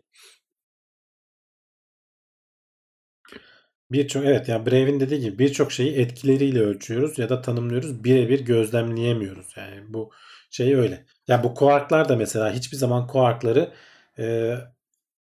Birçok 3.90 4.24
evet 4.24 4.48
yani 4.48 4.66
Brave'in 4.66 5.00
dediği 5.00 5.20
gibi 5.20 5.38
birçok 5.38 5.72
şeyi 5.72 5.96
etkileriyle 5.98 6.60
ölçüyoruz 6.60 7.18
ya 7.18 7.28
da 7.28 7.42
tanımlıyoruz. 7.42 8.04
Birebir 8.04 8.40
gözlemleyemiyoruz. 8.40 9.46
Yani 9.56 9.82
bu 9.88 10.12
şey 10.50 10.74
öyle. 10.74 11.06
Ya 11.28 11.44
bu 11.44 11.54
kuarklar 11.54 12.08
da 12.08 12.16
mesela 12.16 12.52
hiçbir 12.52 12.76
zaman 12.76 13.06
kuarkları 13.06 13.72
e, 14.18 14.54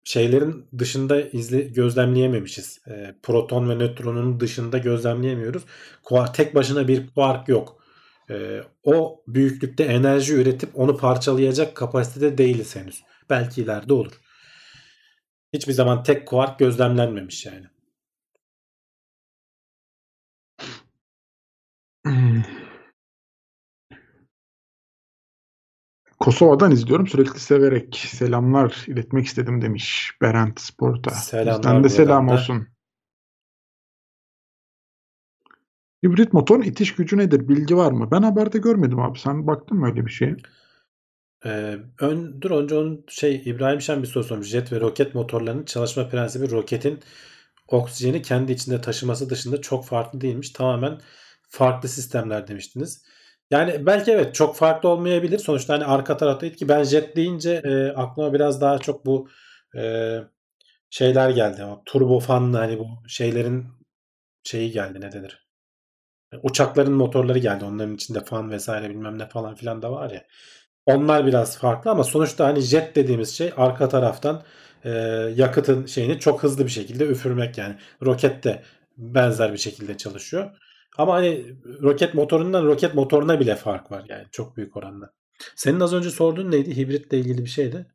şeylerin 0.06 0.68
dışında 0.78 1.22
izle, 1.22 1.62
gözlemleyememişiz. 1.62 2.80
E, 2.88 3.16
proton 3.24 3.70
ve 3.70 3.76
nötronun 3.76 4.40
dışında 4.40 4.78
gözlemleyemiyoruz. 4.78 5.64
Kuark, 6.04 6.36
tek 6.36 6.56
başına 6.56 6.88
bir 6.88 7.08
kuark 7.08 7.50
yok. 7.50 7.84
E, 8.30 8.62
o 8.84 9.24
büyüklükte 9.28 9.84
enerji 9.84 10.34
üretip 10.34 10.70
onu 10.80 10.98
parçalayacak 10.98 11.76
kapasitede 11.76 12.38
değiliz 12.38 12.76
henüz. 12.76 13.04
Belki 13.30 13.62
ileride 13.62 13.94
olur. 13.94 14.14
Hiçbir 15.54 15.74
zaman 15.74 16.04
tek 16.04 16.28
kuark 16.28 16.60
gözlemlenmemiş 16.60 17.46
yani. 17.46 17.66
Kosova'dan 26.20 26.72
izliyorum 26.72 27.08
sürekli 27.08 27.40
severek 27.40 27.96
selamlar 27.96 28.86
iletmek 28.88 29.26
istedim 29.26 29.62
demiş 29.62 30.12
Berent 30.22 30.60
Sport'a. 30.62 31.12
Selamlar 31.12 31.58
Bizden 31.58 31.84
de 31.84 31.90
selam 31.90 32.30
da. 32.30 32.34
olsun. 32.34 32.68
Hibrit 36.06 36.34
motorun 36.34 36.62
itiş 36.62 36.96
gücü 36.96 37.18
nedir? 37.18 37.48
Bilgi 37.48 37.78
var 37.78 37.92
mı? 37.92 38.12
Ben 38.12 38.22
haberde 38.22 38.58
görmedim 38.58 39.00
abi. 39.00 39.20
Sen 39.20 39.48
baktın 39.48 39.78
mı 39.78 39.88
öyle 39.88 40.06
bir 40.06 40.12
şeye? 40.12 40.36
Ee, 41.46 41.78
ön, 42.00 42.42
dur 42.42 42.52
önce 42.52 42.76
onun 42.76 43.06
şey 43.10 43.42
İbrahim 43.46 43.82
Şen 43.82 44.02
bir 44.02 44.08
soru 44.08 44.24
sormuş. 44.24 44.48
Jet 44.48 44.72
ve 44.72 44.80
roket 44.80 45.16
motorlarının 45.16 45.66
çalışma 45.66 46.10
prensibi 46.10 46.52
roketin 46.52 47.00
oksijeni 47.68 48.22
kendi 48.22 48.52
içinde 48.52 48.82
taşıması 48.82 49.30
dışında 49.30 49.62
çok 49.62 49.86
farklı 49.86 50.22
değilmiş. 50.22 50.50
Tamamen 50.50 51.00
farklı 51.50 51.90
sistemler 51.90 52.48
demiştiniz. 52.48 53.06
Yani 53.52 53.86
belki 53.86 54.12
evet 54.12 54.36
çok 54.36 54.56
farklı 54.56 54.90
olmayabilir. 54.90 55.40
Sonuçta 55.40 55.74
hani 55.74 55.86
arka 55.86 56.18
tarafta 56.18 56.52
ki 56.52 56.68
ben 56.70 56.84
jet 56.84 57.16
deyince 57.16 57.62
e, 57.66 57.88
aklıma 57.88 58.34
biraz 58.34 58.62
daha 58.62 58.78
çok 58.80 59.06
bu 59.06 59.30
e, 59.78 60.18
şeyler 60.90 61.30
geldi. 61.30 61.64
O 61.66 61.84
turbofanlı 61.86 62.58
hani 62.58 62.80
bu 62.80 62.88
şeylerin 63.08 63.66
şeyi 64.44 64.72
geldi 64.72 65.02
ne 65.02 65.12
denir? 65.12 65.48
Uçakların 66.44 66.94
motorları 66.94 67.40
geldi. 67.40 67.66
Onların 67.66 67.96
içinde 67.96 68.26
fan 68.26 68.52
vesaire 68.52 68.90
bilmem 68.90 69.20
ne 69.20 69.30
falan 69.30 69.56
filan 69.56 69.82
da 69.82 69.92
var 69.92 70.12
ya. 70.12 70.24
Onlar 70.86 71.26
biraz 71.28 71.58
farklı 71.58 71.92
ama 71.92 72.04
sonuçta 72.04 72.46
hani 72.48 72.62
jet 72.62 72.96
dediğimiz 72.96 73.38
şey 73.38 73.54
arka 73.58 73.90
taraftan 73.90 74.44
e, 74.86 74.90
yakıtın 75.36 75.86
şeyini 75.86 76.20
çok 76.20 76.44
hızlı 76.44 76.66
bir 76.66 76.72
şekilde 76.72 77.06
üfürmek 77.06 77.58
yani. 77.58 77.76
Roket 78.04 78.44
de 78.44 78.64
benzer 78.98 79.54
bir 79.54 79.58
şekilde 79.58 79.98
çalışıyor. 79.98 80.52
Ama 80.98 81.14
hani 81.14 81.46
roket 81.82 82.14
motorundan 82.14 82.66
roket 82.66 82.94
motoruna 82.96 83.40
bile 83.40 83.56
fark 83.56 83.92
var 83.92 84.06
yani 84.10 84.24
çok 84.32 84.58
büyük 84.58 84.78
oranda. 84.78 85.14
Senin 85.56 85.80
az 85.80 85.94
önce 85.94 86.10
sorduğun 86.10 86.52
neydi? 86.52 86.78
Hibritle 86.78 87.18
ilgili 87.20 87.42
bir 87.42 87.50
şeydi. 87.50 87.86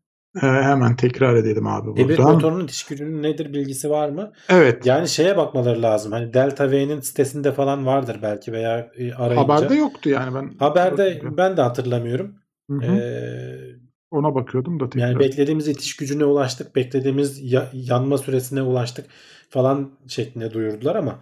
Ee, 0.42 0.46
hemen 0.46 0.96
tekrar 0.96 1.34
edelim 1.36 1.66
abi 1.66 1.90
Hibrit 2.02 2.18
buradan. 2.18 2.32
motorunun 2.34 2.68
diş 2.68 2.84
gücünün 2.84 3.22
nedir 3.22 3.52
bilgisi 3.52 3.90
var 3.90 4.08
mı? 4.08 4.32
Evet. 4.48 4.86
Yani 4.86 5.08
şeye 5.08 5.36
bakmaları 5.36 5.82
lazım. 5.82 6.12
Hani 6.12 6.34
Delta 6.34 6.70
V'nin 6.70 7.00
sitesinde 7.00 7.52
falan 7.52 7.86
vardır 7.86 8.18
belki 8.22 8.52
veya 8.52 8.90
e, 8.96 9.12
arayınca. 9.14 9.54
Haberde 9.54 9.74
yoktu 9.74 10.08
yani 10.10 10.34
ben. 10.34 10.54
Haberde 10.58 10.92
bakıyorum. 11.14 11.36
ben 11.36 11.56
de 11.56 11.62
hatırlamıyorum. 11.62 12.34
Hı 12.70 12.76
hı. 12.76 12.84
Ee, 12.84 13.80
Ona 14.10 14.34
bakıyordum 14.34 14.80
da 14.80 14.90
tekrar. 14.90 15.08
yani 15.08 15.18
beklediğimiz 15.18 15.68
itiş 15.68 15.96
gücüne 15.96 16.24
ulaştık, 16.24 16.76
beklediğimiz 16.76 17.52
ya- 17.52 17.70
yanma 17.72 18.18
süresine 18.18 18.62
ulaştık 18.62 19.06
falan 19.48 19.90
şeklinde 20.08 20.52
duyurdular 20.52 20.96
ama 20.96 21.18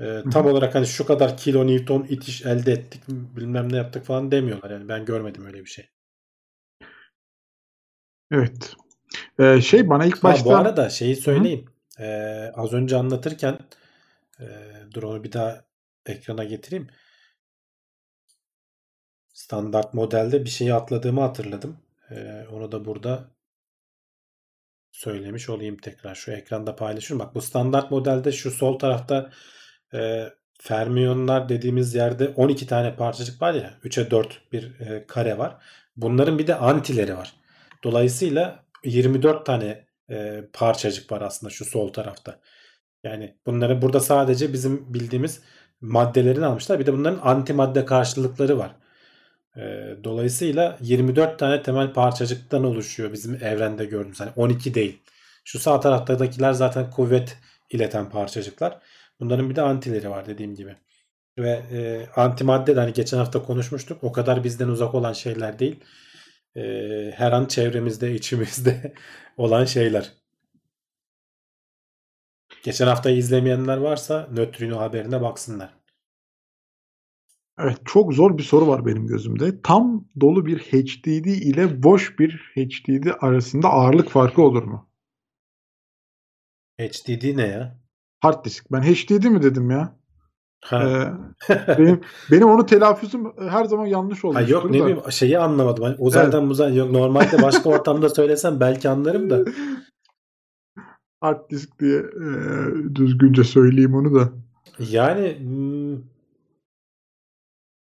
E, 0.00 0.22
tam 0.32 0.46
olarak 0.46 0.74
hani 0.74 0.86
şu 0.86 1.06
kadar 1.06 1.36
kilo 1.36 1.66
newton 1.66 2.06
itiş 2.08 2.46
elde 2.46 2.72
ettik 2.72 3.02
bilmem 3.08 3.72
ne 3.72 3.76
yaptık 3.76 4.04
falan 4.04 4.30
demiyorlar. 4.30 4.70
Yani 4.70 4.88
ben 4.88 5.04
görmedim 5.04 5.46
öyle 5.46 5.60
bir 5.60 5.70
şey. 5.70 5.90
Evet. 8.30 8.74
Ee, 9.38 9.60
şey 9.60 9.88
bana 9.88 10.04
ilk 10.04 10.18
Ha, 10.18 10.22
başta 10.22 10.44
bu 10.44 10.56
arada 10.56 10.90
şeyi 10.90 11.16
söyleyeyim. 11.16 11.64
Ee, 11.98 12.52
az 12.54 12.72
önce 12.72 12.96
anlatırken 12.96 13.58
e, 14.40 14.46
dur 14.94 15.02
onu 15.02 15.24
bir 15.24 15.32
daha 15.32 15.64
ekrana 16.06 16.44
getireyim. 16.44 16.88
Standart 19.32 19.94
modelde 19.94 20.44
bir 20.44 20.50
şeyi 20.50 20.74
atladığımı 20.74 21.20
hatırladım. 21.20 21.76
Ee, 22.10 22.46
onu 22.52 22.72
da 22.72 22.84
burada 22.84 23.30
söylemiş 24.92 25.48
olayım 25.48 25.76
tekrar. 25.76 26.14
Şu 26.14 26.32
ekranda 26.32 26.76
paylaşıyorum. 26.76 27.26
Bak 27.26 27.34
bu 27.34 27.42
standart 27.42 27.90
modelde 27.90 28.32
şu 28.32 28.50
sol 28.50 28.78
tarafta 28.78 29.30
e, 29.94 30.32
fermiyonlar 30.58 31.48
dediğimiz 31.48 31.94
yerde 31.94 32.28
12 32.28 32.66
tane 32.66 32.96
parçacık 32.96 33.42
var 33.42 33.54
ya 33.54 33.74
3'e 33.84 34.10
4 34.10 34.52
bir 34.52 34.80
e, 34.80 35.04
kare 35.06 35.38
var. 35.38 35.56
Bunların 35.96 36.38
bir 36.38 36.46
de 36.46 36.54
antileri 36.54 37.16
var. 37.16 37.32
Dolayısıyla 37.84 38.64
24 38.84 39.46
tane 39.46 39.84
e, 40.10 40.44
parçacık 40.52 41.12
var 41.12 41.20
aslında 41.20 41.50
şu 41.50 41.64
sol 41.64 41.92
tarafta. 41.92 42.38
Yani 43.04 43.34
bunları 43.46 43.82
burada 43.82 44.00
sadece 44.00 44.52
bizim 44.52 44.94
bildiğimiz 44.94 45.40
maddelerini 45.80 46.46
almışlar. 46.46 46.78
Bir 46.78 46.86
de 46.86 46.92
bunların 46.92 47.20
antimadde 47.22 47.84
karşılıkları 47.84 48.58
var. 48.58 48.70
E, 49.56 49.60
dolayısıyla 50.04 50.78
24 50.80 51.38
tane 51.38 51.62
temel 51.62 51.92
parçacıktan 51.92 52.64
oluşuyor 52.64 53.12
bizim 53.12 53.34
evrende 53.34 53.84
gördüğümüz. 53.84 54.20
Hani 54.20 54.30
12 54.36 54.74
değil. 54.74 55.02
Şu 55.44 55.58
sağ 55.58 55.80
taraftakiler 55.80 56.52
zaten 56.52 56.90
kuvvet 56.90 57.38
ileten 57.70 58.10
parçacıklar. 58.10 58.78
Bunların 59.20 59.50
bir 59.50 59.56
de 59.56 59.62
antileri 59.62 60.10
var 60.10 60.26
dediğim 60.26 60.54
gibi. 60.54 60.76
Ve 61.38 61.50
e, 61.50 62.06
antimadde 62.20 62.76
de 62.76 62.80
hani 62.80 62.92
geçen 62.92 63.18
hafta 63.18 63.42
konuşmuştuk. 63.42 64.04
O 64.04 64.12
kadar 64.12 64.44
bizden 64.44 64.68
uzak 64.68 64.94
olan 64.94 65.12
şeyler 65.12 65.58
değil. 65.58 65.84
E, 66.56 66.62
her 67.16 67.32
an 67.32 67.46
çevremizde, 67.46 68.14
içimizde 68.14 68.94
olan 69.36 69.64
şeyler. 69.64 70.12
Geçen 72.62 72.86
hafta 72.86 73.10
izlemeyenler 73.10 73.76
varsa 73.76 74.28
nötrino 74.32 74.78
haberine 74.80 75.20
baksınlar. 75.22 75.74
evet 77.58 77.78
çok 77.84 78.14
zor 78.14 78.38
bir 78.38 78.42
soru 78.42 78.66
var 78.66 78.86
benim 78.86 79.06
gözümde. 79.06 79.62
Tam 79.62 80.08
dolu 80.20 80.46
bir 80.46 80.58
HDD 80.58 81.26
ile 81.26 81.82
boş 81.82 82.18
bir 82.18 82.52
HDD 82.54 83.06
arasında 83.20 83.68
ağırlık 83.68 84.10
farkı 84.10 84.42
olur 84.42 84.62
mu? 84.62 84.90
HDD 86.78 87.36
ne 87.36 87.46
ya? 87.46 87.83
Hard 88.24 88.44
disk. 88.44 88.72
Ben 88.72 88.82
HDD 88.82 89.24
mi 89.24 89.42
dedim 89.42 89.70
ya? 89.70 89.96
Ha. 90.64 90.82
Ee, 91.48 91.58
benim 91.78 92.00
benim 92.30 92.48
onu 92.48 92.66
telaffuzum 92.66 93.34
her 93.48 93.64
zaman 93.64 93.86
yanlış 93.86 94.24
Ha 94.24 94.28
olmuştur 94.28 94.48
yok 94.48 94.70
ne 94.70 94.78
da. 94.80 94.82
bileyim 94.86 95.00
şeyi 95.10 95.38
anlamadım. 95.38 95.84
Hani 95.84 95.96
uzaydan 95.98 96.44
muzay 96.44 96.76
yok 96.76 96.90
normalde 96.90 97.42
başka 97.42 97.68
ortamda 97.70 98.08
söylesem 98.08 98.60
belki 98.60 98.88
anlarım 98.88 99.30
da. 99.30 99.44
Hard 101.20 101.50
disk 101.50 101.78
diye 101.80 101.98
e, 101.98 102.26
düzgünce 102.94 103.44
söyleyeyim 103.44 103.94
onu 103.94 104.14
da. 104.14 104.32
Yani 104.78 105.38
hmm, 105.38 105.94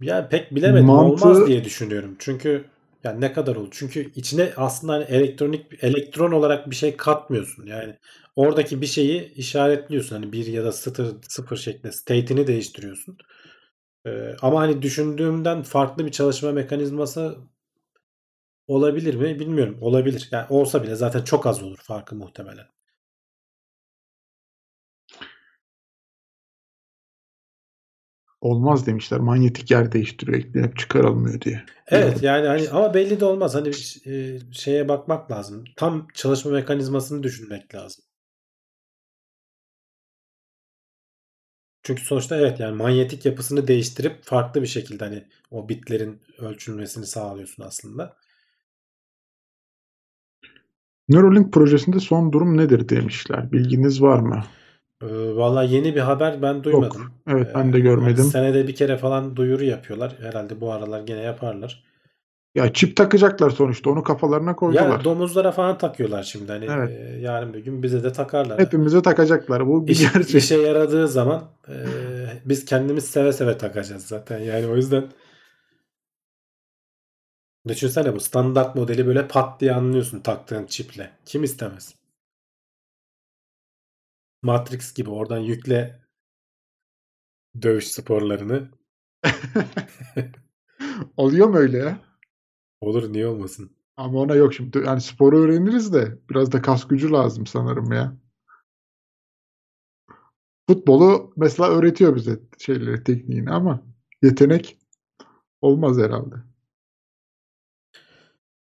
yani 0.00 0.28
pek 0.30 0.54
bilemedim 0.54 0.86
Mantığı- 0.86 1.24
olmaz 1.28 1.46
diye 1.46 1.64
düşünüyorum. 1.64 2.16
Çünkü 2.18 2.64
yani 3.04 3.20
ne 3.20 3.32
kadar 3.32 3.56
olur? 3.56 3.68
Çünkü 3.70 4.12
içine 4.14 4.52
aslında 4.56 4.92
hani 4.92 5.04
elektronik 5.04 5.84
elektron 5.84 6.32
olarak 6.32 6.70
bir 6.70 6.76
şey 6.76 6.96
katmıyorsun. 6.96 7.66
Yani 7.66 7.96
oradaki 8.36 8.80
bir 8.80 8.86
şeyi 8.86 9.34
işaretliyorsun. 9.34 10.16
Hani 10.16 10.32
bir 10.32 10.46
ya 10.46 10.64
da 10.64 10.72
sıfır, 10.72 11.06
sıfır 11.28 11.56
şeklinde 11.56 11.92
state'ini 11.92 12.46
değiştiriyorsun. 12.46 13.18
Ee, 14.06 14.36
ama 14.42 14.60
hani 14.60 14.82
düşündüğümden 14.82 15.62
farklı 15.62 16.06
bir 16.06 16.12
çalışma 16.12 16.52
mekanizması 16.52 17.38
olabilir 18.66 19.14
mi 19.14 19.38
bilmiyorum. 19.40 19.78
Olabilir. 19.80 20.28
Yani 20.32 20.46
olsa 20.50 20.82
bile 20.82 20.94
zaten 20.94 21.24
çok 21.24 21.46
az 21.46 21.62
olur 21.62 21.78
farkı 21.82 22.14
muhtemelen. 22.16 22.66
Olmaz 28.46 28.86
demişler. 28.86 29.20
Manyetik 29.20 29.70
yer 29.70 29.92
değiştiriyor. 29.92 30.38
Eklenip 30.38 30.78
çıkarılmıyor 30.78 31.40
diye. 31.40 31.64
Evet 31.88 32.22
yani 32.22 32.46
hani 32.46 32.70
ama 32.70 32.94
belli 32.94 33.20
de 33.20 33.24
olmaz. 33.24 33.54
Hani 33.54 33.68
e, 34.06 34.38
şeye 34.52 34.88
bakmak 34.88 35.30
lazım. 35.30 35.64
Tam 35.76 36.08
çalışma 36.14 36.50
mekanizmasını 36.50 37.22
düşünmek 37.22 37.74
lazım. 37.74 38.04
Çünkü 41.82 42.02
sonuçta 42.02 42.36
evet 42.36 42.60
yani 42.60 42.76
manyetik 42.76 43.26
yapısını 43.26 43.68
değiştirip 43.68 44.24
farklı 44.24 44.62
bir 44.62 44.66
şekilde 44.66 45.04
hani 45.04 45.24
o 45.50 45.68
bitlerin 45.68 46.22
ölçülmesini 46.38 47.06
sağlıyorsun 47.06 47.62
aslında. 47.62 48.16
Neuralink 51.08 51.52
projesinde 51.52 52.00
son 52.00 52.32
durum 52.32 52.56
nedir 52.56 52.88
demişler. 52.88 53.52
Bilginiz 53.52 54.02
var 54.02 54.18
mı? 54.18 54.44
Ee, 55.02 55.06
Valla 55.36 55.62
yeni 55.62 55.94
bir 55.94 56.00
haber 56.00 56.42
ben 56.42 56.64
duymadım. 56.64 57.12
Evet 57.28 57.50
ben 57.54 57.68
Ee, 57.68 57.72
de 57.72 57.80
görmedim. 57.80 58.16
hani 58.16 58.30
senede 58.30 58.68
bir 58.68 58.74
kere 58.74 58.96
falan 58.96 59.36
duyuru 59.36 59.64
yapıyorlar. 59.64 60.16
Herhalde 60.20 60.60
bu 60.60 60.72
aralar 60.72 61.00
gene 61.00 61.20
yaparlar. 61.20 61.84
Ya 62.54 62.72
çip 62.72 62.96
takacaklar 62.96 63.50
sonuçta. 63.50 63.90
Onu 63.90 64.02
kafalarına 64.02 64.56
koydular. 64.56 64.90
Ya 64.90 65.04
domuzlara 65.04 65.52
falan 65.52 65.78
takıyorlar 65.78 66.22
şimdi. 66.22 66.52
Hani 66.52 66.64
Evet. 66.70 66.90
e, 66.90 67.18
yarın 67.20 67.54
bir 67.54 67.58
gün 67.58 67.82
bize 67.82 68.04
de 68.04 68.12
takarlar. 68.12 68.58
Hepimize 68.60 69.02
takacaklar. 69.02 69.66
Bu 69.66 69.86
bir 69.86 69.92
İş, 69.92 70.12
gerçek. 70.12 70.34
işe 70.42 70.56
yaradığı 70.56 71.08
zaman 71.08 71.44
e, 71.68 71.74
biz 72.44 72.64
kendimiz 72.64 73.04
seve 73.04 73.32
seve 73.32 73.58
takacağız 73.58 74.06
zaten. 74.06 74.38
Yani 74.38 74.66
o 74.66 74.76
yüzden 74.76 75.04
düşünsene 77.68 78.14
bu 78.14 78.20
standart 78.20 78.74
modeli 78.74 79.06
böyle 79.06 79.28
pat 79.28 79.60
diye 79.60 79.72
anlıyorsun 79.72 80.20
taktığın 80.20 80.66
çiple. 80.66 81.10
Kim 81.24 81.44
istemez? 81.44 81.94
Matrix 84.46 84.94
gibi 84.94 85.10
oradan 85.10 85.38
yükle 85.38 86.00
dövüş 87.62 87.88
sporlarını. 87.88 88.70
Oluyor 91.16 91.48
mu 91.48 91.56
öyle 91.56 91.78
ya? 91.78 92.00
Olur 92.80 93.12
niye 93.12 93.26
olmasın? 93.26 93.76
Ama 93.96 94.18
ona 94.18 94.34
yok 94.34 94.54
şimdi. 94.54 94.78
Yani 94.78 95.00
sporu 95.00 95.38
öğreniriz 95.38 95.92
de 95.92 96.18
biraz 96.30 96.52
da 96.52 96.62
kas 96.62 96.88
gücü 96.88 97.10
lazım 97.10 97.46
sanırım 97.46 97.92
ya. 97.92 98.16
Futbolu 100.68 101.32
mesela 101.36 101.70
öğretiyor 101.70 102.16
bize 102.16 102.40
şeyleri, 102.58 103.04
tekniğini 103.04 103.50
ama 103.50 103.82
yetenek 104.22 104.78
olmaz 105.60 105.98
herhalde. 105.98 106.34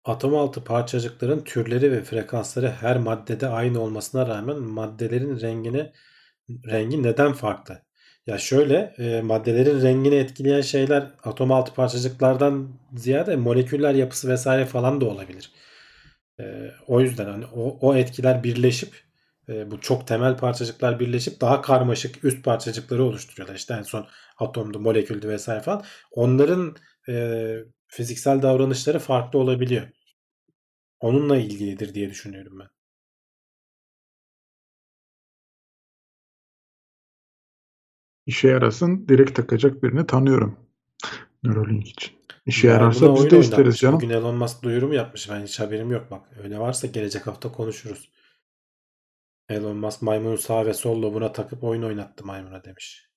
Atom 0.05 0.35
altı 0.35 0.63
parçacıkların 0.63 1.43
türleri 1.43 1.91
ve 1.91 2.03
frekansları 2.03 2.71
her 2.71 2.97
maddede 2.97 3.47
aynı 3.47 3.81
olmasına 3.81 4.27
rağmen 4.27 4.57
maddelerin 4.59 5.39
rengine 5.41 5.93
rengi 6.49 7.03
neden 7.03 7.33
farklı? 7.33 7.81
Ya 8.27 8.37
şöyle 8.37 8.75
e, 8.97 9.21
maddelerin 9.21 9.81
rengini 9.81 10.15
etkileyen 10.15 10.61
şeyler 10.61 11.11
atom 11.23 11.51
altı 11.51 11.73
parçacıklardan 11.73 12.69
ziyade 12.97 13.35
moleküller 13.35 13.93
yapısı 13.93 14.29
vesaire 14.29 14.65
falan 14.65 15.01
da 15.01 15.05
olabilir. 15.05 15.51
E, 16.39 16.71
o 16.87 17.01
yüzden 17.01 17.25
hani 17.25 17.45
o, 17.45 17.77
o 17.81 17.95
etkiler 17.95 18.43
birleşip 18.43 19.03
e, 19.49 19.71
bu 19.71 19.81
çok 19.81 20.07
temel 20.07 20.37
parçacıklar 20.37 20.99
birleşip 20.99 21.41
daha 21.41 21.61
karmaşık 21.61 22.23
üst 22.25 22.45
parçacıkları 22.45 23.03
oluşturuyorlar. 23.03 23.55
İşte 23.55 23.73
en 23.73 23.81
son 23.83 24.07
atomdu, 24.37 24.79
moleküldü 24.79 25.29
vesaire 25.29 25.61
falan. 25.61 25.83
Onların 26.11 26.75
e, 27.09 27.55
fiziksel 27.93 28.41
davranışları 28.41 28.99
farklı 28.99 29.39
olabiliyor. 29.39 29.87
Onunla 30.99 31.37
ilgilidir 31.37 31.93
diye 31.93 32.09
düşünüyorum 32.09 32.59
ben. 32.59 32.69
İşe 38.25 38.47
yarasın 38.47 39.07
direkt 39.07 39.35
takacak 39.35 39.83
birini 39.83 40.07
tanıyorum. 40.07 40.59
Neuralink 41.43 41.87
için. 41.89 42.13
İşe 42.45 42.67
yararsa 42.67 43.15
biz 43.15 43.31
de 43.31 43.39
isteriz 43.39 43.77
canım. 43.77 43.95
Bugün 43.95 44.09
Elon 44.09 44.35
Musk 44.35 44.63
duyurumu 44.63 44.93
yapmış. 44.93 45.29
Ben 45.29 45.43
hiç 45.43 45.59
haberim 45.59 45.91
yok 45.91 46.11
bak. 46.11 46.29
Öyle 46.43 46.59
varsa 46.59 46.87
gelecek 46.87 47.27
hafta 47.27 47.51
konuşuruz. 47.51 48.11
Elon 49.49 49.77
Musk 49.77 50.01
maymunu 50.01 50.37
sağ 50.37 50.65
ve 50.65 50.73
sol 50.73 51.01
lobuna 51.01 51.31
takıp 51.31 51.63
oyun 51.63 51.83
oynattı 51.83 52.25
maymuna 52.25 52.63
demiş. 52.63 53.12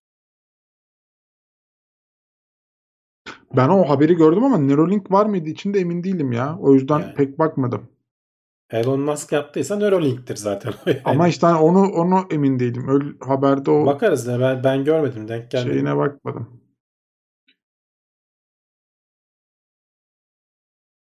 Ben 3.57 3.69
o 3.69 3.89
haberi 3.89 4.15
gördüm 4.15 4.45
ama 4.45 4.59
Neuralink 4.59 5.11
var 5.11 5.27
mıydı 5.27 5.49
içinde 5.49 5.81
emin 5.81 6.05
değilim 6.05 6.33
ya. 6.33 6.59
O 6.61 6.73
yüzden 6.73 6.99
Yani. 6.99 7.15
pek 7.15 7.39
bakmadım. 7.39 7.89
Elon 8.71 9.01
Musk 9.01 9.33
yaptıysa 9.33 9.77
Neuralink'tir 9.77 10.37
zaten. 10.37 10.73
Yani 10.87 11.01
Ama 11.05 11.29
işte 11.29 11.47
onu 11.47 11.93
onu 11.93 12.27
emin 12.31 12.59
değilim. 12.59 12.89
Öyle 12.89 13.05
haberde 13.21 13.71
o 13.71 13.87
bakarız 13.87 14.27
ya 14.27 14.41
ben, 14.41 14.65
ben 14.65 14.85
görmedim 14.85 15.29
denk 15.29 15.51
gelmedi. 15.51 15.75
şeyine 15.75 15.97
bakmadım. 15.97 16.61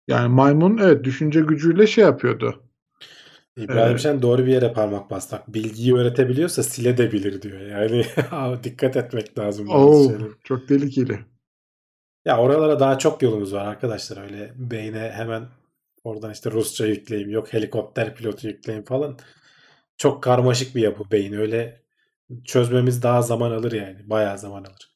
Yani 0.08 0.28
maymun 0.28 0.78
evet 0.78 1.04
düşünce 1.04 1.42
gücüyle 1.42 1.88
şey 1.88 2.04
yapıyordu. 2.04 2.64
İbrahim 3.58 3.96
Ee, 3.96 4.00
Şen 4.00 4.22
doğru 4.22 4.46
bir 4.46 4.52
yere 4.52 4.74
parmak 4.74 5.12
bastı. 5.12 5.36
Bak, 5.36 5.54
Bilgiyi 5.54 5.96
öğretebiliyorsa 5.96 6.64
sile 6.64 6.98
de 6.98 7.12
bilir 7.12 7.42
diyor. 7.42 7.62
Yani 7.62 8.06
dikkat 8.64 8.98
etmek 8.98 9.40
lazım 9.40 9.70
Oo, 9.70 10.12
çok 10.44 10.68
tehlikeli. 10.68 11.20
Ya 12.26 12.38
oralara 12.38 12.80
daha 12.80 12.98
çok 12.98 13.22
yolumuz 13.22 13.54
var 13.54 13.66
arkadaşlar. 13.66 14.24
Öyle 14.24 14.54
beyne 14.56 15.12
hemen 15.14 15.48
oradan 16.04 16.32
işte 16.32 16.52
Rusça 16.52 16.86
yükleyeyim, 16.88 17.30
yok 17.30 17.54
helikopter 17.54 18.16
pilotu 18.16 18.48
yükleyeyim 18.48 18.86
falan. 18.86 19.18
Çok 19.98 20.24
karmaşık 20.24 20.76
bir 20.76 20.82
yapı 20.82 21.12
beyin. 21.12 21.34
Öyle 21.34 21.84
çözmemiz 22.46 23.04
daha 23.04 23.22
zaman 23.22 23.52
alır 23.52 23.72
yani. 23.72 24.10
Bayağı 24.10 24.40
zaman 24.40 24.64
alır. 24.64 24.94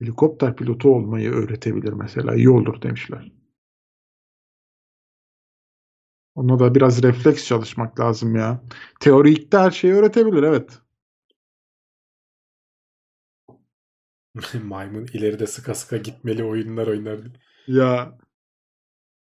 Helikopter 0.00 0.56
pilotu 0.56 0.94
olmayı 0.94 1.30
öğretebilir 1.30 1.92
mesela. 1.92 2.34
İyi 2.34 2.50
olur 2.50 2.82
demişler. 2.82 3.32
Ona 6.36 6.58
da 6.58 6.74
biraz 6.74 7.02
refleks 7.02 7.46
çalışmak 7.46 8.00
lazım 8.00 8.36
ya. 8.36 8.60
Teorikte 9.00 9.58
her 9.58 9.70
şeyi 9.70 9.94
öğretebilir 9.94 10.42
evet. 10.42 10.78
Maymun 14.62 15.06
ileride 15.12 15.46
sıka 15.46 15.74
sıka 15.74 15.96
gitmeli 15.96 16.44
oyunlar 16.44 16.86
oynar. 16.86 17.20
Ya 17.66 18.18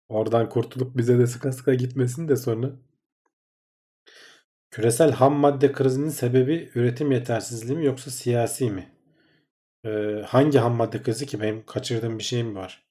Oradan 0.08 0.48
kurtulup 0.48 0.96
bize 0.96 1.18
de 1.18 1.26
sıka 1.26 1.52
sıka 1.52 1.74
gitmesin 1.74 2.28
de 2.28 2.36
sonra. 2.36 2.70
Küresel 4.70 5.12
ham 5.12 5.34
madde 5.34 5.72
krizinin 5.72 6.08
sebebi 6.08 6.70
üretim 6.74 7.12
yetersizliği 7.12 7.78
mi 7.78 7.86
yoksa 7.86 8.10
siyasi 8.10 8.70
mi? 8.70 8.92
Ee, 9.84 10.22
hangi 10.26 10.58
ham 10.58 10.74
madde 10.74 11.02
krizi 11.02 11.26
ki 11.26 11.40
benim 11.40 11.66
kaçırdığım 11.66 12.18
bir 12.18 12.24
şey 12.24 12.44
mi 12.44 12.54
var? 12.54 12.84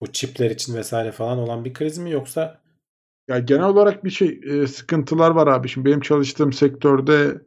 Bu 0.00 0.12
çipler 0.12 0.50
için 0.50 0.74
vesaire 0.74 1.12
falan 1.12 1.38
olan 1.38 1.64
bir 1.64 1.74
kriz 1.74 1.98
mi 1.98 2.10
yoksa 2.10 2.62
Ya 3.28 3.38
genel 3.38 3.64
olarak 3.64 4.04
bir 4.04 4.10
şey 4.10 4.40
e, 4.46 4.66
sıkıntılar 4.66 5.30
var 5.30 5.46
abi. 5.46 5.68
Şimdi 5.68 5.86
benim 5.86 6.00
çalıştığım 6.00 6.52
sektörde 6.52 7.42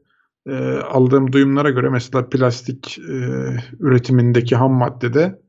e, 0.47 0.53
aldığım 0.77 1.31
duyumlara 1.33 1.69
göre 1.69 1.89
mesela 1.89 2.29
plastik 2.29 2.99
e, 2.99 3.13
üretimindeki 3.79 4.55
ham 4.55 4.71
maddede 4.73 5.39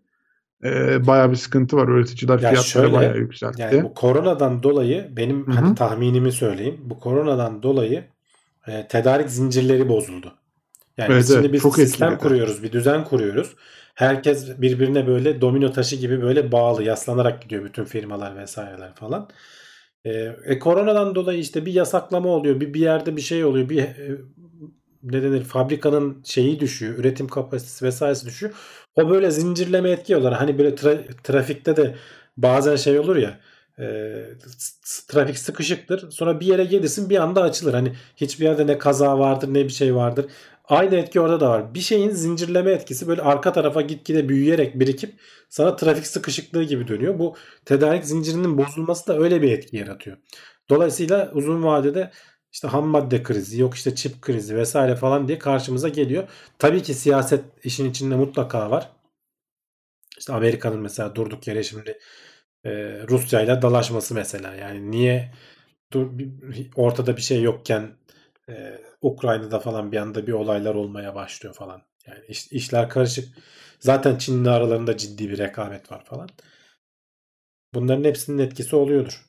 e, 0.64 1.06
bayağı 1.06 1.30
bir 1.30 1.36
sıkıntı 1.36 1.76
var. 1.76 1.88
Üreticiler 1.88 2.38
Ya 2.38 2.38
fiyatları 2.38 2.62
şöyle, 2.62 2.92
bayağı 2.92 3.18
yükseltti. 3.18 3.62
yani 3.62 3.82
bu 3.82 3.94
koronadan 3.94 4.62
dolayı 4.62 5.08
benim 5.16 5.46
hani 5.46 5.74
tahminimi 5.74 6.32
söyleyeyim. 6.32 6.80
Bu 6.84 7.00
koronadan 7.00 7.62
dolayı 7.62 8.04
e, 8.66 8.88
tedarik 8.88 9.30
zincirleri 9.30 9.88
bozuldu. 9.88 10.34
Yani 10.98 11.14
Evet, 11.14 11.18
biz 11.18 11.32
şimdi 11.32 11.46
evet, 11.46 11.52
bir 11.52 11.60
çok 11.60 11.76
sistem 11.76 12.12
etkiledi. 12.12 12.22
kuruyoruz, 12.22 12.62
bir 12.62 12.72
düzen 12.72 13.04
kuruyoruz. 13.04 13.56
Herkes 13.94 14.60
birbirine 14.60 15.06
böyle 15.06 15.40
domino 15.40 15.72
taşı 15.72 15.96
gibi 15.96 16.22
böyle 16.22 16.52
bağlı, 16.52 16.82
yaslanarak 16.82 17.42
gidiyor 17.42 17.64
bütün 17.64 17.84
firmalar 17.84 18.36
vesaireler 18.36 18.94
falan. 18.94 19.28
E, 20.04 20.10
e, 20.44 20.58
koronadan 20.58 21.14
dolayı 21.14 21.38
işte 21.38 21.66
bir 21.66 21.72
yasaklama 21.72 22.28
oluyor, 22.28 22.60
bir 22.60 22.74
bir 22.74 22.80
yerde 22.80 23.16
bir 23.16 23.20
şey 23.20 23.44
oluyor, 23.44 23.68
bir 23.68 23.78
e, 23.82 24.18
ne 25.02 25.22
denir 25.22 25.44
fabrikanın 25.44 26.22
şeyi 26.24 26.60
düşüyor, 26.60 26.98
üretim 26.98 27.28
kapasitesi 27.28 27.84
vesairesi 27.84 28.26
düşüyor. 28.26 28.52
O 28.96 29.10
böyle 29.10 29.30
zincirleme 29.30 29.90
etki 29.90 30.16
olarak 30.16 30.40
hani 30.40 30.58
böyle 30.58 30.70
tra- 30.70 31.22
trafikte 31.24 31.76
de 31.76 31.94
bazen 32.36 32.76
şey 32.76 32.98
olur 32.98 33.16
ya 33.16 33.40
e, 33.78 33.84
trafik 35.08 35.38
sıkışıktır. 35.38 36.10
Sonra 36.10 36.40
bir 36.40 36.46
yere 36.46 36.64
gelirsin 36.64 37.10
bir 37.10 37.16
anda 37.22 37.42
açılır. 37.42 37.74
Hani 37.74 37.92
hiçbir 38.16 38.44
yerde 38.44 38.66
ne 38.66 38.78
kaza 38.78 39.18
vardır 39.18 39.48
ne 39.54 39.64
bir 39.64 39.68
şey 39.72 39.94
vardır. 39.94 40.26
Aynı 40.70 40.96
etki 40.96 41.20
orada 41.20 41.40
da 41.40 41.50
var. 41.50 41.74
Bir 41.74 41.80
şeyin 41.80 42.10
zincirleme 42.10 42.70
etkisi 42.70 43.08
böyle 43.08 43.22
arka 43.22 43.52
tarafa 43.52 43.80
gitgide 43.80 44.28
büyüyerek 44.28 44.80
birikip 44.80 45.14
sana 45.48 45.76
trafik 45.76 46.06
sıkışıklığı 46.06 46.62
gibi 46.62 46.88
dönüyor. 46.88 47.18
Bu 47.18 47.36
tedarik 47.64 48.04
zincirinin 48.04 48.58
bozulması 48.58 49.06
da 49.06 49.18
öyle 49.18 49.42
bir 49.42 49.52
etki 49.52 49.76
yaratıyor. 49.76 50.16
Dolayısıyla 50.68 51.30
uzun 51.34 51.62
vadede 51.64 52.10
işte 52.52 52.68
ham 52.68 52.86
madde 52.86 53.22
krizi, 53.22 53.60
yok 53.60 53.74
işte 53.74 53.94
çip 53.94 54.22
krizi 54.22 54.56
vesaire 54.56 54.96
falan 54.96 55.28
diye 55.28 55.38
karşımıza 55.38 55.88
geliyor. 55.88 56.28
Tabii 56.58 56.82
ki 56.82 56.94
siyaset 56.94 57.44
işin 57.64 57.90
içinde 57.90 58.16
mutlaka 58.16 58.70
var. 58.70 58.90
İşte 60.18 60.32
Amerika'nın 60.32 60.80
mesela 60.80 61.14
durduk 61.14 61.46
yere 61.46 61.62
şimdi 61.62 61.98
e, 62.64 62.70
Rusya 63.08 63.40
ile 63.40 63.62
dalaşması 63.62 64.14
mesela. 64.14 64.54
Yani 64.54 64.90
niye 64.90 65.32
dur, 65.92 66.10
ortada 66.76 67.16
bir 67.16 67.22
şey 67.22 67.42
yokken 67.42 67.90
e, 68.48 68.78
Ukrayna'da 69.02 69.58
falan 69.60 69.92
bir 69.92 69.96
anda 69.96 70.26
bir 70.26 70.32
olaylar 70.32 70.74
olmaya 70.74 71.14
başlıyor 71.14 71.54
falan. 71.54 71.82
Yani 72.06 72.18
iş- 72.28 72.52
işler 72.52 72.88
karışık. 72.88 73.28
Zaten 73.80 74.16
Çin'le 74.16 74.46
aralarında 74.46 74.96
ciddi 74.96 75.30
bir 75.30 75.38
rekabet 75.38 75.92
var 75.92 76.04
falan. 76.04 76.28
Bunların 77.74 78.04
hepsinin 78.04 78.38
etkisi 78.38 78.76
oluyordur. 78.76 79.22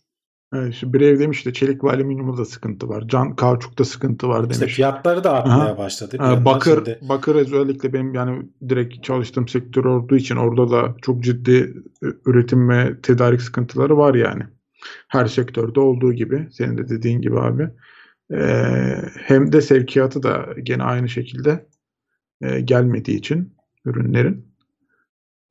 Evet, 0.53 0.75
bir 0.83 1.01
ev 1.01 1.19
demiş 1.19 1.45
de 1.45 1.53
çelik 1.53 1.83
ve 1.83 1.89
alüminyumda 1.89 2.37
da 2.37 2.45
sıkıntı 2.45 2.89
var. 2.89 3.03
Can 3.07 3.35
kauçukta 3.35 3.85
sıkıntı 3.85 4.27
var 4.27 4.43
İşte 4.49 4.61
demiş. 4.61 4.75
fiyatları 4.75 5.23
da 5.23 5.31
artmaya 5.33 5.65
Aha. 5.65 5.77
başladı. 5.77 6.13
Bir 6.13 6.45
bakır 6.45 6.75
şimdi- 6.85 6.99
bakır 7.09 7.35
özellikle 7.35 7.93
benim 7.93 8.13
yani 8.13 8.49
direkt 8.69 9.03
çalıştığım 9.03 9.47
sektör 9.47 9.85
olduğu 9.85 10.15
için 10.15 10.35
orada 10.35 10.71
da 10.71 10.95
çok 11.01 11.23
ciddi 11.23 11.73
e, 12.03 12.07
üretim 12.25 12.69
ve 12.69 13.01
tedarik 13.01 13.41
sıkıntıları 13.41 13.97
var 13.97 14.15
yani. 14.15 14.43
Her 15.07 15.25
sektörde 15.25 15.79
olduğu 15.79 16.13
gibi 16.13 16.47
senin 16.51 16.77
de 16.77 16.89
dediğin 16.89 17.21
gibi 17.21 17.39
abi. 17.39 17.69
Ee, 18.33 18.95
hem 19.15 19.51
de 19.51 19.61
sevkiyatı 19.61 20.23
da 20.23 20.45
gene 20.63 20.83
aynı 20.83 21.09
şekilde 21.09 21.65
e, 22.41 22.59
gelmediği 22.61 23.17
için 23.17 23.55
ürünlerin. 23.85 24.51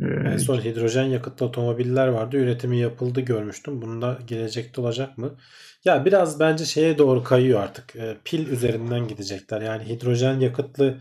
Ee, 0.00 0.04
En 0.04 0.36
son 0.36 0.60
hidrojen 0.60 1.04
yakıtlı 1.04 1.46
otomobiller 1.46 2.08
vardı. 2.08 2.36
Üretimi 2.36 2.78
yapıldı 2.78 3.20
görmüştüm. 3.20 3.82
Bunda 3.82 4.18
gelecekte 4.26 4.80
olacak 4.80 5.18
mı? 5.18 5.36
Ya 5.84 6.04
biraz 6.04 6.40
bence 6.40 6.64
şeye 6.64 6.98
doğru 6.98 7.22
kayıyor 7.24 7.60
artık. 7.60 7.96
E, 7.96 8.16
pil 8.24 8.48
üzerinden 8.48 9.08
gidecekler. 9.08 9.60
Yani 9.60 9.88
hidrojen 9.88 10.40
yakıtlı 10.40 10.98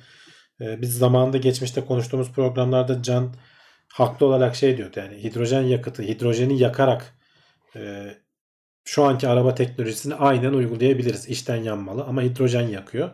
e, 0.62 0.82
biz 0.82 0.98
zamanında 0.98 1.38
geçmişte 1.38 1.86
konuştuğumuz 1.86 2.32
programlarda 2.32 3.02
Can 3.04 3.34
haklı 3.88 4.26
olarak 4.26 4.56
şey 4.56 4.78
diyordu. 4.78 5.00
Yani 5.00 5.24
hidrojen 5.24 5.62
yakıtı, 5.62 6.04
hidrojeni 6.04 6.60
yakarak 6.60 7.14
e, 7.76 8.14
şu 8.90 9.04
anki 9.04 9.28
araba 9.28 9.56
teknolojisini 9.56 10.16
aynen 10.16 10.54
uygulayabiliriz. 10.54 11.30
İçten 11.30 11.56
yanmalı 11.56 12.04
ama 12.04 12.22
hidrojen 12.22 12.68
yakıyor. 12.68 13.10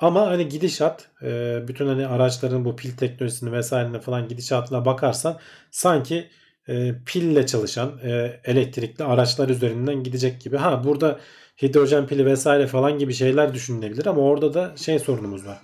Ama 0.00 0.26
hani 0.26 0.48
gidişat 0.48 1.08
e, 1.22 1.58
bütün 1.68 1.86
hani 1.86 2.06
araçların 2.06 2.64
bu 2.64 2.76
pil 2.76 2.96
teknolojisini 2.96 3.52
vesairene 3.52 4.00
falan 4.00 4.28
gidişatına 4.28 4.84
bakarsan 4.84 5.38
sanki 5.70 6.30
e, 6.68 6.94
pille 7.06 7.46
çalışan 7.46 7.98
e, 8.02 8.40
elektrikli 8.44 9.04
araçlar 9.04 9.48
üzerinden 9.48 10.02
gidecek 10.02 10.40
gibi. 10.40 10.56
Ha 10.56 10.84
burada 10.84 11.20
hidrojen 11.62 12.06
pili 12.06 12.26
vesaire 12.26 12.66
falan 12.66 12.98
gibi 12.98 13.14
şeyler 13.14 13.54
düşünülebilir 13.54 14.06
ama 14.06 14.20
orada 14.20 14.54
da 14.54 14.76
şey 14.76 14.98
sorunumuz 14.98 15.46
var. 15.46 15.58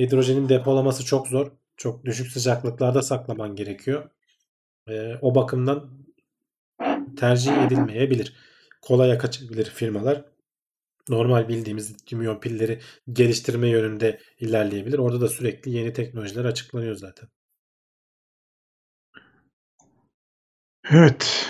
Hidrojenin 0.00 0.48
depolaması 0.48 1.04
çok 1.04 1.28
zor. 1.28 1.52
Çok 1.76 2.04
düşük 2.04 2.32
sıcaklıklarda 2.32 3.02
saklaman 3.02 3.56
gerekiyor. 3.56 4.10
O 5.20 5.34
bakımdan 5.34 5.90
tercih 7.16 7.66
edilmeyebilir. 7.66 8.45
Kolaya 8.86 9.18
kaçabilir 9.18 9.64
firmalar 9.64 10.24
normal 11.08 11.48
bildiğimiz 11.48 11.94
lityum 11.94 12.40
pilleri 12.40 12.80
geliştirme 13.12 13.68
yönünde 13.68 14.20
ilerleyebilir. 14.40 14.98
Orada 14.98 15.20
da 15.20 15.28
sürekli 15.28 15.70
yeni 15.70 15.92
teknolojiler 15.92 16.44
açıklanıyor 16.44 16.94
zaten. 16.94 17.28
Evet. 20.90 21.48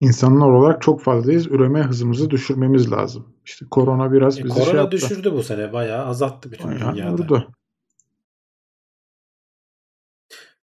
İnsanlar 0.00 0.48
olarak 0.48 0.82
çok 0.82 1.02
fazlayız. 1.02 1.46
Üreme 1.46 1.82
hızımızı 1.82 2.30
düşürmemiz 2.30 2.92
lazım. 2.92 3.34
İşte 3.44 3.66
korona 3.70 4.12
biraz 4.12 4.38
E, 4.38 4.44
bizi 4.44 4.54
korona 4.54 4.70
şey 4.70 4.74
yaptı. 4.74 4.96
düşürdü 4.96 5.32
bu 5.32 5.42
sene 5.42 5.72
bayağı 5.72 6.06
azalttı 6.06 6.52
bütün 6.52 6.68
Bayağı 6.68 6.92
dünyada. 6.94 7.12
vurdu. 7.12 7.52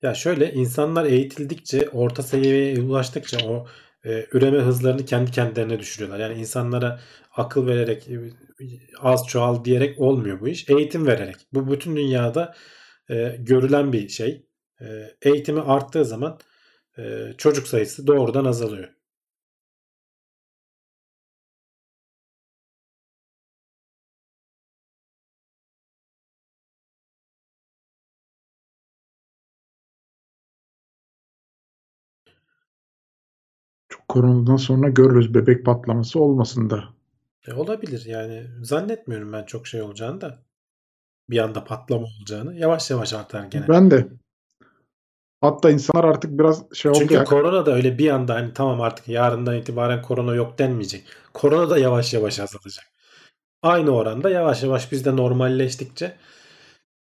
Ya 0.03 0.15
şöyle 0.15 0.53
insanlar 0.53 1.05
eğitildikçe 1.05 1.89
orta 1.89 2.23
seviyeye 2.23 2.81
ulaştıkça 2.81 3.49
o 3.49 3.67
e, 4.05 4.27
üreme 4.33 4.59
hızlarını 4.59 5.05
kendi 5.05 5.31
kendilerine 5.31 5.79
düşürüyorlar. 5.79 6.21
Yani 6.21 6.41
insanlara 6.41 7.01
akıl 7.37 7.67
vererek 7.67 8.09
e, 8.09 8.21
az 9.01 9.27
çoğal 9.27 9.65
diyerek 9.65 10.01
olmuyor 10.01 10.41
bu 10.41 10.49
iş. 10.49 10.69
Eğitim 10.71 11.07
vererek. 11.07 11.37
Bu 11.53 11.73
bütün 11.73 11.97
dünyada 11.97 12.55
e, 13.11 13.37
görülen 13.39 13.93
bir 13.93 14.09
şey. 14.09 14.47
E, 14.81 14.87
eğitimi 15.23 15.61
arttığı 15.61 16.05
zaman 16.05 16.39
e, 16.99 17.33
çocuk 17.39 17.69
sayısı 17.69 18.07
doğrudan 18.07 18.45
azalıyor. 18.45 18.89
Koronadan 34.13 34.57
sonra 34.57 34.89
görürüz 34.89 35.35
bebek 35.35 35.65
patlaması 35.65 36.21
olmasın 36.21 36.71
da. 36.71 36.85
E, 37.47 37.53
olabilir 37.53 38.05
yani. 38.07 38.47
Zannetmiyorum 38.63 39.33
ben 39.33 39.45
çok 39.45 39.67
şey 39.67 39.83
olacağını 39.83 40.21
da. 40.21 40.39
bir 41.31 41.39
anda 41.39 41.65
patlama 41.65 42.07
olacağını. 42.19 42.55
Yavaş 42.55 42.91
yavaş 42.91 43.13
artar 43.13 43.45
gene. 43.45 43.69
Ben 43.69 43.91
de. 43.91 44.09
Hatta 45.41 45.71
insanlar 45.71 46.05
artık 46.05 46.39
biraz 46.39 46.65
şey 46.73 46.91
oldu 46.91 46.99
Çünkü 46.99 47.25
korona 47.25 47.67
da 47.67 47.75
öyle 47.75 47.99
bir 47.99 48.11
anda 48.11 48.35
hani 48.35 48.53
tamam 48.55 48.81
artık 48.81 49.09
yarından 49.09 49.57
itibaren 49.57 50.03
korona 50.03 50.35
yok 50.35 50.59
denmeyecek. 50.59 51.05
Korona 51.35 51.71
da 51.71 51.79
yavaş 51.79 52.15
yavaş 52.15 52.41
azalacak. 52.41 52.85
Aynı 53.63 53.91
oranda 53.91 54.31
yavaş 54.31 54.63
yavaş 54.63 54.93
biz 54.93 55.05
de 55.05 55.17
normalleştikçe 55.17 56.17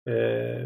e, 0.07 0.13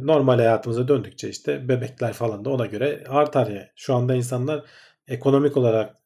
normal 0.03 0.37
hayatımıza 0.37 0.89
döndükçe 0.89 1.29
işte 1.29 1.69
bebekler 1.69 2.13
falan 2.13 2.45
da 2.45 2.51
ona 2.51 2.67
göre 2.67 3.05
artar 3.09 3.47
ya. 3.47 3.71
Şu 3.77 3.95
anda 3.95 4.15
insanlar 4.15 4.65
ekonomik 5.09 5.57
olarak 5.57 6.04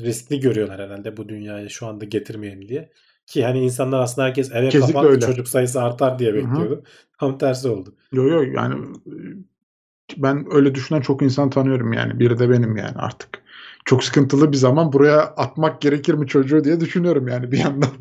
riskli 0.00 0.40
görüyorlar 0.40 0.80
herhalde 0.80 1.16
bu 1.16 1.28
dünyaya 1.28 1.68
şu 1.68 1.86
anda 1.86 2.04
getirmeyelim 2.04 2.68
diye. 2.68 2.90
Ki 3.26 3.44
hani 3.44 3.64
insanlar 3.64 4.00
aslında 4.00 4.28
herkes 4.28 4.52
eve 4.52 4.68
Kesinlikle 4.68 4.92
kapandı 4.92 5.12
öyle. 5.12 5.26
çocuk 5.26 5.48
sayısı 5.48 5.82
artar 5.82 6.18
diye 6.18 6.34
bekliyordu. 6.34 6.84
Tam 7.20 7.38
tersi 7.38 7.68
oldu. 7.68 7.94
Yo 8.12 8.28
yo 8.28 8.42
yani 8.42 8.86
ben 10.16 10.46
öyle 10.50 10.74
düşünen 10.74 11.00
çok 11.00 11.22
insan 11.22 11.50
tanıyorum 11.50 11.92
yani. 11.92 12.20
Biri 12.20 12.38
de 12.38 12.50
benim 12.50 12.76
yani 12.76 12.96
artık. 12.96 13.42
Çok 13.84 14.04
sıkıntılı 14.04 14.52
bir 14.52 14.56
zaman 14.56 14.92
buraya 14.92 15.20
atmak 15.20 15.80
gerekir 15.80 16.14
mi 16.14 16.26
çocuğu 16.26 16.64
diye 16.64 16.80
düşünüyorum 16.80 17.28
yani 17.28 17.52
bir 17.52 17.58
yandan. 17.58 17.90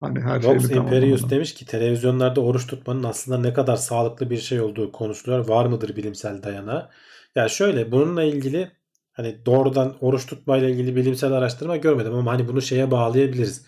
hani 0.00 0.20
her 0.20 0.40
şeyini 0.40 0.72
Imperius 0.72 1.30
demiş 1.30 1.54
ki 1.54 1.66
televizyonlarda 1.66 2.40
oruç 2.40 2.66
tutmanın 2.66 3.02
aslında 3.02 3.38
ne 3.38 3.52
kadar 3.52 3.76
sağlıklı 3.76 4.30
bir 4.30 4.38
şey 4.38 4.60
olduğu 4.60 4.92
konuşuluyor. 4.92 5.48
Var 5.48 5.66
mıdır 5.66 5.96
bilimsel 5.96 6.42
dayanağı? 6.42 6.90
Ya 7.34 7.48
şöyle 7.48 7.92
bununla 7.92 8.22
ilgili 8.22 8.70
hani 9.16 9.46
doğrudan 9.46 9.96
oruç 10.00 10.26
tutmayla 10.26 10.68
ilgili 10.68 10.96
bilimsel 10.96 11.32
araştırma 11.32 11.76
görmedim 11.76 12.14
ama 12.14 12.32
hani 12.32 12.48
bunu 12.48 12.62
şeye 12.62 12.90
bağlayabiliriz. 12.90 13.66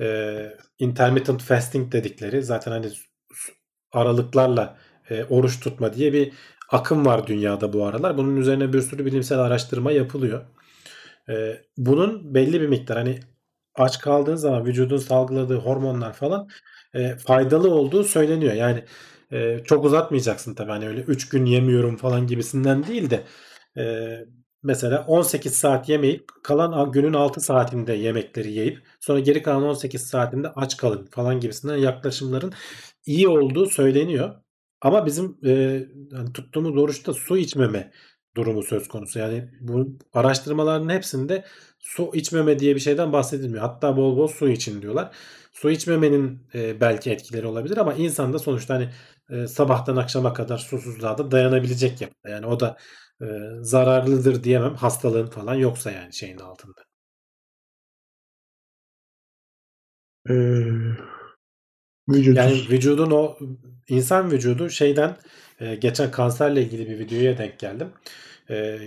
Ee, 0.00 0.56
intermittent 0.78 1.42
fasting 1.42 1.92
dedikleri 1.92 2.42
zaten 2.42 2.72
hani 2.72 2.86
aralıklarla 3.92 4.76
e, 5.10 5.24
oruç 5.24 5.60
tutma 5.60 5.94
diye 5.94 6.12
bir 6.12 6.32
akım 6.70 7.06
var 7.06 7.26
dünyada 7.26 7.72
bu 7.72 7.86
aralar. 7.86 8.18
Bunun 8.18 8.36
üzerine 8.36 8.72
bir 8.72 8.80
sürü 8.80 9.06
bilimsel 9.06 9.38
araştırma 9.38 9.92
yapılıyor. 9.92 10.44
Ee, 11.28 11.62
bunun 11.76 12.34
belli 12.34 12.60
bir 12.60 12.68
miktar 12.68 12.96
hani 12.98 13.20
aç 13.74 14.00
kaldığın 14.00 14.36
zaman 14.36 14.66
vücudun 14.66 14.96
salgıladığı 14.96 15.56
hormonlar 15.58 16.12
falan 16.12 16.48
e, 16.94 17.16
faydalı 17.16 17.70
olduğu 17.74 18.04
söyleniyor. 18.04 18.52
Yani 18.54 18.84
e, 19.32 19.60
çok 19.64 19.84
uzatmayacaksın 19.84 20.54
tabii 20.54 20.70
hani 20.70 20.88
öyle 20.88 21.00
3 21.00 21.28
gün 21.28 21.46
yemiyorum 21.46 21.96
falan 21.96 22.26
gibisinden 22.26 22.86
değil 22.86 23.10
de 23.10 23.22
e, 23.78 23.84
mesela 24.62 25.04
18 25.08 25.54
saat 25.54 25.88
yemeyip 25.88 26.28
kalan 26.42 26.92
günün 26.92 27.12
6 27.12 27.40
saatinde 27.40 27.92
yemekleri 27.92 28.52
yiyip 28.52 28.82
sonra 29.00 29.20
geri 29.20 29.42
kalan 29.42 29.62
18 29.62 30.02
saatinde 30.02 30.48
aç 30.48 30.76
kalın 30.76 31.06
falan 31.10 31.40
gibisinden 31.40 31.76
yaklaşımların 31.76 32.52
iyi 33.06 33.28
olduğu 33.28 33.66
söyleniyor. 33.66 34.34
Ama 34.80 35.06
bizim 35.06 35.38
e, 35.46 35.82
hani 36.12 36.32
tuttuğumuz 36.32 36.76
oruçta 36.76 37.12
su 37.14 37.36
içmeme 37.38 37.92
durumu 38.36 38.62
söz 38.62 38.88
konusu. 38.88 39.18
Yani 39.18 39.48
bu 39.60 39.98
araştırmaların 40.12 40.88
hepsinde 40.88 41.44
su 41.78 42.10
içmeme 42.14 42.58
diye 42.58 42.74
bir 42.74 42.80
şeyden 42.80 43.12
bahsedilmiyor. 43.12 43.62
Hatta 43.62 43.96
bol 43.96 44.16
bol 44.16 44.28
su 44.28 44.48
için 44.48 44.82
diyorlar. 44.82 45.16
Su 45.52 45.70
içmemenin 45.70 46.46
e, 46.54 46.80
belki 46.80 47.10
etkileri 47.10 47.46
olabilir 47.46 47.76
ama 47.76 47.94
insan 47.94 48.32
da 48.32 48.38
sonuçta 48.38 48.74
hani 48.74 48.88
e, 49.30 49.46
sabahtan 49.46 49.96
akşama 49.96 50.32
kadar 50.32 50.58
susuzluğa 50.58 51.18
da 51.18 51.30
dayanabilecek 51.30 52.00
yapıda. 52.00 52.28
Yani 52.28 52.46
o 52.46 52.60
da 52.60 52.76
e, 53.22 53.26
zararlıdır 53.62 54.44
diyemem 54.44 54.74
hastalığın 54.74 55.26
falan 55.26 55.54
yoksa 55.54 55.90
yani 55.90 56.12
şeyin 56.14 56.38
altında. 56.38 56.82
Ee, 60.28 60.96
vücut 62.08 62.36
Yani 62.36 62.52
vücudun 62.70 63.10
o 63.10 63.36
insan 63.88 64.30
vücudu 64.30 64.70
şeyden 64.70 65.16
e, 65.60 65.74
geçen 65.74 66.10
kanserle 66.10 66.62
ilgili 66.62 66.88
bir 66.88 66.98
videoya 66.98 67.38
denk 67.38 67.58
geldim. 67.58 67.88
E, 68.50 68.78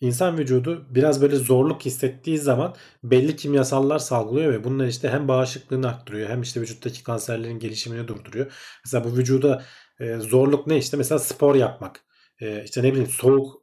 insan 0.00 0.38
vücudu 0.38 0.86
biraz 0.90 1.22
böyle 1.22 1.36
zorluk 1.36 1.84
hissettiği 1.84 2.38
zaman 2.38 2.74
belli 3.04 3.36
kimyasallar 3.36 3.98
salgılıyor 3.98 4.52
ve 4.52 4.64
bunlar 4.64 4.86
işte 4.86 5.08
hem 5.08 5.28
bağışıklığını 5.28 5.88
arttırıyor 5.88 6.28
hem 6.30 6.42
işte 6.42 6.60
vücuttaki 6.60 7.02
kanserlerin 7.04 7.58
gelişimini 7.58 8.08
durduruyor. 8.08 8.52
Mesela 8.84 9.04
bu 9.04 9.16
vücuda 9.16 9.62
e, 10.00 10.16
zorluk 10.16 10.66
ne 10.66 10.78
işte 10.78 10.96
mesela 10.96 11.18
spor 11.18 11.54
yapmak. 11.54 12.04
E, 12.40 12.64
işte 12.64 12.82
ne 12.82 12.92
bileyim 12.92 13.10
soğuk 13.10 13.62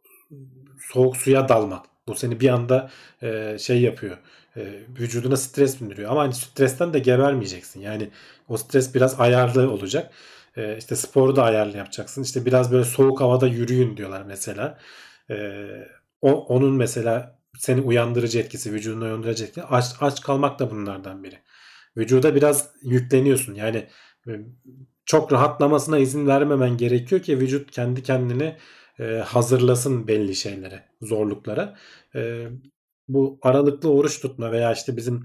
soğuk 0.91 1.17
suya 1.17 1.49
dalmak. 1.49 1.85
Bu 2.07 2.15
seni 2.15 2.39
bir 2.39 2.49
anda 2.49 2.89
e, 3.21 3.57
şey 3.59 3.81
yapıyor. 3.81 4.17
E, 4.57 4.61
vücuduna 4.99 5.37
stres 5.37 5.81
bindiriyor. 5.81 6.11
Ama 6.11 6.21
hani 6.21 6.33
stresten 6.33 6.93
de 6.93 6.99
gebermeyeceksin. 6.99 7.81
Yani 7.81 8.09
o 8.49 8.57
stres 8.57 8.95
biraz 8.95 9.19
ayarlı 9.19 9.71
olacak. 9.71 10.13
E, 10.57 10.77
işte 10.77 10.95
sporu 10.95 11.35
da 11.35 11.43
ayarlı 11.43 11.77
yapacaksın. 11.77 12.23
İşte 12.23 12.45
biraz 12.45 12.71
böyle 12.71 12.83
soğuk 12.83 13.21
havada 13.21 13.47
yürüyün 13.47 13.97
diyorlar 13.97 14.23
mesela. 14.23 14.79
E, 15.29 15.65
o, 16.21 16.31
onun 16.31 16.73
mesela 16.75 17.39
seni 17.57 17.81
uyandırıcı 17.81 18.39
etkisi, 18.39 18.73
vücudunu 18.73 19.03
uyandırıcı 19.03 19.43
etkisi. 19.43 19.67
Aç, 19.67 19.85
aç 20.01 20.21
kalmak 20.21 20.59
da 20.59 20.71
bunlardan 20.71 21.23
biri. 21.23 21.39
Vücuda 21.97 22.35
biraz 22.35 22.69
yükleniyorsun. 22.83 23.53
Yani 23.55 23.87
e, 24.27 24.31
çok 25.05 25.31
rahatlamasına 25.33 25.97
izin 25.97 26.27
vermemen 26.27 26.77
gerekiyor 26.77 27.21
ki 27.21 27.39
vücut 27.39 27.71
kendi 27.71 28.03
kendini 28.03 28.55
e, 28.99 29.03
hazırlasın 29.03 30.07
belli 30.07 30.35
şeylere, 30.35 30.83
zorluklara. 31.01 31.75
E, 32.15 32.47
bu 33.07 33.39
aralıklı 33.41 33.91
oruç 33.91 34.21
tutma 34.21 34.51
veya 34.51 34.73
işte 34.73 34.97
bizim 34.97 35.23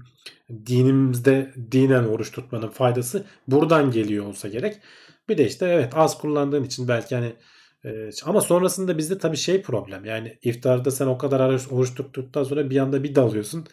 dinimizde 0.65 1.53
dinen 1.71 2.03
oruç 2.03 2.31
tutmanın 2.31 2.69
faydası 2.69 3.25
buradan 3.47 3.91
geliyor 3.91 4.25
olsa 4.25 4.47
gerek. 4.47 4.77
Bir 5.29 5.37
de 5.37 5.47
işte 5.47 5.65
evet 5.67 5.93
az 5.95 6.17
kullandığın 6.17 6.63
için 6.63 6.87
belki 6.87 7.15
hani 7.15 7.33
e, 7.85 8.09
ama 8.25 8.41
sonrasında 8.41 8.97
bizde 8.97 9.17
tabii 9.17 9.37
şey 9.37 9.61
problem. 9.61 10.05
Yani 10.05 10.37
iftarda 10.41 10.91
sen 10.91 11.07
o 11.07 11.17
kadar 11.17 11.49
oruç, 11.49 11.67
oruç 11.71 11.95
tuttuktan 11.95 12.43
sonra 12.43 12.69
bir 12.69 12.77
anda 12.77 13.03
bir 13.03 13.15
dalıyorsun. 13.15 13.65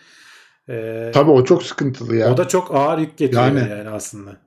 E, 0.69 1.11
tabii 1.15 1.31
o 1.31 1.45
çok 1.45 1.63
sıkıntılı 1.63 2.17
ya. 2.17 2.33
o 2.33 2.37
da 2.37 2.49
çok 2.49 2.75
ağır 2.75 2.99
yük 2.99 3.19
getiriyor 3.19 3.47
Yani- 3.47 3.71
yani 3.71 3.89
aslında. 3.89 4.46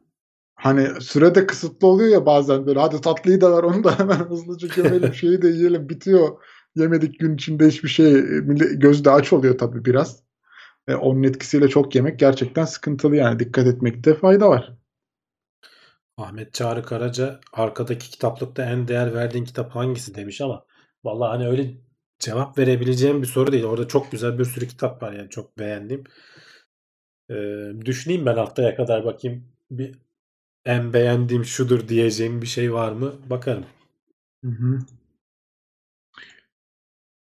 Hani 0.59 1.01
sürede 1.01 1.47
kısıtlı 1.47 1.87
oluyor 1.87 2.09
ya 2.09 2.25
bazen 2.25 2.65
böyle 2.65 2.79
hadi 2.79 3.01
tatlıyı 3.01 3.41
da 3.41 3.57
ver 3.57 3.63
onu 3.63 3.83
da 3.83 3.99
hemen 3.99 4.15
hızlıca 4.15 4.67
gömelim 4.67 5.13
şeyi 5.21 5.41
de 5.41 5.47
yiyelim 5.47 5.89
bitiyor. 5.89 6.43
Yemedik 6.75 7.19
gün 7.19 7.35
içinde 7.35 7.67
hiçbir 7.67 7.89
şey 7.89 8.13
millet, 8.21 8.81
gözü 8.81 9.05
de 9.05 9.11
aç 9.11 9.33
oluyor 9.33 9.57
tabii 9.57 9.85
biraz. 9.85 10.23
E, 10.87 10.95
onun 10.95 11.23
etkisiyle 11.23 11.67
çok 11.67 11.95
yemek 11.95 12.19
gerçekten 12.19 12.65
sıkıntılı 12.65 13.15
yani 13.15 13.39
dikkat 13.39 13.67
etmekte 13.67 14.13
fayda 14.13 14.49
var. 14.49 14.73
Ahmet 16.17 16.53
Çağrı 16.53 16.83
Karaca 16.83 17.39
arkadaki 17.53 18.09
kitaplıkta 18.09 18.63
en 18.65 18.87
değer 18.87 19.13
verdiğin 19.13 19.45
kitap 19.45 19.75
hangisi 19.75 20.15
demiş 20.15 20.41
ama 20.41 20.65
vallahi 21.03 21.29
hani 21.29 21.47
öyle 21.47 21.73
cevap 22.19 22.57
verebileceğim 22.57 23.21
bir 23.21 23.27
soru 23.27 23.51
değil. 23.51 23.63
Orada 23.63 23.87
çok 23.87 24.11
güzel 24.11 24.39
bir 24.39 24.45
sürü 24.45 24.67
kitap 24.67 25.03
var 25.03 25.13
yani 25.13 25.29
çok 25.29 25.59
beğendiğim. 25.59 26.03
Ee, 27.29 27.35
düşüneyim 27.85 28.25
ben 28.25 28.35
haftaya 28.35 28.75
kadar 28.75 29.05
bakayım 29.05 29.43
bir 29.71 30.08
en 30.65 30.93
beğendiğim 30.93 31.45
şudur 31.45 31.87
diyeceğim 31.87 32.41
bir 32.41 32.47
şey 32.47 32.73
var 32.73 32.91
mı 32.91 33.13
bakarım. 33.29 33.65
Hı 34.45 34.51
hı. 34.51 34.79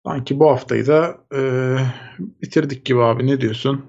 Sanki 0.05 0.39
bu 0.39 0.51
haftayı 0.51 0.87
da 0.87 1.17
e, 1.35 1.41
bitirdik 2.41 2.85
gibi 2.85 3.01
abi 3.01 3.27
ne 3.27 3.41
diyorsun? 3.41 3.85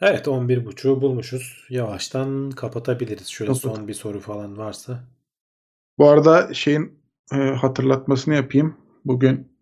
Evet 0.00 0.26
11.30'u 0.26 1.00
bulmuşuz. 1.00 1.66
Yavaştan 1.70 2.50
kapatabiliriz. 2.50 3.26
Şöyle 3.28 3.48
Kapat. 3.52 3.62
son 3.62 3.88
bir 3.88 3.94
soru 3.94 4.20
falan 4.20 4.58
varsa. 4.58 5.04
Bu 5.98 6.08
arada 6.08 6.54
şeyin 6.54 6.98
e, 7.32 7.36
hatırlatmasını 7.36 8.34
yapayım. 8.34 8.76
Bugün 9.04 9.52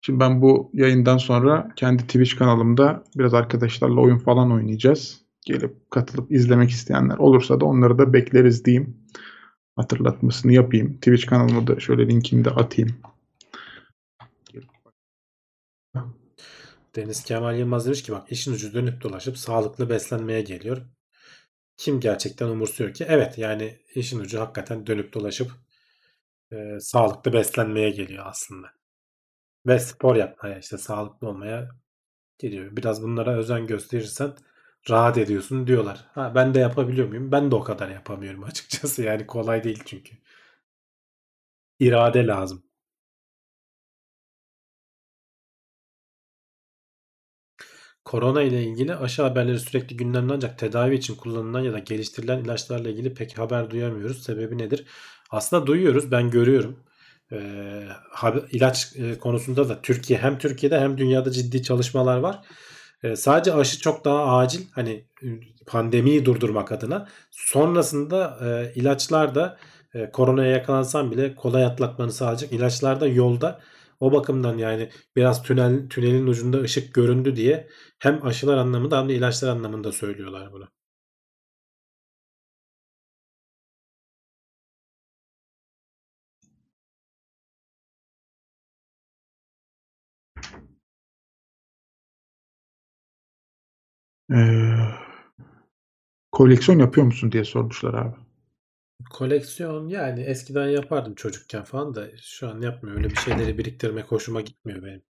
şimdi 0.00 0.20
ben 0.20 0.42
bu 0.42 0.70
yayından 0.74 1.18
sonra 1.18 1.68
kendi 1.76 2.02
Twitch 2.02 2.36
kanalımda 2.36 3.04
biraz 3.16 3.34
arkadaşlarla 3.34 4.00
oyun 4.00 4.18
falan 4.18 4.52
oynayacağız. 4.52 5.25
Gelip 5.46 5.90
katılıp 5.90 6.32
izlemek 6.32 6.70
isteyenler 6.70 7.18
olursa 7.18 7.60
da 7.60 7.64
onları 7.64 7.98
da 7.98 8.12
bekleriz 8.12 8.64
diyeyim. 8.64 8.96
Hatırlatmasını 9.76 10.52
yapayım. 10.52 10.94
Twitch 10.94 11.26
kanalıma 11.26 11.66
da 11.66 11.80
şöyle 11.80 12.08
linkini 12.08 12.44
de 12.44 12.50
atayım. 12.50 12.96
Deniz 16.96 17.24
Kemal 17.24 17.58
Yılmaz 17.58 17.86
demiş 17.86 18.02
ki 18.02 18.12
bak 18.12 18.32
işin 18.32 18.52
ucu 18.52 18.74
dönüp 18.74 19.02
dolaşıp 19.02 19.38
sağlıklı 19.38 19.90
beslenmeye 19.90 20.42
geliyor. 20.42 20.82
Kim 21.76 22.00
gerçekten 22.00 22.48
umursuyor 22.48 22.94
ki? 22.94 23.06
Evet 23.08 23.38
yani 23.38 23.78
işin 23.94 24.20
ucu 24.20 24.40
hakikaten 24.40 24.86
dönüp 24.86 25.12
dolaşıp 25.12 25.52
e, 26.52 26.80
sağlıklı 26.80 27.32
beslenmeye 27.32 27.90
geliyor 27.90 28.24
aslında. 28.26 28.66
Ve 29.66 29.78
spor 29.78 30.16
yapmaya 30.16 30.58
işte 30.58 30.78
sağlıklı 30.78 31.28
olmaya 31.28 31.68
geliyor. 32.38 32.76
Biraz 32.76 33.02
bunlara 33.02 33.36
özen 33.36 33.66
gösterirsen 33.66 34.34
rahat 34.90 35.18
ediyorsun 35.18 35.66
diyorlar. 35.66 36.04
Ha 36.14 36.32
ben 36.34 36.54
de 36.54 36.58
yapabiliyor 36.60 37.08
muyum? 37.08 37.32
Ben 37.32 37.50
de 37.50 37.54
o 37.54 37.64
kadar 37.64 37.88
yapamıyorum 37.88 38.44
açıkçası. 38.50 39.02
Yani 39.02 39.26
kolay 39.26 39.64
değil 39.64 39.82
çünkü. 39.86 40.16
İrade 41.80 42.26
lazım. 42.26 42.62
Korona 48.04 48.42
ile 48.42 48.64
ilgili 48.64 48.94
aşı 48.96 49.22
haberleri 49.22 49.60
sürekli 49.60 49.96
gündemde 49.96 50.32
ancak 50.32 50.58
tedavi 50.58 50.94
için 50.94 51.14
kullanılan 51.16 51.60
ya 51.60 51.72
da 51.72 51.78
geliştirilen 51.78 52.44
ilaçlarla 52.44 52.88
ilgili 52.88 53.14
pek 53.14 53.38
haber 53.38 53.70
duyamıyoruz. 53.70 54.22
Sebebi 54.22 54.58
nedir? 54.58 54.86
Aslında 55.30 55.66
duyuyoruz. 55.66 56.10
Ben 56.10 56.30
görüyorum. 56.30 56.84
Ee, 57.32 57.88
ilaç 58.50 58.96
e, 58.96 59.18
konusunda 59.18 59.68
da 59.68 59.82
Türkiye 59.82 60.18
hem 60.18 60.38
Türkiye'de 60.38 60.80
hem 60.80 60.98
dünyada 60.98 61.30
ciddi 61.30 61.62
çalışmalar 61.62 62.18
var. 62.18 62.40
Ee, 63.06 63.16
sadece 63.16 63.54
aşı 63.54 63.80
çok 63.80 64.04
daha 64.04 64.36
acil. 64.38 64.60
Hani 64.72 65.04
pandemiyi 65.66 66.24
durdurmak 66.24 66.72
adına. 66.72 67.08
Sonrasında 67.30 68.38
e, 68.44 68.72
ilaçlar 68.80 69.34
da 69.34 69.58
e, 69.94 70.10
koronaya 70.10 70.50
yakalansan 70.50 71.10
bile 71.10 71.34
kolay 71.34 71.64
atlatmanı 71.64 72.12
sağlayacak. 72.12 72.52
İlaçlar 72.52 73.00
da 73.00 73.06
yolda. 73.06 73.60
O 74.00 74.12
bakımdan 74.12 74.58
yani 74.58 74.90
biraz 75.16 75.42
tünel 75.42 75.88
tünelin 75.88 76.26
ucunda 76.26 76.60
ışık 76.60 76.94
göründü 76.94 77.36
diye 77.36 77.68
hem 77.98 78.26
aşılar 78.26 78.56
anlamında 78.56 79.00
hem 79.00 79.08
de 79.08 79.14
ilaçlar 79.14 79.48
anlamında 79.48 79.92
söylüyorlar 79.92 80.52
bunu. 80.52 80.75
Ee, 94.30 94.76
koleksiyon 96.32 96.78
yapıyor 96.78 97.06
musun 97.06 97.32
diye 97.32 97.44
sormuşlar 97.44 97.94
abi. 97.94 98.16
Koleksiyon 99.10 99.88
yani 99.88 100.20
eskiden 100.20 100.68
yapardım 100.68 101.14
çocukken 101.14 101.64
falan 101.64 101.94
da 101.94 102.16
şu 102.16 102.48
an 102.48 102.60
yapmıyorum. 102.60 103.04
Öyle 103.04 103.10
bir 103.14 103.20
şeyleri 103.20 103.58
biriktirmek 103.58 104.12
hoşuma 104.12 104.40
gitmiyor 104.40 104.82
benim. 104.82 105.02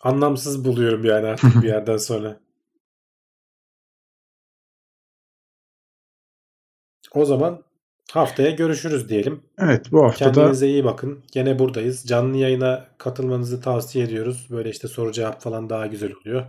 Anlamsız 0.00 0.64
buluyorum 0.64 1.04
yani 1.04 1.26
artık 1.26 1.62
bir 1.62 1.68
yerden 1.68 1.96
sonra. 1.96 2.40
O 7.14 7.24
zaman 7.24 7.64
haftaya 8.16 8.50
görüşürüz 8.50 9.08
diyelim. 9.08 9.40
Evet 9.58 9.92
bu 9.92 10.04
hafta 10.04 10.24
da 10.24 10.32
Kendinize 10.32 10.68
iyi 10.68 10.84
bakın. 10.84 11.24
Gene 11.32 11.58
buradayız. 11.58 12.04
Canlı 12.06 12.36
yayına 12.36 12.86
katılmanızı 12.98 13.60
tavsiye 13.60 14.04
ediyoruz. 14.04 14.46
Böyle 14.50 14.70
işte 14.70 14.88
soru 14.88 15.12
cevap 15.12 15.42
falan 15.42 15.70
daha 15.70 15.86
güzel 15.86 16.12
oluyor. 16.20 16.44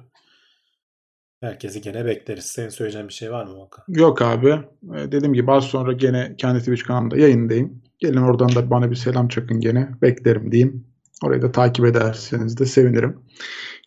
Herkesi 1.42 1.82
gene 1.82 2.06
bekleriz. 2.06 2.46
Senin 2.46 2.70
söyleyeceğin 2.70 3.08
bir 3.08 3.14
şey 3.14 3.32
var 3.32 3.46
mı 3.46 3.54
Volkan? 3.56 3.84
yok 3.88 4.22
abi. 4.22 4.50
Ee, 4.50 5.12
dediğim 5.12 5.34
gibi 5.34 5.52
az 5.52 5.64
sonra 5.64 5.94
gene 5.94 6.36
kendi 6.38 6.60
Twitch 6.60 6.84
kanalımda 6.84 7.18
yayındayım. 7.18 7.82
Gelin 8.00 8.18
oradan 8.22 8.56
da 8.56 8.70
bana 8.70 8.92
bir 8.92 8.96
selam 8.96 9.28
çakın 9.28 9.60
gene. 9.60 9.90
Beklerim 10.02 10.52
diyeyim. 10.52 10.88
Orayı 11.24 11.42
da 11.42 11.52
takip 11.52 11.86
ederseniz 11.86 12.58
de 12.60 12.66
sevinirim. 12.66 13.20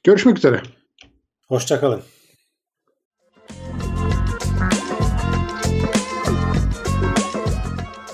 Görüşmek 0.05 0.39
üzere. 0.39 0.61
Hoşçakalın. 1.49 2.01